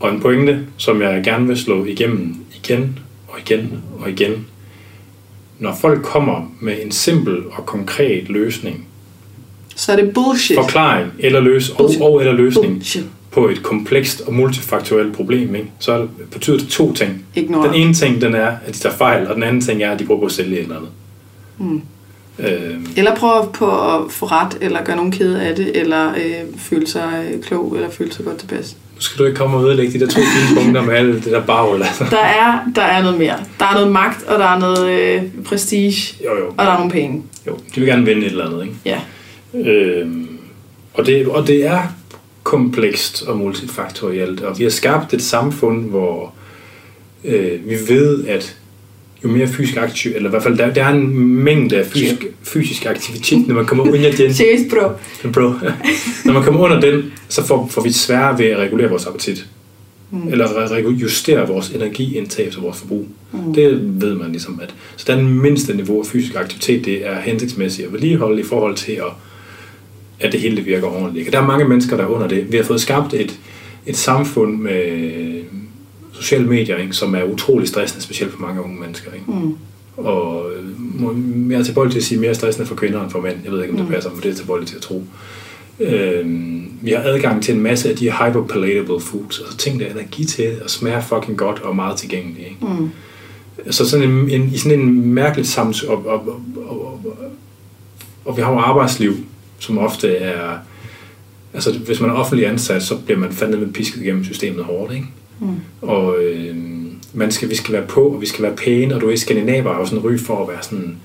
Og 0.00 0.10
en 0.14 0.20
pointe, 0.20 0.66
som 0.76 1.02
jeg 1.02 1.22
gerne 1.24 1.46
vil 1.46 1.58
slå 1.58 1.84
igennem 1.84 2.36
igen 2.54 2.98
og 3.28 3.38
igen 3.40 3.82
og 3.98 4.10
igen. 4.10 4.46
Når 5.58 5.74
folk 5.80 6.02
kommer 6.02 6.52
med 6.60 6.76
en 6.82 6.92
simpel 6.92 7.36
og 7.52 7.66
konkret 7.66 8.28
løsning, 8.28 8.86
Så 9.76 9.92
er 9.92 9.96
det 9.96 10.14
bullshit. 10.14 10.56
forklaring 10.56 11.12
eller 11.18 11.40
løs 11.40 11.70
og, 11.70 11.76
Bullshit. 11.76 12.02
og 12.02 12.20
eller 12.20 12.32
løsning 12.32 12.72
Bullshit. 12.74 13.04
På 13.34 13.48
et 13.48 13.62
komplekst 13.62 14.20
og 14.26 14.34
multifaktuelt 14.34 15.16
problem, 15.16 15.54
ikke? 15.54 15.66
så 15.78 15.92
er 15.92 15.98
det, 15.98 16.08
betyder 16.32 16.58
det 16.58 16.68
to 16.68 16.92
ting. 16.92 17.24
Ignore. 17.34 17.66
Den 17.66 17.74
ene 17.74 17.94
ting, 17.94 18.20
den 18.20 18.34
er, 18.34 18.46
at 18.66 18.74
de 18.74 18.78
tager 18.78 18.94
fejl, 18.96 19.26
og 19.28 19.34
den 19.34 19.42
anden 19.42 19.60
ting 19.60 19.82
er, 19.82 19.90
at 19.90 19.98
de 19.98 20.04
prøver 20.04 20.20
på 20.20 20.26
at 20.26 20.32
sælge 20.32 20.56
et 20.56 20.62
eller 20.62 20.76
andet. 20.76 20.90
Mm. 21.58 21.82
Øh, 22.38 22.74
Eller 22.96 23.14
prøve 23.16 23.46
på 23.54 23.66
at 23.94 24.12
få 24.12 24.26
ret, 24.26 24.58
eller 24.60 24.84
gøre 24.84 24.96
nogen 24.96 25.12
kede 25.12 25.42
af 25.42 25.56
det, 25.56 25.76
eller 25.80 26.10
øh, 26.14 26.58
føle 26.58 26.86
sig 26.86 27.30
øh, 27.34 27.42
klog, 27.42 27.74
eller 27.76 27.90
føle 27.90 28.12
sig 28.12 28.24
godt 28.24 28.38
tilpas. 28.38 28.76
nu 28.94 29.00
skal 29.00 29.18
du 29.18 29.24
ikke 29.24 29.36
komme 29.36 29.56
og 29.56 29.64
ødelægge 29.64 29.92
de 29.92 30.00
der 30.00 30.06
to 30.10 30.20
fine 30.20 30.60
punkter 30.62 30.82
med 30.82 30.94
alt 30.94 31.24
det 31.24 31.32
der 31.32 31.42
bagl. 31.42 31.82
Altså. 31.82 32.04
Der 32.10 32.18
er, 32.24 32.58
der 32.74 32.82
er 32.82 33.02
noget 33.02 33.18
mere. 33.18 33.36
Der 33.60 33.66
er 33.66 33.72
noget 33.74 33.92
magt, 33.92 34.22
og 34.22 34.38
der 34.38 34.46
er 34.46 34.58
noget 34.58 34.90
øh, 34.90 35.22
prestige, 35.44 36.14
Jo, 36.24 36.38
jo. 36.38 36.46
og 36.56 36.64
der 36.66 36.70
er 36.72 36.76
nogle 36.76 36.92
penge. 36.92 37.22
jo. 37.46 37.58
De 37.74 37.80
vil 37.80 37.88
gerne 37.88 38.04
vinde 38.04 38.26
et 38.26 38.30
eller 38.30 38.46
andet. 38.46 38.62
Ikke? 38.62 38.74
Ja. 38.84 39.00
Øh, 39.70 40.08
og, 40.94 41.06
det, 41.06 41.26
og 41.26 41.46
det 41.46 41.66
er 41.66 41.82
komplekst 42.54 43.22
og 43.22 43.38
multifaktorielt, 43.38 44.40
og 44.40 44.58
vi 44.58 44.64
har 44.64 44.70
skabt 44.70 45.14
et 45.14 45.22
samfund, 45.22 45.84
hvor 45.84 46.34
øh, 47.24 47.68
vi 47.68 47.76
ved, 47.88 48.26
at 48.26 48.56
jo 49.24 49.28
mere 49.28 49.48
fysisk 49.48 49.76
aktiv, 49.76 50.12
eller 50.14 50.28
i 50.28 50.30
hvert 50.30 50.42
fald, 50.42 50.58
der, 50.58 50.74
der 50.74 50.84
er 50.84 50.88
en 50.88 51.18
mængde 51.18 51.76
af 51.76 51.86
fysisk, 51.86 52.26
fysisk 52.42 52.86
aktivitet, 52.86 53.48
når 53.48 53.54
man 53.54 53.66
kommer 53.66 53.84
under 53.84 54.12
den, 54.12 54.34
Seriøst, 54.40 54.64
bro. 54.70 54.88
bro, 55.32 55.52
når 56.24 56.32
man 56.32 56.42
kommer 56.42 56.60
under 56.60 56.80
den, 56.80 57.12
så 57.28 57.46
får, 57.46 57.66
får 57.70 57.82
vi 57.82 57.92
sværere 57.92 58.38
ved 58.38 58.46
at 58.46 58.58
regulere 58.58 58.88
vores 58.88 59.06
appetit. 59.06 59.46
Mm. 60.10 60.28
Eller 60.28 60.90
justere 60.90 61.48
vores 61.48 61.70
energiindtag 61.70 62.50
til 62.52 62.60
vores 62.60 62.78
forbrug. 62.78 63.06
Mm. 63.32 63.54
Det 63.54 64.00
ved 64.02 64.14
man 64.14 64.30
ligesom, 64.30 64.60
at 64.62 64.74
så 64.96 65.16
den 65.16 65.40
mindste 65.40 65.76
niveau 65.76 66.00
af 66.00 66.06
fysisk 66.06 66.34
aktivitet, 66.34 66.84
det 66.84 67.06
er 67.06 67.20
hensigtsmæssigt 67.20 67.86
at 67.86 67.92
vedligeholde 67.92 68.40
i 68.40 68.44
forhold 68.44 68.76
til, 68.76 68.92
at, 68.92 69.12
at 70.20 70.32
det 70.32 70.40
hele 70.40 70.56
det 70.56 70.66
virker 70.66 70.86
ordentligt. 70.86 71.26
Og 71.26 71.32
der 71.32 71.40
er 71.40 71.46
mange 71.46 71.64
mennesker, 71.64 71.96
der 71.96 72.04
er 72.04 72.08
under 72.08 72.28
det. 72.28 72.52
Vi 72.52 72.56
har 72.56 72.64
fået 72.64 72.80
skabt 72.80 73.14
et, 73.14 73.38
et 73.86 73.96
samfund 73.96 74.58
med 74.58 75.42
sociale 76.12 76.46
medier, 76.46 76.76
ikke, 76.76 76.92
som 76.92 77.14
er 77.14 77.22
utrolig 77.22 77.68
stressende, 77.68 78.02
specielt 78.02 78.32
for 78.32 78.40
mange 78.40 78.62
unge 78.62 78.80
mennesker. 78.80 79.12
Ikke? 79.12 79.26
Mm. 79.26 79.56
Og 79.96 80.50
øh, 80.56 81.50
jeg 81.50 81.58
er 81.58 81.64
tilbøjelig 81.64 81.92
til 81.92 82.00
at 82.00 82.04
sige 82.04 82.20
mere 82.20 82.34
stressende 82.34 82.66
for 82.66 82.74
kvinder 82.74 83.02
end 83.02 83.10
for 83.10 83.20
mænd. 83.20 83.36
Jeg 83.44 83.52
ved 83.52 83.62
ikke, 83.62 83.72
om 83.74 83.80
det 83.80 83.88
passer, 83.88 84.10
men 84.10 84.20
det 84.22 84.30
er 84.30 84.34
tilbøjelig 84.34 84.68
til 84.68 84.76
at 84.76 84.82
tro. 84.82 85.04
Øhm, 85.80 86.70
vi 86.82 86.90
har 86.90 87.02
adgang 87.04 87.42
til 87.42 87.54
en 87.54 87.60
masse 87.60 87.90
af 87.90 87.96
de 87.96 88.10
hyperpalatable 88.10 89.00
foods, 89.00 89.40
altså 89.40 89.56
ting, 89.56 89.80
der 89.80 89.86
er 89.86 89.90
energi 89.90 90.24
til 90.24 90.52
og 90.64 90.70
smager 90.70 91.00
fucking 91.00 91.38
godt 91.38 91.60
og 91.60 91.70
er 91.70 91.74
meget 91.74 91.96
tilgængelige. 91.96 92.46
Ikke? 92.46 92.66
Mm. 92.66 92.90
Så 93.70 93.88
sådan 93.88 94.10
en, 94.10 94.30
en, 94.30 94.50
i 94.54 94.56
sådan 94.56 94.80
en 94.80 95.14
mærkeligt 95.14 95.48
sams... 95.48 95.82
Og, 95.82 96.06
og, 96.06 96.28
og, 96.28 96.40
og, 96.56 97.00
og, 97.04 97.16
og 98.24 98.36
vi 98.36 98.42
har 98.42 98.52
jo 98.52 98.58
arbejdsliv, 98.58 99.16
som 99.58 99.78
ofte 99.78 100.16
er... 100.16 100.58
Altså, 101.54 101.78
hvis 101.78 102.00
man 102.00 102.10
er 102.10 102.14
offentlig 102.14 102.48
ansat, 102.48 102.82
så 102.82 102.96
bliver 102.96 103.18
man 103.20 103.32
fandme 103.32 103.56
med 103.56 103.72
pisket 103.72 104.02
igennem 104.02 104.24
systemet 104.24 104.64
hårdt, 104.64 104.92
ikke? 104.92 105.06
Mm. 105.40 105.56
Og 105.82 106.22
øh, 106.22 106.56
man 107.12 107.32
skal, 107.32 107.50
vi 107.50 107.54
skal 107.54 107.72
være 107.72 107.86
på, 107.86 108.00
og 108.00 108.20
vi 108.20 108.26
skal 108.26 108.42
være 108.42 108.56
pæne, 108.56 108.94
og 108.94 109.00
du 109.00 109.06
ved, 109.06 109.16
skandinaver 109.16 109.72
har 109.72 109.80
jo 109.80 109.86
sådan 109.86 110.04
ry 110.04 110.18
for 110.18 110.42
at 110.42 110.48
være 110.48 110.62
sådan... 110.62 110.96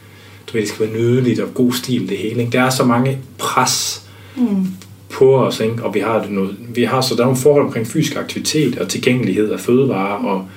Du 0.47 0.54
ved, 0.54 0.62
det 0.62 0.70
skal 0.70 0.86
være 0.88 0.97
nydeligt 0.97 1.39
og 1.39 1.54
god 1.54 1.74
stil, 1.74 2.10
det 2.10 2.18
hele, 2.18 2.39
ikke? 2.39 2.52
Der 2.52 2.62
er 2.62 2.70
så 2.70 2.84
mange 2.84 3.18
pres 3.38 4.06
Mm. 4.38 4.68
på 5.10 5.38
os, 5.38 5.60
ikke? 5.60 5.84
og 5.84 5.93
vi 5.93 6.00
har, 6.00 6.22
det 6.22 6.32
noget, 6.32 6.56
vi 6.76 6.84
har 6.84 7.02
så 7.02 7.16
der 7.16 7.22
er 7.22 7.26
nogle 7.26 7.41
forhold 7.41 7.66
omkring 7.66 7.88
fysisk 7.88 8.16
aktivitet 8.16 8.78
og 8.78 8.89
tilgængelighed 8.89 9.52
af 9.52 9.60
fødevarer 9.60 10.26
og, 10.26 10.47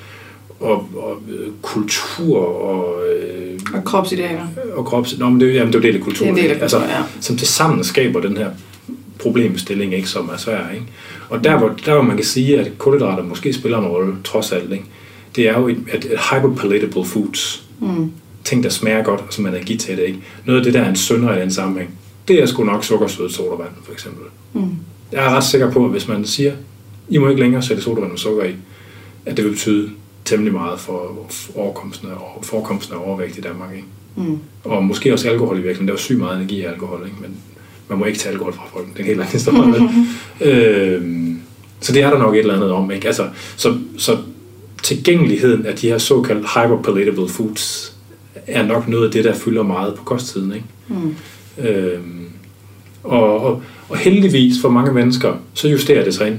og, 0.60 0.88
og 0.96 1.16
øh, 1.28 1.48
kultur 1.62 2.38
og, 2.38 3.02
øh, 3.08 3.41
Og 3.74 3.84
kropsidealer. 3.84 4.46
og 4.74 4.84
krops... 4.84 5.18
Nå, 5.18 5.28
men 5.28 5.40
det, 5.40 5.54
jamen, 5.54 5.72
det 5.72 5.78
er 5.78 5.78
jo 5.78 5.92
del 5.92 5.96
af 5.96 6.02
kulturen. 6.02 6.34
Det 6.34 6.44
er 6.44 6.48
del 6.48 6.56
af 6.56 6.62
altså, 6.62 6.78
kulturen, 6.78 6.96
ja. 6.96 7.20
Som 7.20 7.36
til 7.36 7.46
sammen 7.46 7.84
skaber 7.84 8.20
den 8.20 8.36
her 8.36 8.50
problemstilling, 9.18 9.94
ikke, 9.94 10.08
som 10.08 10.30
er 10.32 10.36
svær. 10.36 10.70
Ikke? 10.74 10.86
Og 11.30 11.44
der 11.44 11.58
hvor, 11.58 11.74
der 11.86 11.94
hvor 11.94 12.02
man 12.02 12.16
kan 12.16 12.24
sige, 12.24 12.60
at 12.60 12.78
kulhydrater 12.78 13.22
måske 13.22 13.52
spiller 13.52 13.78
en 13.78 13.86
rolle, 13.86 14.14
trods 14.24 14.52
alt, 14.52 14.72
ikke? 14.72 14.84
det 15.36 15.48
er 15.48 15.58
jo 15.58 15.68
et, 15.68 15.78
et, 15.94 16.04
et 16.04 16.18
hyperpalatable 16.30 17.04
foods. 17.04 17.64
Mm. 17.80 18.12
Ting, 18.44 18.62
der 18.62 18.68
smager 18.68 19.02
godt, 19.02 19.20
og 19.20 19.26
som 19.30 19.44
er 19.44 19.48
energi 19.48 19.76
til 19.76 19.96
det. 19.96 20.02
Ikke? 20.02 20.18
Noget 20.44 20.60
af 20.60 20.64
det, 20.64 20.74
der 20.74 20.80
er 20.80 20.88
en 20.88 20.96
synder 20.96 21.36
i 21.36 21.40
den 21.40 21.50
sammenhæng, 21.50 21.90
det 22.28 22.42
er 22.42 22.46
sgu 22.46 22.64
nok 22.64 22.84
sukkersødet 22.84 23.32
sodavand, 23.32 23.70
for 23.84 23.92
eksempel. 23.92 24.24
Mm. 24.52 24.70
Jeg 25.12 25.24
er 25.24 25.30
ret 25.30 25.44
sikker 25.44 25.70
på, 25.70 25.84
at 25.84 25.90
hvis 25.90 26.08
man 26.08 26.24
siger, 26.24 26.52
I 27.08 27.18
må 27.18 27.28
ikke 27.28 27.42
længere 27.42 27.62
sætte 27.62 27.82
sodavand 27.82 28.10
med 28.10 28.18
sukker 28.18 28.44
i, 28.44 28.54
at 29.26 29.36
det 29.36 29.44
vil 29.44 29.50
betyde 29.50 29.90
temmelig 30.24 30.52
meget 30.52 30.80
for 30.80 31.26
forekomsten 31.30 32.08
af, 32.08 32.14
forekomsten 32.42 32.94
af 32.96 33.00
overvægt 33.06 33.38
i 33.38 33.40
Danmark. 33.40 33.70
Ikke? 33.74 33.86
Mm. 34.16 34.38
Og 34.64 34.84
måske 34.84 35.12
også 35.12 35.28
alkohol 35.28 35.56
i 35.56 35.60
virkeligheden. 35.60 35.88
Der 35.88 35.92
er 35.92 35.96
jo 35.96 36.02
sygt 36.02 36.18
meget 36.18 36.36
energi 36.36 36.56
i 36.56 36.64
alkohol, 36.64 37.02
ikke? 37.04 37.16
men 37.20 37.36
man 37.88 37.98
må 37.98 38.04
ikke 38.04 38.18
tage 38.18 38.32
alkohol 38.32 38.52
fra 38.52 38.62
folk. 38.72 38.86
Det 38.86 38.94
er 38.94 39.00
en 39.00 39.06
helt 39.06 39.20
anden 39.20 39.32
historie. 39.32 39.88
øhm, 40.94 41.40
så 41.80 41.92
det 41.92 42.02
er 42.02 42.10
der 42.10 42.18
nok 42.18 42.34
et 42.34 42.38
eller 42.38 42.54
andet 42.54 42.72
om. 42.72 42.90
Ikke? 42.90 43.06
Altså, 43.06 43.28
så, 43.56 43.78
så 43.98 44.18
tilgængeligheden 44.82 45.66
af 45.66 45.76
de 45.76 45.88
her 45.88 45.98
såkaldte 45.98 46.48
hyperpalatable 46.54 47.28
foods 47.28 47.96
er 48.46 48.62
nok 48.62 48.88
noget 48.88 49.06
af 49.06 49.12
det, 49.12 49.24
der 49.24 49.34
fylder 49.34 49.62
meget 49.62 49.94
på 49.94 50.04
kosttiden. 50.04 50.52
Ikke? 50.52 50.66
Mm. 50.88 51.14
Øhm, 51.58 52.28
og, 53.04 53.40
og, 53.40 53.62
og 53.88 53.96
heldigvis 53.96 54.60
for 54.60 54.68
mange 54.68 54.92
mennesker, 54.92 55.34
så 55.54 55.68
justerer 55.68 56.04
det 56.04 56.14
sig 56.14 56.26
ind. 56.26 56.38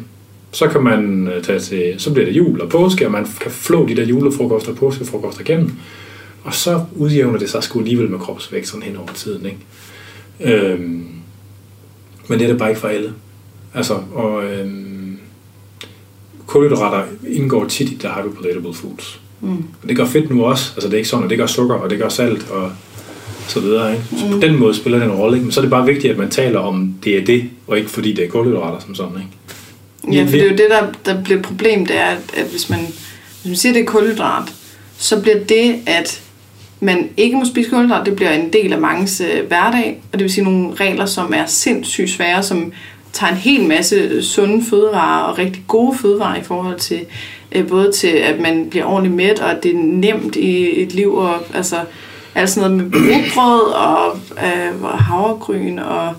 Så 0.53 0.67
kan 0.67 0.83
man 0.83 1.27
øh, 1.27 1.43
tage 1.43 1.59
til, 1.59 1.95
så 1.97 2.13
bliver 2.13 2.25
det 2.25 2.37
jul 2.37 2.61
og 2.61 2.69
påske, 2.69 3.05
og 3.05 3.11
man 3.11 3.27
kan 3.41 3.51
flå 3.51 3.87
de 3.87 3.95
der 3.95 4.05
julefrokoster 4.05 4.71
og 4.71 4.77
påskefrokoster 4.77 5.41
igennem. 5.41 5.71
Og 6.43 6.53
så 6.53 6.81
udjævner 6.95 7.39
det 7.39 7.49
sig 7.49 7.63
sgu 7.63 7.79
alligevel 7.79 8.09
med 8.09 8.19
kropsvægt 8.19 8.67
sådan 8.67 8.81
hen 8.83 8.97
over 8.97 9.07
tiden. 9.15 9.45
Ikke? 9.45 10.55
Øhm, 10.55 11.05
men 12.27 12.39
det 12.39 12.41
er 12.45 12.47
det 12.49 12.57
bare 12.57 12.69
ikke 12.69 12.81
for 12.81 12.87
alle. 12.87 13.13
Altså, 13.73 13.93
og 14.13 14.43
øhm, 14.45 15.17
kulhydrater 16.47 17.03
indgår 17.27 17.65
tit 17.65 17.89
i 17.89 17.95
de 17.95 18.07
hyperpalatable 18.07 18.73
foods. 18.73 19.21
Mm. 19.41 19.49
Og 19.83 19.89
det 19.89 19.97
gør 19.97 20.05
fedt 20.05 20.29
nu 20.29 20.43
også. 20.45 20.71
Altså 20.75 20.87
det 20.87 20.93
er 20.93 20.97
ikke 20.97 21.09
sådan, 21.09 21.23
at 21.23 21.29
det 21.29 21.37
gør 21.37 21.45
sukker, 21.45 21.75
og 21.75 21.89
det 21.89 21.99
gør 21.99 22.09
salt, 22.09 22.49
og 22.51 22.71
så 23.47 23.59
videre. 23.59 23.91
Ikke? 23.93 24.05
Så 24.17 24.27
på 24.27 24.33
Mm. 24.35 24.41
den 24.41 24.59
måde 24.59 24.73
spiller 24.73 24.99
det 24.99 25.05
en 25.05 25.11
rolle. 25.15 25.35
Ikke? 25.37 25.43
Men 25.45 25.51
så 25.51 25.59
er 25.59 25.61
det 25.61 25.71
bare 25.71 25.85
vigtigt, 25.85 26.11
at 26.11 26.17
man 26.19 26.29
taler 26.29 26.59
om, 26.59 26.95
det 27.03 27.17
er 27.17 27.25
det, 27.25 27.49
og 27.67 27.77
ikke 27.77 27.89
fordi 27.89 28.13
det 28.13 28.25
er 28.25 28.29
kulhydrater 28.29 28.79
som 28.79 28.95
sådan. 28.95 29.15
Ikke? 29.17 29.27
Ja, 30.11 30.23
for 30.23 30.31
det 30.31 30.41
er 30.41 30.49
jo 30.49 30.55
det, 30.55 30.67
der, 30.69 30.87
der 31.05 31.23
bliver 31.23 31.39
et 31.39 31.45
problem, 31.45 31.85
det 31.85 31.97
er, 31.97 32.15
at, 32.33 32.45
hvis, 32.51 32.69
man, 32.69 32.79
hvis 32.79 33.45
man 33.45 33.55
siger, 33.55 33.71
at 33.71 33.75
det 33.75 33.81
er 33.81 33.85
kulhydrat, 33.85 34.53
så 34.97 35.21
bliver 35.21 35.39
det, 35.39 35.75
at 35.85 36.21
man 36.79 37.09
ikke 37.17 37.37
må 37.37 37.45
spise 37.45 37.69
kulhydrat, 37.69 38.05
det 38.05 38.15
bliver 38.15 38.31
en 38.31 38.53
del 38.53 38.73
af 38.73 38.79
manges 38.79 39.21
øh, 39.21 39.47
hverdag, 39.47 40.01
og 40.11 40.19
det 40.19 40.23
vil 40.23 40.33
sige 40.33 40.43
nogle 40.43 40.75
regler, 40.75 41.05
som 41.05 41.33
er 41.35 41.45
sindssygt 41.45 42.09
svære, 42.09 42.43
som 42.43 42.73
tager 43.13 43.31
en 43.31 43.37
hel 43.37 43.67
masse 43.67 44.23
sunde 44.23 44.65
fødevarer 44.65 45.23
og 45.23 45.37
rigtig 45.37 45.63
gode 45.67 45.97
fødevarer 45.97 46.39
i 46.39 46.43
forhold 46.43 46.79
til 46.79 46.99
øh, 47.51 47.67
både 47.67 47.91
til, 47.91 48.07
at 48.07 48.39
man 48.39 48.69
bliver 48.69 48.85
ordentligt 48.85 49.15
mæt, 49.15 49.39
og 49.39 49.51
at 49.51 49.63
det 49.63 49.71
er 49.71 49.79
nemt 49.79 50.35
i 50.35 50.81
et 50.81 50.93
liv, 50.93 51.15
og 51.15 51.35
altså 51.53 51.75
alt 52.35 52.49
sådan 52.49 52.71
noget 52.71 52.91
med 52.91 52.99
rugbrød 52.99 53.73
og 53.73 54.19
øh, 54.43 54.83
og 54.83 54.99
havregryn 54.99 55.79
og 55.79 56.13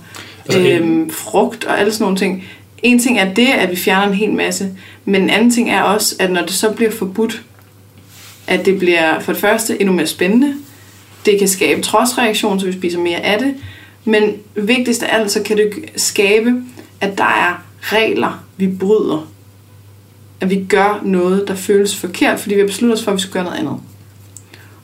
Altså, 0.47 0.61
øhm, 0.61 1.11
frugt 1.11 1.65
og 1.65 1.81
alle 1.81 1.93
sådan 1.93 2.05
nogle 2.05 2.17
ting. 2.17 2.45
En 2.85 2.99
ting 2.99 3.19
er 3.19 3.35
det, 3.35 3.47
at 3.47 3.71
vi 3.71 3.77
fjerner 3.77 4.07
en 4.13 4.15
hel 4.19 4.33
masse, 4.33 4.71
men 5.05 5.23
en 5.23 5.31
anden 5.31 5.51
ting 5.51 5.71
er 5.71 5.83
også, 5.83 6.15
at 6.19 6.31
når 6.31 6.41
det 6.43 6.51
så 6.55 6.71
bliver 6.73 6.91
forbudt, 6.91 7.43
at 8.47 8.67
det 8.67 8.79
bliver 8.79 9.21
for 9.21 9.33
det 9.33 9.41
første 9.41 9.81
endnu 9.81 9.95
mere 9.95 10.07
spændende. 10.07 10.55
Det 11.27 11.39
kan 11.39 11.49
skabe 11.49 11.83
trodsreaktion, 11.83 12.61
så 12.61 12.67
vi 12.67 12.73
spiser 12.73 12.99
mere 12.99 13.21
af 13.21 13.39
det. 13.39 13.55
Men 14.05 14.33
vigtigst 14.55 15.03
af 15.03 15.19
alt, 15.19 15.31
så 15.31 15.43
kan 15.43 15.57
det 15.57 15.71
skabe, 15.97 16.63
at 17.01 17.19
der 17.19 17.25
er 17.25 17.63
regler, 17.83 18.45
vi 18.57 18.67
bryder. 18.67 19.29
At 20.41 20.51
vi 20.51 20.65
gør 20.69 21.01
noget, 21.05 21.49
der 21.49 21.55
føles 21.55 21.97
forkert, 21.97 22.41
fordi 22.41 22.55
vi 22.55 22.61
har 22.61 22.67
besluttet 22.67 22.99
os 22.99 23.05
for, 23.05 23.11
at 23.11 23.17
vi 23.17 23.21
skal 23.21 23.33
gøre 23.33 23.45
noget 23.45 23.59
andet. 23.59 23.77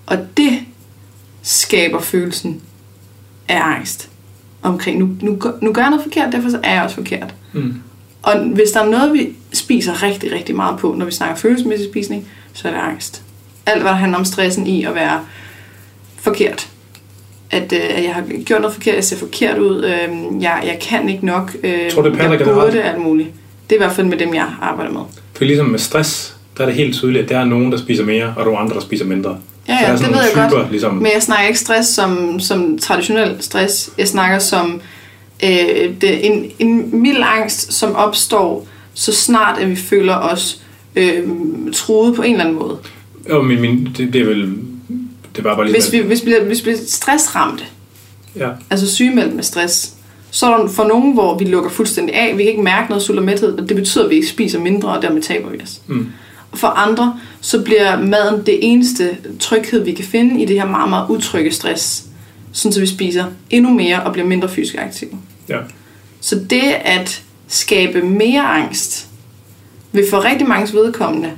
Og 0.06 0.18
det 0.36 0.52
skaber 1.42 2.00
følelsen 2.00 2.60
af 3.48 3.60
angst 3.62 4.10
omkring, 4.62 4.98
nu, 4.98 5.08
nu, 5.22 5.36
gør- 5.36 5.58
nu 5.62 5.72
gør 5.72 5.82
jeg 5.82 5.90
noget 5.90 6.04
forkert, 6.04 6.32
derfor 6.32 6.50
så 6.50 6.60
er 6.62 6.74
jeg 6.74 6.82
også 6.82 6.96
forkert. 6.96 7.34
Mm. 7.52 7.74
Og 8.22 8.38
hvis 8.38 8.70
der 8.70 8.80
er 8.80 8.90
noget, 8.90 9.12
vi 9.12 9.28
spiser 9.52 10.02
rigtig, 10.02 10.32
rigtig 10.32 10.56
meget 10.56 10.78
på, 10.78 10.94
når 10.98 11.06
vi 11.06 11.12
snakker 11.12 11.36
følelsesmæssig 11.36 11.88
spisning, 11.90 12.28
så 12.52 12.68
er 12.68 12.72
det 12.72 12.80
angst. 12.80 13.22
Alt, 13.66 13.82
hvad 13.82 13.90
der 13.90 13.96
handler 13.96 14.18
om 14.18 14.24
stressen 14.24 14.66
i 14.66 14.84
at 14.84 14.94
være 14.94 15.20
forkert. 16.20 16.68
At, 17.50 17.72
øh, 17.72 17.80
at 17.90 18.04
jeg 18.04 18.14
har 18.14 18.24
gjort 18.44 18.60
noget 18.60 18.74
forkert, 18.74 18.94
jeg 18.94 19.04
ser 19.04 19.16
forkert 19.16 19.58
ud, 19.58 19.84
øh, 19.84 20.42
jeg, 20.42 20.62
jeg 20.64 20.78
kan 20.80 21.08
ikke 21.08 21.26
nok, 21.26 21.56
øh, 21.62 21.90
Tror 21.90 22.02
du, 22.02 22.10
det 22.10 22.18
jeg 22.18 22.40
burde 22.44 22.82
alt 22.82 23.00
muligt. 23.02 23.28
Det 23.70 23.76
er 23.76 23.80
i 23.80 23.84
hvert 23.84 23.96
fald 23.96 24.06
med 24.06 24.18
dem, 24.18 24.34
jeg 24.34 24.46
arbejder 24.60 24.92
med. 24.92 25.00
For 25.32 25.44
ligesom 25.44 25.66
med 25.66 25.78
stress, 25.78 26.36
der 26.56 26.62
er 26.62 26.66
det 26.68 26.74
helt 26.74 26.94
tydeligt, 26.94 27.22
at 27.22 27.28
der 27.28 27.38
er 27.38 27.44
nogen, 27.44 27.72
der 27.72 27.78
spiser 27.78 28.04
mere, 28.04 28.34
og 28.36 28.46
der 28.46 28.52
er 28.52 28.56
andre, 28.56 28.74
der 28.74 28.80
spiser 28.80 29.04
mindre. 29.04 29.38
Ja, 29.68 29.78
ja, 29.82 29.92
det 29.92 30.00
ved 30.00 30.08
jeg 30.08 30.10
nogle 30.10 30.32
godt. 30.34 30.50
typer, 30.52 30.70
Ligesom, 30.70 30.94
Men 30.94 31.08
jeg 31.14 31.22
snakker 31.22 31.46
ikke 31.46 31.58
stress 31.58 31.88
som, 31.88 32.40
som 32.40 32.78
traditionel 32.78 33.36
stress. 33.40 33.90
Jeg 33.98 34.08
snakker 34.08 34.38
som 34.38 34.80
øh, 35.42 35.94
det, 36.00 36.26
en, 36.26 36.50
en 36.58 37.00
mild 37.00 37.18
angst, 37.22 37.72
som 37.72 37.94
opstår, 37.94 38.66
så 38.94 39.12
snart 39.12 39.58
at 39.58 39.70
vi 39.70 39.76
føler 39.76 40.14
os 40.14 40.62
øh, 40.96 41.22
truet 41.72 42.16
på 42.16 42.22
en 42.22 42.32
eller 42.32 42.44
anden 42.44 42.58
måde. 42.58 42.78
jo, 43.30 43.42
min, 43.42 43.60
min, 43.60 43.88
det, 43.96 44.12
det 44.12 44.20
er 44.20 44.24
vel... 44.24 44.52
Det 45.36 45.44
var 45.44 45.56
bare 45.56 45.64
lige 45.66 45.74
Hvis 45.74 45.92
vi, 45.92 45.98
hvis 45.98 46.20
vi, 46.20 46.24
bliver, 46.24 46.44
hvis 46.44 46.58
vi 46.58 46.62
bliver 46.62 46.78
stressramte, 46.86 47.64
Ja, 48.36 48.48
altså 48.70 48.94
sygemeldt 48.94 49.34
med 49.34 49.42
stress, 49.42 49.94
så 50.30 50.52
er 50.52 50.56
der 50.58 50.68
for 50.68 50.84
nogen, 50.84 51.12
hvor 51.14 51.38
vi 51.38 51.44
lukker 51.44 51.70
fuldstændig 51.70 52.14
af. 52.14 52.36
Vi 52.36 52.42
kan 52.42 52.50
ikke 52.50 52.62
mærke 52.62 52.88
noget 52.88 53.02
sult 53.02 53.18
og 53.18 53.24
mæthed, 53.24 53.58
og 53.58 53.68
det 53.68 53.76
betyder, 53.76 54.04
at 54.04 54.10
vi 54.10 54.14
ikke 54.14 54.28
spiser 54.28 54.60
mindre, 54.60 54.88
og 54.88 55.02
dermed 55.02 55.22
taber 55.22 55.50
vi 55.50 55.62
os. 55.62 55.80
mm, 55.86 56.06
For 56.54 56.66
andre, 56.66 57.20
så 57.40 57.62
bliver 57.62 58.00
maden 58.00 58.46
det 58.46 58.58
eneste 58.62 59.16
tryghed, 59.40 59.84
vi 59.84 59.92
kan 59.92 60.04
finde 60.04 60.42
i 60.42 60.44
det 60.46 60.56
her 60.60 60.66
meget, 60.68 60.90
meget 60.90 61.06
utrygge 61.08 61.52
stress. 61.52 62.04
Sådan 62.52 62.72
så 62.72 62.80
vi 62.80 62.86
spiser 62.86 63.24
endnu 63.50 63.74
mere 63.74 64.02
og 64.02 64.12
bliver 64.12 64.26
mindre 64.28 64.48
fysisk 64.48 64.76
aktive. 64.78 65.10
Ja. 65.50 65.58
Så 66.20 66.44
det 66.50 66.74
at 66.84 67.22
skabe 67.48 68.02
mere 68.02 68.42
angst, 68.42 69.08
vil 69.92 70.04
for 70.10 70.24
rigtig 70.24 70.48
mange 70.48 70.72
vedkommende, 70.72 71.32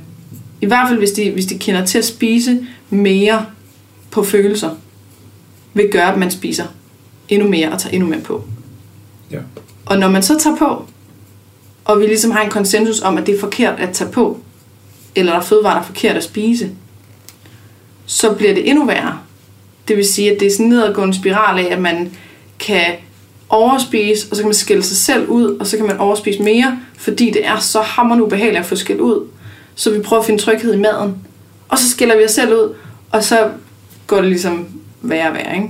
i 0.60 0.66
hvert 0.66 0.88
fald 0.88 0.98
hvis 0.98 1.10
de, 1.10 1.30
hvis 1.30 1.46
de 1.46 1.58
kender 1.58 1.84
til 1.84 1.98
at 1.98 2.04
spise 2.04 2.66
mere 2.90 3.46
på 4.10 4.22
følelser, 4.22 4.70
vil 5.74 5.88
gøre, 5.92 6.12
at 6.12 6.18
man 6.18 6.30
spiser 6.30 6.64
endnu 7.28 7.48
mere 7.48 7.72
og 7.72 7.80
tager 7.80 7.92
endnu 7.92 8.08
mere 8.08 8.20
på. 8.20 8.44
Ja. 9.30 9.38
Og 9.86 9.98
når 9.98 10.08
man 10.08 10.22
så 10.22 10.38
tager 10.38 10.56
på, 10.56 10.86
og 11.84 12.00
vi 12.00 12.06
ligesom 12.06 12.30
har 12.30 12.42
en 12.42 12.50
konsensus 12.50 13.00
om, 13.00 13.18
at 13.18 13.26
det 13.26 13.34
er 13.34 13.40
forkert 13.40 13.80
at 13.80 13.94
tage 13.94 14.10
på, 14.10 14.40
eller 15.14 15.32
der 15.32 15.38
er 15.38 15.44
fødevarer, 15.44 15.74
der 15.74 15.80
er 15.80 15.86
forkert 15.86 16.16
at 16.16 16.24
spise, 16.24 16.70
så 18.06 18.34
bliver 18.34 18.54
det 18.54 18.68
endnu 18.70 18.86
værre. 18.86 19.18
Det 19.88 19.96
vil 19.96 20.04
sige, 20.04 20.32
at 20.32 20.40
det 20.40 20.46
er 20.46 20.50
sådan 20.50 20.66
en 20.66 20.70
nedadgående 20.70 21.14
spiral 21.14 21.58
af, 21.58 21.72
at 21.72 21.80
man 21.80 22.12
kan 22.58 22.94
overspise, 23.52 24.26
og 24.30 24.36
så 24.36 24.42
kan 24.42 24.48
man 24.48 24.54
skille 24.54 24.82
sig 24.82 24.96
selv 24.96 25.28
ud, 25.28 25.56
og 25.60 25.66
så 25.66 25.76
kan 25.76 25.86
man 25.86 25.98
overspise 25.98 26.42
mere, 26.42 26.78
fordi 26.96 27.30
det 27.30 27.46
er 27.46 27.58
så 27.58 27.80
hammerende 27.80 28.24
ubehageligt 28.24 28.60
at 28.60 28.66
få 28.66 28.76
skældt 28.76 29.00
ud. 29.00 29.26
Så 29.74 29.90
vi 29.90 30.02
prøver 30.02 30.20
at 30.20 30.26
finde 30.26 30.42
tryghed 30.42 30.74
i 30.74 30.78
maden, 30.78 31.16
og 31.68 31.78
så 31.78 31.90
skiller 31.90 32.16
vi 32.16 32.24
os 32.24 32.30
selv 32.30 32.52
ud, 32.52 32.74
og 33.10 33.24
så 33.24 33.50
går 34.06 34.16
det 34.16 34.28
ligesom 34.28 34.66
værre 35.02 35.28
og 35.28 35.34
værre, 35.34 35.56
ikke? 35.56 35.68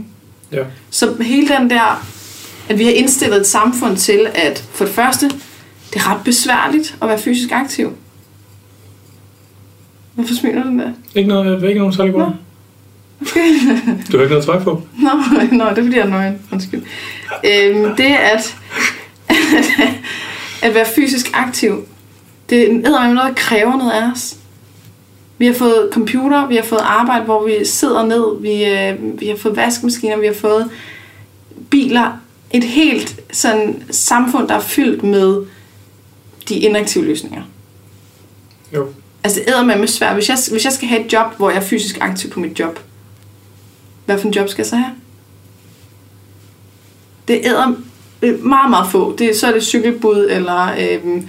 Ja. 0.53 0.65
Så 0.91 1.23
hele 1.23 1.49
den 1.49 1.71
der, 1.71 2.07
at 2.69 2.79
vi 2.79 2.85
har 2.85 2.93
indstillet 2.93 3.41
et 3.41 3.47
samfund 3.47 3.97
til, 3.97 4.27
at 4.35 4.65
for 4.73 4.85
det 4.85 4.95
første, 4.95 5.29
det 5.93 5.97
er 5.97 6.15
ret 6.15 6.25
besværligt 6.25 6.97
at 7.03 7.09
være 7.09 7.19
fysisk 7.19 7.53
aktiv. 7.53 7.93
Hvorfor 10.15 10.35
smiler 10.35 10.63
du 10.63 10.79
der? 10.79 10.93
Ikke, 11.15 11.29
noget, 11.29 11.63
ikke 11.69 11.79
nogen 11.79 11.95
særlig 11.95 12.13
Nå. 12.13 12.31
Du 14.13 14.17
har 14.17 14.23
ikke 14.23 14.35
noget 14.35 14.45
tøj 14.45 14.63
på. 14.63 14.83
Nå, 14.99 15.11
nå, 15.53 15.65
det 15.65 15.79
er 15.79 15.83
fordi, 15.83 15.97
jeg 15.97 16.07
er 16.07 16.09
nøgen. 16.09 16.39
Undskyld. 16.53 16.83
Øhm, 17.45 17.97
det 17.97 18.05
at, 18.05 18.57
at 20.67 20.75
være 20.75 20.87
fysisk 20.97 21.31
aktiv, 21.35 21.85
det 22.51 22.73
er 22.73 22.73
noget, 22.73 23.17
der 23.17 23.33
kræver 23.37 23.77
noget 23.77 23.93
af 23.93 24.11
os. 24.13 24.37
Vi 25.39 25.47
har 25.47 25.55
fået 25.55 25.89
computer, 25.93 26.47
vi 26.47 26.57
har 26.57 26.63
fået 26.63 26.83
arbejde, 26.83 27.25
hvor 27.25 27.47
vi 27.47 27.65
sidder 27.65 28.07
ned, 28.07 28.41
vi, 28.41 28.65
øh, 28.65 29.21
vi 29.21 29.27
har 29.27 29.37
fået 29.37 29.57
vaskemaskiner, 29.57 30.17
vi 30.17 30.27
har 30.27 30.35
fået 30.35 30.71
biler. 31.71 32.13
Et 32.51 32.65
helt 32.65 33.21
sådan 33.33 33.83
samfund, 33.91 34.49
der 34.49 34.55
er 34.55 34.61
fyldt 34.61 35.03
med 35.03 35.45
de 36.49 36.55
inaktive 36.55 37.05
løsninger. 37.05 37.43
Jo. 38.75 38.89
Altså 39.25 39.41
æder 39.49 39.65
med 39.65 39.87
svært. 39.87 40.15
Hvis 40.15 40.29
jeg, 40.29 40.39
hvis 40.51 40.65
jeg 40.65 40.73
skal 40.73 40.89
have 40.89 41.05
et 41.05 41.13
job, 41.13 41.37
hvor 41.37 41.51
jeg 41.51 41.57
er 41.59 41.63
fysisk 41.63 41.99
aktiv 42.01 42.31
på 42.31 42.41
mit 42.41 42.59
job, 42.61 42.79
hvad 44.05 44.19
for 44.19 44.27
en 44.27 44.35
job 44.35 44.49
skal 44.49 44.63
jeg 44.63 44.67
så 44.67 44.77
have? 44.77 44.95
Det 47.29 47.41
æder 47.45 47.75
meget, 48.43 48.71
meget 48.71 48.91
få. 48.91 49.17
Det, 49.17 49.37
så 49.37 49.47
er 49.47 49.53
det 49.53 49.63
cykelbud, 49.63 50.29
eller... 50.31 50.75
Øhm, 50.81 51.29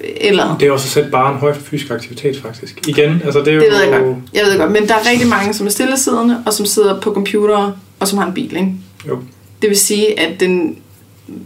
eller 0.00 0.56
Det 0.58 0.68
er 0.68 0.72
også 0.72 0.86
at 0.86 0.90
sætte 0.90 1.10
bare 1.10 1.32
en 1.32 1.38
høj 1.38 1.54
fysisk 1.54 1.90
aktivitet, 1.90 2.36
faktisk. 2.42 2.88
Igen, 2.88 3.22
altså 3.24 3.38
det 3.38 3.48
er 3.48 3.52
jo... 3.52 3.60
det 3.60 3.70
ved 3.70 3.82
jeg 3.82 4.00
godt. 4.00 4.16
Jeg 4.34 4.44
ved 4.44 4.58
godt. 4.58 4.72
Men 4.72 4.88
der 4.88 4.94
er 4.94 5.10
rigtig 5.10 5.28
mange, 5.28 5.54
som 5.54 5.66
er 5.66 5.70
stillesiddende, 5.70 6.42
og 6.46 6.52
som 6.52 6.66
sidder 6.66 7.00
på 7.00 7.14
computer, 7.14 7.72
og 8.00 8.08
som 8.08 8.18
har 8.18 8.26
en 8.26 8.34
bil. 8.34 8.56
Ikke? 8.56 8.72
Jo. 9.08 9.22
Det 9.62 9.70
vil 9.70 9.78
sige, 9.78 10.20
at 10.20 10.40
den 10.40 10.78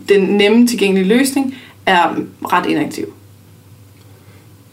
den 0.08 0.20
nemme 0.20 0.66
tilgængelige 0.66 1.08
løsning, 1.08 1.54
er 1.86 2.16
ret 2.52 2.66
inaktiv. 2.66 3.12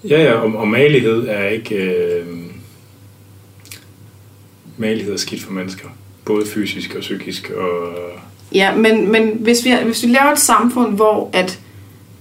Ja, 0.04 0.24
ja, 0.24 0.34
og, 0.34 0.56
og 0.56 0.68
malighed 0.68 1.28
er 1.28 1.48
ikke... 1.48 1.76
Øh, 1.76 2.26
malighed 4.80 5.14
er 5.14 5.18
skidt 5.18 5.44
for 5.44 5.52
mennesker. 5.52 5.88
Både 6.26 6.46
fysisk 6.46 6.96
og 6.96 7.02
psykisk. 7.02 7.52
Og, 7.58 7.94
Ja, 8.54 8.76
men, 8.76 9.12
men 9.12 9.38
hvis, 9.40 9.66
vi, 9.66 9.74
hvis 9.86 10.04
vi 10.04 10.08
laver 10.08 10.32
et 10.32 10.40
samfund, 10.40 10.96
hvor 10.96 11.30
at 11.34 11.60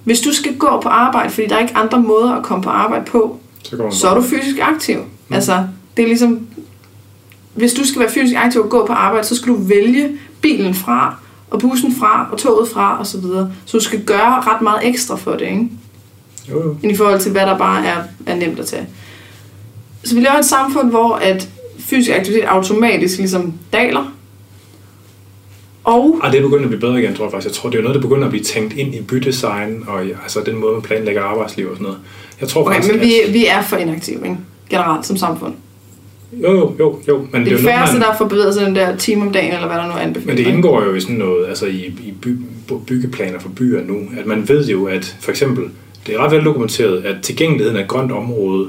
hvis 0.05 0.21
du 0.21 0.33
skal 0.33 0.57
gå 0.57 0.81
på 0.83 0.89
arbejde, 0.89 1.31
fordi 1.31 1.47
der 1.47 1.57
er 1.57 1.61
ikke 1.61 1.77
andre 1.77 2.03
måder 2.03 2.33
at 2.33 2.43
komme 2.43 2.63
på 2.63 2.71
arbejde 2.71 3.05
på, 3.05 3.39
så, 3.63 3.77
går 3.77 3.91
så 3.91 4.09
er 4.09 4.15
du 4.15 4.23
fysisk 4.23 4.57
aktiv. 4.61 4.99
Mm. 4.99 5.35
Altså, 5.35 5.67
det 5.97 6.03
er 6.03 6.07
ligesom, 6.07 6.47
hvis 7.55 7.73
du 7.73 7.87
skal 7.87 8.01
være 8.01 8.11
fysisk 8.11 8.37
aktiv 8.37 8.61
og 8.61 8.71
gå 8.71 8.87
på 8.87 8.93
arbejde, 8.93 9.27
så 9.27 9.37
skal 9.37 9.53
du 9.53 9.57
vælge 9.57 10.19
bilen 10.41 10.75
fra, 10.75 11.17
og 11.51 11.61
bussen 11.61 11.95
fra, 11.95 12.29
og 12.33 12.39
toget 12.39 12.69
fra, 12.69 12.99
og 12.99 13.07
så 13.07 13.21
videre. 13.21 13.53
Så 13.65 13.79
du 13.79 13.85
skal 13.85 14.05
gøre 14.05 14.41
ret 14.41 14.63
meget 14.63 14.87
ekstra 14.87 15.17
for 15.17 15.33
det, 15.33 15.47
ikke? 15.47 15.69
Jo, 16.51 16.65
jo. 16.65 16.77
End 16.83 16.93
i 16.93 16.97
forhold 16.97 17.21
til, 17.21 17.33
hvad 17.33 17.47
der 17.47 17.59
bare 17.59 17.87
er, 17.87 17.97
er 18.27 18.35
nemt 18.35 18.59
at 18.59 18.67
tage. 18.67 18.89
Så 20.05 20.15
vi 20.15 20.21
laver 20.21 20.39
et 20.39 20.45
samfund, 20.45 20.91
hvor 20.91 21.15
at 21.15 21.49
fysisk 21.91 22.11
aktivitet 22.17 22.45
automatisk 22.45 23.19
ligesom 23.19 23.53
daler. 23.73 24.13
Og 25.85 26.21
Ej, 26.23 26.31
det 26.31 26.39
er 26.39 26.43
begyndt 26.43 26.63
at 26.63 26.69
blive 26.69 26.81
bedre 26.81 27.03
igen, 27.03 27.15
tror 27.15 27.25
jeg 27.25 27.33
faktisk. 27.33 27.49
Jeg 27.49 27.55
tror, 27.55 27.71
det 27.71 27.79
er 27.79 27.83
noget, 27.83 27.95
der 27.95 28.01
begynder 28.01 28.25
at 28.25 28.31
blive 28.31 28.45
tænkt 28.45 28.73
ind 28.75 28.95
i 28.95 29.01
bydesign, 29.03 29.85
og 29.87 30.07
i, 30.07 30.11
altså 30.23 30.41
den 30.47 30.57
måde, 30.57 30.73
man 30.73 30.83
planlægger 30.83 31.23
arbejdsliv 31.23 31.67
og 31.71 31.77
sådan 31.77 31.85
noget. 31.85 31.99
Jeg 32.41 32.49
tror 32.49 32.63
okay, 32.63 32.73
faktisk, 32.75 32.93
men 32.95 33.03
vi, 33.03 33.13
vi 33.33 33.47
er 33.47 33.63
for 33.63 33.77
inaktive, 33.77 34.17
ikke? 34.25 34.37
Generelt 34.71 35.07
som 35.07 35.17
samfund. 35.17 35.55
at, 36.33 36.43
jo, 36.43 36.49
jo, 36.55 36.75
jo, 36.79 36.99
jo, 37.09 37.27
men 37.33 37.45
Det 37.45 37.49
er 37.49 37.53
jo 37.53 37.59
de 37.59 37.63
noget, 37.63 37.77
færreste, 37.77 37.99
man- 37.99 38.03
der 38.09 38.15
får 38.19 38.25
bevæget 38.29 38.55
sig 38.55 38.67
den 38.67 38.77
der 38.77 38.97
time 38.97 39.23
om 39.23 39.33
dagen, 39.33 39.53
eller 39.55 39.67
hvad 39.67 39.77
der 39.77 39.87
nu 39.87 39.93
er 39.93 39.97
anbefalet. 39.99 40.27
Men 40.27 40.37
det 40.47 40.53
indgår 40.53 40.85
jo 40.85 40.95
i 40.95 41.01
sådan 41.01 41.17
noget, 41.17 41.47
altså 41.49 41.67
i, 41.67 41.77
i 41.87 42.15
by, 42.23 42.29
byggeplaner 42.87 43.39
for 43.39 43.49
byer 43.49 43.85
nu, 43.85 43.99
at 44.21 44.27
man 44.27 44.49
ved 44.49 44.69
jo, 44.69 44.85
at 44.87 45.17
for 45.21 45.31
eksempel, 45.31 45.65
det 46.07 46.15
er 46.15 46.19
ret 46.19 46.33
vel 46.33 46.45
dokumenteret, 46.45 47.05
at 47.05 47.17
tilgængeligheden 47.23 47.77
af 47.79 47.89
grønt 47.89 48.13
område 48.13 48.69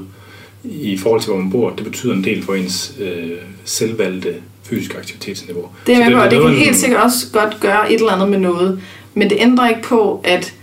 i 0.64 0.96
forhold 0.98 1.20
til, 1.20 1.30
hvor 1.32 1.40
man 1.42 1.50
bor, 1.50 1.70
det 1.70 1.84
betyder 1.84 2.14
en 2.14 2.24
del 2.24 2.42
for 2.42 2.54
ens 2.54 2.92
øh, 3.00 3.30
selvvalgte 3.64 4.34
fysiske 4.62 4.98
aktivitetsniveau. 4.98 5.68
Det 5.86 5.94
er 5.94 5.98
med 6.10 6.16
på, 6.16 6.24
det 6.24 6.32
noget, 6.32 6.56
kan 6.56 6.64
helt 6.64 6.76
sikkert 6.76 7.02
også 7.02 7.26
godt 7.32 7.56
gøre 7.60 7.92
et 7.92 8.00
eller 8.00 8.12
andet 8.12 8.28
med 8.28 8.38
noget. 8.38 8.80
Men 9.14 9.30
det 9.30 9.36
ændrer 9.40 9.68
ikke 9.68 9.82
på, 9.82 10.20
at 10.24 10.54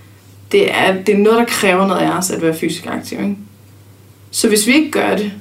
det 0.52 0.72
er, 0.76 1.02
det 1.04 1.16
er 1.16 1.20
noget, 1.20 1.40
der 1.40 1.46
kræver 1.46 1.88
noget 1.88 2.02
af 2.02 2.18
os 2.18 2.32
at 2.32 2.42
være 2.42 2.56
fysisk 2.56 2.86
aktiv. 2.88 3.20
Ikke? 3.20 3.36
Så 4.32 4.48
hvis 4.48 4.68
vi 4.68 4.74
ikke 4.74 4.92
gør 4.92 5.16
det, 5.16 5.32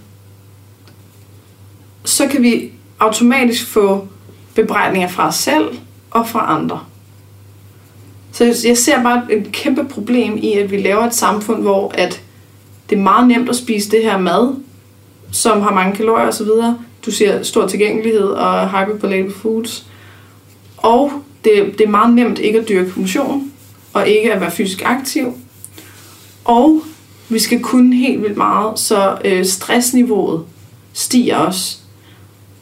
så 2.04 2.26
kan 2.26 2.42
vi 2.42 2.70
automatisk 2.98 3.66
få 3.66 4.08
bebrejdninger 4.54 5.08
fra 5.08 5.28
os 5.28 5.34
selv 5.34 5.68
og 6.10 6.28
fra 6.28 6.54
andre. 6.60 6.80
Så 8.32 8.44
jeg- 8.44 8.54
jeg 8.64 8.78
ser 8.78 9.02
bare 9.02 9.22
et 9.30 9.52
kæmpe 9.52 9.84
problem 9.84 10.36
i, 10.36 10.52
at 10.52 10.70
vi 10.70 10.76
laver 10.76 11.06
et 11.06 11.14
samfund, 11.14 11.62
hvor 11.62 11.90
at 11.94 12.22
det 12.90 12.98
er 12.98 13.02
meget 13.02 13.28
nemt 13.28 13.48
at 13.48 13.56
spise 13.56 13.90
det 13.90 14.02
her 14.02 14.18
mad, 14.18 14.54
som 15.32 15.60
har 15.60 15.74
mange 15.74 15.96
kalorier 15.96 16.28
osv. 16.28 16.48
Du 17.06 17.10
siger 17.10 17.42
stor 17.42 17.66
tilgængelighed 17.66 18.28
og 18.28 18.70
hyperpalatable 18.70 19.32
foods. 19.34 19.86
Og 20.76 21.12
det, 21.44 21.78
det 21.78 21.80
er 21.80 21.90
meget 21.90 22.14
nemt 22.14 22.38
ikke 22.38 22.58
at 22.58 22.68
dyrke 22.68 22.92
motion, 22.96 23.52
og 23.92 24.08
ikke 24.08 24.32
at 24.32 24.40
være 24.40 24.50
fysisk 24.50 24.82
aktiv. 24.84 25.32
Og 26.44 26.82
vi 27.28 27.38
skal 27.38 27.60
kunne 27.60 27.96
helt 27.96 28.22
vildt 28.22 28.36
meget, 28.36 28.78
så 28.78 29.18
øh, 29.24 29.44
stressniveauet 29.44 30.44
stiger 30.92 31.36
også. 31.36 31.78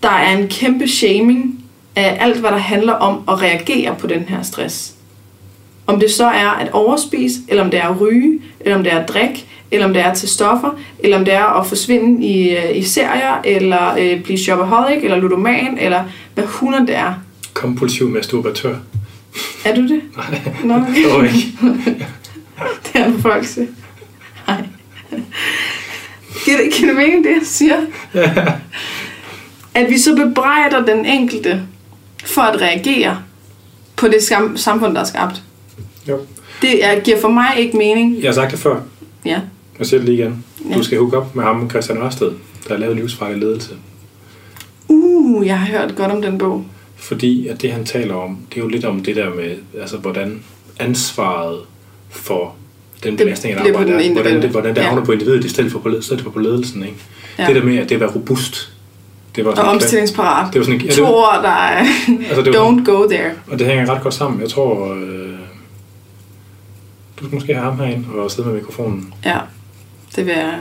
Der 0.02 0.10
er 0.10 0.38
en 0.38 0.48
kæmpe 0.48 0.88
shaming 0.88 1.64
af 1.96 2.16
alt, 2.20 2.40
hvad 2.40 2.50
der 2.50 2.56
handler 2.56 2.92
om 2.92 3.24
at 3.28 3.42
reagere 3.42 3.96
på 3.98 4.06
den 4.06 4.22
her 4.22 4.42
stress. 4.42 4.94
Om 5.86 6.00
det 6.00 6.10
så 6.10 6.26
er 6.26 6.48
at 6.48 6.72
overspise, 6.72 7.40
eller 7.48 7.64
om 7.64 7.70
det 7.70 7.80
er 7.80 7.88
at 7.88 8.00
ryge, 8.00 8.40
eller 8.60 8.76
om 8.76 8.82
det 8.82 8.92
er 8.92 8.98
at 8.98 9.08
drikke, 9.08 9.46
eller 9.74 9.86
om 9.86 9.92
det 9.92 10.02
er 10.02 10.14
tage 10.14 10.28
stoffer, 10.28 10.78
eller 10.98 11.18
om 11.18 11.24
det 11.24 11.34
er 11.34 11.60
at 11.60 11.66
forsvinde 11.66 12.26
i, 12.26 12.56
øh, 12.56 12.76
i 12.76 12.82
serier, 12.82 13.40
eller 13.44 13.94
øh, 13.98 14.22
blive 14.22 14.38
shopaholic, 14.38 15.04
eller 15.04 15.16
ludoman, 15.16 15.78
eller 15.80 16.04
hvad 16.34 16.44
hunder 16.44 16.86
det 16.86 16.96
er. 16.96 17.14
Kompulsiv 17.54 18.08
masturbatør. 18.08 18.76
Er 19.64 19.74
du 19.74 19.82
det? 19.82 20.00
Nej, 20.16 20.40
Nå, 20.64 20.74
okay. 20.74 20.94
det 20.94 21.12
var 21.16 21.22
ikke. 21.24 21.46
det 22.92 23.00
er 23.00 23.18
folk 23.20 23.44
siger. 23.46 23.66
Nej. 24.48 24.62
Giver 26.44 26.56
det, 26.56 26.72
giver 26.74 26.88
det 26.88 26.96
mening, 26.96 27.24
det 27.24 27.30
jeg 27.30 27.40
siger? 27.44 27.76
At 29.74 29.90
vi 29.90 29.98
så 29.98 30.16
bebrejder 30.16 30.84
den 30.84 31.04
enkelte 31.06 31.62
for 32.24 32.42
at 32.42 32.60
reagere 32.60 33.18
på 33.96 34.08
det 34.08 34.16
skam- 34.22 34.56
samfund, 34.56 34.94
der 34.94 35.00
er 35.00 35.04
skabt. 35.04 35.42
Jo. 36.08 36.18
Det 36.62 36.84
er, 36.84 37.00
giver 37.00 37.20
for 37.20 37.28
mig 37.28 37.54
ikke 37.58 37.76
mening. 37.76 38.16
Jeg 38.22 38.28
har 38.28 38.34
sagt 38.34 38.50
det 38.50 38.58
før. 38.58 38.80
Ja. 39.24 39.40
Jeg 39.78 39.86
siger 39.86 40.00
det 40.00 40.08
lige 40.08 40.18
igen. 40.22 40.44
Ja. 40.70 40.74
Du 40.76 40.82
skal 40.82 40.98
hook 40.98 41.12
op 41.12 41.34
med 41.36 41.44
ham, 41.44 41.70
Christian 41.70 41.98
Ørsted, 41.98 42.32
der 42.68 42.74
har 42.74 42.76
lavet 42.76 42.96
livsfarlig 42.96 43.38
ledelse. 43.38 43.74
Uh, 44.88 45.46
jeg 45.46 45.58
har 45.60 45.66
hørt 45.78 45.96
godt 45.96 46.12
om 46.12 46.22
den 46.22 46.38
bog. 46.38 46.64
Fordi 46.96 47.48
at 47.48 47.62
det, 47.62 47.72
han 47.72 47.84
taler 47.84 48.14
om, 48.14 48.38
det 48.50 48.56
er 48.56 48.62
jo 48.62 48.68
lidt 48.68 48.84
om 48.84 49.02
det 49.02 49.16
der 49.16 49.34
med, 49.34 49.56
altså 49.80 49.96
hvordan 49.96 50.42
ansvaret 50.80 51.58
for 52.10 52.54
den 53.04 53.16
belastning 53.16 53.54
af 53.54 53.60
bliver 53.62 53.74
på 53.76 53.80
arbejde 53.82 54.04
den 54.04 54.10
er, 54.10 54.22
hvordan 54.22 54.42
det, 54.42 54.50
hvordan 54.50 54.74
det 54.74 54.80
Ja. 54.80 54.86
havner 54.86 55.04
på 55.04 55.12
individet 55.12 55.44
i 55.44 55.48
stedet 55.48 55.72
for 55.72 55.78
på, 55.78 55.88
led- 55.88 55.98
i 55.98 56.02
stedet 56.02 56.22
for 56.22 56.30
på 56.30 56.38
ledelsen. 56.38 56.82
Ikke? 56.82 56.96
Ja. 57.38 57.46
Det 57.46 57.56
der 57.56 57.62
med, 57.64 57.78
at 57.78 57.88
det 57.88 58.00
var 58.00 58.06
robust. 58.06 58.72
Det 59.36 59.44
var 59.44 59.50
Og 59.50 59.56
sådan 59.56 59.70
en- 59.70 59.74
omstillingsparat. 59.74 60.52
Det 60.52 60.58
var 60.58 60.64
sådan 60.64 60.80
ja, 60.80 60.86
det, 60.86 60.94
To 60.96 61.04
var, 61.20 61.42
der 61.42 61.48
er 61.48 61.86
altså 62.28 62.42
det 62.42 62.54
var, 62.58 62.70
don't 62.70 62.84
go 62.84 63.08
there. 63.08 63.30
og 63.50 63.58
det 63.58 63.66
hænger 63.66 63.94
ret 63.94 64.02
godt 64.02 64.14
sammen. 64.14 64.40
Jeg 64.40 64.48
tror, 64.48 64.94
øh, 64.94 65.28
du 67.20 67.24
skal 67.26 67.34
måske 67.34 67.54
have 67.54 67.64
ham 67.64 67.78
herind 67.78 68.04
og 68.06 68.30
sidde 68.30 68.48
med 68.48 68.56
mikrofonen. 68.56 69.14
Ja, 69.24 69.38
det 70.16 70.26
vil 70.26 70.34
jeg 70.34 70.58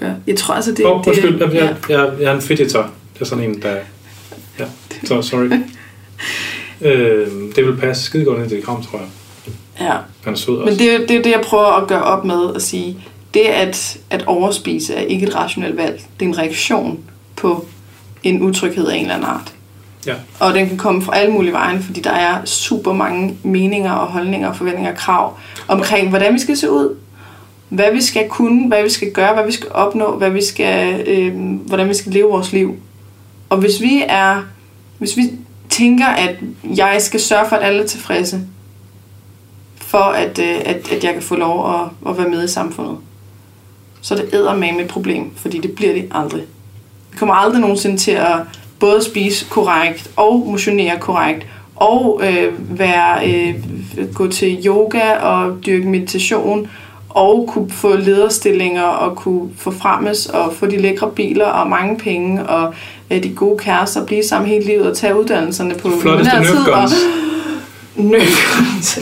gøre. 0.00 0.16
Jeg 0.26 0.36
tror 0.36 0.54
altså, 0.54 0.72
det, 0.72 0.86
Åh, 0.86 0.92
oh, 0.92 1.04
undskyld, 1.06 1.40
jeg, 1.40 1.52
ja. 1.52 1.64
jeg, 1.64 1.76
jeg, 1.88 2.12
jeg 2.20 2.30
er 2.30 2.34
en 2.34 2.42
fidgeter. 2.42 2.82
Det 3.14 3.20
er 3.20 3.24
sådan 3.24 3.44
en, 3.44 3.62
der... 3.62 3.76
Ja, 4.58 4.64
så 5.04 5.22
sorry. 5.22 5.50
øh, 6.88 7.26
det 7.56 7.66
vil 7.66 7.76
passe 7.76 8.02
skide 8.02 8.24
godt 8.24 8.38
ind 8.38 8.48
til 8.48 8.56
det 8.56 8.64
kram, 8.64 8.82
tror 8.82 8.98
jeg. 8.98 9.08
ja. 9.80 9.96
Han 10.24 10.32
er 10.32 10.36
sød 10.36 10.56
også. 10.56 10.70
Men 10.70 10.78
det, 10.78 10.94
er 10.94 10.98
det 10.98 11.24
det, 11.24 11.30
jeg 11.30 11.42
prøver 11.44 11.82
at 11.82 11.88
gøre 11.88 12.02
op 12.02 12.24
med 12.24 12.54
at 12.54 12.62
sige. 12.62 12.98
Det 13.34 13.40
at, 13.40 13.98
at 14.10 14.24
overspise 14.26 14.94
er 14.94 15.00
ikke 15.00 15.26
et 15.26 15.34
rationelt 15.34 15.76
valg. 15.76 16.02
Det 16.20 16.24
er 16.26 16.28
en 16.28 16.38
reaktion 16.38 17.00
på 17.36 17.66
en 18.22 18.42
utryghed 18.42 18.86
af 18.86 18.96
en 18.96 19.00
eller 19.00 19.14
anden 19.14 19.28
art. 19.28 19.54
Ja. 20.06 20.14
Og 20.40 20.54
den 20.54 20.68
kan 20.68 20.76
komme 20.76 21.02
fra 21.02 21.16
alle 21.16 21.32
mulige 21.32 21.52
veje, 21.52 21.80
fordi 21.80 22.00
der 22.00 22.10
er 22.10 22.44
super 22.44 22.92
mange 22.92 23.38
meninger 23.42 23.92
og 23.92 24.06
holdninger 24.06 24.48
og 24.48 24.56
forventninger 24.56 24.92
og 24.92 24.98
krav 24.98 25.38
omkring, 25.68 26.08
hvordan 26.08 26.34
vi 26.34 26.38
skal 26.38 26.56
se 26.56 26.70
ud, 26.70 26.96
hvad 27.74 27.92
vi 27.92 28.02
skal 28.02 28.28
kunne, 28.28 28.68
hvad 28.68 28.82
vi 28.82 28.90
skal 28.90 29.12
gøre, 29.12 29.34
hvad 29.34 29.44
vi 29.44 29.52
skal 29.52 29.68
opnå, 29.72 30.16
hvad 30.16 30.30
vi 30.30 30.44
skal, 30.44 31.08
øh, 31.08 31.34
hvordan 31.66 31.88
vi 31.88 31.94
skal 31.94 32.12
leve 32.12 32.28
vores 32.28 32.52
liv. 32.52 32.76
Og 33.48 33.58
hvis 33.58 33.80
vi 33.80 34.04
er, 34.08 34.42
hvis 34.98 35.16
vi 35.16 35.22
tænker, 35.68 36.06
at 36.06 36.36
jeg 36.76 36.96
skal 36.98 37.20
sørge 37.20 37.48
for, 37.48 37.56
at 37.56 37.66
alle 37.66 37.82
er 37.82 37.86
tilfredse, 37.86 38.40
for 39.76 39.98
at, 39.98 40.38
øh, 40.38 40.56
at, 40.64 40.92
at 40.92 41.04
jeg 41.04 41.12
kan 41.12 41.22
få 41.22 41.36
lov 41.36 41.74
at, 41.74 42.10
at 42.10 42.18
være 42.18 42.28
med 42.28 42.44
i 42.44 42.48
samfundet, 42.48 42.96
så 44.00 44.14
er 44.14 44.18
det 44.18 44.34
eddermame 44.34 44.82
et 44.82 44.88
problem, 44.88 45.30
fordi 45.36 45.58
det 45.58 45.74
bliver 45.74 45.92
det 45.92 46.08
aldrig. 46.10 46.42
Vi 47.10 47.18
kommer 47.18 47.34
aldrig 47.34 47.60
nogensinde 47.60 47.96
til 47.96 48.10
at 48.10 48.36
både 48.80 49.04
spise 49.04 49.46
korrekt 49.50 50.10
og 50.16 50.46
motionere 50.50 50.98
korrekt 50.98 51.46
og 51.76 52.20
øh, 52.24 52.78
være, 52.78 53.30
øh, 53.30 53.54
gå 54.14 54.28
til 54.28 54.66
yoga 54.66 55.16
og 55.16 55.66
dyrke 55.66 55.88
meditation 55.88 56.68
og 57.14 57.48
kunne 57.52 57.70
få 57.70 57.96
lederstillinger 57.96 58.82
og 58.82 59.16
kunne 59.16 59.50
få 59.56 59.70
fremmes 59.70 60.26
og 60.26 60.52
få 60.54 60.66
de 60.66 60.76
lækre 60.76 61.10
biler 61.10 61.46
og 61.46 61.70
mange 61.70 61.98
penge 61.98 62.46
og 62.46 62.74
øh, 63.10 63.22
de 63.22 63.34
gode 63.34 63.58
kærester 63.58 64.00
og 64.00 64.06
blive 64.06 64.24
sammen 64.24 64.50
hele 64.50 64.64
livet 64.64 64.90
og 64.90 64.96
tage 64.96 65.20
uddannelserne 65.20 65.74
på 65.74 65.90
Flotteste 66.00 66.44
tid 66.44 66.68
og. 66.68 66.88
Nerfguns. 67.96 68.98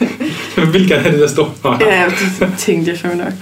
Jeg 0.56 0.72
vil 0.72 0.88
gerne 0.88 1.02
have 1.02 1.12
det 1.12 1.20
der 1.20 1.28
står. 1.28 1.78
Ja, 1.80 2.04
det 2.40 2.52
tænkte 2.58 2.90
jeg 2.90 2.98
fandme 2.98 3.24
nok. 3.24 3.32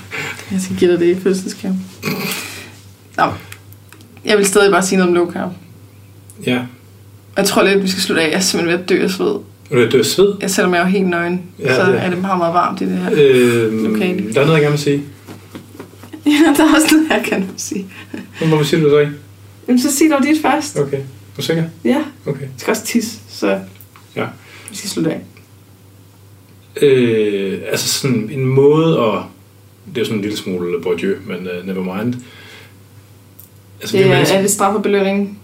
Jeg 0.50 0.60
skal 0.60 0.76
give 0.76 0.92
dig 0.92 1.00
det 1.00 1.16
i 1.16 1.20
fødselsgave. 1.20 1.76
Nå. 3.16 3.24
Jeg 4.24 4.38
vil 4.38 4.46
stadig 4.46 4.70
bare 4.70 4.82
sige 4.82 4.98
noget 4.98 5.08
om 5.08 5.14
low 5.14 5.32
carb. 5.32 5.50
Ja. 6.46 6.60
Jeg 7.36 7.44
tror 7.44 7.62
lidt, 7.62 7.82
vi 7.82 7.88
skal 7.88 8.02
slutte 8.02 8.22
af. 8.22 8.26
Jeg 8.28 8.36
er 8.36 8.40
simpelthen 8.40 8.78
ved 8.78 8.84
at 8.84 8.88
dø 8.88 9.04
af 9.04 9.10
sved. 9.10 9.36
Og 9.70 9.76
det 9.76 9.94
er 9.94 10.02
sved. 10.02 10.34
Jeg 10.40 10.50
selvom 10.50 10.74
jeg 10.74 10.80
er 10.80 10.84
jo 10.84 10.90
helt 10.90 11.06
nøgen, 11.06 11.42
Ja, 11.58 11.64
ja, 11.74 11.84
så 11.84 11.92
det- 11.92 12.00
er 12.04 12.10
det 12.10 12.18
meget, 12.20 12.38
meget 12.38 12.54
varmt 12.54 12.80
i 12.80 12.84
det 12.84 12.98
her. 12.98 13.10
Øh, 13.12 13.90
Okay. 13.94 14.32
Der 14.34 14.40
er 14.40 14.46
noget, 14.46 14.52
jeg 14.52 14.60
gerne 14.60 14.70
vil 14.70 14.78
sige. 14.78 15.02
Ja, 16.26 16.54
der 16.56 16.64
er 16.64 16.74
også 16.74 16.86
noget, 16.96 17.08
jeg 17.10 17.22
kan 17.28 17.48
sige. 17.56 17.86
Hvorfor 18.48 18.64
siger 18.64 18.80
du 18.80 18.86
det 18.86 18.92
så 18.92 18.98
ikke? 18.98 19.12
Jamen, 19.68 19.80
så 19.80 19.92
sig 19.96 20.06
dog 20.10 20.22
dit 20.22 20.42
først. 20.42 20.78
Okay. 20.78 20.96
Er 20.98 21.02
du 21.36 21.42
sikker? 21.42 21.64
Ja, 21.84 22.02
Okay. 22.26 22.40
jeg 22.40 22.48
skal 22.56 22.70
også 22.70 22.84
tisse, 22.84 23.18
så 23.28 23.58
Ja. 24.16 24.26
vi 24.70 24.76
skal 24.76 24.90
slutte 24.90 25.10
af. 25.12 25.20
Øh, 26.82 27.60
altså 27.70 27.88
sådan 27.88 28.30
en 28.32 28.44
måde 28.46 28.98
at... 29.00 29.18
Det 29.88 29.96
er 29.96 30.00
jo 30.00 30.04
sådan 30.04 30.16
en 30.18 30.22
lille 30.22 30.36
smule 30.36 30.80
Bourdieu, 30.82 31.14
men 31.26 31.36
uh, 31.36 31.66
never 31.66 31.96
mind. 31.96 32.14
Altså, 33.80 33.96
Det 33.96 34.06
er, 34.06 34.08
mennesker- 34.10 34.36
er 34.36 34.40
det 34.42 34.50
straf 34.50 34.74
og 34.74 34.82
belønning? 34.82 35.38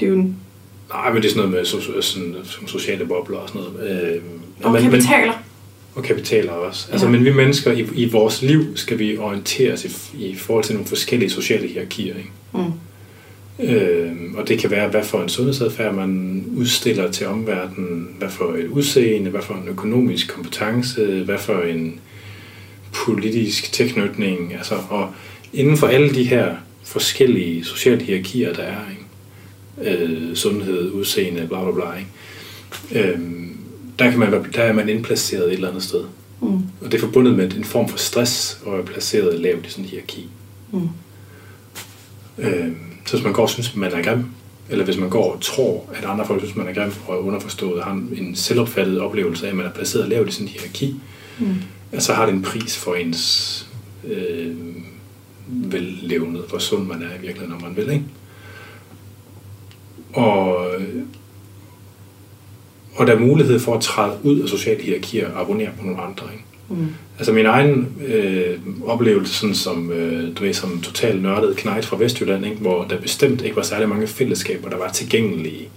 Det 0.00 0.06
er 0.06 0.10
jo 0.10 0.16
en... 0.16 0.36
Nej, 0.90 1.12
men 1.12 1.22
det 1.22 1.28
er 1.28 1.32
sådan 1.34 1.48
noget 1.50 1.52
med 1.72 1.80
so- 1.80 2.00
sådan, 2.00 2.36
som 2.44 2.66
sociale 2.68 3.06
bobler 3.06 3.38
og 3.38 3.48
sådan 3.48 3.62
noget. 3.62 4.12
Øh, 4.16 4.22
Og 4.62 4.72
men- 4.72 4.82
kapitaler. 4.82 5.32
og 5.94 6.02
kapitaler 6.02 6.52
også. 6.52 6.88
Altså, 6.92 7.06
Ja. 7.06 7.12
Men 7.12 7.24
vi 7.24 7.32
mennesker 7.32 7.72
i, 7.72 7.86
i 7.94 8.08
vores 8.10 8.42
liv 8.42 8.76
skal 8.76 8.98
vi 8.98 9.18
orientere 9.18 9.72
os 9.72 9.84
i, 9.84 9.88
i 10.26 10.34
forhold 10.34 10.64
til 10.64 10.74
nogle 10.74 10.88
forskellige 10.88 11.30
sociale 11.30 11.68
hierarkier. 11.68 12.14
Ikke? 12.16 12.30
Mm. 12.54 12.72
Øh, 13.60 14.12
og 14.36 14.48
det 14.48 14.58
kan 14.58 14.70
være, 14.70 14.88
hvad 14.88 15.04
for 15.04 15.22
en 15.22 15.28
sundhedsadfærd 15.28 15.94
man 15.94 16.44
udstiller 16.56 17.10
til 17.10 17.26
omverdenen, 17.26 18.08
hvad 18.18 18.28
for 18.28 18.44
et 18.54 18.66
udseende, 18.66 19.30
hvad 19.30 19.42
for 19.42 19.54
en 19.54 19.68
økonomisk 19.68 20.28
kompetence, 20.34 21.22
hvad 21.24 21.38
for 21.38 21.60
en 21.62 22.00
politisk 22.92 23.72
tilknytning. 23.72 24.54
Altså, 24.54 24.74
og 24.90 25.10
inden 25.52 25.76
for 25.76 25.86
alle 25.86 26.14
de 26.14 26.24
her 26.24 26.54
forskellige 26.84 27.64
sociale 27.64 28.02
hierarkier, 28.02 28.52
der 28.52 28.62
er, 28.62 28.80
ikke? 28.90 29.02
Øh, 29.82 30.36
sundhed, 30.36 30.90
udseende, 30.90 31.46
bla 31.48 31.62
bla 31.62 31.72
bla, 31.72 31.84
ikke? 31.98 33.08
Øh, 33.10 33.18
der, 33.98 34.10
kan 34.10 34.18
man, 34.18 34.32
der 34.54 34.62
er 34.62 34.72
man 34.72 34.88
indplaceret 34.88 35.46
et 35.46 35.52
eller 35.52 35.68
andet 35.68 35.82
sted. 35.82 36.04
Mm. 36.40 36.48
Og 36.80 36.92
det 36.92 36.94
er 36.94 36.98
forbundet 36.98 37.36
med 37.36 37.52
en 37.56 37.64
form 37.64 37.88
for 37.88 37.98
stress 37.98 38.58
at 38.66 38.72
være 38.72 38.82
placeret 38.84 39.40
lavt 39.40 39.66
i 39.66 39.70
sådan 39.70 39.84
en 39.84 39.90
hierarki. 39.90 40.28
Mm. 40.72 40.88
Øh, 42.38 42.68
så 43.06 43.12
hvis 43.16 43.24
man 43.24 43.32
går 43.32 43.42
og 43.42 43.50
synes, 43.50 43.76
man 43.76 43.92
er 43.92 44.02
grim, 44.02 44.24
eller 44.70 44.84
hvis 44.84 44.96
man 44.96 45.10
går 45.10 45.32
og 45.32 45.40
tror, 45.40 45.84
at 45.94 46.04
andre 46.04 46.26
folk 46.26 46.40
synes, 46.40 46.56
man 46.56 46.68
er 46.68 46.74
grim, 46.74 46.92
og 47.06 47.14
er 47.14 47.18
underforstået, 47.18 47.82
har 47.84 47.92
en 48.16 48.36
selvopfattet 48.36 49.00
oplevelse 49.00 49.46
af, 49.46 49.50
at 49.50 49.56
man 49.56 49.66
er 49.66 49.70
placeret 49.70 50.08
lavt 50.08 50.28
i 50.28 50.32
sådan 50.32 50.46
en 50.46 50.52
hierarki, 50.52 50.94
Mm. 51.38 51.54
at 51.92 52.02
så 52.02 52.12
har 52.12 52.26
det 52.26 52.34
en 52.34 52.42
pris 52.42 52.76
for 52.76 52.94
ens 52.94 53.66
øh, 54.08 54.54
vellevnet, 55.48 56.44
hvor 56.48 56.58
sund 56.58 56.86
man 56.86 57.02
er 57.02 57.06
i 57.18 57.20
virkeligheden, 57.20 57.50
når 57.50 57.68
man 57.68 57.76
vil. 57.76 57.90
Ikke? 57.92 58.04
Og, 60.16 60.66
og 62.96 63.06
der 63.06 63.14
er 63.14 63.18
mulighed 63.18 63.58
for 63.58 63.74
at 63.74 63.80
træde 63.80 64.18
ud 64.22 64.40
af 64.40 64.48
sociale 64.48 64.82
hierarkier 64.82 65.30
og 65.30 65.40
abonnere 65.40 65.70
på 65.78 65.86
nogle 65.86 66.02
andre. 66.02 66.26
Ikke? 66.32 66.44
Mm. 66.68 66.88
Altså 67.18 67.32
min 67.32 67.46
egen 67.46 67.88
øh, 68.06 68.58
oplevelse 68.86 69.34
sådan 69.34 69.54
som, 69.54 69.92
øh, 69.92 70.36
du 70.36 70.42
ved, 70.42 70.52
som 70.52 70.80
total 70.80 71.20
nørdet 71.20 71.56
knægt 71.56 71.84
fra 71.84 71.96
Vestjylland, 71.96 72.44
ikke? 72.44 72.56
hvor 72.56 72.84
der 72.84 73.00
bestemt 73.00 73.42
ikke 73.42 73.56
var 73.56 73.62
særlig 73.62 73.88
mange 73.88 74.06
fællesskaber, 74.06 74.68
der 74.68 74.76
var 74.76 74.90
tilgængelige. 74.90 75.68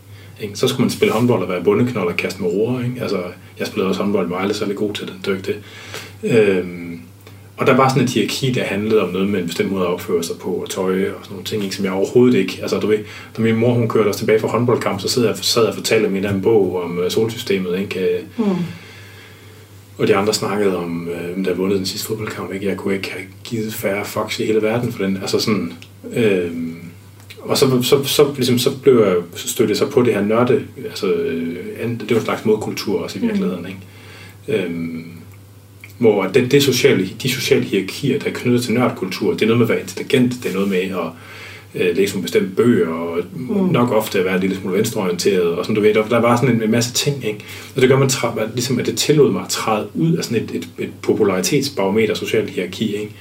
Ikke? 0.42 0.56
Så 0.56 0.68
skulle 0.68 0.82
man 0.82 0.90
spille 0.90 1.14
håndbold 1.14 1.44
og 1.44 1.50
være 1.50 1.64
bundeknold 1.64 2.08
og 2.08 2.18
kaste 2.18 2.42
med 2.42 2.50
roer. 2.50 2.84
Ikke? 2.84 3.02
Altså, 3.02 3.24
jeg 3.60 3.68
spillede 3.68 3.90
også 3.90 4.02
håndbold, 4.02 4.26
men 4.26 4.32
var 4.32 4.40
aldrig 4.40 4.56
særlig 4.56 4.76
god 4.76 4.94
til 4.94 5.08
det. 5.08 5.14
Det 5.26 5.28
var 5.28 5.38
ikke 5.38 5.54
det. 5.54 6.38
Øhm, 6.38 7.02
og 7.60 7.68
der 7.68 7.76
var 7.76 7.90
sådan 7.90 8.04
et 8.04 8.10
hierarki, 8.10 8.52
der 8.52 8.64
handlede 8.64 9.02
om 9.04 9.10
noget 9.10 9.30
med 9.30 9.40
en 9.40 9.46
bestemt 9.48 9.72
måde 9.72 9.84
at 9.84 9.94
opføre 9.94 10.24
sig 10.24 10.36
på, 10.38 10.50
og 10.50 10.70
tøj 10.70 10.92
og 10.92 11.16
sådan 11.24 11.32
nogle 11.32 11.46
ting, 11.46 11.64
ikke? 11.64 11.76
som 11.76 11.86
jeg 11.86 11.94
overhovedet 11.94 12.38
ikke... 12.38 12.60
Altså, 12.62 12.80
du 12.80 12.88
ved, 12.88 12.98
da 13.38 13.42
min 13.42 13.56
mor 13.56 13.74
hun 13.74 13.88
kørte 13.88 14.08
os 14.08 14.18
tilbage 14.18 14.40
fra 14.40 14.48
håndboldkamp, 14.48 15.02
så 15.02 15.10
sad 15.10 15.26
jeg, 15.26 15.38
sad 15.38 15.62
jeg 15.62 15.70
og 15.70 15.76
fortalte 15.76 16.06
om 16.06 16.12
en 16.12 16.18
eller 16.18 16.30
anden 16.30 16.44
bog 16.44 16.84
om 16.84 17.00
øh, 17.00 17.12
solsystemet, 17.12 17.80
ikke? 17.80 18.20
Mm. 18.38 18.46
Og 19.98 20.08
de 20.08 20.16
andre 20.16 20.34
snakkede 20.34 20.78
om, 20.78 21.10
øh, 21.10 21.46
der 21.46 21.54
vundet 21.54 21.78
den 21.78 21.86
sidste 21.86 22.08
fodboldkamp. 22.08 22.54
Ikke? 22.54 22.66
Jeg 22.66 22.78
kunne 22.78 22.96
ikke 22.96 23.12
have 23.12 23.26
givet 23.44 23.74
færre 23.74 24.06
fucks 24.06 24.40
i 24.40 24.46
hele 24.46 24.62
verden 24.62 24.92
for 24.92 25.04
den. 25.04 25.18
Altså 25.18 25.40
sådan, 25.40 25.74
øh, 26.14 26.52
og 27.40 27.58
så, 27.58 27.82
så, 27.82 28.04
så, 28.04 28.34
ligesom, 28.36 28.58
så 28.58 28.80
blev 28.82 29.04
jeg, 29.06 29.16
så 29.36 29.66
jeg 29.68 29.78
så 29.78 29.90
på 29.90 30.02
det 30.02 30.14
her 30.14 30.22
nørde, 30.22 30.64
altså, 30.86 31.08
øh, 31.14 31.90
det 32.00 32.12
var 32.12 32.18
en 32.18 32.26
slags 32.26 32.46
modkultur 32.46 33.00
også 33.00 33.20
i 33.20 33.22
virkeligheden. 33.22 33.66
Ikke? 33.68 34.64
Øh, 34.64 34.72
hvor 36.00 36.24
det, 36.24 36.52
det 36.52 36.64
sociale, 36.64 37.10
de 37.24 37.30
sociale 37.30 37.64
hierarkier, 37.64 38.20
der 38.20 38.28
er 38.28 38.34
knyttet 38.34 38.64
til 38.64 38.74
nørdkultur, 38.74 39.34
det 39.34 39.42
er 39.42 39.46
noget 39.46 39.58
med 39.58 39.66
at 39.66 39.70
være 39.70 39.82
intelligent, 39.82 40.44
det 40.44 40.50
er 40.50 40.54
noget 40.54 40.70
med 40.70 40.78
at 40.78 41.10
øh, 41.76 41.96
læse 41.96 42.14
nogle 42.14 42.24
bestemte 42.24 42.50
bøger, 42.56 42.88
og 42.88 43.20
mm. 43.36 43.72
nok 43.72 43.92
ofte 43.92 44.20
at 44.20 44.26
være 44.26 44.36
en 44.36 44.42
lille 44.42 44.56
smule 44.56 44.78
venstreorienteret, 44.78 45.48
og 45.48 45.66
sådan 45.66 45.76
du 45.76 45.82
ved, 45.82 45.94
der, 45.94 46.08
der 46.08 46.20
var 46.20 46.36
sådan 46.36 46.56
en, 46.56 46.64
en 46.64 46.72
masse 46.72 46.94
ting, 46.94 47.26
ikke? 47.26 47.40
Og 47.76 47.82
det 47.82 47.90
gør 47.90 47.98
man, 48.00 48.10
at, 48.40 48.50
ligesom, 48.54 48.80
at 48.80 48.86
det 48.86 48.98
tillod 48.98 49.32
mig 49.32 49.42
at 49.42 49.50
træde 49.50 49.88
ud 49.96 50.14
af 50.14 50.24
sådan 50.24 50.44
et, 50.44 50.52
et, 50.56 50.70
et 50.78 50.90
popularitetsbarometer, 51.02 52.14
socialt 52.14 52.50
hierarki, 52.50 52.96
ikke? 52.96 53.12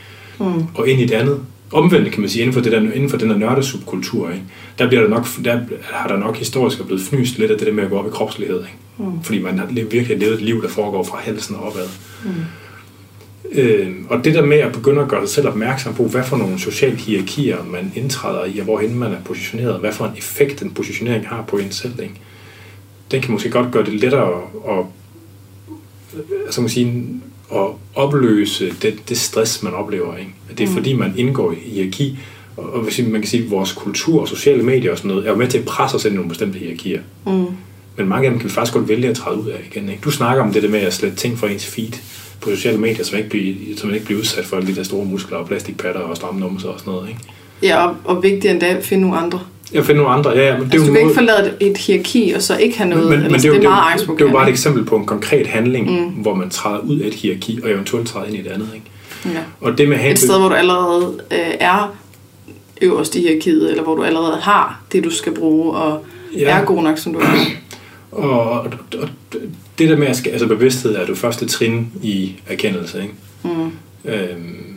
Mm. 0.40 0.62
og 0.74 0.88
ind 0.88 1.00
i 1.00 1.06
det 1.06 1.14
andet. 1.14 1.40
Omvendt 1.72 2.12
kan 2.12 2.20
man 2.20 2.30
sige, 2.30 2.42
inden 2.42 2.54
for, 2.54 2.60
det 2.60 2.72
der, 2.72 2.80
inden 2.80 3.10
for 3.10 3.16
den 3.16 3.30
her 3.30 3.38
nørdesubkultur, 3.38 4.30
ikke? 4.30 4.42
der, 4.78 4.88
bliver 4.88 5.02
der 5.02 5.08
nok, 5.08 5.26
der 5.44 5.60
har 5.82 6.08
der 6.08 6.16
nok 6.16 6.36
historisk 6.36 6.84
blevet 6.84 7.02
fnyst 7.02 7.38
lidt 7.38 7.50
af 7.50 7.58
det 7.58 7.66
der 7.66 7.72
med 7.72 7.84
at 7.84 7.90
gå 7.90 7.98
op 7.98 8.06
i 8.06 8.10
kropslighed. 8.10 8.58
Ikke? 8.58 9.10
Mm. 9.10 9.22
Fordi 9.22 9.42
man 9.42 9.58
har 9.58 9.66
virkelig 9.90 10.18
levet 10.18 10.34
et 10.34 10.42
liv, 10.42 10.62
der 10.62 10.68
foregår 10.68 11.02
fra 11.02 11.18
halsen 11.18 11.56
og 11.56 11.62
opad. 11.62 11.88
Mm. 12.24 12.30
Øh, 13.52 13.94
og 14.08 14.24
det 14.24 14.34
der 14.34 14.46
med 14.46 14.56
at 14.56 14.72
begynde 14.72 15.02
at 15.02 15.08
gøre 15.08 15.20
sig 15.26 15.34
selv 15.34 15.48
opmærksom 15.48 15.94
på, 15.94 16.04
hvad 16.04 16.24
for 16.24 16.36
nogle 16.36 16.58
sociale 16.58 16.96
hierarkier 16.96 17.64
man 17.64 17.92
indtræder 17.94 18.44
i, 18.44 18.58
og 18.58 18.64
hvorhen 18.64 18.98
man 18.98 19.12
er 19.12 19.20
positioneret, 19.24 19.80
hvad 19.80 19.92
for 19.92 20.04
en 20.04 20.16
effekt 20.18 20.60
den 20.60 20.70
positionering 20.70 21.28
har 21.28 21.42
på 21.42 21.56
en 21.56 21.70
selv, 21.72 22.00
ikke? 22.02 22.14
den 23.10 23.22
kan 23.22 23.32
måske 23.32 23.50
godt 23.50 23.72
gøre 23.72 23.84
det 23.84 23.92
lettere 23.94 24.42
at, 24.68 24.84
altså 26.46 26.60
man 26.60 26.70
sige, 26.70 27.04
at 27.54 27.66
opløse 27.94 28.74
det, 28.82 29.08
det 29.08 29.18
stress, 29.18 29.62
man 29.62 29.74
oplever. 29.74 30.16
Ikke? 30.16 30.30
At 30.50 30.58
det 30.58 30.64
er 30.64 30.68
Mm. 30.68 30.74
fordi, 30.74 30.92
man 30.92 31.12
indgår 31.16 31.52
i 31.52 31.70
hierarki, 31.70 32.18
og, 32.56 32.72
og 32.72 32.80
hvis 32.82 32.98
man 32.98 33.20
kan 33.20 33.30
sige, 33.30 33.44
at 33.44 33.50
vores 33.50 33.72
kultur 33.72 34.20
og 34.20 34.28
sociale 34.28 34.62
medier 34.62 34.92
og 34.92 34.98
sådan 34.98 35.08
noget, 35.08 35.26
er 35.26 35.30
jo 35.30 35.36
med 35.36 35.48
til 35.48 35.58
at 35.58 35.64
presse 35.64 35.96
os 35.96 36.04
ind 36.04 36.12
i 36.12 36.16
nogle 36.16 36.28
bestemte 36.28 36.58
hierarkier. 36.58 37.00
Mm. 37.26 37.46
Men 37.96 38.08
mange 38.08 38.26
af 38.26 38.30
dem 38.30 38.40
kan 38.40 38.48
vi 38.48 38.54
faktisk 38.54 38.74
godt 38.74 38.88
vælge 38.88 39.08
at 39.08 39.16
træde 39.16 39.38
ud 39.40 39.48
af 39.48 39.60
igen. 39.72 39.88
Ikke? 39.88 40.00
Du 40.04 40.10
snakker 40.10 40.42
om 40.42 40.52
det 40.52 40.62
der 40.62 40.68
med 40.68 40.80
at 40.80 40.94
slette 40.94 41.16
ting 41.16 41.38
fra 41.38 41.48
ens 41.50 41.66
feed 41.66 41.92
på 42.40 42.50
sociale 42.50 42.78
medier, 42.78 43.04
så 43.04 43.12
man 43.12 43.18
ikke 43.18 43.30
bliver, 43.30 43.54
så 43.76 43.86
man 43.86 43.94
ikke 43.94 44.06
bliver 44.06 44.20
udsat 44.20 44.44
for 44.44 44.56
alle 44.56 44.68
de 44.68 44.76
der 44.76 44.82
store 44.82 45.04
muskler 45.04 45.36
og 45.38 45.46
plastikpatter 45.46 46.00
og 46.00 46.16
stramme 46.16 46.40
numser 46.40 46.68
og 46.68 46.78
sådan 46.80 46.92
noget. 46.92 47.08
Ikke? 47.08 47.20
Ja, 47.62 47.86
og, 47.86 47.94
og 48.04 48.22
vigtigere 48.22 48.52
endda 48.52 48.76
finde 48.80 49.00
nogle 49.02 49.18
andre. 49.18 49.40
Jeg 49.72 49.84
finder 49.84 50.02
nogle 50.02 50.16
andre, 50.18 50.30
ja, 50.30 50.46
ja, 50.46 50.58
men 50.58 50.70
det 50.70 50.74
er 50.74 50.78
Altså, 50.78 50.78
jo 50.78 50.86
du 50.86 50.92
kan 50.92 50.96
ikke 50.96 51.06
måde- 51.06 51.14
forlade 51.14 51.54
et, 51.60 51.76
hierarki, 51.78 52.32
og 52.36 52.42
så 52.42 52.56
ikke 52.56 52.78
have 52.78 52.90
noget. 52.90 53.04
men, 53.10 53.20
men, 53.20 53.22
men 53.32 53.40
det, 53.40 53.44
er 53.44 53.48
jo, 53.48 53.54
det 53.54 53.64
er 53.64 53.68
meget 53.70 53.98
det, 54.00 54.02
er 54.02 54.06
jo- 54.06 54.14
det 54.16 54.20
er 54.22 54.26
jo 54.26 54.32
bare 54.32 54.48
et 54.48 54.52
eksempel 54.52 54.84
på 54.84 54.96
en 54.96 55.06
konkret 55.06 55.46
handling, 55.46 55.90
Mm. 56.00 56.08
hvor 56.08 56.34
man 56.34 56.50
træder 56.50 56.78
ud 56.78 56.98
af 56.98 57.06
et 57.06 57.14
hierarki, 57.14 57.60
og 57.64 57.70
eventuelt 57.70 58.08
træder 58.08 58.26
ind 58.26 58.36
i 58.36 58.40
et 58.40 58.46
andet. 58.46 58.68
Ikke? 58.74 58.86
Ja. 59.36 59.40
Og 59.60 59.78
det 59.78 59.88
med 59.88 59.96
have 59.96 60.12
Et 60.12 60.18
sted, 60.18 60.38
hvor 60.38 60.48
du 60.48 60.54
allerede 60.54 61.20
øh, 61.32 61.38
er 61.60 61.94
øverst 62.82 63.16
i 63.16 63.20
hierarkiet, 63.20 63.70
eller 63.70 63.82
hvor 63.82 63.94
du 63.94 64.02
allerede 64.02 64.36
har 64.40 64.80
det, 64.92 65.04
du 65.04 65.10
skal 65.10 65.34
bruge, 65.34 65.72
og. 65.76 66.04
Ja. 66.36 66.58
er 66.58 66.64
god 66.64 66.82
nok, 66.82 66.98
som 66.98 67.12
du 67.12 67.18
er. 67.18 67.24
Og, 68.12 68.50
og, 68.50 68.72
og 68.98 69.08
det 69.78 69.88
der 69.88 69.96
med 69.96 70.06
at 70.06 70.16
skal, 70.16 70.32
altså 70.32 70.46
bevidsthed 70.46 70.96
er 70.96 71.06
det 71.06 71.18
første 71.18 71.46
trin 71.46 71.92
i 72.02 72.34
erkendelse. 72.46 73.02
Ikke? 73.02 73.14
Mm. 73.42 73.72
Øhm, 74.04 74.67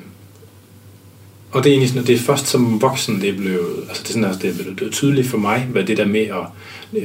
og 1.51 1.63
det 1.63 1.69
er 1.69 1.73
egentlig 1.73 1.89
sådan, 1.89 2.07
det 2.07 2.15
er 2.15 2.19
først 2.19 2.47
som 2.47 2.81
voksen, 2.81 3.21
det 3.21 3.29
er 3.29 3.37
blevet, 3.37 3.75
altså 3.89 4.03
det 4.03 4.09
er, 4.09 4.13
sådan, 4.13 4.25
altså 4.25 4.41
det 4.41 4.49
er 4.49 4.53
blevet, 4.73 4.81
er 4.81 4.91
tydeligt 4.91 5.27
for 5.27 5.37
mig, 5.37 5.67
hvad 5.71 5.83
det 5.83 5.97
der 5.97 6.05
med 6.05 6.21
at, 6.21 6.45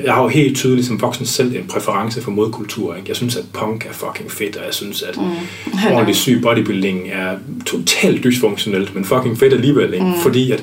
jeg 0.05 0.14
har 0.14 0.22
jo 0.22 0.28
helt 0.28 0.57
tydeligt 0.57 0.86
som 0.86 1.01
voksen 1.01 1.26
selv 1.26 1.57
en 1.57 1.66
præference 1.68 2.22
for 2.22 2.30
modkultur, 2.30 2.94
ikke? 2.94 3.09
Jeg 3.09 3.16
synes, 3.16 3.36
at 3.36 3.44
punk 3.53 3.86
er 3.86 3.92
fucking 3.92 4.30
fedt, 4.30 4.57
og 4.57 4.64
jeg 4.66 4.74
synes, 4.74 5.03
at 5.03 5.16
Mm. 5.16 5.72
ordentlig 5.94 6.16
syg 6.16 6.40
bodybuilding 6.42 7.09
er 7.12 7.36
totalt 7.66 8.24
dysfunktionelt, 8.24 8.94
men 8.94 9.05
fucking 9.05 9.38
fedt 9.38 9.53
alligevel, 9.55 9.94
ikke? 9.94 10.07
Mm. 10.07 10.12
Fordi 10.22 10.51
at 10.51 10.59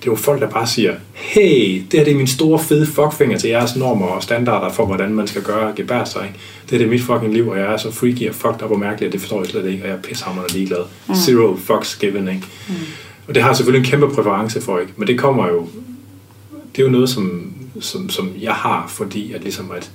det 0.00 0.08
er 0.08 0.12
jo 0.12 0.16
folk, 0.16 0.40
der 0.40 0.50
bare 0.50 0.66
siger, 0.66 0.94
hey, 1.14 1.82
det 1.90 1.98
her 1.98 2.04
det 2.04 2.12
er 2.12 2.16
min 2.16 2.26
store 2.26 2.58
fede 2.58 2.86
fuckfinger 2.86 3.38
til 3.38 3.50
jeres 3.50 3.76
normer 3.76 4.06
og 4.06 4.22
standarder 4.22 4.72
for, 4.72 4.86
hvordan 4.86 5.14
man 5.14 5.26
skal 5.26 5.42
gøre 5.42 5.68
og 5.68 5.74
gebære 5.74 6.06
sig, 6.06 6.22
ikke? 6.26 6.38
Det 6.70 6.74
er 6.74 6.78
det 6.78 6.88
mit 6.88 7.02
fucking 7.02 7.34
liv, 7.34 7.48
og 7.48 7.58
jeg 7.58 7.72
er 7.72 7.76
så 7.76 7.90
freaky 7.92 8.28
og 8.28 8.34
fucked 8.34 8.62
up 8.62 8.70
og 8.70 8.78
mærkelig, 8.78 9.06
at 9.06 9.12
det 9.12 9.20
forstår 9.20 9.40
jeg 9.40 9.50
slet 9.50 9.66
ikke, 9.66 9.82
og 9.82 9.88
jeg 9.88 9.96
er 9.96 10.02
pissehammerende 10.02 10.54
ligeglad. 10.54 10.82
Mm. 11.08 11.14
Zero 11.14 11.56
fucks 11.56 11.96
given, 11.96 12.28
ikke? 12.28 12.42
Mm. 12.68 12.74
Og 13.28 13.34
det 13.34 13.42
har 13.42 13.50
jeg 13.50 13.56
selvfølgelig 13.56 13.86
en 13.86 13.90
kæmpe 13.90 14.14
præference 14.14 14.60
for, 14.60 14.78
ikke? 14.78 14.92
Men 14.96 15.08
det 15.08 15.18
kommer 15.18 15.48
jo, 15.48 15.68
det 16.76 16.82
er 16.82 16.86
jo 16.86 16.92
noget, 16.92 17.08
som, 17.08 17.52
som, 17.80 18.08
som 18.08 18.30
jeg 18.40 18.52
har, 18.52 18.86
fordi 18.88 19.32
at 19.32 19.42
ligesom 19.42 19.70
at 19.70 19.90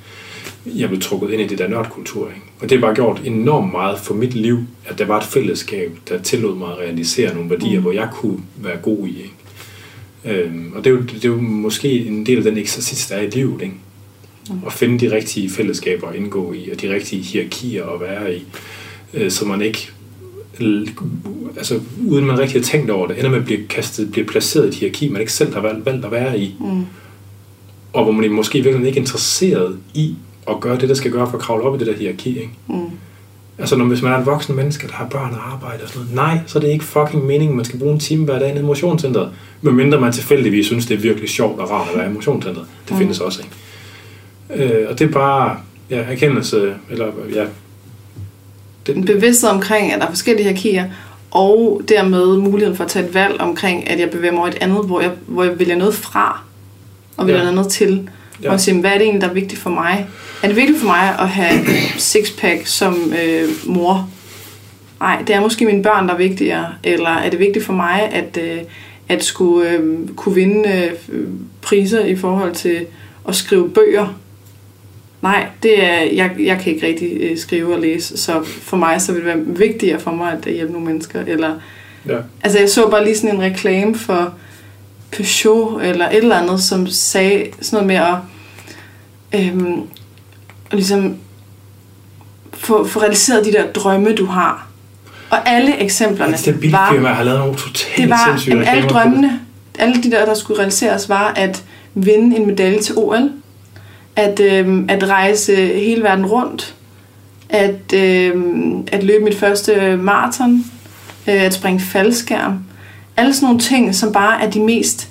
jeg 0.66 0.90
blev 0.90 1.02
trukket 1.02 1.30
ind 1.30 1.42
i 1.42 1.48
det 1.48 1.58
der 1.58 1.68
nørdkultur. 1.68 2.28
Ikke? 2.28 2.42
Og 2.60 2.70
det 2.70 2.80
har 2.80 2.88
bare 2.88 2.96
gjort 2.96 3.22
enormt 3.26 3.72
meget 3.72 4.00
for 4.00 4.14
mit 4.14 4.34
liv, 4.34 4.60
at 4.86 5.00
der 5.00 5.06
var 5.06 5.18
et 5.18 5.24
fællesskab, 5.24 5.98
der 6.10 6.22
tillod 6.22 6.56
mig 6.56 6.72
at 6.72 6.78
realisere 6.78 7.34
nogle 7.34 7.50
værdier, 7.50 7.80
mm. 7.80 7.82
hvor 7.82 7.92
jeg 7.92 8.10
kunne 8.14 8.40
være 8.58 8.78
god 8.78 9.08
i. 9.08 9.22
Ikke? 9.22 9.34
Øhm, 10.26 10.74
og 10.76 10.84
det 10.84 10.90
er, 10.90 10.96
jo, 10.96 11.02
det 11.02 11.26
er 11.26 11.30
jo 11.30 11.42
måske 11.42 12.06
en 12.06 12.26
del 12.26 12.38
af 12.38 12.44
den 12.44 12.58
eksercits, 12.58 13.08
der 13.08 13.16
er 13.16 13.22
i 13.22 13.30
livet. 13.30 13.62
Ikke? 13.62 13.76
Mm. 14.50 14.56
At 14.66 14.74
finde 14.74 15.00
de 15.00 15.16
rigtige 15.16 15.50
fællesskaber 15.50 16.08
at 16.08 16.16
indgå 16.16 16.54
i, 16.54 16.70
og 16.70 16.82
de 16.82 16.94
rigtige 16.94 17.22
hierarkier 17.22 17.86
at 17.86 18.02
være 18.02 18.36
i, 18.36 18.46
øh, 19.14 19.32
så 19.32 19.46
man 19.46 19.62
ikke 19.62 19.92
altså 21.58 21.80
uden 22.08 22.26
man 22.26 22.40
rigtig 22.40 22.62
har 22.62 22.66
tænkt 22.66 22.90
over 22.92 23.08
det, 23.08 23.18
ender 23.18 23.30
med 23.30 23.38
at 23.40 23.46
blive 23.46 23.68
kastet, 23.68 24.12
bliver 24.12 24.28
placeret 24.28 24.66
i 24.66 24.68
et 24.68 24.76
hierarki, 24.76 25.10
man 25.10 25.22
ikke 25.22 25.34
selv 25.34 25.54
har 25.54 25.62
valgt, 25.62 25.86
valgt 25.86 26.06
at 26.06 26.12
være 26.12 26.40
i, 26.40 26.56
Mm. 26.60 26.86
og 27.94 28.04
hvor 28.04 28.12
man 28.12 28.32
måske 28.32 28.62
virkelig 28.62 28.88
ikke 28.88 28.98
er 28.98 29.02
interesseret 29.02 29.78
i 29.94 30.16
at 30.50 30.60
gøre 30.60 30.78
det, 30.78 30.90
der 30.90 30.96
skal 30.96 31.12
gøre 31.12 31.28
for 31.30 31.38
at 31.38 31.44
kravle 31.44 31.64
op 31.64 31.76
i 31.76 31.80
det 31.80 31.88
der 31.88 31.94
hierarki. 31.96 32.30
Ikke? 32.30 32.50
Mm. 32.68 32.76
Altså 33.58 33.76
når, 33.76 33.86
hvis 33.86 34.02
man 34.02 34.12
er 34.12 34.18
en 34.18 34.26
voksen 34.26 34.56
menneske, 34.56 34.88
der 34.88 34.94
har 34.94 35.06
børn 35.08 35.32
og 35.34 35.54
arbejde 35.54 35.84
og 35.84 35.90
sådan 35.90 36.02
noget, 36.02 36.16
nej, 36.16 36.40
så 36.48 36.60
er 36.60 36.62
det 36.64 36.70
ikke 36.70 36.84
fucking 36.86 37.26
meningen, 37.26 37.56
man 37.56 37.66
skal 37.66 37.80
bruge 37.80 37.94
en 37.94 38.00
time 38.00 38.26
hver 38.26 38.40
dag 38.40 38.50
nede 38.50 38.64
i 38.64 38.66
motionscenteret. 38.66 39.30
Medmindre 39.62 40.02
man 40.02 40.12
tilfældigvis 40.14 40.66
synes, 40.66 40.86
det 40.86 40.96
er 40.98 41.02
virkelig 41.02 41.30
sjovt 41.30 41.60
og 41.60 41.72
rart 41.72 41.88
at 41.94 41.98
være 42.00 42.10
i 42.10 42.14
motionscenteret. 42.14 42.68
Det 42.88 42.92
Mm. 42.92 42.98
findes 42.98 43.20
også, 43.20 43.42
ikke? 44.52 44.66
Øh, 44.66 44.90
og 44.90 45.00
det 45.00 45.08
er 45.08 45.12
bare 45.12 45.58
ja, 45.90 45.96
erkendelse, 45.98 46.74
eller 46.90 47.06
ja, 47.36 47.46
En 48.88 48.96
det, 48.96 49.06
bevidsthed 49.06 49.50
omkring, 49.50 49.94
at 49.94 50.00
der 50.00 50.06
er 50.06 50.10
forskellige 50.10 50.44
hierarkier, 50.44 50.86
og 51.32 51.82
dermed 51.88 52.38
muligheden 52.38 52.78
for 52.78 52.84
at 52.84 52.90
tage 52.90 53.06
et 53.08 53.14
valg 53.14 53.42
omkring, 53.42 53.90
at 53.90 54.00
jeg 54.00 54.10
bevæger 54.10 54.32
mig 54.32 54.40
over 54.40 54.48
et 54.50 54.58
andet, 54.62 54.86
hvor 54.86 55.02
jeg, 55.02 55.12
hvor 55.28 55.44
jeg 55.44 55.60
vælger 55.60 55.76
noget 55.76 55.94
fra, 55.96 56.42
og 57.18 57.28
vælger 57.28 57.44
Ja. 57.46 57.52
noget 57.52 57.70
til. 57.72 58.10
Ja. 58.44 58.52
Og 58.52 58.60
sige, 58.60 58.80
hvad 58.80 58.92
er 58.92 58.94
det 58.98 59.04
egentlig, 59.04 59.22
der 59.22 59.30
er 59.30 59.34
vigtigt 59.34 59.62
for 59.62 59.70
mig? 59.70 60.08
Er 60.44 60.48
det 60.48 60.56
vigtigt 60.56 60.80
for 60.80 60.86
mig 60.86 61.16
at 61.20 61.30
have 61.30 61.60
sixpack 61.98 62.68
som 62.68 63.14
øh, 63.24 63.50
mor? 63.66 64.10
Nej, 65.00 65.24
det 65.28 65.36
er 65.36 65.42
måske 65.42 65.66
mine 65.66 65.84
børn, 65.84 66.08
der 66.08 66.14
er 66.14 66.18
vigtigere. 66.18 66.68
Eller 66.84 67.10
er 67.10 67.30
det 67.30 67.40
vigtigt 67.40 67.66
for 67.66 67.74
mig, 67.74 68.10
at, 68.14 68.40
øh, 68.44 68.58
at 69.10 69.24
skulle 69.24 69.70
øh, 69.70 70.08
kunne 70.16 70.36
vinde 70.36 70.70
øh, 71.10 71.24
priser 71.62 72.06
i 72.06 72.16
forhold 72.16 72.54
til 72.56 72.86
at 73.28 73.36
skrive 73.36 73.70
bøger? 73.70 74.14
Nej, 75.24 75.48
det 75.64 75.84
er, 75.84 76.02
jeg, 76.02 76.32
jeg 76.40 76.60
kan 76.60 76.74
ikke 76.74 76.88
rigtig 76.88 77.18
øh, 77.20 77.38
skrive 77.38 77.74
og 77.74 77.82
læse, 77.82 78.18
så 78.18 78.44
for 78.44 78.78
mig 78.78 79.02
så 79.02 79.12
vil 79.12 79.22
det 79.22 79.28
være 79.28 79.46
vigtigere 79.46 80.00
for 80.00 80.12
mig 80.12 80.32
at 80.32 80.54
hjælpe 80.54 80.74
nogle 80.74 80.88
mennesker. 80.88 81.22
Eller, 81.28 81.56
ja. 82.08 82.18
Altså 82.42 82.60
jeg 82.60 82.70
så 82.70 82.90
bare 82.90 83.04
lige 83.04 83.18
sådan 83.18 83.36
en 83.36 83.42
reklame 83.42 83.96
for 83.96 84.34
Peugeot 85.12 85.82
eller 85.82 86.10
et 86.10 86.18
eller 86.18 86.36
andet, 86.36 86.64
som 86.64 86.88
sagde 86.88 87.48
sådan 87.62 87.88
noget 87.88 87.88
med 87.88 87.96
at 87.96 89.50
øhm, 89.52 89.82
ligesom 90.72 91.16
få, 92.54 92.88
få 92.88 93.00
realiseret 93.00 93.46
de 93.46 93.52
der 93.52 93.72
drømme, 93.72 94.16
du 94.16 94.26
har. 94.26 94.68
Og 95.30 95.50
alle 95.50 95.78
eksemplerne 95.78 96.38
det 96.46 96.60
bilfirma 96.60 97.10
har 97.10 97.24
lavet 97.24 97.40
nogle 97.40 97.56
totalt 97.56 97.98
det 97.98 98.10
var, 98.10 98.44
alle 98.68 98.88
drømmene, 98.90 99.40
alle 99.80 100.04
de 100.04 100.12
der, 100.12 100.26
der 100.26 100.34
skulle 100.34 100.60
realiseres, 100.60 101.10
var 101.10 101.34
at 101.36 101.64
vinde 101.94 102.38
en 102.38 102.48
medalje 102.48 102.82
til 102.82 102.96
OL, 102.98 103.30
at, 104.16 104.40
øhm, 104.40 104.86
at 104.90 105.10
rejse 105.10 105.56
hele 105.56 106.04
verden 106.04 106.26
rundt, 106.26 106.76
at, 107.50 107.94
øhm, 107.94 108.88
at 108.92 109.04
løbe 109.04 109.24
mit 109.24 109.36
første 109.36 109.98
maraton, 109.98 110.66
øh, 111.28 111.44
at 111.44 111.54
springe 111.54 111.80
faldskærm. 111.80 112.60
Alle 113.18 113.34
sådan 113.34 113.46
nogle 113.46 113.60
ting, 113.60 113.96
som 113.96 114.12
bare 114.12 114.42
er 114.42 114.50
de 114.50 114.60
mest 114.60 115.10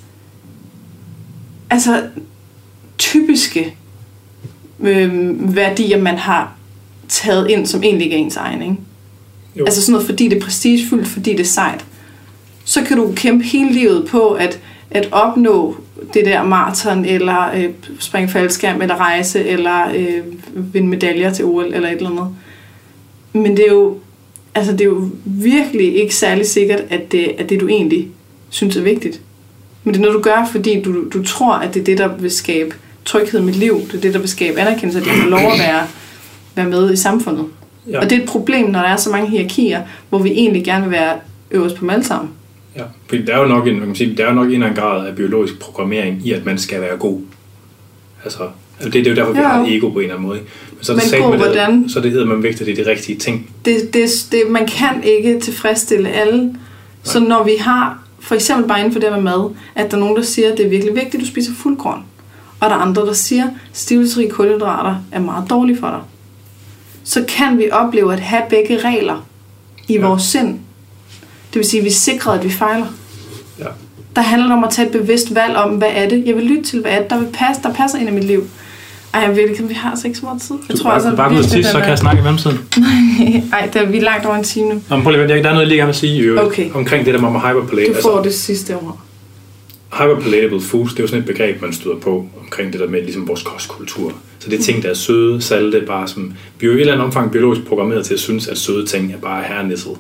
altså 1.70 2.03
typiske 2.99 3.77
øh, 4.81 5.55
værdier, 5.57 5.99
man 5.99 6.19
har 6.19 6.53
taget 7.09 7.51
ind, 7.51 7.66
som 7.66 7.83
egentlig 7.83 8.05
ikke 8.05 8.16
er 8.16 8.20
ens 8.20 8.37
egen. 8.37 8.62
Ikke? 8.62 8.77
Jo. 9.57 9.65
Altså 9.65 9.81
sådan 9.83 9.93
noget, 9.93 10.07
fordi 10.07 10.29
det 10.29 10.37
er 10.37 10.41
prestigefuldt, 10.41 11.09
fordi 11.09 11.31
det 11.31 11.41
er 11.41 11.45
sejt. 11.45 11.85
Så 12.65 12.83
kan 12.83 12.97
du 12.97 13.12
kæmpe 13.16 13.45
hele 13.45 13.73
livet 13.73 14.09
på 14.09 14.29
at, 14.29 14.61
at 14.91 15.09
opnå 15.12 15.77
det 16.15 16.24
der 16.24 16.43
maraton, 16.43 17.05
eller 17.05 17.51
øh, 17.57 17.70
springe 17.99 18.29
faldskærm, 18.29 18.83
eller 18.83 18.97
rejse, 18.97 19.45
eller 19.45 19.89
øh, 19.97 20.23
vinde 20.55 20.89
medaljer 20.89 21.33
til 21.33 21.45
OL, 21.45 21.74
eller 21.74 21.89
et 21.89 21.97
eller 21.97 22.11
andet. 22.11 22.29
Men 23.33 23.57
det 23.57 23.66
er 23.69 23.73
jo, 23.73 23.99
altså 24.55 24.73
det 24.73 24.81
er 24.81 24.85
jo 24.85 25.09
virkelig 25.24 25.97
ikke 25.97 26.15
særlig 26.15 26.47
sikkert, 26.47 26.81
at 26.91 27.12
det 27.12 27.41
er 27.41 27.47
det, 27.47 27.61
du 27.61 27.69
egentlig 27.69 28.09
synes 28.51 28.77
er 28.77 28.83
vigtigt. 28.83 29.20
Men 29.85 29.95
det 29.95 30.01
er 30.01 30.03
noget, 30.03 30.16
du 30.16 30.23
gør, 30.23 30.49
fordi 30.53 30.83
du, 30.83 31.05
du 31.11 31.24
tror, 31.24 31.55
at 31.55 31.74
det 31.74 31.81
er 31.81 31.85
det, 31.85 31.99
der 31.99 32.16
vil 32.16 32.31
skabe 32.31 32.74
tryghed 33.05 33.41
i 33.41 33.43
mit 33.43 33.57
liv. 33.57 33.81
Det 33.81 33.95
er 33.95 34.01
det, 34.01 34.15
der 34.15 34.20
vil 34.20 34.29
skabe 34.29 34.61
anerkendelse, 34.61 35.01
at 35.01 35.07
jeg 35.07 35.15
får 35.23 35.31
lov 35.31 35.53
at 35.53 35.59
være, 35.59 35.87
være 36.55 36.69
med 36.69 36.93
i 36.93 36.97
samfundet. 36.97 37.47
Ja. 37.91 38.01
Og 38.01 38.11
det 38.11 38.19
er 38.19 38.23
et 38.23 38.29
problem, 38.29 38.70
når 38.70 38.81
der 38.81 38.89
er 38.89 38.97
så 38.97 39.11
mange 39.11 39.31
hierarkier, 39.31 39.83
hvor 40.09 40.19
vi 40.19 40.31
egentlig 40.31 40.65
gerne 40.65 40.83
vil 40.83 40.93
være 40.93 41.16
øverst 41.51 41.77
på 41.77 41.87
dem 41.87 42.03
sammen. 42.03 42.31
Ja, 42.77 42.82
for 43.09 43.16
der 43.16 43.35
er 43.35 43.39
jo 43.39 43.47
nok 43.47 43.66
en, 43.66 43.78
man 43.78 43.86
kan 43.86 43.94
sige, 43.94 44.16
der 44.16 44.24
er 44.24 44.28
jo 44.28 44.35
nok 44.35 44.47
en 44.47 44.53
eller 44.53 44.66
anden 44.66 44.82
grad 44.82 45.07
af 45.07 45.16
biologisk 45.16 45.59
programmering 45.59 46.27
i, 46.27 46.32
at 46.32 46.44
man 46.44 46.59
skal 46.59 46.81
være 46.81 46.97
god. 46.97 47.20
Altså, 48.24 48.43
altså 48.78 48.90
det, 48.90 48.93
det 48.93 49.07
er 49.07 49.11
jo 49.11 49.16
derfor, 49.16 49.32
vi 49.32 49.39
ja. 49.39 49.49
har 49.49 49.62
et 49.62 49.74
ego 49.74 49.89
på 49.89 49.99
en 49.99 50.03
eller 50.03 50.15
anden 50.15 50.28
måde. 50.28 50.39
Men 50.39 50.85
så 50.85 50.93
er 50.93 50.97
det, 50.97 51.12
Men 51.12 51.23
god, 51.23 51.36
hvordan? 51.36 51.89
Så 51.89 52.01
det 52.01 52.11
hedder 52.11 52.27
man 52.27 52.43
vægter, 52.43 52.65
det 52.65 52.77
de 52.77 52.90
rigtige 52.90 53.19
ting. 53.19 53.51
Det, 53.65 53.94
det, 53.94 54.27
det, 54.32 54.43
man 54.51 54.66
kan 54.66 55.05
ikke 55.05 55.40
tilfredsstille 55.40 56.09
alle. 56.09 56.44
Nej. 56.47 56.55
Så 57.03 57.20
når 57.20 57.44
vi 57.44 57.53
har, 57.61 58.03
for 58.20 58.35
eksempel 58.35 58.69
bare 58.69 58.78
inden 58.78 58.93
for 58.93 59.01
det 59.01 59.12
med 59.12 59.20
mad, 59.20 59.51
at 59.74 59.90
der 59.90 59.97
er 59.97 60.01
nogen, 60.01 60.16
der 60.16 60.23
siger, 60.23 60.53
at 60.53 60.59
det 60.59 60.66
er 60.66 60.70
virkelig 60.70 60.94
vigtigt, 60.94 61.15
at 61.15 61.20
du 61.20 61.27
spiser 61.27 61.53
fuldkorn. 61.55 62.05
Og 62.61 62.70
der 62.70 62.77
er 62.77 62.81
andre, 62.81 63.07
der 63.07 63.12
siger, 63.12 63.44
at 63.44 63.51
stivelsesrige 63.73 64.31
kulhydrater 64.31 64.97
er 65.12 65.20
meget 65.20 65.51
dårlige 65.51 65.78
for 65.78 65.86
dig. 65.86 66.01
Så 67.05 67.24
kan 67.28 67.59
vi 67.59 67.70
opleve 67.70 68.12
at 68.12 68.20
have 68.20 68.43
begge 68.51 68.78
regler 68.78 69.27
i 69.89 69.93
ja. 69.94 70.07
vores 70.07 70.23
sind. 70.23 70.59
Det 71.53 71.59
vil 71.59 71.65
sige, 71.65 71.81
at 71.81 71.85
vi 71.85 71.91
sikrer, 71.91 72.33
at 72.33 72.45
vi 72.45 72.51
fejler. 72.51 72.87
Ja. 73.59 73.65
Der 74.16 74.23
handler 74.23 74.49
det 74.49 74.57
om 74.57 74.65
at 74.65 74.70
tage 74.70 74.87
et 74.87 74.93
bevidst 74.93 75.35
valg 75.35 75.57
om, 75.57 75.70
hvad 75.70 75.89
er 75.95 76.09
det, 76.09 76.23
jeg 76.27 76.37
vil 76.37 76.45
lytte 76.45 76.62
til, 76.62 76.81
hvad 76.81 76.93
er 76.93 77.01
det, 77.01 77.11
der, 77.11 77.19
vil 77.19 77.29
passe, 77.33 77.62
der 77.62 77.73
passer 77.73 77.99
ind 77.99 78.09
i 78.09 78.12
mit 78.12 78.24
liv. 78.24 78.45
Ej, 79.15 79.20
jeg 79.20 79.37
ved 79.37 79.49
ikke, 79.49 79.69
vi 79.69 79.74
har 79.74 80.01
ikke 80.05 80.19
så 80.19 80.24
meget 80.27 80.43
tid. 80.43 80.57
Jeg 80.69 80.77
du 80.77 80.83
tror, 80.83 80.91
bare, 80.91 80.95
altså, 80.95 81.16
bare 81.16 81.37
gå 81.37 81.43
til, 81.43 81.65
så 81.65 81.79
kan 81.79 81.89
jeg 81.89 81.99
snakke 81.99 82.20
i 82.20 82.23
mellemtiden. 82.23 82.59
Nej, 83.51 83.70
det 83.73 83.83
er, 83.83 83.87
vi 83.87 83.99
er 83.99 84.03
langt 84.03 84.27
over 84.27 84.37
en 84.37 84.45
time 84.45 84.69
nu. 84.69 84.83
Nå, 84.89 84.97
men 84.97 85.03
prøv 85.03 85.12
lige, 85.12 85.29
der 85.29 85.35
er 85.35 85.43
noget, 85.43 85.59
jeg 85.59 85.66
lige 85.66 85.77
gerne 85.77 85.87
vil 85.87 85.95
sige 85.95 86.23
jo, 86.23 86.41
okay. 86.41 86.70
omkring 86.74 87.07
det 87.07 87.15
der 87.15 87.20
med 87.20 87.41
hyperplay. 87.41 87.87
Du 87.89 88.03
får 88.03 88.16
altså, 88.16 88.23
det 88.23 88.35
sidste 88.35 88.77
ord. 88.77 88.99
Hyperpalatable 89.93 90.61
foods, 90.61 90.91
det 90.91 90.99
er 90.99 91.03
jo 91.03 91.07
sådan 91.07 91.20
et 91.20 91.27
begreb, 91.27 91.62
man 91.62 91.73
støder 91.73 91.97
på 91.97 92.27
omkring 92.41 92.73
det 92.73 92.81
der 92.81 92.89
med 92.89 93.03
ligesom 93.03 93.29
vores 93.29 93.43
kostkultur. 93.43 94.12
Så 94.39 94.51
det 94.51 94.59
er 94.59 94.62
ting, 94.62 94.83
der 94.83 94.91
er 94.91 94.95
søde, 94.95 95.43
salte, 95.43 95.83
bare 95.87 96.09
som... 96.09 96.33
Vi 96.61 96.66
er 96.66 96.70
jo 96.70 96.73
i 96.73 96.77
et 96.77 96.81
eller 96.81 96.93
andet 96.93 97.07
omfang 97.07 97.31
biologisk 97.31 97.65
programmeret 97.65 98.07
til 98.07 98.15
at 98.15 98.20
synes, 98.20 98.49
at 98.49 98.59
søde 98.59 98.87
ting 98.87 99.12
er 99.12 99.19
bare 99.19 99.43
herrenissel. 99.43 99.93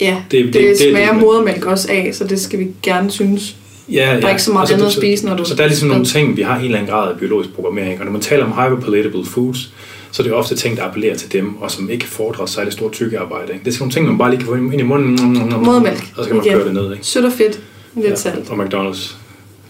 Ja, 0.00 0.22
det, 0.30 0.44
det, 0.44 0.54
det, 0.54 0.62
det 0.62 0.78
smager 0.78 1.12
det, 1.12 1.20
modermælk 1.20 1.64
også 1.64 1.88
af, 1.90 2.10
så 2.12 2.24
det 2.24 2.40
skal 2.40 2.58
vi 2.58 2.66
gerne 2.82 3.10
synes. 3.10 3.56
Ja, 3.92 4.14
ja. 4.14 4.20
Der 4.20 4.26
er 4.26 4.30
ikke 4.30 4.42
så 4.42 4.52
meget 4.52 4.62
altså, 4.62 4.74
andet 4.74 4.86
at 4.86 4.92
spise, 4.92 5.26
når 5.26 5.36
du... 5.36 5.44
Så 5.44 5.54
der 5.54 5.62
er 5.62 5.66
ligesom 5.66 5.88
nogle 5.88 6.04
ting, 6.04 6.36
vi 6.36 6.42
har 6.42 6.58
en 6.58 6.64
eller 6.64 6.78
anden 6.78 6.92
grad 6.92 7.12
af 7.12 7.18
biologisk 7.18 7.54
programmering. 7.54 7.98
Og 7.98 8.04
når 8.04 8.12
man 8.12 8.20
taler 8.20 8.44
om 8.44 8.52
hyperpalatable 8.52 9.24
foods, 9.24 9.72
så 10.10 10.22
er 10.22 10.24
det 10.24 10.32
ofte 10.32 10.56
ting, 10.56 10.76
der 10.76 10.84
appellerer 10.84 11.16
til 11.16 11.32
dem, 11.32 11.56
og 11.56 11.70
som 11.70 11.90
ikke 11.90 12.06
fordrer 12.06 12.46
særlig 12.46 12.72
stort 12.72 12.92
tykkearbejde. 12.92 13.52
Ikke? 13.52 13.64
Det 13.64 13.70
er 13.70 13.72
sådan 13.72 13.82
nogle 13.82 13.92
ting, 13.92 14.06
man 14.06 14.18
bare 14.18 14.30
lige 14.30 14.38
kan 14.38 14.46
få 14.46 14.54
ind 14.54 14.80
i 14.80 14.82
munden. 14.82 15.38
Modermælk. 15.64 16.12
Og 16.16 16.24
så 16.24 16.30
kan 16.30 16.36
man 16.36 16.46
køre 16.46 16.64
det 16.64 16.74
ned. 16.74 16.92
Ikke? 16.92 17.06
Sødt 17.06 17.24
og 17.24 17.32
fedt. 17.32 17.60
Lidt 17.94 18.06
ja, 18.06 18.14
salt. 18.14 18.50
Og 18.50 18.64
McDonald's. 18.64 19.14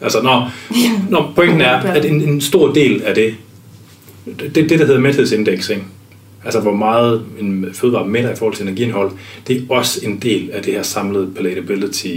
Altså, 0.01 0.23
når, 0.23 0.53
når 1.11 1.33
pointen 1.37 1.61
er, 1.61 1.77
at 1.77 2.05
en, 2.05 2.23
en 2.23 2.41
stor 2.41 2.73
del 2.73 3.03
af 3.03 3.15
det, 3.15 3.35
det, 4.55 4.55
det 4.55 4.71
der 4.71 4.87
hedder 4.87 5.01
mæthedsindex, 5.01 5.69
ikke? 5.71 5.83
Altså 6.45 6.61
hvor 6.61 6.75
meget 6.75 7.23
en 7.41 7.67
fødevare 7.73 8.09
mætter 8.09 8.33
i 8.33 8.37
forhold 8.37 8.55
til 8.55 8.63
energiindhold, 8.63 9.13
det 9.49 9.57
er 9.57 9.61
også 9.69 10.01
en 10.03 10.19
del 10.19 10.51
af 10.51 10.63
det 10.63 10.73
her 10.73 10.83
samlede 10.83 11.31
palatability, 11.37 12.17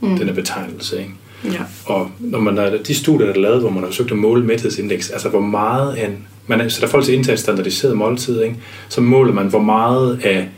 mm. 0.00 0.18
den 0.18 0.26
her 0.26 0.34
betegnelse. 0.34 0.98
Ikke? 0.98 1.10
Ja. 1.44 1.60
Og 1.86 2.10
når 2.18 2.40
man 2.40 2.58
er, 2.58 2.82
de 2.82 2.94
studier, 2.94 3.26
der 3.26 3.34
er 3.34 3.38
lavet, 3.38 3.60
hvor 3.60 3.70
man 3.70 3.80
har 3.80 3.86
forsøgt 3.86 4.10
at 4.10 4.18
måle 4.18 4.44
mæthedsindeks, 4.44 5.10
altså 5.10 5.28
hvor 5.28 5.40
meget 5.40 6.04
en, 6.04 6.18
man 6.46 6.70
sætter 6.70 6.88
folk 6.88 7.04
til 7.04 7.30
et 7.30 7.38
standardiseret 7.38 7.96
måltid, 7.96 8.42
ikke? 8.42 8.56
så 8.88 9.00
måler 9.00 9.32
man, 9.32 9.46
hvor 9.46 9.62
meget 9.62 10.20
af 10.24 10.48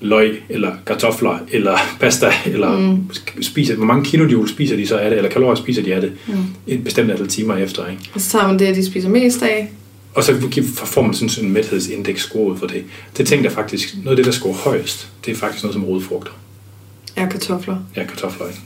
løg, 0.00 0.42
eller 0.48 0.72
kartofler, 0.86 1.38
eller 1.52 1.76
pasta, 2.00 2.26
eller 2.46 2.78
mm. 2.78 3.10
spiser, 3.42 3.76
hvor 3.76 3.86
mange 3.86 4.04
kilojoule 4.04 4.48
spiser 4.48 4.76
de 4.76 4.86
så 4.86 4.96
af 4.96 5.10
det, 5.10 5.16
eller 5.16 5.30
kalorier 5.30 5.54
spiser 5.54 5.82
de 5.82 5.94
af 5.94 6.00
det, 6.00 6.12
mm. 6.26 6.34
et 6.66 6.84
bestemt 6.84 7.10
antal 7.10 7.28
timer 7.28 7.56
efter. 7.56 7.86
Ikke? 7.86 8.02
Og 8.14 8.20
så 8.20 8.30
tager 8.30 8.48
man 8.48 8.58
det, 8.58 8.76
de 8.76 8.86
spiser 8.86 9.08
mest 9.08 9.42
af. 9.42 9.72
Og 10.16 10.24
så 10.24 10.32
får 10.74 11.02
man 11.02 11.14
sådan 11.14 11.44
en 11.44 11.52
mæthedsindeks 11.52 12.20
scoret 12.20 12.58
for 12.58 12.66
det. 12.66 12.84
Det 13.16 13.26
tænker 13.26 13.44
jeg 13.44 13.52
faktisk, 13.52 13.94
noget 14.04 14.10
af 14.10 14.16
det, 14.16 14.24
der 14.24 14.32
scorer 14.32 14.54
højst, 14.54 15.08
det 15.26 15.32
er 15.32 15.36
faktisk 15.36 15.64
noget 15.64 15.74
som 15.74 15.84
rodfrugter. 15.84 16.32
Ja, 17.16 17.26
kartofler. 17.26 17.76
Ja, 17.96 18.04
kartofler, 18.04 18.46
ikke? 18.46 18.60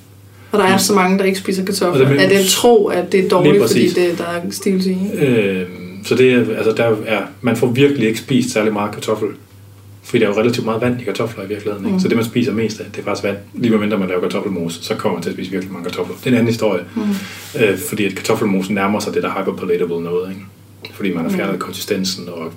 Og 0.53 0.59
der 0.59 0.65
er 0.65 0.77
så 0.77 0.95
mange, 0.95 1.19
der 1.19 1.25
ikke 1.25 1.39
spiser 1.39 1.65
kartofler. 1.65 2.09
Er 2.09 2.29
det 2.29 2.47
tro, 2.47 2.87
at 2.87 3.13
det 3.13 3.25
er 3.25 3.29
dårligt, 3.29 3.63
fordi 3.63 3.89
det, 3.89 4.19
der 4.19 4.25
er 4.25 4.41
stivelse 4.51 4.91
i? 4.91 5.13
Øh, 5.13 5.67
så 6.05 6.15
det 6.15 6.33
er, 6.33 6.57
altså 6.57 6.73
der 6.73 6.97
er, 7.07 7.23
man 7.41 7.57
får 7.57 7.67
virkelig 7.67 8.09
ikke 8.09 8.21
spist 8.21 8.51
særlig 8.53 8.73
meget 8.73 8.93
kartoffel 8.93 9.29
fordi 10.03 10.21
der 10.21 10.31
er 10.31 10.35
jo 10.35 10.41
relativt 10.41 10.65
meget 10.65 10.81
vand 10.81 11.01
i 11.01 11.05
kartofler 11.05 11.45
i 11.45 11.49
virkeligheden. 11.49 11.87
Ikke? 11.87 11.95
Mm. 11.95 12.01
Så 12.01 12.09
det, 12.09 12.17
man 12.17 12.25
spiser 12.25 12.53
mest 12.53 12.81
af, 12.81 12.87
det 12.91 12.99
er 12.99 13.05
faktisk 13.05 13.25
vand. 13.25 13.37
Lige 13.55 13.79
mindre 13.79 13.99
man 13.99 14.09
laver 14.09 14.21
kartoffelmos, 14.21 14.79
så 14.83 14.95
kommer 14.95 15.17
man 15.17 15.23
til 15.23 15.31
at 15.31 15.37
spise 15.37 15.51
virkelig 15.51 15.73
mange 15.73 15.85
kartofler. 15.85 16.17
Det 16.17 16.27
er 16.27 16.31
en 16.31 16.35
anden 16.35 16.49
historie. 16.49 16.85
Mm. 16.97 17.03
Øh, 17.61 17.79
fordi 17.79 18.07
at 18.07 18.15
kartoffelmosen 18.15 18.75
nærmer 18.75 19.01
sig 19.01 19.15
det 19.15 19.23
der 19.23 19.31
hyperpalatable 19.39 20.03
noget. 20.03 20.31
Ikke? 20.31 20.41
Fordi 20.95 21.15
man 21.15 21.25
har 21.25 21.31
fjernet 21.31 21.55
mm. 21.55 21.61
konsistensen 21.61 22.29
og 22.29 22.53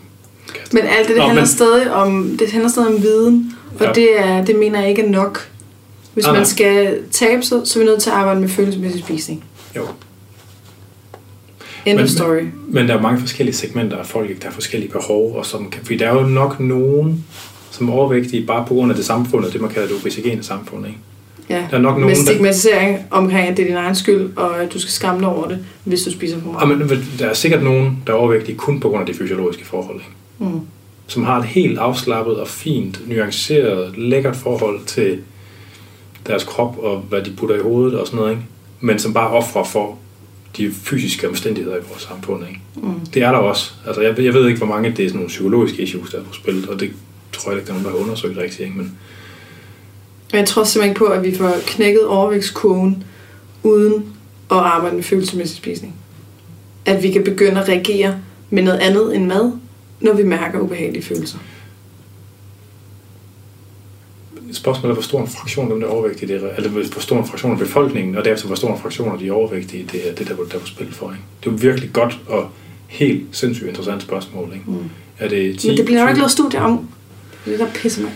men 0.74 0.84
alt 0.84 1.08
det, 1.08 1.08
det, 1.08 1.18
Nå, 1.18 1.24
handler, 1.24 1.42
men... 1.42 1.48
stadig 1.48 1.94
om, 1.94 2.38
det 2.40 2.52
handler 2.52 2.70
stadig 2.70 2.96
om 2.96 3.02
viden, 3.02 3.56
og 3.80 3.86
ja. 3.86 3.92
det, 3.92 4.20
er, 4.20 4.46
det 4.46 4.56
mener 4.56 4.80
jeg 4.80 4.90
ikke 4.90 5.02
er 5.02 5.10
nok. 5.10 5.50
Hvis 6.14 6.26
ah, 6.26 6.34
man 6.34 6.46
skal 6.46 7.00
tabe 7.12 7.44
sig, 7.44 7.62
så 7.66 7.80
er 7.80 7.84
vi 7.84 7.90
nødt 7.90 8.02
til 8.02 8.10
at 8.10 8.16
arbejde 8.16 8.42
med 8.42 8.50
følelsesmæssig 8.50 9.04
spisning. 9.04 9.44
Jo. 9.76 9.82
End 11.86 11.98
men, 11.98 12.04
of 12.04 12.10
story. 12.10 12.42
Men, 12.42 12.54
men 12.68 12.88
der 12.88 12.98
er 12.98 13.02
mange 13.02 13.20
forskellige 13.20 13.56
segmenter 13.56 13.98
af 13.98 14.06
folk, 14.06 14.42
der 14.42 14.48
har 14.48 14.52
forskellige 14.54 14.92
behov, 14.92 15.36
og 15.36 15.46
som 15.46 15.70
kan, 15.70 15.82
fordi 15.82 15.98
der 15.98 16.08
er 16.08 16.14
jo 16.14 16.28
nok 16.28 16.60
nogen, 16.60 17.26
som 17.72 17.90
er 17.90 17.94
overvægtige 17.94 18.46
bare 18.46 18.66
på 18.68 18.74
grund 18.74 18.92
af 18.92 18.96
det 18.96 19.06
samfund, 19.06 19.46
og 19.46 19.54
det 19.54 19.62
man 19.62 19.70
kalder 19.70 19.88
det 19.88 19.98
obesogene 19.98 20.44
samfund, 20.44 20.88
ikke? 20.88 21.00
Ja, 21.50 21.68
der 21.72 21.78
er 21.78 21.82
nok 21.82 22.00
nogen, 22.00 22.08
med 22.08 22.16
stigmatisering 22.16 22.98
der... 22.98 23.04
omkring, 23.12 23.48
at 23.48 23.58
det 23.58 23.64
er 23.64 23.68
din 23.68 23.78
egen 23.78 23.96
skyld, 23.96 24.30
og 24.36 24.62
at 24.64 24.74
du 24.74 24.80
skal 24.80 24.92
skamme 24.92 25.20
dig 25.20 25.30
over 25.30 25.48
det, 25.48 25.66
hvis 25.84 26.02
du 26.02 26.12
spiser 26.12 26.40
for 26.42 26.52
meget. 26.52 26.80
Ja, 26.80 26.86
men 26.86 27.06
der 27.20 27.26
er 27.26 27.34
sikkert 27.34 27.64
nogen, 27.64 28.04
der 28.08 28.14
er 28.14 28.18
overvægtige 28.18 28.58
kun 28.58 28.80
på 28.80 28.90
grund 28.90 29.02
af 29.02 29.14
de 29.14 29.20
fysiologiske 29.20 29.66
forhold, 29.66 29.96
ikke? 29.96 30.52
Mm. 30.52 30.60
som 31.08 31.24
har 31.24 31.40
et 31.40 31.46
helt 31.46 31.78
afslappet 31.78 32.40
og 32.40 32.48
fint, 32.48 33.10
nuanceret, 33.10 33.98
lækkert 33.98 34.36
forhold 34.36 34.86
til 34.86 35.20
deres 36.28 36.44
krop 36.44 36.78
og 36.78 36.98
hvad 37.10 37.22
de 37.22 37.34
putter 37.38 37.56
i 37.56 37.60
hovedet 37.60 38.00
og 38.00 38.08
sådan 38.08 38.20
noget, 38.20 38.32
ikke? 38.32 38.44
men 38.80 39.00
som 39.00 39.14
bare 39.14 39.30
offrer 39.30 39.64
for 39.64 39.98
de 40.58 40.72
fysiske 40.72 41.30
omstændigheder 41.30 41.78
i 41.78 41.82
vores 41.90 42.02
samfund. 42.02 42.44
Ikke? 42.48 42.60
Mm. 42.76 43.06
Det 43.14 43.22
er 43.22 43.32
der 43.32 43.38
også. 43.38 43.74
Altså, 43.88 44.02
jeg, 44.02 44.20
jeg 44.20 44.34
ved 44.34 44.48
ikke, 44.48 44.58
hvor 44.58 44.68
mange 44.68 44.90
det 44.90 45.00
er 45.00 45.10
sådan 45.10 45.18
nogle 45.18 45.28
psykologiske 45.28 45.82
issues, 45.82 46.12
der 46.12 46.20
er 46.20 46.24
på 46.24 46.34
spil, 46.34 46.70
og 46.70 46.80
det 46.80 46.92
tror 47.32 47.52
jeg 47.52 47.60
ikke, 47.60 47.68
der 47.68 47.74
er 47.74 47.82
nogen, 47.82 47.94
der 47.94 48.00
har 48.00 48.06
undersøgt 48.06 48.38
rigtigt. 48.38 48.60
Ikke? 48.60 48.78
Men... 48.78 48.98
Jeg 50.34 50.48
tror 50.48 50.64
simpelthen 50.64 50.96
på, 50.96 51.06
at 51.06 51.24
vi 51.24 51.36
får 51.36 51.56
knækket 51.66 52.08
overvægtskurven 52.08 53.04
uden 53.64 53.94
at 54.52 54.58
arbejde 54.58 54.96
med 54.96 55.04
følelsesmæssig 55.04 55.58
spisning. 55.58 55.96
at 56.86 57.04
vi 57.04 57.12
kan 57.12 57.24
begynde 57.24 57.62
at 57.62 57.70
reagere 57.70 58.16
med 58.50 58.64
noget 58.64 58.80
andet 58.80 59.16
end 59.16 59.26
mad, 59.26 59.52
når 60.02 60.14
vi 60.14 60.24
mærker 60.24 60.60
ubehagelige 60.60 61.04
følelser. 61.04 61.38
Spørgsmålet 64.52 64.92
er, 64.92 64.94
hvor 64.94 65.02
stor 65.04 65.22
en 65.22 65.28
fraktion 65.28 65.66
af 65.66 65.72
dem, 65.72 65.80
der 65.80 65.88
er 65.88 65.92
overvægtige, 65.92 66.34
det 66.34 66.44
er, 66.44 66.50
eller 66.56 66.70
hvor 66.70 67.00
stor 67.02 67.18
en 67.20 67.28
fraktion 67.28 67.52
af 67.52 67.58
befolkningen, 67.58 68.18
og 68.18 68.26
derefter 68.26 68.48
hvor 68.48 68.56
stor 68.56 68.74
en 68.74 68.82
fraktion 68.82 69.12
af 69.14 69.20
de 69.20 69.32
overvægtige, 69.32 69.88
det 69.92 70.10
er 70.10 70.16
det, 70.16 70.28
der, 70.28 70.36
der 70.36 70.56
er 70.56 70.60
på 70.60 70.68
spil 70.68 70.94
for. 70.94 71.12
Ikke? 71.12 71.24
Det 71.44 71.50
er 71.50 71.52
jo 71.52 71.58
virkelig 71.62 71.94
godt 71.94 72.20
og 72.28 72.50
helt 72.88 73.24
sindssygt 73.32 73.68
interessant 73.70 74.02
spørgsmål. 74.02 74.50
Ikke? 74.54 74.72
Mm. 74.72 74.90
Er 75.20 75.28
det 75.30 75.60
10, 75.60 75.68
Men 75.68 75.78
det 75.78 75.86
bliver 75.86 76.02
20? 76.02 76.10
ikke 76.10 76.20
lavet 76.20 76.32
studier 76.32 76.62
om. 76.62 76.90
Det 77.46 77.54
er 77.54 77.58
der 77.58 77.74
pisser 77.74 78.02
mig. 78.02 78.12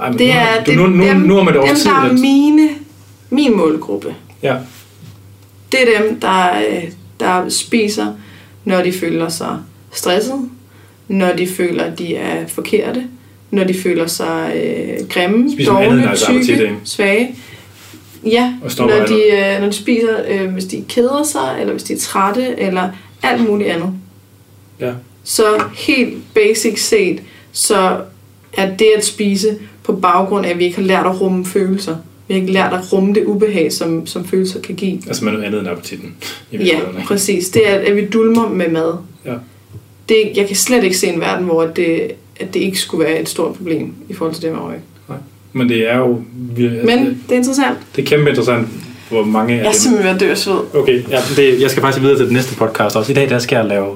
Ej, 0.00 0.08
men 0.10 0.18
Det 0.18 0.32
er 0.32 0.64
du, 0.66 0.70
det, 0.70 0.78
nu, 0.78 0.86
nu, 0.86 1.04
dem, 1.04 1.16
nu 1.16 1.38
om 1.38 1.48
et 1.48 1.54
dem, 1.54 1.76
tid, 1.76 1.90
der 1.90 1.96
er 1.96 2.12
mine, 2.12 2.68
min 3.30 3.56
målgruppe. 3.56 4.14
ja, 4.42 4.56
Det 5.72 5.80
er 5.82 6.02
dem, 6.02 6.20
der, 6.20 6.58
øh, 6.70 6.84
der 7.20 7.48
spiser, 7.48 8.06
når 8.64 8.82
de 8.82 8.92
føler 8.92 9.28
sig 9.28 9.58
stresset, 9.92 10.48
når 11.08 11.32
de 11.32 11.46
føler, 11.46 11.84
at 11.84 11.98
de 11.98 12.16
er 12.16 12.46
forkerte, 12.48 13.04
når 13.50 13.64
de 13.64 13.74
føler 13.74 14.06
sig 14.06 14.52
øh, 14.56 15.08
grimme, 15.08 15.52
Spiser 15.52 15.72
andet 15.72 15.90
dårlige, 15.90 16.06
deres 16.06 16.22
appetit, 16.22 16.46
tykke, 16.46 16.74
svage. 16.84 17.34
Ja, 18.24 18.52
når 18.78 19.06
de, 19.06 19.22
øh, 19.32 19.60
når 19.60 19.66
de 19.66 19.72
spiser, 19.72 20.16
øh, 20.28 20.52
hvis 20.52 20.64
de 20.64 20.84
keder 20.88 21.22
sig, 21.24 21.56
eller 21.60 21.72
hvis 21.72 21.82
de 21.82 21.92
er 21.92 21.98
trætte, 21.98 22.60
eller 22.60 22.88
alt 23.22 23.48
muligt 23.48 23.70
andet. 23.70 23.92
ja. 24.80 24.92
Så 25.24 25.44
helt 25.74 26.34
basic 26.34 26.80
set, 26.88 27.22
så 27.52 28.00
er 28.52 28.76
det 28.76 28.86
at 28.96 29.04
spise 29.04 29.58
på 29.84 29.92
baggrund 29.92 30.46
af, 30.46 30.50
at 30.50 30.58
vi 30.58 30.64
ikke 30.64 30.76
har 30.76 30.82
lært 30.84 31.06
at 31.06 31.20
rumme 31.20 31.44
følelser. 31.46 31.96
Vi 32.28 32.34
har 32.34 32.40
ikke 32.40 32.52
lært 32.52 32.72
at 32.72 32.92
rumme 32.92 33.14
det 33.14 33.24
ubehag, 33.24 33.72
som, 33.72 34.06
som 34.06 34.24
følelser 34.24 34.60
kan 34.60 34.74
give. 34.74 34.98
Altså 35.06 35.24
med 35.24 35.32
noget 35.32 35.44
andet 35.44 35.60
end 35.60 35.68
appetitten. 35.68 36.14
I 36.52 36.56
Ja, 36.56 36.78
præcis. 37.06 37.48
Det 37.48 37.70
er, 37.70 37.74
at 37.74 37.96
vi 37.96 38.06
dulmer 38.06 38.48
med 38.48 38.68
mad. 38.70 38.92
Ja. 39.24 39.34
Det, 40.08 40.32
jeg 40.36 40.46
kan 40.46 40.56
slet 40.56 40.84
ikke 40.84 40.96
se 40.98 41.06
en 41.06 41.20
verden, 41.20 41.44
hvor 41.44 41.66
det, 41.66 42.10
at 42.40 42.54
det 42.54 42.60
ikke 42.60 42.78
skulle 42.78 43.04
være 43.04 43.20
et 43.20 43.28
stort 43.28 43.54
problem 43.54 43.92
i 44.08 44.12
forhold 44.14 44.34
til 44.34 44.42
det 44.42 44.52
med 44.52 44.60
overvægt. 44.60 44.82
Men 45.54 45.68
det 45.68 45.90
er 45.90 45.96
jo 45.98 46.22
vir- 46.56 46.86
Men 46.86 46.98
det 46.98 47.32
er 47.32 47.36
interessant. 47.36 47.78
det 47.96 48.02
er 48.02 48.06
kæmpe 48.06 48.28
interessant, 48.30 48.68
hvor 49.10 49.24
mange 49.24 49.52
af 49.54 49.58
Jeg 49.58 49.64
er 49.66 49.70
dem... 49.70 49.78
simpelthen 49.80 50.06
ved 50.08 50.14
at 50.14 50.20
dø 50.20 50.30
af 50.30 50.38
sved. 50.38 50.58
Okay, 50.74 51.02
ja, 51.10 51.20
det, 51.36 51.60
jeg 51.60 51.70
skal 51.70 51.80
faktisk 51.80 52.02
videre 52.02 52.18
til 52.18 52.26
den 52.26 52.34
næste 52.34 52.56
podcast 52.56 52.96
også. 52.96 53.12
I 53.12 53.14
dag 53.14 53.28
der 53.30 53.38
skal 53.38 53.56
jeg 53.56 53.64
lave... 53.64 53.86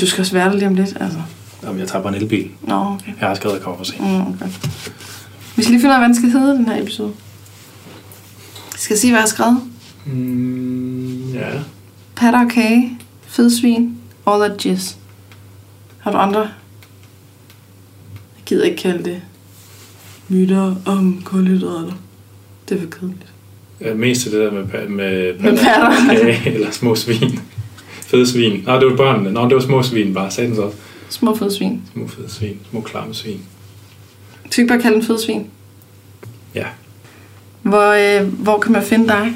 Du 0.00 0.06
skal 0.06 0.20
også 0.22 0.32
være 0.32 0.48
der 0.50 0.54
lige 0.56 0.66
om 0.66 0.74
lidt, 0.74 0.96
altså. 1.00 1.18
Jamen, 1.64 1.80
jeg 1.80 1.88
tager 1.88 2.02
bare 2.02 2.16
en 2.16 2.22
elbil. 2.22 2.48
Nå, 2.62 2.74
okay. 2.74 3.12
Jeg 3.20 3.28
har 3.28 3.34
skrevet, 3.34 3.54
at 3.54 3.58
jeg 3.58 3.64
kommer 3.64 3.78
for 3.78 3.84
sent. 3.84 4.00
Mm, 4.00 4.20
okay. 4.20 4.52
Vi 5.56 5.62
skal 5.62 5.72
lige 5.72 5.80
finde 5.80 5.90
ud 5.90 5.94
af, 5.94 6.00
hvad 6.00 6.08
den 6.08 6.16
skal 6.16 6.30
hedde, 6.30 6.52
den 6.56 6.66
her 6.68 6.82
episode. 6.82 7.12
Skal 8.76 8.94
jeg 8.94 8.98
sige, 8.98 9.10
hvad 9.10 9.18
jeg 9.18 9.22
har 9.22 9.28
skrevet? 9.28 9.60
Mm, 10.06 11.32
ja. 11.34 11.48
Patter 12.16 12.44
og 12.44 12.50
kage, 12.50 12.98
fedsvin, 13.26 13.96
all 14.26 14.48
that 14.50 14.66
jizz. 14.66 14.94
Har 15.98 16.12
du 16.12 16.18
andre? 16.18 16.40
Jeg 16.40 16.50
gider 18.46 18.64
ikke 18.64 18.76
kalde 18.82 19.04
det 19.04 19.20
myter 20.28 20.74
om 20.86 21.22
kulhydrater. 21.24 21.92
Det 22.68 22.76
er 22.76 22.80
for 22.80 22.88
kedeligt. 22.90 23.26
Ja, 23.80 23.94
Mest 23.94 24.20
til 24.22 24.32
det 24.32 24.40
der 24.40 24.52
med, 24.52 24.64
pa- 24.64 24.88
med, 24.88 25.38
Med 25.40 25.58
patter. 25.58 25.92
kage 26.08 26.54
eller 26.54 26.70
små 26.70 26.94
svin. 26.94 27.40
Fede 28.06 28.26
svin. 28.26 28.62
Nej, 28.66 28.78
det 28.78 28.86
var 28.90 28.96
børnene. 28.96 29.32
Nå, 29.32 29.44
det 29.44 29.54
var 29.54 29.60
små 29.62 29.82
svin 29.82 30.14
bare. 30.14 30.30
Sagde 30.30 30.48
den 30.48 30.56
så 30.56 30.62
også. 30.62 30.76
Små 31.08 31.36
fedsvin. 31.36 31.82
Små 31.92 32.06
fede 32.08 32.30
svin. 32.30 32.58
Små 32.70 32.80
klamme 32.80 33.14
svin. 33.14 33.40
Skal 34.56 34.62
vi 34.62 34.64
ikke 34.64 34.74
bare 34.74 34.82
kalde 34.82 34.96
den 34.96 35.06
fedsvin? 35.06 35.46
Ja. 36.54 36.64
Hvor, 37.62 38.20
øh, 38.20 38.28
hvor 38.28 38.58
kan 38.58 38.72
man 38.72 38.82
finde 38.82 39.08
dig, 39.08 39.32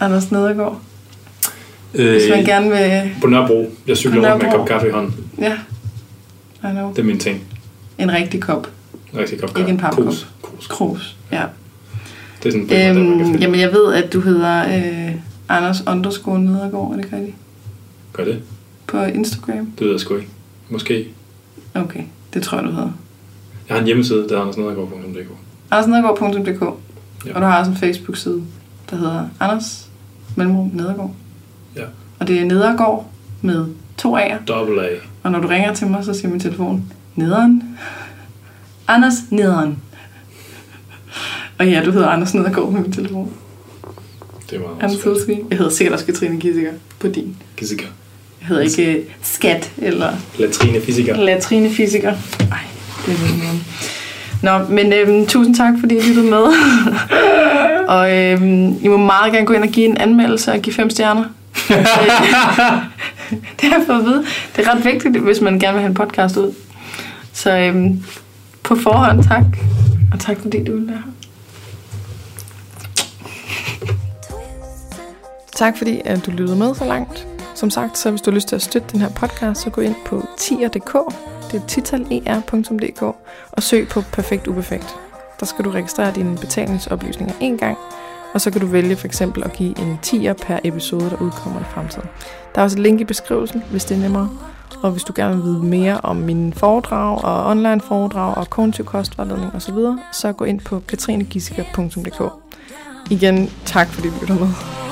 Anders 0.00 0.30
Nedergaard? 0.30 0.80
Hvis 1.92 2.22
man 2.30 2.44
gerne 2.44 2.70
vil... 2.70 3.10
På 3.20 3.26
Nørrebro. 3.26 3.72
Jeg 3.86 3.96
cykler 3.96 4.32
rundt 4.32 4.42
med 4.42 4.52
en 4.52 4.58
kop 4.58 4.68
kaffe 4.68 4.88
i 4.88 4.90
hånden. 4.90 5.14
Ja, 5.38 5.52
I 6.64 6.72
know. 6.72 6.90
Det 6.90 6.98
er 6.98 7.02
min 7.02 7.18
ting. 7.18 7.44
En 7.98 8.12
rigtig 8.12 8.40
kop. 8.40 8.70
En 9.12 9.18
rigtig 9.18 9.40
kop 9.40 9.58
Ikke 9.58 9.70
en 9.70 9.78
papkop. 9.78 10.04
Krus. 10.04 10.28
Krus. 10.42 10.66
Krus. 10.66 11.16
Ja. 11.32 11.44
Det 12.42 12.48
er 12.48 12.52
sådan 12.68 12.90
en 12.90 12.96
øhm, 12.96 13.16
man 13.16 13.26
finde. 13.26 13.38
jamen, 13.40 13.60
jeg 13.60 13.72
ved, 13.72 13.94
at 13.94 14.12
du 14.12 14.20
hedder 14.20 14.76
øh, 14.76 15.14
Anders 15.48 15.82
underscore 15.86 16.40
Nedergaard, 16.40 16.92
er 16.92 16.96
det 16.96 17.12
rigtigt? 17.12 17.36
Gør 18.12 18.24
det? 18.24 18.42
På 18.86 19.04
Instagram? 19.04 19.72
Det 19.78 19.84
ved 19.84 19.90
jeg 19.90 20.00
sgu 20.00 20.16
ikke. 20.16 20.28
Måske. 20.68 21.08
Okay, 21.74 22.02
det 22.34 22.42
tror 22.42 22.58
jeg, 22.58 22.66
du 22.66 22.70
hedder. 22.70 22.92
Jeg 23.70 23.76
har 23.76 23.80
en 23.80 23.86
hjemmeside, 23.86 24.28
der 24.28 24.36
er 24.36 24.40
andersnedergaard.dk. 24.40 25.28
AndersNedergaard.dk 25.70 26.62
Ja. 27.26 27.34
Og 27.34 27.40
du 27.40 27.46
har 27.46 27.58
også 27.58 27.70
en 27.70 27.76
Facebook-side, 27.76 28.42
der 28.90 28.96
hedder 28.96 29.28
Anders 29.40 29.88
Mellemrum 30.36 30.70
Nedergaard. 30.74 31.10
Ja. 31.76 31.82
Og 32.18 32.28
det 32.28 32.40
er 32.40 32.44
Nedergaard 32.44 33.06
med 33.42 33.66
to 33.98 34.18
A'er. 34.18 34.44
Double 34.48 34.82
A. 34.82 34.88
Og 35.22 35.32
når 35.32 35.40
du 35.40 35.48
ringer 35.48 35.74
til 35.74 35.86
mig, 35.86 36.04
så 36.04 36.14
siger 36.14 36.28
min 36.28 36.40
telefon, 36.40 36.92
Nederen. 37.14 37.62
Anders 38.88 39.14
Nederen. 39.30 39.78
Og 41.58 41.68
ja, 41.68 41.82
du 41.84 41.90
hedder 41.90 42.08
Anders 42.08 42.34
Nedergaard 42.34 42.72
med 42.72 42.80
min 42.80 42.92
telefon. 42.92 43.32
Det 44.50 44.56
er 44.56 44.60
meget 44.80 45.00
sødsvin. 45.02 45.46
Jeg 45.50 45.58
hedder 45.58 45.72
sikkert 45.72 45.92
også 45.94 46.06
Katrine 46.06 46.40
Kissinger 46.40 46.72
på 46.98 47.08
din. 47.08 47.36
Fysika. 47.58 47.84
Jeg 48.40 48.48
hedder 48.48 48.62
ikke 48.62 48.98
øh, 48.98 49.04
Skat 49.22 49.72
eller 49.78 50.12
Latrine 50.38 50.80
fysiker. 50.80 51.16
Latrine 51.16 51.70
Fysiker. 51.70 52.14
Ej, 52.40 52.58
det 53.06 53.14
er 53.14 53.18
lidt 53.18 53.66
Nå, 54.42 54.58
men 54.68 54.92
øhm, 54.92 55.26
tusind 55.26 55.54
tak, 55.54 55.74
fordi 55.80 55.96
I 55.96 56.00
lyttede 56.00 56.30
med. 56.30 56.44
og 57.96 58.16
øhm, 58.16 58.78
I 58.82 58.88
må 58.88 58.96
meget 58.96 59.32
gerne 59.32 59.46
gå 59.46 59.52
ind 59.52 59.62
og 59.62 59.68
give 59.68 59.86
en 59.86 59.96
anmeldelse 59.96 60.52
og 60.52 60.58
give 60.58 60.74
fem 60.74 60.90
stjerner. 60.90 61.24
det 63.60 63.68
har 63.68 63.78
jeg 63.78 63.82
fået 63.86 63.98
at 63.98 64.04
vide. 64.04 64.24
Det 64.56 64.66
er 64.66 64.74
ret 64.74 64.84
vigtigt, 64.84 65.18
hvis 65.18 65.40
man 65.40 65.58
gerne 65.58 65.72
vil 65.72 65.80
have 65.80 65.88
en 65.88 65.94
podcast 65.94 66.36
ud. 66.36 66.54
Så 67.32 67.58
øhm, 67.58 68.04
på 68.62 68.76
forhånd 68.76 69.24
tak. 69.24 69.44
Og 70.12 70.20
tak 70.20 70.36
fordi 70.40 70.64
du 70.64 70.72
ville 70.72 70.88
være 70.88 70.96
her. 70.96 71.12
Tak 75.56 75.78
fordi 75.78 76.00
at 76.04 76.26
du 76.26 76.30
lyttede 76.30 76.58
med 76.58 76.74
så 76.74 76.84
langt. 76.84 77.26
Som 77.54 77.70
sagt, 77.70 77.98
så 77.98 78.10
hvis 78.10 78.20
du 78.20 78.30
har 78.30 78.34
lyst 78.34 78.48
til 78.48 78.56
at 78.56 78.62
støtte 78.62 78.88
den 78.92 79.00
her 79.00 79.08
podcast, 79.08 79.60
så 79.60 79.70
gå 79.70 79.80
ind 79.80 79.94
på 80.06 80.26
tier.dk, 80.38 80.96
det 81.52 81.62
er 81.62 81.66
titaler.dk, 81.66 83.02
og 83.52 83.62
søg 83.62 83.88
på 83.88 84.02
Perfekt 84.12 84.46
Uperfekt. 84.46 84.96
Der 85.40 85.46
skal 85.46 85.64
du 85.64 85.70
registrere 85.70 86.12
dine 86.12 86.36
betalingsoplysninger 86.36 87.34
en 87.40 87.58
gang, 87.58 87.78
og 88.34 88.40
så 88.40 88.50
kan 88.50 88.60
du 88.60 88.66
vælge 88.66 88.96
for 88.96 89.06
eksempel 89.06 89.44
at 89.44 89.52
give 89.52 89.78
en 89.78 89.98
tier 90.02 90.32
per 90.32 90.58
episode, 90.64 91.10
der 91.10 91.16
udkommer 91.22 91.60
i 91.60 91.64
fremtiden. 91.64 92.08
Der 92.54 92.60
er 92.60 92.64
også 92.64 92.76
et 92.76 92.82
link 92.82 93.00
i 93.00 93.04
beskrivelsen, 93.04 93.62
hvis 93.70 93.84
det 93.84 93.96
er 93.96 94.00
nemmere. 94.00 94.30
Og 94.82 94.90
hvis 94.90 95.02
du 95.02 95.12
gerne 95.16 95.34
vil 95.36 95.44
vide 95.44 95.62
mere 95.62 96.00
om 96.02 96.16
mine 96.16 96.52
foredrag 96.52 97.24
og 97.24 97.46
online 97.46 97.80
foredrag 97.80 98.36
og 98.36 98.50
kognitiv 98.50 98.84
kostvejledning 98.84 99.54
osv., 99.54 99.76
så 100.12 100.32
gå 100.32 100.44
ind 100.44 100.60
på 100.60 100.82
katrinegissiker.dk. 100.88 102.22
Igen, 103.10 103.50
tak 103.66 103.88
fordi 103.88 104.08
du 104.08 104.14
lytter 104.20 104.38
med. 104.38 104.89